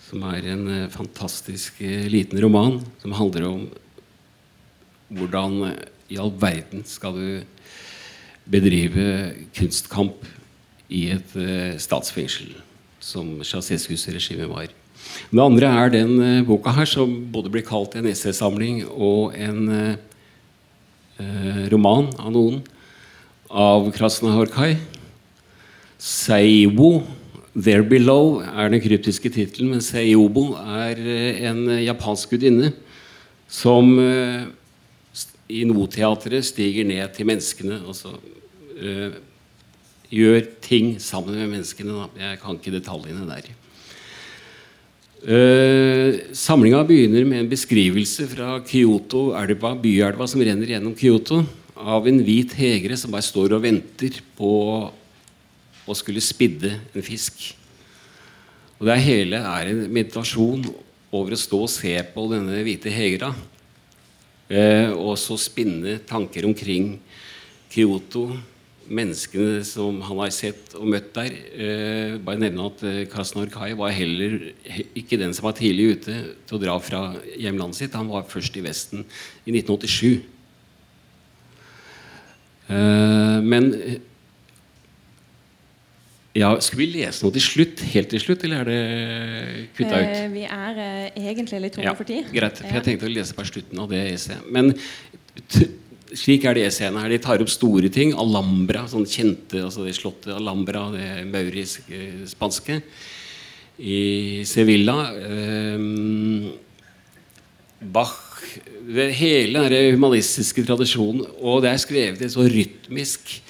Som 0.00 0.22
er 0.22 0.46
en 0.48 0.88
fantastisk 0.88 1.74
liten 2.08 2.40
roman 2.40 2.80
som 3.02 3.12
handler 3.12 3.44
om 3.44 3.68
hvordan 5.08 5.76
i 6.08 6.16
all 6.16 6.32
verden 6.40 6.84
skal 6.86 7.12
du 7.12 7.42
bedrive 8.48 9.34
kunstkamp 9.54 10.24
i 10.88 11.10
et 11.10 11.36
statsfengsel, 11.82 12.54
som 13.06 13.38
Ceausescus-regimet 13.46 14.50
var. 14.50 14.72
Det 15.30 15.42
andre 15.42 15.70
er 15.70 15.92
den 15.94 16.16
eh, 16.22 16.44
boka 16.46 16.72
her, 16.74 16.88
som 16.90 17.12
både 17.32 17.52
blir 17.52 17.64
kalt 17.66 17.94
en 17.94 18.08
essaysamling 18.10 18.82
og 18.90 19.36
en 19.38 19.60
eh, 19.70 20.00
eh, 21.22 21.62
roman 21.70 22.10
av 22.18 22.32
noen, 22.34 22.58
av 23.46 23.86
Krasnahorkai. 23.94 24.74
Seibo, 26.02 27.06
'There 27.54 27.86
Below', 27.86 28.42
er 28.44 28.68
den 28.68 28.82
kryptiske 28.82 29.30
tittelen, 29.32 29.70
men 29.70 29.80
Seibo 29.80 30.50
er 30.58 30.98
eh, 30.98 31.46
en 31.48 31.62
japansk 31.86 32.34
gudinne 32.34 32.74
som 33.48 33.94
eh, 34.02 34.50
i 35.48 35.62
Noteatret 35.64 36.44
stiger 36.44 36.84
ned 36.84 37.06
til 37.14 37.28
menneskene 37.30 37.78
altså 37.86 38.16
eh, 38.82 39.14
gjør 40.12 40.42
ting 40.64 40.96
sammen 41.02 41.36
med 41.38 41.50
menneskene. 41.50 41.94
Da. 41.94 42.26
Jeg 42.30 42.40
kan 42.42 42.58
ikke 42.58 42.74
detaljene 42.74 43.26
der. 43.28 43.48
Uh, 45.26 46.20
Samlinga 46.36 46.84
begynner 46.86 47.24
med 47.26 47.40
en 47.42 47.50
beskrivelse 47.50 48.28
fra 48.30 48.60
Kyoto, 48.68 49.32
elva, 49.34 49.72
byelva 49.74 50.28
som 50.28 50.42
renner 50.44 50.70
gjennom 50.70 50.94
Kyoto, 50.94 51.40
av 51.76 52.06
en 52.08 52.20
hvit 52.24 52.54
hegre 52.56 52.96
som 53.00 53.10
bare 53.12 53.26
står 53.26 53.56
og 53.56 53.64
venter 53.64 54.20
på 54.38 54.50
å 55.86 55.96
skulle 55.96 56.22
spidde 56.24 56.70
en 56.94 57.04
fisk. 57.04 57.48
Og 58.78 58.86
det 58.86 59.00
hele 59.02 59.40
er 59.40 59.72
en 59.72 59.82
meditasjon 59.88 60.62
over 61.14 61.34
å 61.34 61.40
stå 61.40 61.62
og 61.64 61.72
se 61.72 61.94
på 62.12 62.26
denne 62.30 62.62
hvite 62.66 62.92
hegra. 62.92 63.32
Uh, 64.46 64.92
og 64.94 65.16
så 65.18 65.34
spinne 65.40 65.96
tanker 66.06 66.46
omkring 66.46 67.00
Kyoto, 67.72 68.28
menneskene 68.88 69.64
som 69.66 69.98
han 70.04 70.20
har 70.22 70.32
sett 70.34 70.74
og 70.78 70.86
møtt 70.92 71.12
der. 71.16 71.34
Eh, 71.56 72.14
bare 72.22 72.40
nevne 72.40 72.68
at 72.70 72.82
eh, 72.86 73.02
Krasnor 73.10 73.50
Kai 73.52 73.72
var 73.78 73.94
heller 73.94 74.38
ikke 74.96 75.18
den 75.20 75.34
som 75.36 75.48
var 75.48 75.56
tidlig 75.58 75.96
ute 75.96 76.16
til 76.46 76.58
å 76.58 76.62
dra 76.62 76.76
fra 76.82 77.02
hjemlandet 77.34 77.80
sitt. 77.80 77.96
Han 77.98 78.10
var 78.12 78.28
først 78.30 78.56
i 78.58 78.64
Vesten 78.66 79.04
i 79.46 79.54
1987. 79.54 80.24
Eh, 82.66 83.38
men 83.46 83.70
eh, 83.78 83.98
ja, 86.36 86.50
Skal 86.60 86.82
vi 86.82 86.90
lese 86.98 87.24
noe 87.24 87.32
til 87.32 87.44
slutt? 87.44 87.80
Helt 87.94 88.10
til 88.12 88.20
slutt, 88.20 88.42
eller 88.44 88.66
er 88.66 88.68
det 88.68 89.68
kutta 89.78 89.94
ut? 89.96 90.10
Eh, 90.10 90.28
vi 90.34 90.44
er 90.44 90.82
egentlig 91.14 91.62
litt 91.62 91.78
tomme 91.78 91.86
Ja, 91.86 91.94
for 91.96 92.08
tid. 92.08 92.28
greit. 92.34 92.60
For 92.60 92.76
jeg 92.76 92.88
tenkte 92.90 93.08
å 93.08 93.14
lese 93.14 93.36
på 93.38 93.46
slutten 93.48 93.80
av 93.80 93.88
det 93.94 94.02
essayet. 94.12 94.50
Men 94.52 94.74
slik 96.14 96.44
er 96.46 96.58
det 96.58 96.68
scenen 96.74 97.00
her. 97.02 97.10
De 97.10 97.18
tar 97.22 97.42
opp 97.42 97.50
store 97.50 97.90
ting. 97.92 98.12
Alhambra, 98.18 98.84
sånn 98.90 99.06
kjente 99.08 99.64
altså 99.64 99.86
det 99.86 99.96
slottet 99.96 100.34
Alhambra, 100.36 100.86
det 100.94 101.24
mauriske 101.30 102.28
spanske, 102.30 102.80
i 103.76 104.44
Sevilla. 104.48 105.12
ehm, 105.20 106.52
Bach 107.80 108.22
Hele 108.86 109.64
den 109.68 109.96
humanistiske 109.96 110.62
tradisjonen. 110.64 111.26
Og 111.42 111.62
det 111.64 111.72
er 111.72 111.82
skrevet 111.82 112.22
i 112.22 112.30
så 112.30 112.46
rytmisk, 112.46 113.42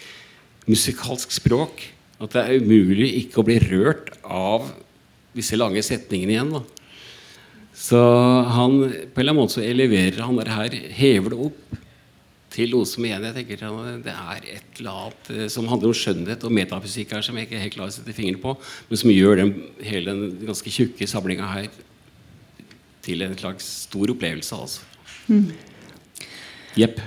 musikalsk 0.66 1.30
språk 1.30 1.84
At 2.18 2.32
det 2.32 2.42
er 2.42 2.64
umulig 2.64 3.10
ikke 3.20 3.42
å 3.42 3.44
bli 3.46 3.58
rørt 3.60 4.08
av 4.24 4.70
disse 5.36 5.54
lange 5.54 5.82
setningene 5.84 6.32
igjen. 6.32 6.54
da. 6.54 6.62
Så 7.76 8.00
han 8.48 8.78
på 8.80 8.88
en 8.88 9.20
eller 9.20 9.34
annen 9.34 9.42
måte 9.42 9.58
så 9.58 9.62
eleverer 9.62 10.24
han 10.24 10.40
det 10.40 10.48
her, 10.48 10.78
hever 10.96 11.34
det 11.34 11.40
opp 11.50 11.76
til 12.56 12.72
noe 12.72 12.88
som 12.88 13.04
igjen 13.04 13.26
jeg 13.28 13.36
tenker 13.36 13.60
det 14.04 14.12
er 14.12 14.46
et 14.56 14.80
eller 14.80 15.02
annet 15.02 15.32
eh, 15.34 15.48
som 15.52 15.68
handler 15.70 15.92
om 15.92 15.98
skjønnhet 16.00 16.46
og 16.46 16.54
metafysikk 16.56 17.16
her, 17.16 17.24
som 17.26 17.36
jeg 17.38 17.48
ikke 17.48 17.62
helt 17.62 17.76
klarer 17.76 17.92
å 17.92 17.96
sette 17.98 18.16
fingeren 18.16 18.42
på, 18.42 18.56
men 18.90 19.02
som 19.02 19.12
gjør 19.12 19.42
den, 19.42 19.52
hele 19.84 20.14
den 20.14 20.48
ganske 20.48 20.72
tjukke 20.72 21.08
samlinga 21.10 21.50
her 21.52 21.68
til 23.06 23.22
en 23.22 23.36
slags 23.38 23.68
stor 23.86 24.10
opplevelse. 24.16 24.56
altså. 24.56 24.80
Jepp. 26.76 26.98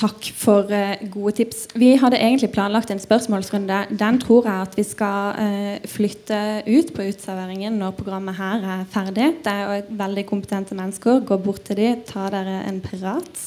Takk 0.00 0.30
for 0.38 0.70
eh, 0.72 1.02
gode 1.12 1.34
tips. 1.40 1.66
Vi 1.76 1.90
hadde 2.00 2.16
egentlig 2.16 2.48
planlagt 2.54 2.90
en 2.92 3.02
spørsmålsrunde. 3.02 3.82
Den 4.00 4.20
tror 4.22 4.46
jeg 4.48 4.64
at 4.64 4.76
vi 4.78 4.84
skal 4.86 5.40
eh, 5.42 5.88
flytte 5.90 6.38
ut 6.64 6.92
på 6.96 7.04
uteserveringen 7.10 7.76
når 7.80 7.98
programmet 7.98 8.38
her 8.38 8.64
er 8.78 8.86
ferdig. 8.90 9.28
Det 9.44 9.52
er 9.52 9.62
jo 9.66 9.98
veldig 10.00 10.24
kompetente 10.30 10.78
mennesker. 10.78 11.20
Gå 11.28 11.40
bort 11.44 11.66
til 11.68 11.82
dem, 11.82 12.04
ta 12.08 12.30
dere 12.32 12.62
en 12.70 12.80
prat. 12.84 13.42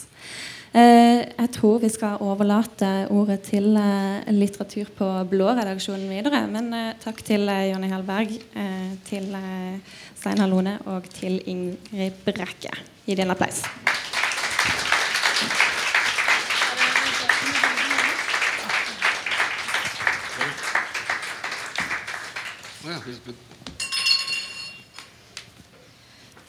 Eh, 0.73 1.19
jeg 1.37 1.49
tror 1.53 1.75
vi 1.83 1.89
skal 1.93 2.21
overlate 2.25 2.87
ordet 3.13 3.43
til 3.45 3.75
eh, 3.77 4.31
Litteratur 4.33 4.87
på 4.97 5.05
blå-redaksjonen 5.29 6.09
videre. 6.09 6.39
Men 6.49 6.73
eh, 6.73 6.95
takk 7.03 7.21
til 7.21 7.45
eh, 7.45 7.67
Jonny 7.69 7.91
Helberg, 7.91 8.33
eh, 8.57 8.95
til 9.05 9.27
Steinar 10.17 10.49
Lone 10.49 10.79
og 10.89 11.05
til 11.13 11.37
Ingrid 11.45 12.17
Brekke. 12.25 12.73
Gi 13.05 13.13
dem 13.13 13.29
en 13.29 13.35
applaus. 13.35 13.61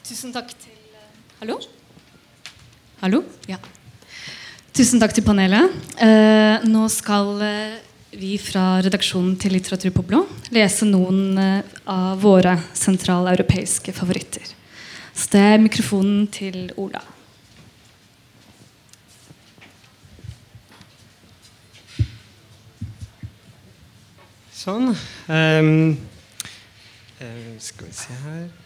Tusen 0.05 0.33
takk 0.33 0.49
til 0.57 0.73
Hallo? 1.37 1.61
Hallo? 3.05 3.21
Ja. 3.45 3.61
Tusen 4.75 4.99
takk 4.99 5.13
til 5.15 5.23
panelet. 5.23 5.71
Eh, 6.03 6.63
nå 6.67 6.81
skal 6.91 7.29
eh, 7.45 7.75
vi 8.19 8.33
fra 8.35 8.81
redaksjonen 8.83 9.37
til 9.39 9.53
Litteratur 9.55 9.93
på 9.95 10.03
blå 10.03 10.19
lese 10.51 10.83
noen 10.89 11.39
eh, 11.39 11.77
av 11.87 12.19
våre 12.19 12.57
sentraleuropeiske 12.75 13.95
favoritter. 13.95 14.51
Så 15.15 15.31
det 15.31 15.45
er 15.53 15.63
mikrofonen 15.63 16.27
til 16.27 16.73
Ola. 16.75 16.99
Sånn. 24.51 24.91
Um, 25.31 25.95
skal 27.63 27.87
vi 27.87 27.95
se 27.95 28.23
her 28.27 28.64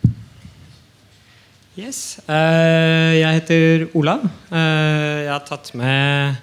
Yes. 1.79 2.19
eh, 2.27 3.19
jeg 3.21 3.37
heter 3.39 3.85
Olav. 3.95 4.25
Eh, 4.51 5.23
jeg 5.23 5.31
har 5.31 5.45
tatt 5.47 5.69
med 5.79 6.35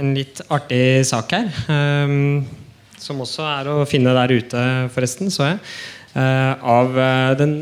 en 0.00 0.10
litt 0.16 0.40
artig 0.50 1.04
sak 1.06 1.30
her. 1.36 1.50
ehm, 1.70 2.44
som 2.98 3.20
også 3.20 3.44
er 3.46 3.68
å 3.70 3.84
finne 3.86 4.14
der 4.16 4.32
ute, 4.34 4.64
forresten, 4.94 5.30
så 5.30 5.52
jeg. 5.52 5.58
eh, 6.16 6.54
av 6.62 6.98
eh, 6.98 7.34
den 7.38 7.54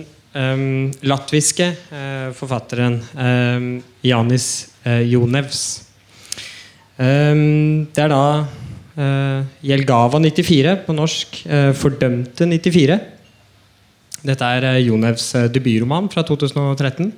latviske 1.05 1.67
eh, 1.93 2.31
forfatteren 2.33 3.03
Janis 4.03 4.47
eh, 4.87 5.03
Jonevs. 5.13 5.83
Det 6.97 8.01
er 8.01 8.09
da 8.09 8.47
Jelgava 9.61 10.19
94 10.21 10.77
på 10.87 10.95
norsk. 10.97 11.43
eh, 11.49 11.73
Fordømte 11.77 12.47
94. 12.49 12.99
Dette 14.23 14.47
er 14.47 14.66
uh, 14.70 14.78
Jonevs 14.78 15.32
eh, 15.35 15.49
debutroman 15.51 16.07
fra 16.12 16.23
2013. 16.23 17.09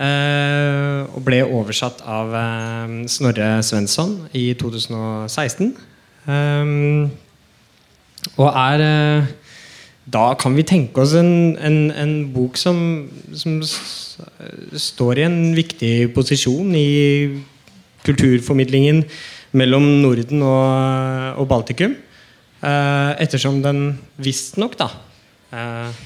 eh, 0.00 1.00
og 1.12 1.24
ble 1.26 1.42
oversatt 1.44 2.00
av 2.08 2.32
eh, 2.32 2.94
Snorre 3.12 3.50
Svensson 3.66 4.14
i 4.32 4.54
2016. 4.56 5.74
Ehm, 6.30 7.10
og 8.36 8.48
er 8.48 8.84
eh, 8.84 9.28
Da 10.10 10.34
kan 10.40 10.56
vi 10.56 10.64
tenke 10.66 11.04
oss 11.04 11.12
en, 11.14 11.56
en, 11.60 11.90
en 11.92 12.14
bok 12.32 12.56
som, 12.56 13.08
som 13.36 13.60
står 13.62 15.20
i 15.20 15.26
en 15.28 15.38
viktig 15.54 16.10
posisjon 16.16 16.72
i 16.74 17.44
kulturformidlingen 18.02 19.04
mellom 19.52 19.84
Norden 20.00 20.42
og, 20.42 21.36
og 21.38 21.46
Baltikum. 21.52 21.94
Eh, 22.64 23.12
ettersom 23.22 23.60
den 23.62 24.00
visstnok, 24.18 24.80
da 24.80 24.88
eh, 25.52 26.00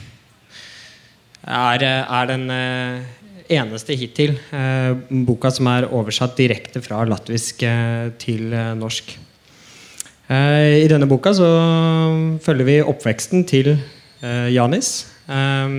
er, 1.44 1.84
er 1.84 2.30
den 2.30 2.48
eh, 2.52 3.04
eneste 3.52 3.96
hittil 3.98 4.38
eh, 4.54 4.94
boka 5.26 5.50
som 5.52 5.68
er 5.72 5.88
oversatt 5.92 6.36
direkte 6.38 6.82
fra 6.84 7.02
latvisk 7.08 7.62
eh, 7.68 8.08
til 8.20 8.52
eh, 8.52 8.72
norsk. 8.78 9.14
Eh, 10.32 10.84
I 10.84 10.88
denne 10.88 11.08
boka 11.10 11.34
så 11.36 11.48
følger 12.44 12.68
vi 12.68 12.78
oppveksten 12.80 13.44
til 13.48 13.74
eh, 13.74 14.48
Janis 14.54 14.94
eh, 15.28 15.76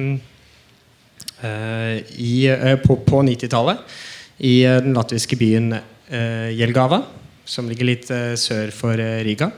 eh, 1.41 1.97
i, 2.21 2.35
eh, 2.53 2.77
på, 2.83 2.99
på 3.07 3.23
90-tallet 3.25 3.97
i 4.45 4.59
eh, 4.67 4.81
den 4.85 4.95
latviske 4.97 5.37
byen 5.39 5.73
eh, 5.75 6.49
Jelgava, 6.53 7.01
som 7.45 7.69
ligger 7.69 7.89
litt 7.89 8.09
eh, 8.13 8.33
sør 8.39 8.73
for 8.75 9.01
eh, 9.01 9.21
Riga. 9.25 9.51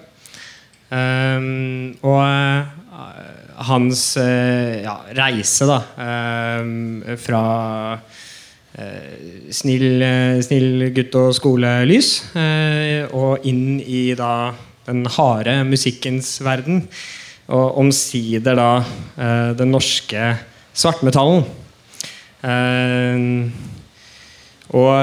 Um, 0.88 1.98
og 2.08 2.22
eh, 2.24 3.47
hans 3.66 4.02
eh, 4.22 4.84
ja, 4.84 5.00
reise 5.18 5.66
da 5.70 5.78
um, 6.62 7.02
fra 7.18 7.44
eh, 8.78 9.50
snill, 9.54 10.02
eh, 10.06 10.38
snill 10.46 10.90
gutt 10.96 11.18
og 11.18 11.34
skolelys 11.38 12.12
eh, 12.38 13.08
og 13.10 13.48
inn 13.50 13.80
i 13.82 14.12
da 14.18 14.52
den 14.88 15.04
harde 15.18 15.58
musikkens 15.68 16.38
verden. 16.46 16.86
Og 17.48 17.80
omsider 17.80 18.58
da 18.60 18.72
eh, 18.84 19.52
den 19.58 19.72
norske 19.72 20.36
svartmetallen. 20.78 21.46
Eh, 22.44 23.18
og 24.76 24.94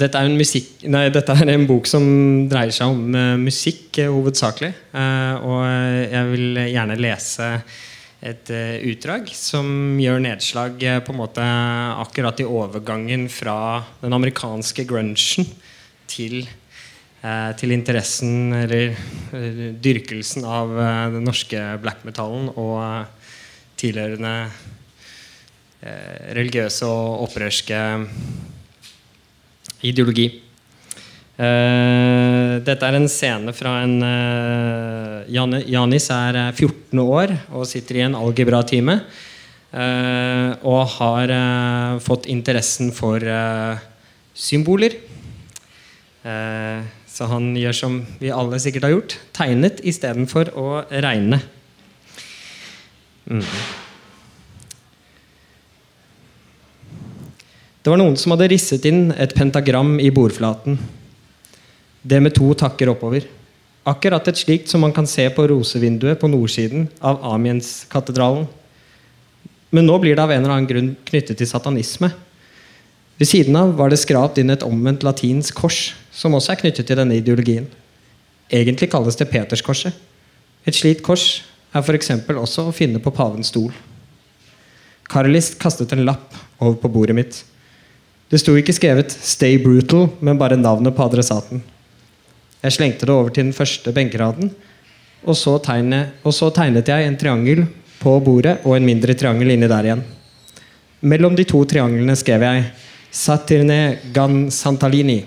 dette 0.00 0.16
er, 0.16 0.30
musikk, 0.32 0.70
nei, 0.88 1.08
dette 1.12 1.34
er 1.36 1.50
en 1.52 1.66
bok 1.68 1.88
som 1.90 2.04
dreier 2.48 2.72
seg 2.72 2.94
om 2.94 3.12
uh, 3.12 3.36
musikk 3.40 3.98
uh, 4.00 4.08
hovedsakelig. 4.08 4.70
Uh, 4.94 5.34
og 5.44 5.58
jeg 5.66 6.30
vil 6.30 6.60
gjerne 6.72 6.96
lese 7.00 7.48
et 8.22 8.52
utdrag 8.86 9.26
som 9.34 9.98
gjør 9.98 10.20
nedslag 10.22 10.76
på 11.02 11.10
en 11.10 11.18
måte 11.18 11.42
akkurat 11.42 12.38
i 12.38 12.46
overgangen 12.46 13.24
fra 13.26 13.82
den 13.98 14.14
amerikanske 14.14 14.84
grunchen 14.86 15.48
til, 16.06 16.44
til 17.58 17.74
interessen 17.74 18.54
eller 18.60 18.94
dyrkelsen 19.82 20.46
av 20.46 20.70
den 21.16 21.26
norske 21.26 21.64
black 21.82 22.06
metallen 22.06 22.46
og 22.54 23.10
tilhørende 23.82 24.36
religiøse 26.38 26.86
og 26.86 27.26
opprørske 27.26 27.82
ideologi. 29.82 30.30
Uh, 31.32 32.60
dette 32.62 32.86
er 32.86 32.96
en 32.98 33.08
scene 33.10 33.54
fra 33.56 33.78
en 33.82 33.94
uh, 34.04 35.22
Jan 35.32 35.56
Janis 35.64 36.10
er 36.12 36.36
eh, 36.38 36.50
14 36.52 37.00
år 37.02 37.32
og 37.56 37.64
sitter 37.66 37.98
i 37.98 38.04
en 38.04 38.18
algebratime. 38.18 39.00
Uh, 39.72 40.52
og 40.68 40.82
har 40.98 41.32
eh, 41.32 42.00
fått 42.04 42.28
interessen 42.28 42.90
for 42.92 43.24
eh, 43.24 43.80
symboler. 44.36 44.98
Eh, 46.22 46.82
så 47.12 47.28
han 47.28 47.52
gjør 47.56 47.76
som 47.76 47.96
vi 48.20 48.32
alle 48.32 48.60
sikkert 48.62 48.88
har 48.88 48.94
gjort. 48.94 49.16
Tegnet 49.36 49.80
istedenfor 49.84 50.52
å 50.58 50.68
regne. 50.92 51.40
Mm. 53.28 53.44
Det 57.82 57.90
var 57.90 57.98
noen 57.98 58.14
som 58.14 58.30
hadde 58.30 58.46
risset 58.52 58.84
inn 58.86 59.08
et 59.18 59.32
pentagram 59.34 59.96
i 59.98 60.12
bordflaten. 60.14 60.76
Det 62.02 62.20
med 62.22 62.34
to 62.36 62.52
takker 62.54 62.92
oppover. 62.92 63.26
Akkurat 63.90 64.28
et 64.30 64.38
slikt 64.38 64.70
som 64.70 64.84
man 64.84 64.94
kan 64.94 65.08
se 65.10 65.24
på 65.34 65.48
rosevinduet 65.50 66.20
på 66.20 66.30
nordsiden 66.30 66.86
av 67.02 67.18
Amiens-katedralen. 67.32 68.46
Men 69.74 69.88
nå 69.88 69.98
blir 69.98 70.14
det 70.14 70.22
av 70.22 70.30
en 70.30 70.44
eller 70.44 70.54
annen 70.54 70.70
grunn 70.70 70.94
knyttet 71.10 71.40
til 71.40 71.50
satanisme. 71.50 72.12
Ved 73.18 73.32
siden 73.32 73.58
av 73.58 73.74
var 73.74 73.90
det 73.90 73.98
skrapt 73.98 74.38
inn 74.38 74.54
et 74.54 74.62
omvendt 74.62 75.02
latinsk 75.02 75.58
kors, 75.58 75.82
som 76.14 76.38
også 76.38 76.54
er 76.54 76.62
knyttet 76.62 76.86
til 76.86 77.02
denne 77.02 77.18
ideologien. 77.18 77.66
Egentlig 78.52 78.92
kalles 78.94 79.18
det 79.18 79.30
Peterskorset. 79.32 79.96
Et 80.68 80.76
slikt 80.76 81.02
kors 81.02 81.40
er 81.74 81.82
f.eks. 81.82 82.14
også 82.30 82.68
å 82.68 82.76
finne 82.76 83.02
på 83.02 83.10
pavens 83.10 83.50
stol. 83.50 83.72
Karlist 85.10 85.58
kastet 85.58 85.90
en 85.96 86.06
lapp 86.06 86.36
over 86.60 86.78
på 86.78 86.92
bordet 86.92 87.18
mitt. 87.18 87.46
Det 88.32 88.40
sto 88.40 88.54
ikke 88.56 88.72
skrevet 88.72 89.12
'Stay 89.12 89.58
brutal', 89.60 90.08
men 90.20 90.38
bare 90.38 90.56
navnet 90.56 90.96
på 90.96 91.04
adressaten. 91.04 91.62
Jeg 92.62 92.72
slengte 92.72 93.04
det 93.06 93.10
over 93.10 93.28
til 93.28 93.44
den 93.44 93.52
første 93.52 93.92
benkeraden, 93.92 94.50
og 95.26 95.36
så, 95.36 95.58
tegne, 95.58 96.12
og 96.24 96.32
så 96.32 96.48
tegnet 96.50 96.88
jeg 96.88 97.06
en 97.06 97.16
triangel 97.16 97.66
på 98.00 98.20
bordet 98.24 98.58
og 98.64 98.76
en 98.76 98.86
mindre 98.86 99.14
triangel 99.14 99.50
inni 99.50 99.68
der 99.68 99.84
igjen. 99.84 100.04
Mellom 101.02 101.36
de 101.36 101.44
to 101.44 101.64
trianglene 101.64 102.16
skrev 102.16 102.40
jeg 102.40 102.64
Satirne 103.12 103.98
gan 104.14 104.50
santalini. 104.50 105.24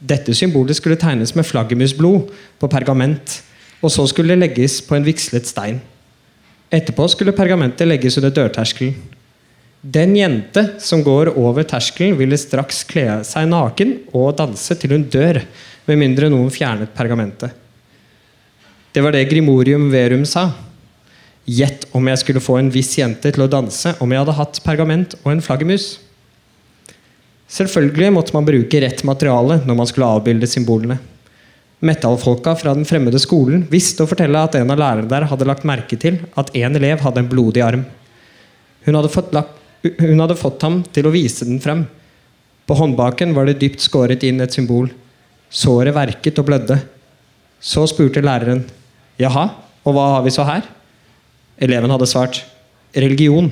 Dette 0.00 0.32
symbolet 0.32 0.76
skulle 0.76 0.96
tegnes 0.96 1.34
med 1.34 1.44
flaggermusblod 1.44 2.30
på 2.58 2.68
pergament, 2.68 3.42
og 3.82 3.90
så 3.90 4.06
skulle 4.06 4.32
det 4.32 4.38
legges 4.38 4.80
på 4.80 4.96
en 4.96 5.04
vigslet 5.04 5.46
stein. 5.46 5.82
Etterpå 6.72 7.08
skulle 7.08 7.36
pergamentet 7.36 7.88
legges 7.88 8.16
under 8.16 8.30
dørterskelen. 8.30 9.17
Den 9.80 10.16
jente 10.16 10.64
som 10.82 11.04
går 11.06 11.30
over 11.38 11.62
terskelen, 11.62 12.16
ville 12.18 12.38
straks 12.38 12.82
kle 12.88 13.20
seg 13.26 13.46
naken 13.50 13.94
og 14.10 14.34
danse 14.40 14.74
til 14.74 14.96
hun 14.96 15.06
dør, 15.06 15.44
med 15.88 16.00
mindre 16.02 16.28
noen 16.28 16.50
fjernet 16.52 16.90
pergamentet. 16.92 17.54
Det 18.92 19.00
var 19.04 19.14
det 19.14 19.28
Grimorium 19.30 19.86
Verum 19.92 20.24
sa. 20.28 20.50
Gjett 21.48 21.86
om 21.96 22.10
jeg 22.10 22.20
skulle 22.20 22.42
få 22.44 22.58
en 22.58 22.68
viss 22.72 22.90
jente 22.98 23.30
til 23.32 23.44
å 23.44 23.48
danse 23.48 23.94
om 24.02 24.10
jeg 24.12 24.20
hadde 24.20 24.36
hatt 24.36 24.60
pergament 24.66 25.14
og 25.22 25.30
en 25.32 25.44
flaggermus. 25.44 25.86
Selvfølgelig 27.48 28.10
måtte 28.12 28.34
man 28.36 28.44
bruke 28.44 28.82
rett 28.84 29.00
materiale 29.08 29.62
når 29.64 29.78
man 29.78 29.88
skulle 29.88 30.10
avbilde 30.18 30.50
symbolene. 30.50 30.98
Metallfolka 31.78 32.56
fra 32.58 32.74
den 32.74 32.84
fremmede 32.88 33.20
skolen 33.22 33.62
visste 33.70 34.02
å 34.02 34.10
fortelle 34.10 34.42
at 34.42 34.58
en 34.58 34.74
av 34.74 34.80
lærerne 34.82 35.08
der 35.08 35.28
hadde 35.30 35.46
lagt 35.48 35.64
merke 35.68 35.96
til 36.00 36.18
at 36.36 36.50
en 36.58 36.76
elev 36.76 37.00
hadde 37.06 37.22
en 37.22 37.30
blodig 37.30 37.62
arm. 37.64 37.86
Hun 38.84 38.98
hadde 38.98 39.12
fått, 39.14 39.30
lagt, 39.36 39.57
hun 39.82 40.20
hadde 40.20 40.38
fått 40.38 40.64
ham 40.66 40.80
til 40.94 41.06
å 41.06 41.12
vise 41.14 41.46
den 41.46 41.60
frem. 41.62 41.84
På 42.68 42.76
håndbaken 42.78 43.34
var 43.36 43.48
det 43.48 43.60
dypt 43.62 43.80
skåret 43.84 44.24
inn 44.26 44.42
et 44.44 44.54
symbol. 44.54 44.90
Såret 45.48 45.94
verket 45.96 46.38
og 46.40 46.48
blødde. 46.50 46.80
Så 47.60 47.86
spurte 47.90 48.22
læreren 48.22 48.66
Jaha, 49.18 49.48
og 49.82 49.94
hva 49.96 50.04
har 50.14 50.26
vi 50.26 50.34
så 50.34 50.44
her? 50.46 50.66
Eleven 51.58 51.90
hadde 51.90 52.06
svart 52.06 52.42
religion. 52.94 53.48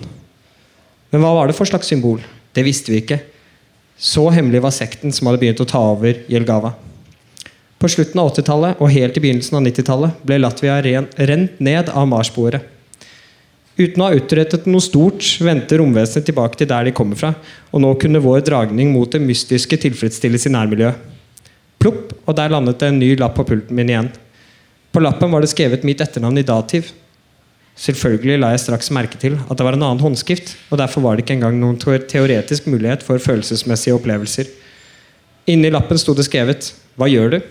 Men 1.10 1.22
hva 1.22 1.32
var 1.34 1.48
det 1.48 1.56
for 1.58 1.66
slags 1.66 1.88
symbol? 1.90 2.20
Det 2.54 2.64
visste 2.66 2.92
vi 2.92 3.00
ikke. 3.02 3.18
Så 3.96 4.28
hemmelig 4.30 4.62
var 4.62 4.74
sekten 4.76 5.14
som 5.14 5.30
hadde 5.30 5.40
begynt 5.42 5.62
å 5.64 5.68
ta 5.68 5.80
over 5.94 6.20
Jelgava. 6.30 6.74
På 7.80 7.88
slutten 7.92 8.20
av 8.20 8.30
80-tallet 8.30 8.80
og 8.80 8.92
helt 8.92 9.16
i 9.18 9.22
begynnelsen 9.24 9.58
av 9.58 9.64
90-tallet 9.66 10.22
ble 10.26 10.38
Latvia 10.40 10.78
rent 10.84 11.58
ned 11.60 11.90
av 11.92 12.08
Mars-sporet. 12.08 12.75
Uten 13.76 14.00
å 14.00 14.06
ha 14.08 14.16
utrettet 14.16 14.64
noe 14.70 14.80
stort 14.80 15.26
vendte 15.44 15.76
romvesenet 15.76 16.24
tilbake 16.30 16.56
til 16.56 16.68
der 16.70 16.88
de 16.88 16.94
kommer 16.96 17.18
fra, 17.20 17.34
og 17.72 17.82
nå 17.84 17.90
kunne 18.00 18.22
vår 18.24 18.40
dragning 18.46 18.94
mot 18.94 19.10
det 19.12 19.20
mystiske 19.20 19.76
tilfredsstilles 19.82 20.48
i 20.48 20.52
nærmiljøet. 20.54 21.02
Plopp, 21.76 22.14
og 22.24 22.38
der 22.38 22.54
landet 22.54 22.80
det 22.80 22.88
en 22.88 23.02
ny 23.02 23.10
lapp 23.20 23.36
på 23.36 23.44
pulten 23.44 23.76
min 23.76 23.92
igjen. 23.92 24.08
På 24.96 25.02
lappen 25.04 25.28
var 25.28 25.44
det 25.44 25.52
skrevet 25.52 25.84
mitt 25.84 26.00
etternavn 26.00 26.40
i 26.40 26.46
dativ. 26.48 26.88
Selvfølgelig 27.76 28.40
la 28.40 28.54
jeg 28.54 28.62
straks 28.64 28.88
merke 28.96 29.20
til 29.20 29.36
at 29.36 29.58
det 29.58 29.64
var 29.66 29.76
en 29.76 29.84
annen 29.84 30.00
håndskrift, 30.00 30.54
og 30.72 30.80
derfor 30.80 31.04
var 31.04 31.16
det 31.16 31.26
ikke 31.26 31.36
engang 31.36 31.60
noen 31.60 31.76
teoretisk 31.76 32.70
mulighet 32.72 33.04
for 33.04 33.20
følelsesmessige 33.20 33.98
opplevelser. 33.98 34.48
Inni 35.52 35.68
lappen 35.70 36.00
sto 36.00 36.16
det 36.16 36.24
skrevet 36.24 36.72
'Hva 36.96 37.12
gjør 37.12 37.30
du?' 37.36 37.42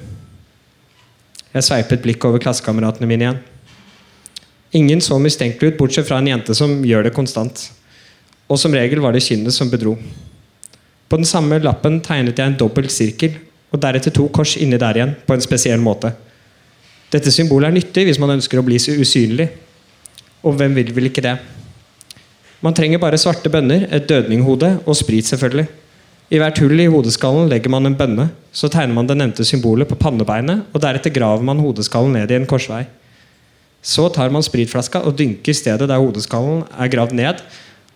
Jeg 1.54 1.64
sveipet 1.64 2.02
blikk 2.02 2.26
over 2.26 2.42
klassekameratene 2.42 3.08
mine 3.08 3.24
igjen. 3.24 3.40
Ingen 4.72 5.02
så 5.02 5.20
mistenkelig 5.22 5.74
ut, 5.74 5.78
bortsett 5.78 6.08
fra 6.08 6.18
en 6.20 6.28
jente 6.28 6.56
som 6.58 6.80
gjør 6.84 7.08
det 7.08 7.14
konstant. 7.16 7.68
Og 8.50 8.60
som 8.60 8.74
regel 8.74 9.02
var 9.04 9.14
det 9.14 9.24
kinnet 9.26 9.54
som 9.54 9.70
bedro. 9.70 9.96
På 11.10 11.20
den 11.20 11.28
samme 11.30 11.60
lappen 11.62 12.00
tegnet 12.04 12.40
jeg 12.40 12.50
en 12.50 12.58
dobbelt 12.60 12.92
sirkel, 12.94 13.38
og 13.72 13.82
deretter 13.82 14.14
to 14.14 14.28
kors 14.34 14.56
inni 14.58 14.80
der 14.82 14.98
igjen, 14.98 15.16
på 15.26 15.36
en 15.36 15.44
spesiell 15.44 15.82
måte. 15.82 16.14
Dette 17.14 17.32
symbolet 17.32 17.70
er 17.70 17.78
nyttig 17.78 18.06
hvis 18.08 18.20
man 18.22 18.34
ønsker 18.36 18.60
å 18.60 18.66
bli 18.66 18.80
så 18.82 18.96
usynlig. 18.98 19.48
Og 20.46 20.58
hvem 20.58 20.76
vil 20.78 20.92
vel 20.96 21.10
ikke 21.10 21.24
det? 21.26 21.38
Man 22.66 22.74
trenger 22.74 23.02
bare 23.02 23.20
svarte 23.22 23.52
bønner, 23.52 23.86
et 23.94 24.08
dødninghode 24.10 24.72
og 24.86 24.98
sprit, 24.98 25.28
selvfølgelig. 25.30 25.68
I 26.34 26.40
hvert 26.42 26.58
hull 26.64 26.80
i 26.82 26.88
hodeskallen 26.90 27.50
legger 27.52 27.70
man 27.70 27.86
en 27.86 27.98
bønne. 27.98 28.32
Så 28.56 28.70
tegner 28.74 28.98
man 28.98 29.08
det 29.10 29.18
nevnte 29.20 29.46
symbolet 29.46 29.90
på 29.90 29.98
pannebeinet, 30.00 30.66
og 30.74 30.82
deretter 30.82 31.14
graver 31.14 31.46
man 31.46 31.62
hodeskallen 31.62 32.16
ned 32.18 32.32
i 32.32 32.40
en 32.40 32.48
korsvei. 32.50 32.86
Så 33.86 34.08
tar 34.10 34.32
man 34.34 34.44
spritflaska 34.44 35.04
og 35.06 35.14
dynker 35.20 35.54
stedet 35.54 35.86
der 35.90 36.02
hodeskallen 36.02 36.64
er 36.74 36.90
gravd 36.90 37.14
ned. 37.18 37.44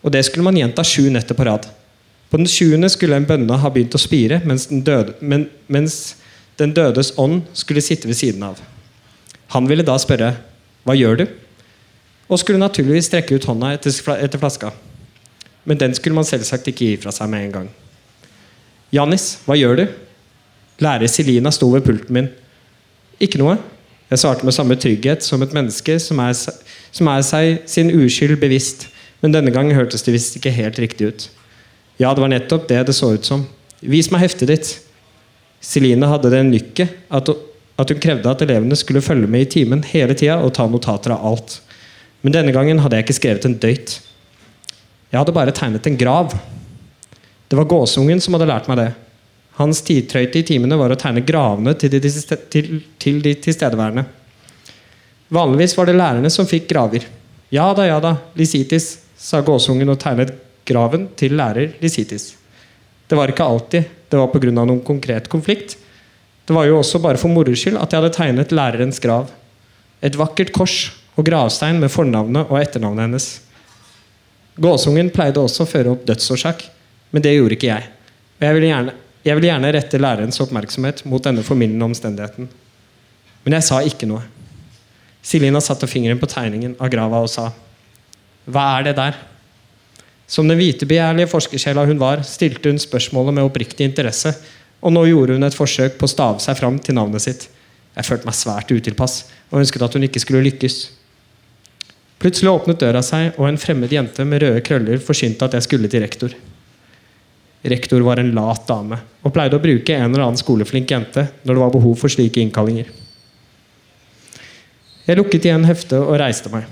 Og 0.06 0.14
det 0.14 0.22
skulle 0.28 0.45
man 0.45 0.57
gjenta 0.57 0.86
sju 0.86 1.10
netter 1.10 1.38
på 1.38 1.48
rad. 1.48 1.66
På 2.30 2.38
den 2.38 2.48
sjuende 2.49 2.91
skulle 2.94 3.18
en 3.18 3.26
bønne 3.26 3.57
ha 3.57 3.72
begynt 3.74 3.95
å 3.98 4.02
spire, 4.02 4.38
mens 4.45 4.68
den, 4.70 4.84
døde, 4.86 5.16
men, 5.20 5.48
mens 5.66 6.16
den 6.61 6.76
dødes 6.78 7.16
ånd 7.18 7.41
skulle 7.57 7.82
sitte 7.82 8.07
ved 8.07 8.20
siden 8.20 8.45
av. 8.45 8.60
Han 9.56 9.66
ville 9.66 9.84
da 9.84 9.98
spørre 9.98 10.36
'Hva 10.86 10.95
gjør 10.95 11.18
du?' 11.18 11.28
og 12.30 12.40
skulle 12.40 12.61
naturligvis 12.61 13.10
strekke 13.10 13.36
ut 13.36 13.45
hånda 13.45 13.74
etter, 13.74 13.90
etter 14.22 14.38
flaska. 14.38 14.72
Men 15.66 15.78
den 15.78 15.95
skulle 15.95 16.16
man 16.16 16.24
selvsagt 16.24 16.68
ikke 16.68 16.86
gi 16.86 16.98
fra 16.98 17.11
seg 17.11 17.30
med 17.30 17.45
en 17.45 17.52
gang. 17.52 17.70
'Janis, 18.94 19.40
hva 19.45 19.57
gjør 19.57 19.76
du?' 19.76 19.88
Lærer 20.80 21.07
Selina 21.07 21.52
sto 21.52 21.70
ved 21.74 21.82
pulten 21.82 22.14
min. 22.14 22.30
'Ikke 23.20 23.41
noe.' 23.41 23.57
Jeg 24.10 24.22
svarte 24.23 24.45
med 24.48 24.56
samme 24.56 24.77
trygghet 24.80 25.26
som 25.26 25.44
et 25.45 25.53
menneske 25.53 25.99
som 26.02 26.19
er, 26.23 26.34
som 26.34 27.10
er 27.11 27.26
seg 27.26 27.61
sin 27.69 27.91
uskyld 27.94 28.40
bevisst. 28.41 28.88
Men 29.22 29.36
denne 29.36 29.53
gang 29.53 29.69
hørtes 29.76 30.06
det 30.06 30.15
visst 30.15 30.38
ikke 30.40 30.53
helt 30.56 30.80
riktig 30.81 31.10
ut. 31.11 31.26
Ja, 31.99 32.14
det 32.15 32.23
var 32.23 32.31
nettopp 32.31 32.69
det 32.69 32.81
det 32.88 32.95
så 32.95 33.11
ut 33.14 33.27
som. 33.27 33.45
Vis 33.81 34.10
meg 34.11 34.23
heftet 34.23 34.49
ditt. 34.49 34.72
Celine 35.61 36.07
hadde 36.07 36.31
det 36.31 36.41
nykket 36.48 36.94
at, 37.11 37.30
at 37.80 37.91
hun 37.91 38.02
krevde 38.02 38.31
at 38.31 38.41
elevene 38.45 38.77
skulle 38.80 39.03
følge 39.03 39.27
med 39.27 39.45
i 39.45 39.52
timen 39.60 39.84
hele 39.86 40.15
tida 40.18 40.40
og 40.40 40.53
ta 40.56 40.65
notater 40.72 41.14
av 41.14 41.26
alt. 41.30 41.60
Men 42.23 42.36
denne 42.36 42.56
gangen 42.56 42.80
hadde 42.81 42.98
jeg 42.98 43.07
ikke 43.07 43.19
skrevet 43.19 43.45
en 43.48 43.60
døyt. 43.60 43.99
Jeg 45.11 45.19
hadde 45.19 45.36
bare 45.36 45.53
tegnet 45.56 45.86
en 45.88 45.99
grav. 45.99 46.34
Det 47.49 47.57
var 47.57 47.69
gåsungen 47.69 48.22
som 48.23 48.36
hadde 48.36 48.49
lært 48.49 48.72
meg 48.72 48.80
det. 48.80 48.90
Hans 49.60 49.81
tidtrøyte 49.84 50.40
i 50.40 50.48
timene 50.48 50.77
var 50.80 50.94
å 50.94 50.98
tegne 50.99 51.26
gravene 51.27 51.76
til 51.76 51.91
de, 51.91 51.99
til, 52.52 52.80
til 53.02 53.22
de 53.23 53.36
tilstedeværende. 53.44 54.06
Vanligvis 55.36 55.76
var 55.77 55.90
det 55.90 55.98
lærerne 55.99 56.31
som 56.34 56.48
fikk 56.48 56.69
graver. 56.72 57.06
Ja 57.53 57.68
da, 57.76 57.86
ja 57.90 57.99
da, 58.02 58.15
Lisitis, 58.40 58.94
sa 59.19 59.41
gåsungen 59.45 59.91
og 59.91 59.99
tegnet 60.02 60.31
graven 60.69 61.10
til 61.19 61.36
lærer 61.38 61.76
Lisitis. 61.84 62.31
Det 63.10 63.18
var 63.18 63.31
ikke 63.31 63.45
alltid 63.45 63.95
det 64.10 64.18
var 64.18 64.31
pga. 64.34 64.52
noen 64.52 64.81
konkret 64.86 65.27
konflikt. 65.30 65.76
Det 66.45 66.56
var 66.56 66.65
jo 66.65 66.80
også 66.80 67.02
bare 67.02 67.19
for 67.22 67.30
moro 67.30 67.53
skyld 67.53 67.77
at 67.77 67.91
jeg 67.91 68.02
hadde 68.02 68.15
tegnet 68.15 68.56
lærerens 68.56 69.02
grav. 69.02 69.30
Et 70.02 70.15
vakkert 70.18 70.53
kors 70.56 70.77
og 71.18 71.27
gravstein 71.27 71.81
med 71.81 71.91
fornavnet 71.94 72.49
og 72.49 72.57
etternavnet 72.61 73.06
hennes. 73.06 73.27
Gåsungen 74.57 75.11
pleide 75.14 75.41
også 75.44 75.65
å 75.65 75.69
føre 75.69 75.94
opp 75.94 76.07
dødsårsak, 76.07 76.64
men 77.11 77.23
det 77.26 77.36
gjorde 77.36 77.57
ikke 77.57 77.69
jeg. 77.69 77.86
Og 78.40 78.48
jeg 78.48 78.57
ville 78.57 78.72
gjerne, 78.72 78.95
jeg 79.26 79.36
vil 79.36 79.50
gjerne 79.50 79.72
rette 79.76 80.00
lærerens 80.00 80.40
oppmerksomhet 80.44 81.04
mot 81.10 81.24
denne 81.24 81.44
formildende 81.44 81.90
omstendigheten. 81.90 82.48
Men 83.44 83.58
jeg 83.58 83.68
sa 83.68 83.82
ikke 83.84 84.08
noe. 84.08 84.24
Silina 85.26 85.60
satte 85.64 85.90
fingeren 85.91 86.20
på 86.22 86.30
tegningen 86.32 86.78
av 86.80 86.91
grava 86.94 87.20
og 87.24 87.32
sa 87.32 87.50
Hva 88.50 88.66
er 88.78 88.88
det 88.88 88.96
der? 89.00 89.18
Som 90.30 90.48
den 90.48 90.60
vitebegjærlige 90.60 91.32
forskersjela 91.32 91.84
hun 91.90 92.00
var, 92.00 92.22
stilte 92.24 92.70
hun 92.70 92.80
spørsmålet 92.80 93.36
med 93.36 93.48
oppriktig 93.48 93.88
interesse, 93.88 94.32
og 94.80 94.94
nå 94.94 95.08
gjorde 95.10 95.36
hun 95.36 95.48
et 95.48 95.58
forsøk 95.58 95.98
på 96.00 96.08
å 96.08 96.12
stave 96.12 96.44
seg 96.44 96.56
fram 96.60 96.78
til 96.80 96.96
navnet 96.96 97.26
sitt. 97.26 97.48
Jeg 97.98 98.08
følte 98.08 98.30
meg 98.30 98.38
svært 98.38 98.72
utilpass 98.72 99.24
og 99.50 99.60
ønsket 99.64 99.84
at 99.84 99.98
hun 99.98 100.06
ikke 100.08 100.22
skulle 100.24 100.46
lykkes. 100.46 100.78
Plutselig 102.20 102.52
åpnet 102.52 102.80
døra 102.80 103.02
seg, 103.04 103.34
og 103.40 103.48
en 103.50 103.60
fremmed 103.60 103.91
jente 103.91 104.24
med 104.28 104.44
røde 104.44 104.62
krøller 104.64 105.02
forsynte 105.04 105.48
at 105.48 105.58
jeg 105.58 105.66
skulle 105.66 105.91
til 105.91 106.04
rektor. 106.04 106.36
Rektor 107.61 108.02
var 108.02 108.22
en 108.22 108.31
lat 108.31 108.64
dame 108.68 109.02
og 109.19 109.34
pleide 109.36 109.57
å 109.57 109.64
bruke 109.64 109.95
en 109.95 110.07
eller 110.07 110.23
annen 110.30 110.40
skoleflink 110.40 110.91
jente 110.91 111.26
når 111.44 111.53
det 111.53 111.64
var 111.64 111.73
behov 111.73 111.98
for 111.99 112.11
slike 112.11 112.40
innkallinger. 112.40 112.88
Jeg 115.10 115.18
lukket 115.18 115.48
igjen 115.48 115.65
heftet 115.68 115.98
og 115.99 116.19
reiste 116.22 116.52
meg. 116.53 116.68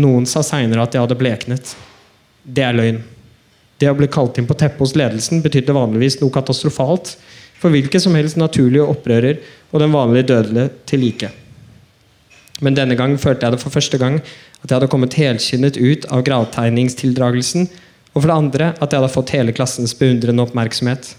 Noen 0.00 0.24
sa 0.30 0.40
seinere 0.46 0.84
at 0.86 0.94
jeg 0.94 1.02
hadde 1.02 1.18
bleknet. 1.18 1.74
Det 2.44 2.64
er 2.64 2.76
løgn. 2.76 3.02
Det 3.80 3.90
å 3.90 3.96
bli 3.98 4.08
kalt 4.12 4.38
inn 4.38 4.48
på 4.48 4.56
teppet 4.56 4.80
hos 4.80 4.96
ledelsen 4.96 5.42
betydde 5.44 5.76
vanligvis 5.76 6.20
noe 6.20 6.32
katastrofalt 6.32 7.14
for 7.60 7.72
hvilken 7.74 8.00
som 8.00 8.16
helst 8.16 8.38
naturlige 8.40 8.86
opprører 8.88 9.40
og 9.70 9.82
den 9.82 9.92
vanlige 9.92 10.30
dødelige 10.30 10.72
til 10.88 11.04
like. 11.04 11.30
Men 12.60 12.76
denne 12.76 12.96
gang 12.96 13.16
følte 13.20 13.46
jeg 13.46 13.56
det 13.56 13.62
for 13.62 13.72
første 13.72 14.00
gang 14.00 14.20
at 14.20 14.66
jeg 14.68 14.74
hadde 14.76 14.90
kommet 14.92 15.16
helskinnet 15.16 15.78
ut 15.80 16.06
av 16.12 16.24
gravtegningstildragelsen, 16.26 17.68
og 18.10 18.18
for 18.18 18.28
det 18.28 18.36
andre 18.36 18.70
at 18.76 18.90
jeg 18.90 19.00
hadde 19.00 19.14
fått 19.14 19.34
hele 19.36 19.54
klassens 19.54 19.94
beundrende 19.96 20.42
oppmerksomhet. 20.42 21.12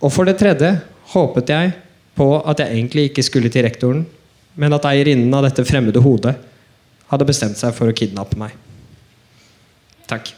Og 0.00 0.12
for 0.12 0.28
det 0.28 0.38
tredje 0.40 0.74
håpet 1.12 1.52
jeg 1.52 1.74
på 2.18 2.28
at 2.40 2.62
jeg 2.62 2.76
egentlig 2.76 3.10
ikke 3.10 3.24
skulle 3.26 3.52
til 3.52 3.66
rektoren, 3.66 4.04
men 4.56 4.76
at 4.76 4.88
eierinnen 4.88 5.32
av 5.36 5.46
dette 5.46 5.64
fremmede 5.68 6.02
hodet 6.04 6.34
hadde 7.12 7.28
bestemt 7.28 7.60
seg 7.60 7.76
for 7.76 7.92
å 7.92 7.96
kidnappe 7.96 8.40
meg. 8.40 8.56
Takk. 10.08 10.32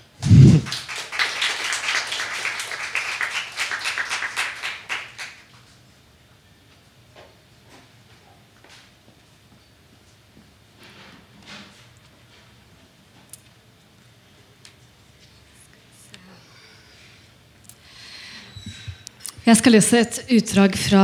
Jeg 19.45 19.59
skal 19.61 19.75
lese 19.75 19.99
et 20.01 20.19
utdrag 20.33 20.77
fra 20.81 21.01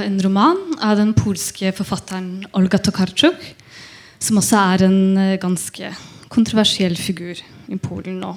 en 0.00 0.14
roman 0.24 0.56
av 0.80 0.96
den 0.96 1.10
polske 1.12 1.68
forfatteren 1.76 2.46
Olga 2.56 2.78
Tokarczuk, 2.80 3.42
som 4.16 4.38
også 4.40 4.60
er 4.72 4.84
en 4.86 5.00
eh, 5.20 5.34
ganske 5.40 5.90
kontroversiell 6.32 6.96
figur 6.96 7.36
i 7.36 7.76
Polen 7.76 8.16
nå. 8.22 8.30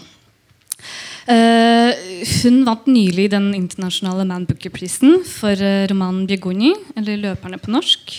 Uh, 1.26 1.96
hun 2.44 2.58
vant 2.68 2.90
nylig 2.92 3.30
den 3.32 3.48
internasjonale 3.56 4.26
Man 4.28 4.44
Booker-prisen 4.46 5.24
for 5.26 5.56
uh, 5.56 5.86
romanen 5.88 6.28
'Biegoni', 6.28 6.74
eller 7.00 7.18
'Løperne' 7.18 7.62
på 7.64 7.72
norsk. 7.72 8.12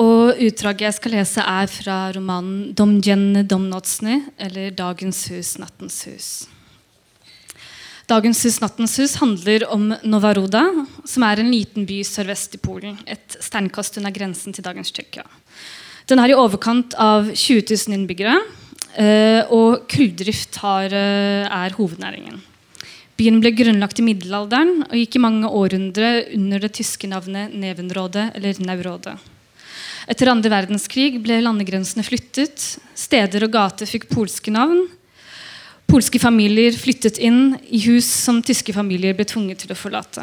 Og 0.00 0.40
Utdraget 0.40 0.86
jeg 0.88 0.96
skal 0.96 1.14
lese, 1.18 1.44
er 1.44 1.68
fra 1.68 1.98
romanen 2.16 2.72
'Domdjenne 2.72 3.44
domnotsny', 3.44 4.24
eller 4.40 4.72
'Dagens 4.72 5.28
hus, 5.28 5.58
nattens 5.60 6.00
hus'. 6.08 6.48
Dagens 8.10 8.40
hus, 8.42 8.56
nattens 8.58 8.96
hus 8.98 9.12
handler 9.20 9.62
om 9.70 9.84
Novaroda, 10.02 10.64
som 11.06 11.22
er 11.22 11.38
en 11.38 11.50
liten 11.52 11.84
by 11.86 12.00
sørvest 12.02 12.56
i 12.56 12.58
Polen. 12.58 12.96
Et 13.06 13.36
steinkast 13.38 14.00
unna 14.00 14.10
grensen 14.10 14.56
til 14.56 14.66
dagens 14.66 14.90
Tsjekkia. 14.90 15.22
Den 16.10 16.18
er 16.18 16.32
i 16.32 16.34
overkant 16.34 16.96
av 16.98 17.28
20 17.30 17.68
000 17.70 17.94
innbyggere, 17.94 18.34
eh, 18.98 19.46
og 19.54 19.86
kulldrift 19.92 20.58
eh, 20.58 21.46
er 21.46 21.78
hovednæringen. 21.78 22.42
Byen 23.14 23.38
ble 23.38 23.54
grunnlagt 23.54 24.02
i 24.02 24.08
middelalderen 24.08 24.88
og 24.88 24.96
gikk 24.98 25.20
i 25.20 25.22
mange 25.22 25.46
århundrer 25.46 26.32
under 26.34 26.66
det 26.66 26.74
tyske 26.80 27.06
navnet 27.06 27.54
Nevenrådet 27.54 28.32
eller 28.34 28.58
Naurådet. 28.64 29.20
Etter 30.10 30.32
andre 30.32 30.50
verdenskrig 30.50 31.20
ble 31.22 31.38
landegrensene 31.44 32.02
flyttet. 32.02 32.72
Steder 32.98 33.46
og 33.46 33.54
gater 33.54 33.86
fikk 33.86 34.10
polske 34.10 34.50
navn. 34.50 34.88
Polske 35.90 36.20
familier 36.22 36.70
flyttet 36.78 37.18
inn 37.18 37.56
i 37.66 37.80
hus 37.88 38.06
som 38.06 38.36
tyske 38.46 38.70
familier 38.76 39.16
ble 39.18 39.24
tvunget 39.26 39.64
til 39.64 39.72
å 39.74 39.78
forlate. 39.78 40.22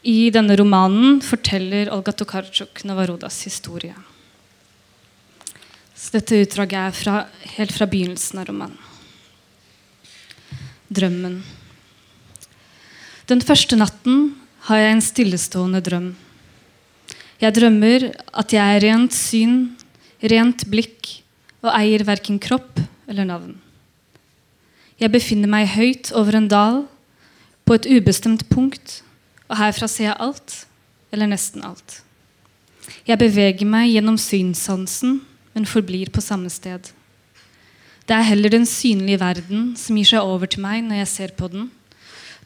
I 0.00 0.30
denne 0.32 0.56
romanen 0.56 1.18
forteller 1.20 1.90
Olga 1.92 2.14
Tokarczuk 2.16 2.80
Novarodas 2.88 3.42
historie. 3.44 3.92
Så 5.92 6.16
dette 6.16 6.40
utdraget 6.40 6.80
er 6.80 6.96
fra, 6.96 7.18
helt 7.58 7.76
fra 7.76 7.90
begynnelsen 7.90 8.40
av 8.40 8.48
romanen. 8.48 8.80
Drømmen. 10.88 11.42
Den 13.28 13.44
første 13.44 13.76
natten 13.76 14.30
har 14.72 14.80
jeg 14.80 14.96
en 14.96 15.04
stillestående 15.04 15.84
drøm. 15.84 16.12
Jeg 17.44 17.60
drømmer 17.60 18.08
at 18.40 18.56
jeg 18.56 18.76
er 18.76 18.86
rent 18.88 19.12
syn, 19.16 19.66
rent 20.32 20.64
blikk 20.72 21.18
og 21.60 21.74
eier 21.76 22.08
verken 22.08 22.40
kropp 22.40 22.80
eller 23.04 23.28
navn. 23.28 23.58
Jeg 25.00 25.12
befinner 25.12 25.48
meg 25.48 25.70
høyt 25.74 26.12
over 26.12 26.36
en 26.36 26.48
dal, 26.48 26.84
på 27.64 27.76
et 27.78 27.86
ubestemt 27.86 28.48
punkt, 28.50 29.00
og 29.48 29.58
herfra 29.60 29.88
ser 29.88 30.10
jeg 30.10 30.20
alt, 30.20 30.64
eller 31.12 31.30
nesten 31.30 31.64
alt. 31.64 32.00
Jeg 33.06 33.18
beveger 33.20 33.66
meg 33.68 33.92
gjennom 33.92 34.18
synssansen 34.20 35.20
men 35.52 35.68
forblir 35.68 36.10
på 36.12 36.22
samme 36.22 36.50
sted. 36.52 36.90
Det 38.06 38.16
er 38.16 38.26
heller 38.26 38.52
den 38.52 38.66
synlige 38.66 39.20
verden 39.20 39.74
som 39.78 39.98
gir 39.98 40.08
seg 40.12 40.26
over 40.26 40.50
til 40.50 40.62
meg 40.64 40.82
når 40.86 41.02
jeg 41.02 41.12
ser 41.12 41.34
på 41.36 41.50
den. 41.52 41.68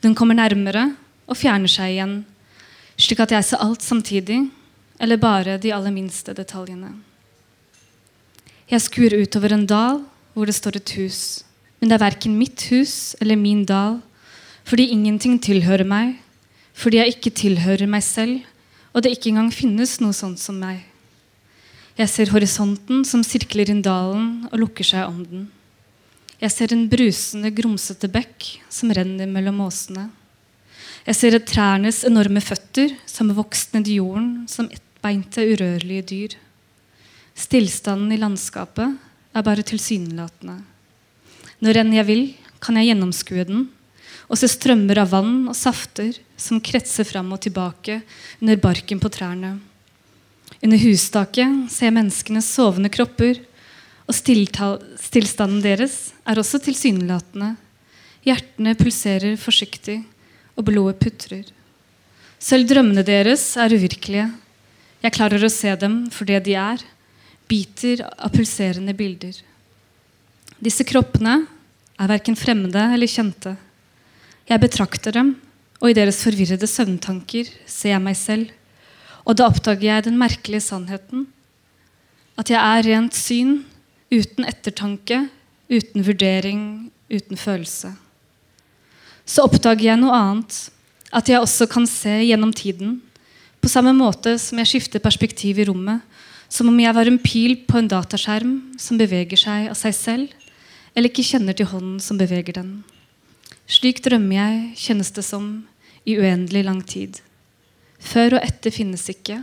Den 0.03 0.17
kommer 0.17 0.37
nærmere 0.37 0.91
og 1.29 1.39
fjerner 1.41 1.71
seg 1.71 1.95
igjen, 1.95 2.17
slik 3.01 3.23
at 3.25 3.33
jeg 3.33 3.49
ser 3.49 3.63
alt 3.65 3.85
samtidig, 3.85 4.43
eller 5.01 5.21
bare 5.21 5.57
de 5.59 5.73
aller 5.75 5.95
minste 5.95 6.35
detaljene. 6.37 6.93
Jeg 8.71 8.85
skuer 8.85 9.17
utover 9.21 9.55
en 9.55 9.67
dal 9.69 10.03
hvor 10.35 10.49
det 10.49 10.57
står 10.57 10.81
et 10.81 10.95
hus, 10.99 11.21
men 11.85 11.90
det 11.93 11.98
er 11.98 12.06
verken 12.06 12.39
mitt 12.40 12.62
hus 12.73 13.12
eller 13.20 13.36
min 13.36 13.66
dal, 13.69 13.98
fordi 14.65 14.86
ingenting 14.94 15.35
tilhører 15.36 15.85
meg, 15.85 16.15
fordi 16.73 16.97
jeg 16.97 17.12
ikke 17.12 17.32
tilhører 17.43 17.90
meg 17.93 18.01
selv, 18.01 18.39
og 18.97 19.05
det 19.05 19.12
ikke 19.12 19.28
engang 19.35 19.51
finnes 19.52 19.93
noe 20.01 20.16
sånt 20.16 20.40
som 20.40 20.56
meg. 20.56 20.81
Jeg 22.01 22.09
ser 22.09 22.32
horisonten 22.32 23.05
som 23.05 23.20
sirkler 23.20 23.69
inn 23.69 23.85
dalen 23.85 24.48
og 24.48 24.56
lukker 24.65 24.89
seg 24.94 25.05
om 25.05 25.20
den. 25.28 25.44
Jeg 26.40 26.56
ser 26.56 26.73
en 26.73 26.89
brusende, 26.89 27.52
grumsete 27.52 28.09
bekk 28.09 28.48
som 28.73 28.89
renner 28.89 29.28
mellom 29.28 29.61
åsene. 29.69 30.09
Jeg 31.05 31.20
ser 31.20 31.40
trærnes 31.44 32.01
enorme 32.09 32.40
føtter 32.40 32.97
som 33.05 33.28
er 33.28 33.43
vokst 33.44 33.77
ned 33.77 33.93
i 33.93 34.01
jorden 34.01 34.47
som 34.48 34.73
ettbeinte, 34.73 35.44
urørlige 35.52 36.11
dyr. 36.16 36.43
Stillstanden 37.36 38.16
i 38.16 38.24
landskapet 38.24 38.97
er 39.36 39.44
bare 39.44 39.69
tilsynelatende. 39.69 40.62
Når 41.63 41.81
enn 41.83 41.95
jeg 41.95 42.09
vil, 42.09 42.25
kan 42.65 42.79
jeg 42.81 42.91
gjennomskue 42.93 43.47
den 43.47 43.67
og 44.25 44.39
se 44.41 44.49
strømmer 44.49 45.03
av 45.03 45.11
vann 45.13 45.35
og 45.51 45.57
safter 45.57 46.17
som 46.41 46.63
kretser 46.65 47.07
fram 47.07 47.29
og 47.35 47.43
tilbake 47.45 48.01
under 48.41 48.61
barken 48.61 49.01
på 49.03 49.11
trærne. 49.13 49.59
Under 50.65 50.81
hustaket 50.81 51.69
ser 51.73 51.91
jeg 51.91 51.97
menneskenes 51.99 52.49
sovende 52.49 52.91
kropper, 52.93 53.43
og 54.09 54.17
stillstanden 54.17 55.61
deres 55.65 55.99
er 56.29 56.41
også 56.41 56.61
tilsynelatende. 56.65 57.55
Hjertene 58.25 58.75
pulserer 58.81 59.37
forsiktig, 59.41 60.01
og 60.57 60.69
blodet 60.69 61.01
putrer. 61.03 61.45
Selv 62.39 62.69
drømmene 62.69 63.05
deres 63.05 63.43
er 63.61 63.73
uvirkelige. 63.75 64.29
Jeg 65.05 65.17
klarer 65.17 65.43
å 65.45 65.53
se 65.53 65.73
dem 65.81 66.05
for 66.13 66.29
det 66.29 66.45
de 66.47 66.55
er, 66.57 66.81
biter 67.49 68.05
av 68.15 68.33
pulserende 68.33 68.95
bilder. 68.97 69.37
Disse 70.63 70.87
kroppene 70.87 71.45
er 71.99 72.11
verken 72.11 72.37
fremmede 72.39 72.83
eller 72.95 73.11
kjente. 73.11 73.55
Jeg 74.49 74.61
betrakter 74.61 75.15
dem, 75.15 75.35
og 75.81 75.91
i 75.91 75.97
deres 75.97 76.21
forvirrede 76.25 76.69
søvntanker 76.69 77.49
ser 77.67 77.95
jeg 77.95 78.03
meg 78.05 78.17
selv. 78.19 78.51
Og 79.25 79.39
da 79.39 79.49
oppdager 79.49 79.89
jeg 79.89 80.07
den 80.07 80.19
merkelige 80.21 80.67
sannheten. 80.67 81.27
At 82.39 82.51
jeg 82.53 82.61
er 82.61 82.87
rent 82.87 83.17
syn, 83.17 83.63
uten 84.13 84.47
ettertanke, 84.49 85.25
uten 85.73 86.05
vurdering, 86.07 86.61
uten 87.13 87.41
følelse. 87.41 87.95
Så 89.25 89.47
oppdager 89.47 89.91
jeg 89.91 90.01
noe 90.01 90.15
annet. 90.15 90.59
At 91.15 91.31
jeg 91.31 91.41
også 91.41 91.69
kan 91.71 91.87
se 91.89 92.13
gjennom 92.27 92.53
tiden. 92.53 92.99
På 93.63 93.71
samme 93.71 93.95
måte 93.97 94.37
som 94.43 94.59
jeg 94.61 94.73
skifter 94.75 95.03
perspektiv 95.03 95.61
i 95.61 95.67
rommet. 95.69 96.03
Som 96.53 96.69
om 96.69 96.81
jeg 96.81 96.95
var 96.95 97.09
en 97.09 97.21
pil 97.23 97.57
på 97.67 97.81
en 97.81 97.89
dataskjerm 97.89 98.57
som 98.79 99.01
beveger 99.01 99.41
seg 99.41 99.71
av 99.73 99.79
seg 99.79 99.95
selv, 99.97 100.35
eller 100.95 101.11
ikke 101.11 101.27
kjenner 101.27 101.57
til 101.57 101.69
hånden 101.71 101.99
som 102.03 102.19
beveger 102.21 102.57
den. 102.57 102.73
Slik 103.71 104.03
drømmer 104.05 104.37
jeg, 104.37 104.59
kjennes 104.87 105.11
det 105.16 105.25
som, 105.27 105.65
i 106.05 106.16
uendelig 106.21 106.65
lang 106.66 106.81
tid. 106.87 107.21
Før 107.99 108.37
og 108.39 108.45
etter 108.45 108.75
finnes 108.75 109.07
ikke. 109.11 109.41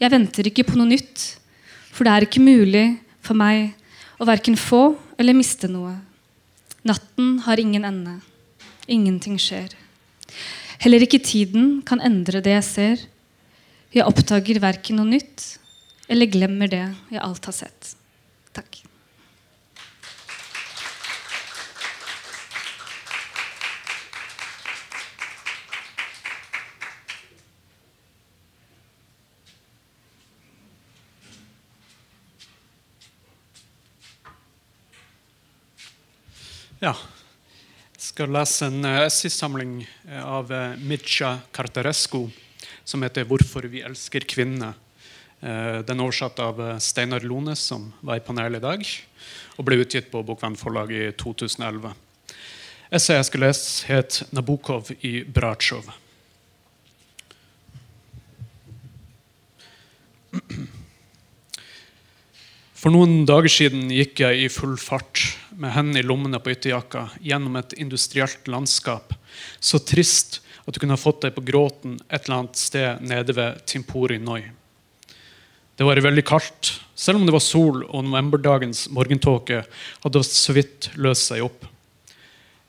Jeg 0.00 0.12
venter 0.12 0.48
ikke 0.48 0.66
på 0.68 0.78
noe 0.78 0.90
nytt, 0.90 1.24
for 1.92 2.06
det 2.06 2.12
er 2.14 2.26
ikke 2.26 2.42
mulig 2.42 2.86
for 3.22 3.38
meg 3.38 3.74
å 4.22 4.28
verken 4.28 4.56
få 4.58 4.94
eller 5.18 5.36
miste 5.36 5.68
noe. 5.70 5.96
Natten 6.86 7.40
har 7.46 7.60
ingen 7.62 7.86
ende. 7.86 8.16
Ingenting 8.90 9.38
skjer. 9.38 9.74
Heller 10.82 11.04
ikke 11.04 11.22
tiden 11.22 11.82
kan 11.86 12.02
endre 12.02 12.42
det 12.42 12.56
jeg 12.56 12.68
ser. 12.68 13.04
Jeg 13.94 14.06
oppdager 14.08 14.62
verken 14.62 14.98
noe 14.98 15.10
nytt 15.10 15.44
eller 16.10 16.30
glemmer 16.30 16.70
det 16.70 16.84
jeg 17.12 17.22
alt 17.22 17.50
har 17.50 17.58
sett. 17.58 17.94
Takk. 18.56 18.82
Ja. 36.82 36.96
Jeg 37.94 38.02
skal 38.02 38.32
lese 38.34 38.66
en 38.66 38.82
essaysamling 38.82 39.84
eh, 40.08 40.18
av 40.18 40.48
Mitja 40.82 41.36
Mircea 41.54 42.30
som 42.84 43.02
heter 43.02 43.24
'Hvorfor 43.24 43.68
vi 43.70 43.82
elsker 43.82 44.20
kvinner'. 44.26 44.74
Uh, 45.42 45.82
den 45.82 46.00
er 46.00 46.04
oversatt 46.04 46.38
av 46.38 46.80
Steinar 46.80 47.20
Lone, 47.20 47.56
som 47.56 47.92
var 48.00 48.16
i 48.16 48.20
panelet 48.20 48.58
i 48.58 48.66
dag, 48.66 48.86
og 49.58 49.64
ble 49.64 49.76
utgitt 49.76 50.10
på 50.10 50.22
Bokvenn 50.22 50.56
forlag 50.56 50.90
i 50.90 51.12
2011. 51.12 51.94
Essayet 52.90 53.18
jeg 53.18 53.24
skal 53.24 53.40
lese, 53.40 53.86
het 53.86 54.22
'Nabokov 54.32 54.90
i 55.02 55.22
Bratsjov'. 55.22 55.92
For 62.74 62.90
noen 62.90 63.24
dager 63.24 63.46
siden 63.48 63.90
gikk 63.94 64.18
jeg 64.24 64.42
i 64.42 64.48
full 64.48 64.74
fart 64.76 65.38
med 65.62 65.74
hendene 65.76 66.02
i 66.02 66.06
lommene 66.06 66.40
på 66.42 66.52
ytterjakka 66.56 67.06
gjennom 67.22 67.56
et 67.60 67.74
industrielt 67.78 68.48
landskap, 68.50 69.14
så 69.62 69.78
trist 69.78 70.40
at 70.66 70.74
du 70.74 70.80
kunne 70.82 70.96
ha 70.96 71.00
fått 71.00 71.22
deg 71.24 71.36
på 71.36 71.44
gråten 71.46 71.98
et 72.08 72.24
eller 72.24 72.42
annet 72.42 72.58
sted 72.58 73.04
nede 73.06 73.34
ved 73.36 73.62
Timpori 73.70 74.18
Noi. 74.22 74.42
Det 75.78 75.86
var 75.86 75.98
veldig 76.04 76.24
kaldt, 76.26 76.74
selv 76.94 77.18
om 77.18 77.26
det 77.26 77.34
var 77.34 77.42
sol 77.42 77.84
og 77.86 78.04
novemberdagens 78.06 78.88
morgentåke 78.92 79.62
hadde 80.02 80.24
så 80.26 80.54
vidt 80.54 80.90
løst 81.00 81.30
seg 81.30 81.46
opp. 81.46 81.64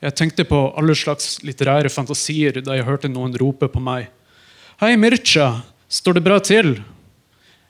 Jeg 0.04 0.16
tenkte 0.18 0.46
på 0.48 0.58
alle 0.76 0.96
slags 0.98 1.38
litterære 1.46 1.92
fantasier 1.92 2.58
da 2.62 2.76
jeg 2.76 2.86
hørte 2.86 3.10
noen 3.10 3.36
rope 3.40 3.68
på 3.72 3.82
meg. 3.82 4.08
Hei, 4.82 4.94
Mircha, 5.00 5.62
står 5.88 6.18
det 6.18 6.24
bra 6.26 6.40
til? 6.42 6.76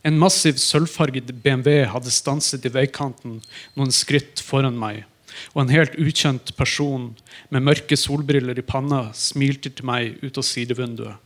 En 0.05 0.19
massiv 0.21 0.59
sølvfarget 0.61 1.31
BMW 1.45 1.85
hadde 1.89 2.13
stanset 2.13 2.65
i 2.67 2.73
veikanten 2.73 3.39
noen 3.77 3.93
skritt 3.95 4.43
foran 4.45 4.77
meg, 4.77 5.05
og 5.53 5.63
en 5.63 5.73
helt 5.75 5.97
ukjent 6.01 6.53
person 6.59 7.11
med 7.53 7.65
mørke 7.67 7.97
solbriller 7.99 8.59
i 8.59 8.67
panna 8.67 9.09
smilte 9.17 9.73
til 9.73 9.89
meg 9.89 10.19
ut 10.23 10.41
av 10.41 10.47
sidevinduet. 10.47 11.21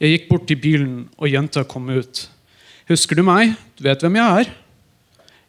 Jeg 0.00 0.14
gikk 0.14 0.28
bort 0.30 0.46
til 0.48 0.60
bilen, 0.60 0.94
og 1.20 1.28
jenta 1.28 1.64
kom 1.68 1.90
ut. 1.92 2.24
Husker 2.88 3.18
du 3.18 3.24
meg? 3.26 3.52
Du 3.76 3.84
vet 3.84 4.00
hvem 4.00 4.16
jeg 4.16 4.44
er? 4.44 4.52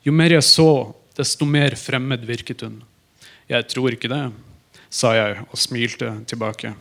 Jo 0.03 0.11
mer 0.11 0.35
jeg 0.35 0.43
så, 0.43 0.91
desto 1.15 1.47
mer 1.47 1.77
fremmed 1.79 2.25
virket 2.27 2.65
hun. 2.65 2.81
Jeg 3.47 3.67
tror 3.71 3.95
ikke 3.95 4.11
det, 4.11 4.25
sa 4.91 5.13
jeg 5.15 5.43
og 5.47 5.59
smilte 5.59 6.11
tilbake. 6.27 6.73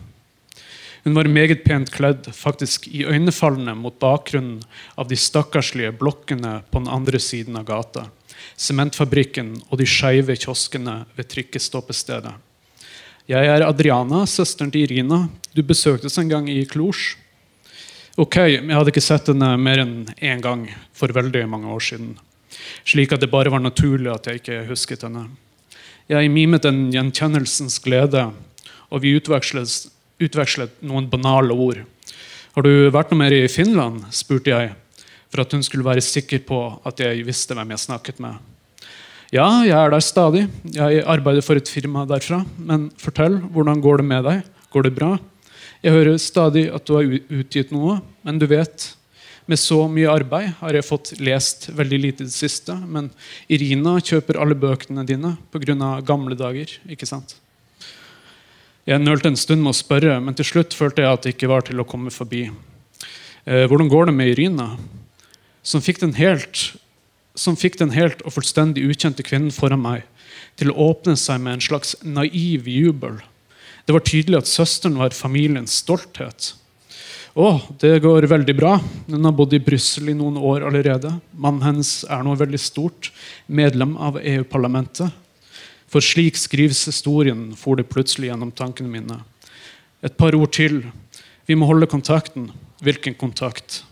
Hun 1.04 1.16
var 1.16 1.30
meget 1.32 1.62
pent 1.64 1.88
kledd, 1.94 2.26
faktisk 2.36 2.88
iøynefallende 2.90 3.72
mot 3.78 3.96
bakgrunnen 4.02 4.58
av 5.00 5.08
de 5.08 5.16
stakkarslige 5.16 5.94
blokkene 5.96 6.58
på 6.68 6.82
den 6.82 6.90
andre 6.92 7.20
siden 7.22 7.56
av 7.56 7.64
gata, 7.70 8.08
sementfabrikken 8.60 9.54
og 9.68 9.80
de 9.80 9.86
skeive 9.88 10.36
kioskene 10.38 11.02
ved 11.16 11.28
trikkestoppestedet. 11.32 12.34
Jeg 13.30 13.46
er 13.46 13.62
Adriana, 13.62 14.24
søsteren 14.26 14.72
til 14.74 14.88
Irina. 14.88 15.28
Du 15.54 15.62
besøkte 15.62 16.08
oss 16.10 16.18
en 16.18 16.30
gang 16.30 16.48
i 16.50 16.64
Klosj. 16.66 17.14
Ok, 18.18 18.36
jeg 18.50 18.74
hadde 18.74 18.90
ikke 18.90 19.04
sett 19.04 19.30
henne 19.30 19.52
mer 19.60 19.84
enn 19.84 19.94
én 20.18 20.42
gang 20.42 20.64
for 20.96 21.12
veldig 21.14 21.44
mange 21.48 21.70
år 21.70 21.84
siden. 21.92 22.16
Slik 22.84 23.14
at 23.14 23.22
det 23.22 23.30
bare 23.30 23.52
var 23.52 23.62
naturlig 23.62 24.10
at 24.10 24.26
jeg 24.26 24.40
ikke 24.40 24.64
husket 24.68 25.06
henne. 25.06 25.28
Jeg 26.10 26.32
mimet 26.34 26.66
en 26.66 26.88
gjenkjennelsens 26.90 27.78
glede, 27.84 28.26
og 28.90 29.04
vi 29.04 29.14
utvekslet 29.14 30.82
noen 30.82 31.06
banale 31.12 31.54
ord. 31.54 31.84
Har 32.56 32.66
du 32.66 32.90
vært 32.90 33.12
noe 33.12 33.20
mer 33.22 33.36
i 33.36 33.46
Finland? 33.46 34.02
spurte 34.10 34.50
jeg, 34.50 34.72
for 35.30 35.44
at 35.44 35.52
hun 35.54 35.62
skulle 35.62 35.86
være 35.86 36.04
sikker 36.04 36.42
på 36.46 36.60
at 36.86 37.00
jeg 37.00 37.24
visste 37.26 37.54
hvem 37.56 37.74
jeg 37.74 37.84
snakket 37.86 38.20
med. 38.22 38.38
Ja, 39.30 39.46
jeg 39.62 39.76
er 39.78 39.92
der 39.92 40.02
stadig. 40.02 40.48
Jeg 40.74 41.04
arbeider 41.06 41.44
for 41.46 41.58
et 41.58 41.70
firma 41.70 42.02
derfra. 42.08 42.42
Men 42.58 42.88
fortell, 42.98 43.38
hvordan 43.54 43.82
går 43.82 44.02
det 44.02 44.06
med 44.10 44.24
deg? 44.26 44.40
Går 44.74 44.88
det 44.88 44.96
bra? 44.96 45.12
Jeg 45.84 45.94
hører 45.94 46.18
stadig 46.18 46.66
at 46.74 46.84
du 46.86 46.96
har 46.96 47.06
utgitt 47.30 47.70
noe, 47.72 48.00
men 48.26 48.40
du 48.42 48.48
vet 48.50 48.90
med 49.50 49.58
så 49.58 49.80
mye 49.90 50.10
arbeid 50.10 50.52
har 50.60 50.76
jeg 50.76 50.86
fått 50.86 51.12
lest 51.18 51.70
veldig 51.74 51.98
lite 51.98 52.24
i 52.24 52.28
det 52.28 52.34
siste. 52.34 52.74
Men 52.86 53.08
Irina 53.50 53.96
kjøper 53.98 54.38
alle 54.38 54.58
bøkene 54.58 55.06
dine 55.06 55.36
pga. 55.50 56.00
gamle 56.06 56.36
dager. 56.38 56.78
ikke 56.88 57.06
sant? 57.06 57.36
Jeg 58.86 58.98
nølte 58.98 59.28
en 59.28 59.36
stund 59.36 59.62
med 59.62 59.70
å 59.70 59.78
spørre, 59.78 60.20
men 60.20 60.34
til 60.34 60.44
slutt 60.44 60.74
følte 60.74 61.02
jeg 61.02 61.12
at 61.12 61.22
det 61.22 61.34
ikke 61.34 61.50
var 61.50 61.62
til 61.62 61.80
å 61.80 61.86
komme 61.86 62.10
forbi. 62.10 62.50
Eh, 63.46 63.66
hvordan 63.66 63.88
går 63.88 64.06
det 64.06 64.14
med 64.14 64.28
Irina? 64.32 64.76
Som 65.62 65.82
fikk, 65.84 66.00
den 66.00 66.14
helt, 66.16 66.70
som 67.36 67.58
fikk 67.58 67.76
den 67.80 67.92
helt 67.92 68.22
og 68.24 68.34
fullstendig 68.38 68.86
ukjente 68.88 69.24
kvinnen 69.26 69.52
foran 69.52 69.82
meg 69.82 70.06
til 70.60 70.72
å 70.72 70.90
åpne 70.90 71.16
seg 71.18 71.40
med 71.42 71.58
en 71.58 71.64
slags 71.64 71.94
naiv 72.04 72.68
jubel. 72.68 73.20
Det 73.86 73.94
var 73.96 74.04
tydelig 74.06 74.40
at 74.40 74.50
søsteren 74.50 74.98
var 75.00 75.16
familiens 75.16 75.80
stolthet. 75.82 76.54
Å, 77.38 77.60
det 77.78 78.00
går 78.02 78.26
veldig 78.30 78.54
bra. 78.58 78.74
Hun 79.06 79.26
har 79.26 79.34
bodd 79.36 79.54
i 79.54 79.62
Brussel 79.62 80.10
i 80.10 80.16
noen 80.18 80.38
år 80.40 80.64
allerede. 80.66 81.12
Mannen 81.30 81.62
hennes 81.62 81.92
er 82.10 82.24
nå 82.26 82.34
veldig 82.38 82.60
stort, 82.60 83.12
medlem 83.46 83.94
av 84.02 84.18
EU-parlamentet. 84.18 85.14
For 85.90 86.02
slik 86.04 86.38
skrives 86.38 86.82
historien, 86.86 87.50
for 87.58 87.78
det 87.78 87.88
plutselig 87.90 88.30
gjennom 88.30 88.50
tankene 88.54 88.90
mine. 88.90 89.20
Et 90.02 90.16
par 90.16 90.34
ord 90.38 90.52
til. 90.54 90.82
Vi 91.46 91.56
må 91.58 91.68
holde 91.70 91.90
kontakten. 91.90 92.50
Hvilken 92.82 93.14
kontakt? 93.18 93.82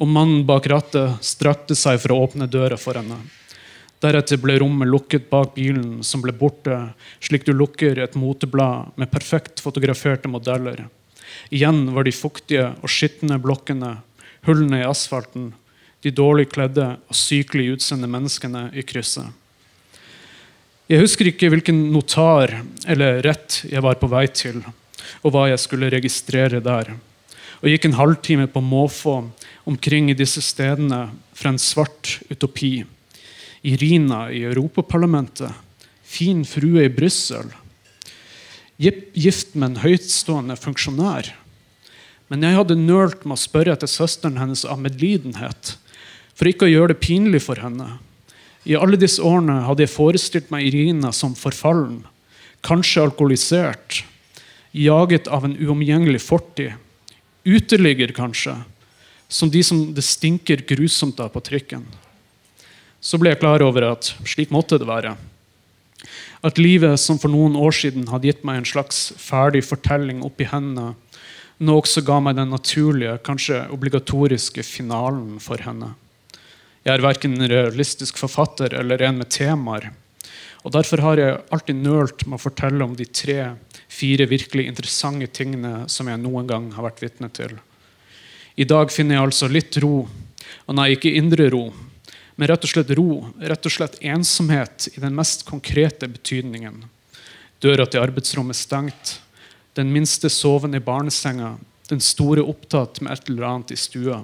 Og 0.00 0.08
mannen 0.08 0.46
bak 0.48 0.66
rattet 0.72 1.20
strakte 1.24 1.76
seg 1.76 2.00
for 2.00 2.14
å 2.14 2.22
åpne 2.24 2.48
døra 2.50 2.78
for 2.80 2.96
henne. 2.96 3.18
Deretter 4.02 4.40
ble 4.42 4.56
rommet 4.58 4.90
lukket 4.90 5.28
bak 5.30 5.52
bilen, 5.54 6.00
som 6.02 6.22
ble 6.24 6.32
borte, 6.34 6.74
slik 7.22 7.44
du 7.46 7.52
lukker 7.54 8.00
et 8.02 8.16
moteblad 8.18 8.96
med 8.98 9.10
perfekt 9.12 9.62
fotograferte 9.62 10.30
modeller. 10.30 10.88
Igjen 11.54 11.84
var 11.94 12.08
de 12.08 12.14
fuktige 12.14 12.72
og 12.82 12.90
skitne 12.90 13.38
blokkene, 13.42 14.00
hullene 14.48 14.82
i 14.82 14.88
asfalten, 14.88 15.52
de 16.02 16.10
dårlig 16.10 16.48
kledde 16.50 16.88
og 16.98 17.14
sykelig 17.14 17.76
utseende 17.76 18.10
menneskene 18.10 18.66
i 18.74 18.82
krysset. 18.82 19.30
Jeg 20.90 21.00
husker 21.00 21.30
ikke 21.30 21.52
hvilken 21.52 21.78
notar 21.94 22.56
eller 22.90 23.22
rett 23.24 23.62
jeg 23.70 23.84
var 23.84 24.00
på 24.00 24.10
vei 24.10 24.26
til, 24.34 24.58
og 25.22 25.30
hva 25.30 25.46
jeg 25.52 25.62
skulle 25.62 25.92
registrere 25.94 26.58
der, 26.64 26.90
og 27.62 27.70
gikk 27.70 27.86
en 27.86 28.00
halvtime 28.00 28.48
på 28.50 28.60
måfå 28.66 29.20
omkring 29.64 30.10
i 30.10 30.18
disse 30.18 30.42
stedene 30.42 31.08
fra 31.32 31.52
en 31.52 31.60
svart 31.60 32.18
utopi. 32.30 32.84
Irina 33.62 34.26
i 34.32 34.42
Europaparlamentet, 34.42 35.52
fin 36.02 36.42
frue 36.44 36.84
i 36.84 36.90
Brussel, 36.92 37.52
gift 38.78 39.54
med 39.54 39.68
en 39.68 39.82
høytstående 39.84 40.56
funksjonær. 40.58 41.30
Men 42.32 42.42
jeg 42.42 42.58
hadde 42.58 42.78
nølt 42.80 43.26
med 43.26 43.36
å 43.36 43.42
spørre 43.42 43.74
etter 43.76 43.90
søsteren 43.90 44.40
hennes 44.40 44.64
av 44.66 44.80
medlidenhet, 44.82 45.76
for 46.34 46.48
ikke 46.48 46.66
å 46.66 46.72
gjøre 46.72 46.94
det 46.94 47.04
pinlig 47.04 47.42
for 47.44 47.60
henne. 47.62 48.00
I 48.66 48.74
alle 48.78 48.98
disse 48.98 49.22
årene 49.22 49.60
hadde 49.66 49.84
jeg 49.84 49.94
forestilt 49.94 50.50
meg 50.54 50.66
Irina 50.66 51.12
som 51.14 51.36
forfallen, 51.38 52.02
kanskje 52.66 53.04
alkoholisert, 53.04 54.02
jaget 54.72 55.28
av 55.28 55.44
en 55.46 55.56
uomgjengelig 55.58 56.22
fortid. 56.24 56.74
Uteligger, 57.44 58.14
kanskje, 58.16 58.54
som 59.32 59.50
de 59.50 59.62
som 59.64 59.80
det 59.96 60.04
stinker 60.04 60.64
grusomt 60.68 61.20
av 61.24 61.32
på 61.32 61.40
trykken. 61.44 61.86
Så 63.00 63.18
ble 63.18 63.32
jeg 63.32 63.40
klar 63.40 63.64
over 63.64 63.88
at 63.88 64.12
slik 64.28 64.52
måtte 64.52 64.78
det 64.78 64.86
være. 64.86 65.16
At 66.44 66.58
livet 66.58 67.00
som 67.00 67.18
for 67.22 67.32
noen 67.32 67.56
år 67.58 67.74
siden 67.74 68.08
hadde 68.10 68.28
gitt 68.28 68.44
meg 68.46 68.60
en 68.60 68.68
slags 68.68 69.10
ferdig 69.18 69.64
fortelling 69.64 70.20
oppi 70.26 70.46
hendene, 70.50 70.92
nå 71.62 71.76
også 71.78 72.02
ga 72.02 72.18
meg 72.18 72.36
den 72.36 72.50
naturlige, 72.50 73.20
kanskje 73.22 73.64
obligatoriske 73.72 74.64
finalen 74.66 75.38
for 75.42 75.62
henne. 75.62 75.92
Jeg 76.82 76.96
er 76.96 77.04
verken 77.04 77.36
en 77.36 77.50
realistisk 77.50 78.18
forfatter 78.18 78.74
eller 78.74 79.04
en 79.06 79.20
med 79.20 79.30
temaer. 79.30 79.92
Og 80.66 80.74
Derfor 80.74 81.02
har 81.02 81.18
jeg 81.18 81.38
alltid 81.54 81.78
nølt 81.78 82.24
med 82.26 82.38
å 82.38 82.42
fortelle 82.42 82.84
om 82.84 82.96
de 82.98 83.06
tre-fire 83.06 84.26
virkelig 84.30 84.66
interessante 84.70 85.30
tingene 85.34 85.86
som 85.90 86.10
jeg 86.10 86.22
noen 86.22 86.50
gang 86.50 86.68
har 86.74 86.90
vært 86.90 87.02
vitne 87.04 87.30
til. 87.34 87.54
I 88.56 88.66
dag 88.68 88.92
finner 88.92 89.16
jeg 89.16 89.28
altså 89.28 89.48
litt 89.48 89.76
ro. 89.82 90.02
Og 90.68 90.76
nei, 90.76 90.92
ikke 90.94 91.12
indre 91.16 91.48
ro, 91.52 91.66
men 92.36 92.48
rett 92.48 92.64
og 92.64 92.72
slett 92.72 92.92
ro. 92.96 93.08
Rett 93.40 93.68
og 93.68 93.72
slett 93.72 93.98
ensomhet 94.04 94.88
i 94.92 95.00
den 95.02 95.16
mest 95.16 95.46
konkrete 95.48 96.08
betydningen. 96.10 96.82
Døra 97.62 97.86
til 97.86 98.02
arbeidsrommet 98.02 98.58
stengt. 98.58 99.18
Den 99.76 99.92
minste 99.92 100.28
sovende 100.32 100.80
i 100.80 100.84
barnesenga, 100.84 101.54
den 101.88 102.02
store 102.04 102.44
opptatt 102.44 103.00
med 103.00 103.14
et 103.14 103.30
eller 103.30 103.48
annet 103.48 103.72
i 103.72 103.80
stua. 103.80 104.20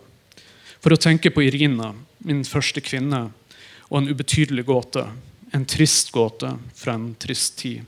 For 0.78 0.94
å 0.94 1.00
tenke 1.00 1.32
på 1.32 1.44
Irina, 1.46 1.92
min 2.26 2.44
første 2.46 2.82
kvinne, 2.84 3.28
og 3.88 4.02
en 4.02 4.10
ubetydelig 4.10 4.66
gåte. 4.68 5.06
En 5.56 5.64
trist 5.64 6.12
gåte 6.12 6.50
fra 6.76 6.98
en 6.98 7.14
trist 7.16 7.56
tid. 7.62 7.86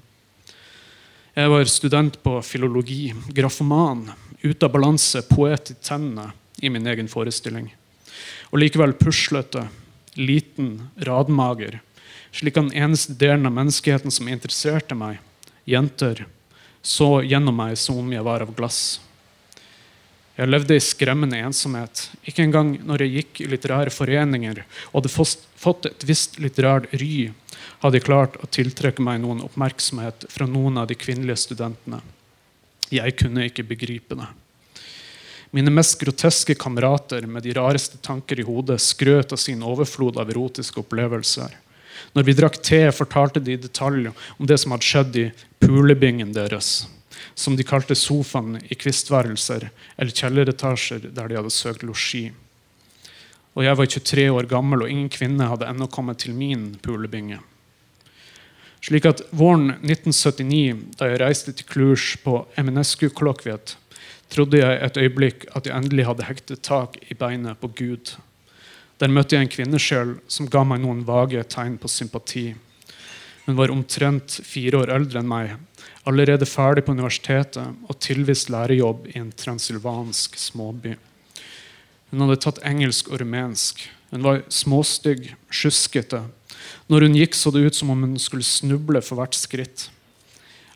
Jeg 1.36 1.50
var 1.52 1.68
student 1.70 2.16
på 2.24 2.38
filologi, 2.42 3.12
grafoman, 3.36 4.08
ute 4.42 4.66
av 4.66 4.72
balanse, 4.72 5.22
poet 5.28 5.72
i 5.72 5.76
tennene 5.82 6.30
i 6.60 6.70
min 6.72 6.86
egen 6.86 7.08
forestilling. 7.08 7.70
Og 8.50 8.60
likevel 8.62 8.96
puslete, 8.98 9.66
liten, 10.18 10.88
radmager, 11.06 11.80
slik 12.32 12.56
at 12.56 12.68
den 12.68 12.84
eneste 12.84 13.16
delen 13.18 13.48
av 13.48 13.54
menneskeheten 13.56 14.12
som 14.14 14.28
interesserte 14.30 14.96
meg, 14.98 15.20
jenter, 15.68 16.26
så 16.82 17.20
gjennom 17.26 17.56
meg 17.56 17.76
som 17.78 18.00
om 18.00 18.12
jeg 18.12 18.24
var 18.24 18.44
av 18.44 18.52
glass. 18.56 19.00
Jeg 20.40 20.48
levde 20.48 20.76
i 20.78 20.80
skremmende 20.80 21.36
ensomhet. 21.44 22.06
Ikke 22.24 22.46
engang 22.46 22.72
når 22.88 23.04
jeg 23.04 23.16
gikk 23.18 23.40
i 23.42 23.48
litterære 23.52 23.92
foreninger 23.92 24.62
og 24.62 25.02
hadde 25.02 25.12
fått 25.12 25.88
et 25.90 26.06
visst 26.08 26.38
litterært 26.40 26.88
ry, 26.96 27.28
hadde 27.82 28.00
jeg 28.00 28.06
klart 28.06 28.38
å 28.40 28.48
tiltrekke 28.48 29.04
meg 29.04 29.20
noen 29.20 29.42
oppmerksomhet 29.44 30.24
fra 30.32 30.48
noen 30.48 30.80
av 30.80 30.88
de 30.88 30.96
kvinnelige 30.96 31.42
studentene. 31.44 32.00
Jeg 32.90 33.16
kunne 33.18 33.46
ikke 33.46 33.66
begripe 33.66 34.16
det. 34.18 34.28
Mine 35.54 35.70
mest 35.74 35.98
groteske 35.98 36.54
kamerater 36.54 37.26
med 37.26 37.42
de 37.42 37.54
rareste 37.56 37.98
tanker 38.02 38.38
i 38.38 38.46
hodet 38.46 38.78
skrøt 38.82 39.34
av 39.34 39.40
sin 39.42 39.62
overflod 39.66 40.18
av 40.18 40.30
erotiske 40.30 40.78
opplevelser. 40.82 41.56
Når 42.14 42.26
vi 42.26 42.34
drakk 42.38 42.58
te, 42.62 42.80
fortalte 42.94 43.42
de 43.42 43.56
i 43.56 43.60
detalj 43.60 44.10
om 44.10 44.46
det 44.46 44.58
som 44.62 44.74
hadde 44.74 44.86
skjedd 44.86 45.18
i 45.18 45.26
pulebingen 45.62 46.30
deres, 46.34 46.86
som 47.34 47.58
de 47.58 47.66
kalte 47.66 47.98
sofaen 47.98 48.60
i 48.62 48.78
kvistværelser 48.78 49.68
eller 49.70 50.14
kjelleretasjer 50.14 51.10
der 51.10 51.30
de 51.30 51.38
hadde 51.40 51.54
søkt 51.54 51.84
losji. 51.86 52.30
Og 53.58 53.66
jeg 53.66 53.76
var 53.76 53.90
23 53.90 54.26
år 54.30 54.46
gammel, 54.50 54.84
og 54.84 54.90
ingen 54.90 55.10
kvinne 55.10 55.50
hadde 55.50 55.66
ennå 55.66 55.90
kommet 55.90 56.22
til 56.22 56.36
min 56.38 56.76
pulebinge. 56.82 57.40
Slik 58.80 59.04
at 59.04 59.20
våren 59.36 59.74
1979, 59.82 60.96
da 60.96 61.10
jeg 61.10 61.20
reiste 61.20 61.52
til 61.52 61.68
Cluj 61.68 62.16
på 62.24 62.38
MNSQ-kollokviet, 62.56 63.76
trodde 64.32 64.62
jeg 64.62 64.78
et 64.80 64.96
øyeblikk 64.96 65.44
at 65.56 65.66
jeg 65.68 65.76
endelig 65.76 66.06
hadde 66.08 66.26
hektet 66.28 66.62
tak 66.64 66.96
i 67.10 67.16
beinet 67.18 67.60
på 67.60 67.68
Gud. 67.76 68.14
Der 69.00 69.12
møtte 69.12 69.36
jeg 69.36 69.46
en 69.46 69.52
kvinnesjel 69.52 70.14
som 70.30 70.48
ga 70.48 70.64
meg 70.64 70.80
noen 70.82 71.02
vage 71.08 71.42
tegn 71.52 71.76
på 71.80 71.90
sympati. 71.92 72.50
Hun 73.46 73.58
var 73.58 73.72
omtrent 73.72 74.40
fire 74.46 74.82
år 74.84 74.92
eldre 74.94 75.20
enn 75.20 75.28
meg, 75.28 75.54
allerede 76.08 76.48
ferdig 76.48 76.84
på 76.86 76.94
universitetet 76.96 77.88
og 77.88 78.00
tilvist 78.00 78.52
lærerjobb 78.52 79.08
i 79.12 79.18
en 79.20 79.32
transilvansk 79.36 80.36
småby. 80.40 80.96
Hun 82.10 82.24
hadde 82.24 82.40
tatt 82.42 82.60
engelsk 82.66 83.10
og 83.10 83.20
rumensk. 83.22 83.82
Hun 84.10 84.24
var 84.24 84.44
småstygg, 84.50 85.32
sjuskete. 85.52 86.24
Når 86.90 87.06
hun 87.06 87.16
gikk, 87.16 87.36
så 87.38 87.52
det 87.54 87.62
ut 87.62 87.76
som 87.76 87.92
om 87.94 88.02
hun 88.02 88.18
skulle 88.18 88.46
snuble 88.46 89.02
for 89.04 89.20
hvert 89.20 89.36
skritt. 89.38 89.86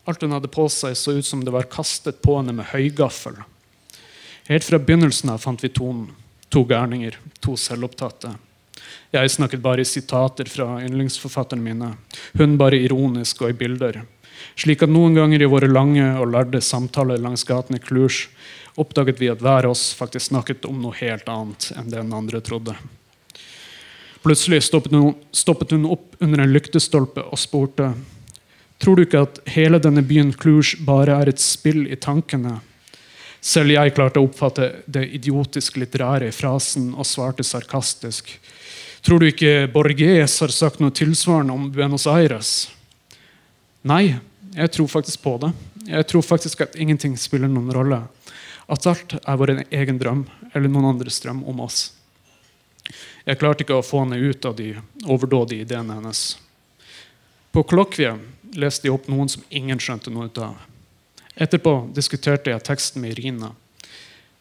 Alt 0.07 0.23
hun 0.23 0.35
hadde 0.37 0.53
på 0.53 0.69
seg, 0.71 0.95
så 0.95 1.17
ut 1.19 1.27
som 1.27 1.43
det 1.43 1.55
var 1.55 1.67
kastet 1.73 2.21
på 2.23 2.37
henne 2.39 2.55
med 2.55 2.71
høygaffel. 2.71 3.41
Helt 4.47 4.67
fra 4.67 4.79
begynnelsen 4.79 5.33
av 5.33 5.43
fant 5.43 5.65
vi 5.65 5.73
tonen. 5.75 6.13
To 6.55 6.63
gærninger, 6.69 7.17
to 7.43 7.57
selvopptatte. 7.59 8.31
Jeg 9.15 9.31
snakket 9.33 9.63
bare 9.65 9.83
i 9.83 9.89
sitater 9.89 10.47
fra 10.51 10.77
yndlingsforfatterne 10.85 11.65
mine. 11.65 11.95
Hun 12.39 12.59
bare 12.61 12.79
ironisk 12.79 13.43
og 13.43 13.51
i 13.51 13.59
bilder. 13.59 14.05
Slik 14.59 14.85
at 14.85 14.93
noen 14.93 15.17
ganger 15.19 15.43
i 15.43 15.51
våre 15.51 15.71
lange 15.71 16.05
og 16.21 16.29
lærde 16.31 16.61
samtaler 16.63 17.19
langs 17.23 17.47
gaten 17.49 17.79
i 17.79 17.83
Cluj 17.83 18.27
oppdaget 18.81 19.21
vi 19.23 19.31
at 19.31 19.43
hver 19.43 19.69
av 19.69 19.75
oss 19.75 19.93
faktisk 19.95 20.33
snakket 20.33 20.67
om 20.69 20.81
noe 20.83 20.97
helt 20.99 21.29
annet 21.31 21.71
enn 21.75 21.91
det 21.91 22.01
den 22.01 22.15
andre 22.15 22.43
trodde. 22.45 22.75
Plutselig 24.25 24.63
stoppet 24.65 24.93
hun, 24.97 25.15
stoppet 25.37 25.75
hun 25.77 25.85
opp 25.93 26.17
under 26.25 26.41
en 26.41 26.53
lyktestolpe 26.53 27.27
og 27.29 27.41
spurte 27.41 27.93
Tror 28.83 28.97
du 28.97 29.05
ikke 29.05 29.23
at 29.25 29.39
hele 29.55 29.79
denne 29.81 30.03
byen 30.05 30.33
Cluj 30.35 30.75
bare 30.85 31.15
er 31.23 31.31
et 31.31 31.41
spill 31.41 31.85
i 31.87 31.97
tankene? 32.01 32.59
Selv 33.45 33.75
jeg 33.75 33.93
klarte 33.95 34.21
å 34.21 34.27
oppfatte 34.27 34.71
det 34.91 35.05
idiotisk 35.15 35.77
litterære 35.81 36.29
i 36.29 36.35
frasen 36.35 36.91
og 36.97 37.07
svarte 37.09 37.45
sarkastisk. 37.47 38.33
Tror 39.05 39.21
du 39.21 39.29
ikke 39.29 39.69
Borges 39.73 40.39
har 40.41 40.53
sagt 40.53 40.81
noe 40.81 40.93
tilsvarende 40.97 41.55
om 41.55 41.69
Buenos 41.73 42.09
Aires? 42.11 42.55
Nei, 43.85 44.17
jeg 44.57 44.73
tror 44.73 44.89
faktisk 44.89 45.21
på 45.23 45.37
det. 45.43 45.53
Jeg 45.85 46.09
tror 46.09 46.25
faktisk 46.25 46.65
at 46.65 46.77
ingenting 46.81 47.19
spiller 47.21 47.53
noen 47.53 47.73
rolle. 47.77 48.01
At 48.65 48.89
alt 48.89 49.19
er 49.21 49.37
vår 49.37 49.59
egen 49.69 50.01
drøm 50.01 50.25
eller 50.55 50.73
noen 50.73 50.95
andres 50.95 51.21
drøm 51.21 51.45
om 51.45 51.61
oss. 51.67 51.91
Jeg 53.25 53.41
klarte 53.41 53.65
ikke 53.65 53.79
å 53.79 53.85
få 53.85 54.03
henne 54.05 54.21
ut 54.21 54.45
av 54.45 54.57
de 54.59 54.75
overdådige 55.07 55.65
ideene 55.65 55.97
hennes. 55.99 56.23
På 57.55 57.65
kollokviet 57.65 58.55
leste 58.59 58.89
jeg 58.89 58.95
opp 58.95 59.09
noen 59.11 59.31
som 59.31 59.45
ingen 59.49 59.81
skjønte 59.81 60.13
noe 60.13 60.31
av. 60.43 60.59
Etterpå 61.35 61.75
diskuterte 61.95 62.53
jeg 62.53 62.67
teksten 62.67 63.03
med 63.03 63.17
Irina. 63.17 63.51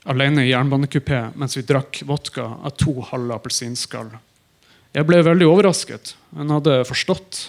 Alene 0.10 0.44
i 0.44 0.52
jernbanekupé 0.52 1.30
mens 1.40 1.56
vi 1.58 1.64
drakk 1.66 2.04
vodka 2.06 2.46
av 2.60 2.76
to 2.78 3.00
halve 3.10 3.38
appelsinskall. 3.38 4.12
Jeg 4.94 5.08
ble 5.10 5.24
veldig 5.26 5.48
overrasket. 5.50 6.14
Hun 6.36 6.54
hadde 6.54 6.84
forstått. 6.86 7.48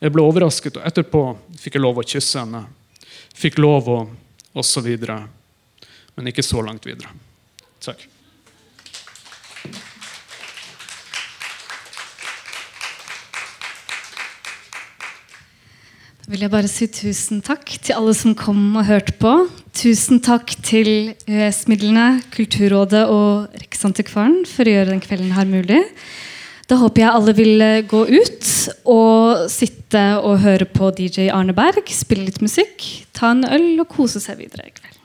Jeg 0.00 0.14
ble 0.14 0.22
overrasket, 0.24 0.78
og 0.78 0.86
etterpå 0.88 1.20
fikk 1.60 1.76
jeg 1.76 1.84
lov 1.84 1.98
å 2.00 2.06
kysse 2.08 2.40
henne. 2.40 2.62
Fikk 3.36 3.58
lov 3.60 3.90
å 3.92 3.98
og 4.52 4.64
så 4.66 4.80
videre. 4.80 5.22
Men 6.14 6.30
ikke 6.30 6.42
så 6.42 6.62
langt 6.64 6.86
videre. 6.86 7.12
Takk. 7.80 8.09
Vil 16.30 16.44
jeg 16.44 16.52
bare 16.52 16.68
si 16.70 16.86
tusen 16.94 17.40
takk 17.42 17.72
til 17.82 17.96
alle 17.96 18.12
som 18.14 18.36
kom 18.38 18.76
og 18.78 18.86
hørte 18.86 19.16
på. 19.18 19.32
Tusen 19.74 20.20
takk 20.22 20.52
til 20.62 21.12
EØS-midlene, 21.26 22.20
Kulturrådet 22.30 23.02
og 23.10 23.56
Riksantikvaren 23.58 24.44
for 24.46 24.68
å 24.68 24.74
gjøre 24.76 24.92
den 24.92 25.02
kvelden 25.02 25.34
her 25.34 25.48
mulig. 25.50 25.80
Da 26.70 26.78
håper 26.78 27.02
jeg 27.02 27.16
alle 27.18 27.34
vil 27.34 27.64
eh, 27.66 27.82
gå 27.82 28.04
ut 28.06 28.50
og 28.86 29.50
sitte 29.50 30.04
og 30.22 30.38
høre 30.44 30.68
på 30.70 30.92
DJ 30.94 31.32
Arne 31.34 31.56
Berg, 31.56 31.90
spille 31.90 32.28
litt 32.28 32.38
musikk, 32.44 32.86
ta 33.16 33.32
en 33.34 33.42
øl 33.50 33.82
og 33.82 33.90
kose 33.90 34.22
seg 34.22 34.38
videre 34.38 34.70
i 34.70 34.74
kveld. 34.76 34.99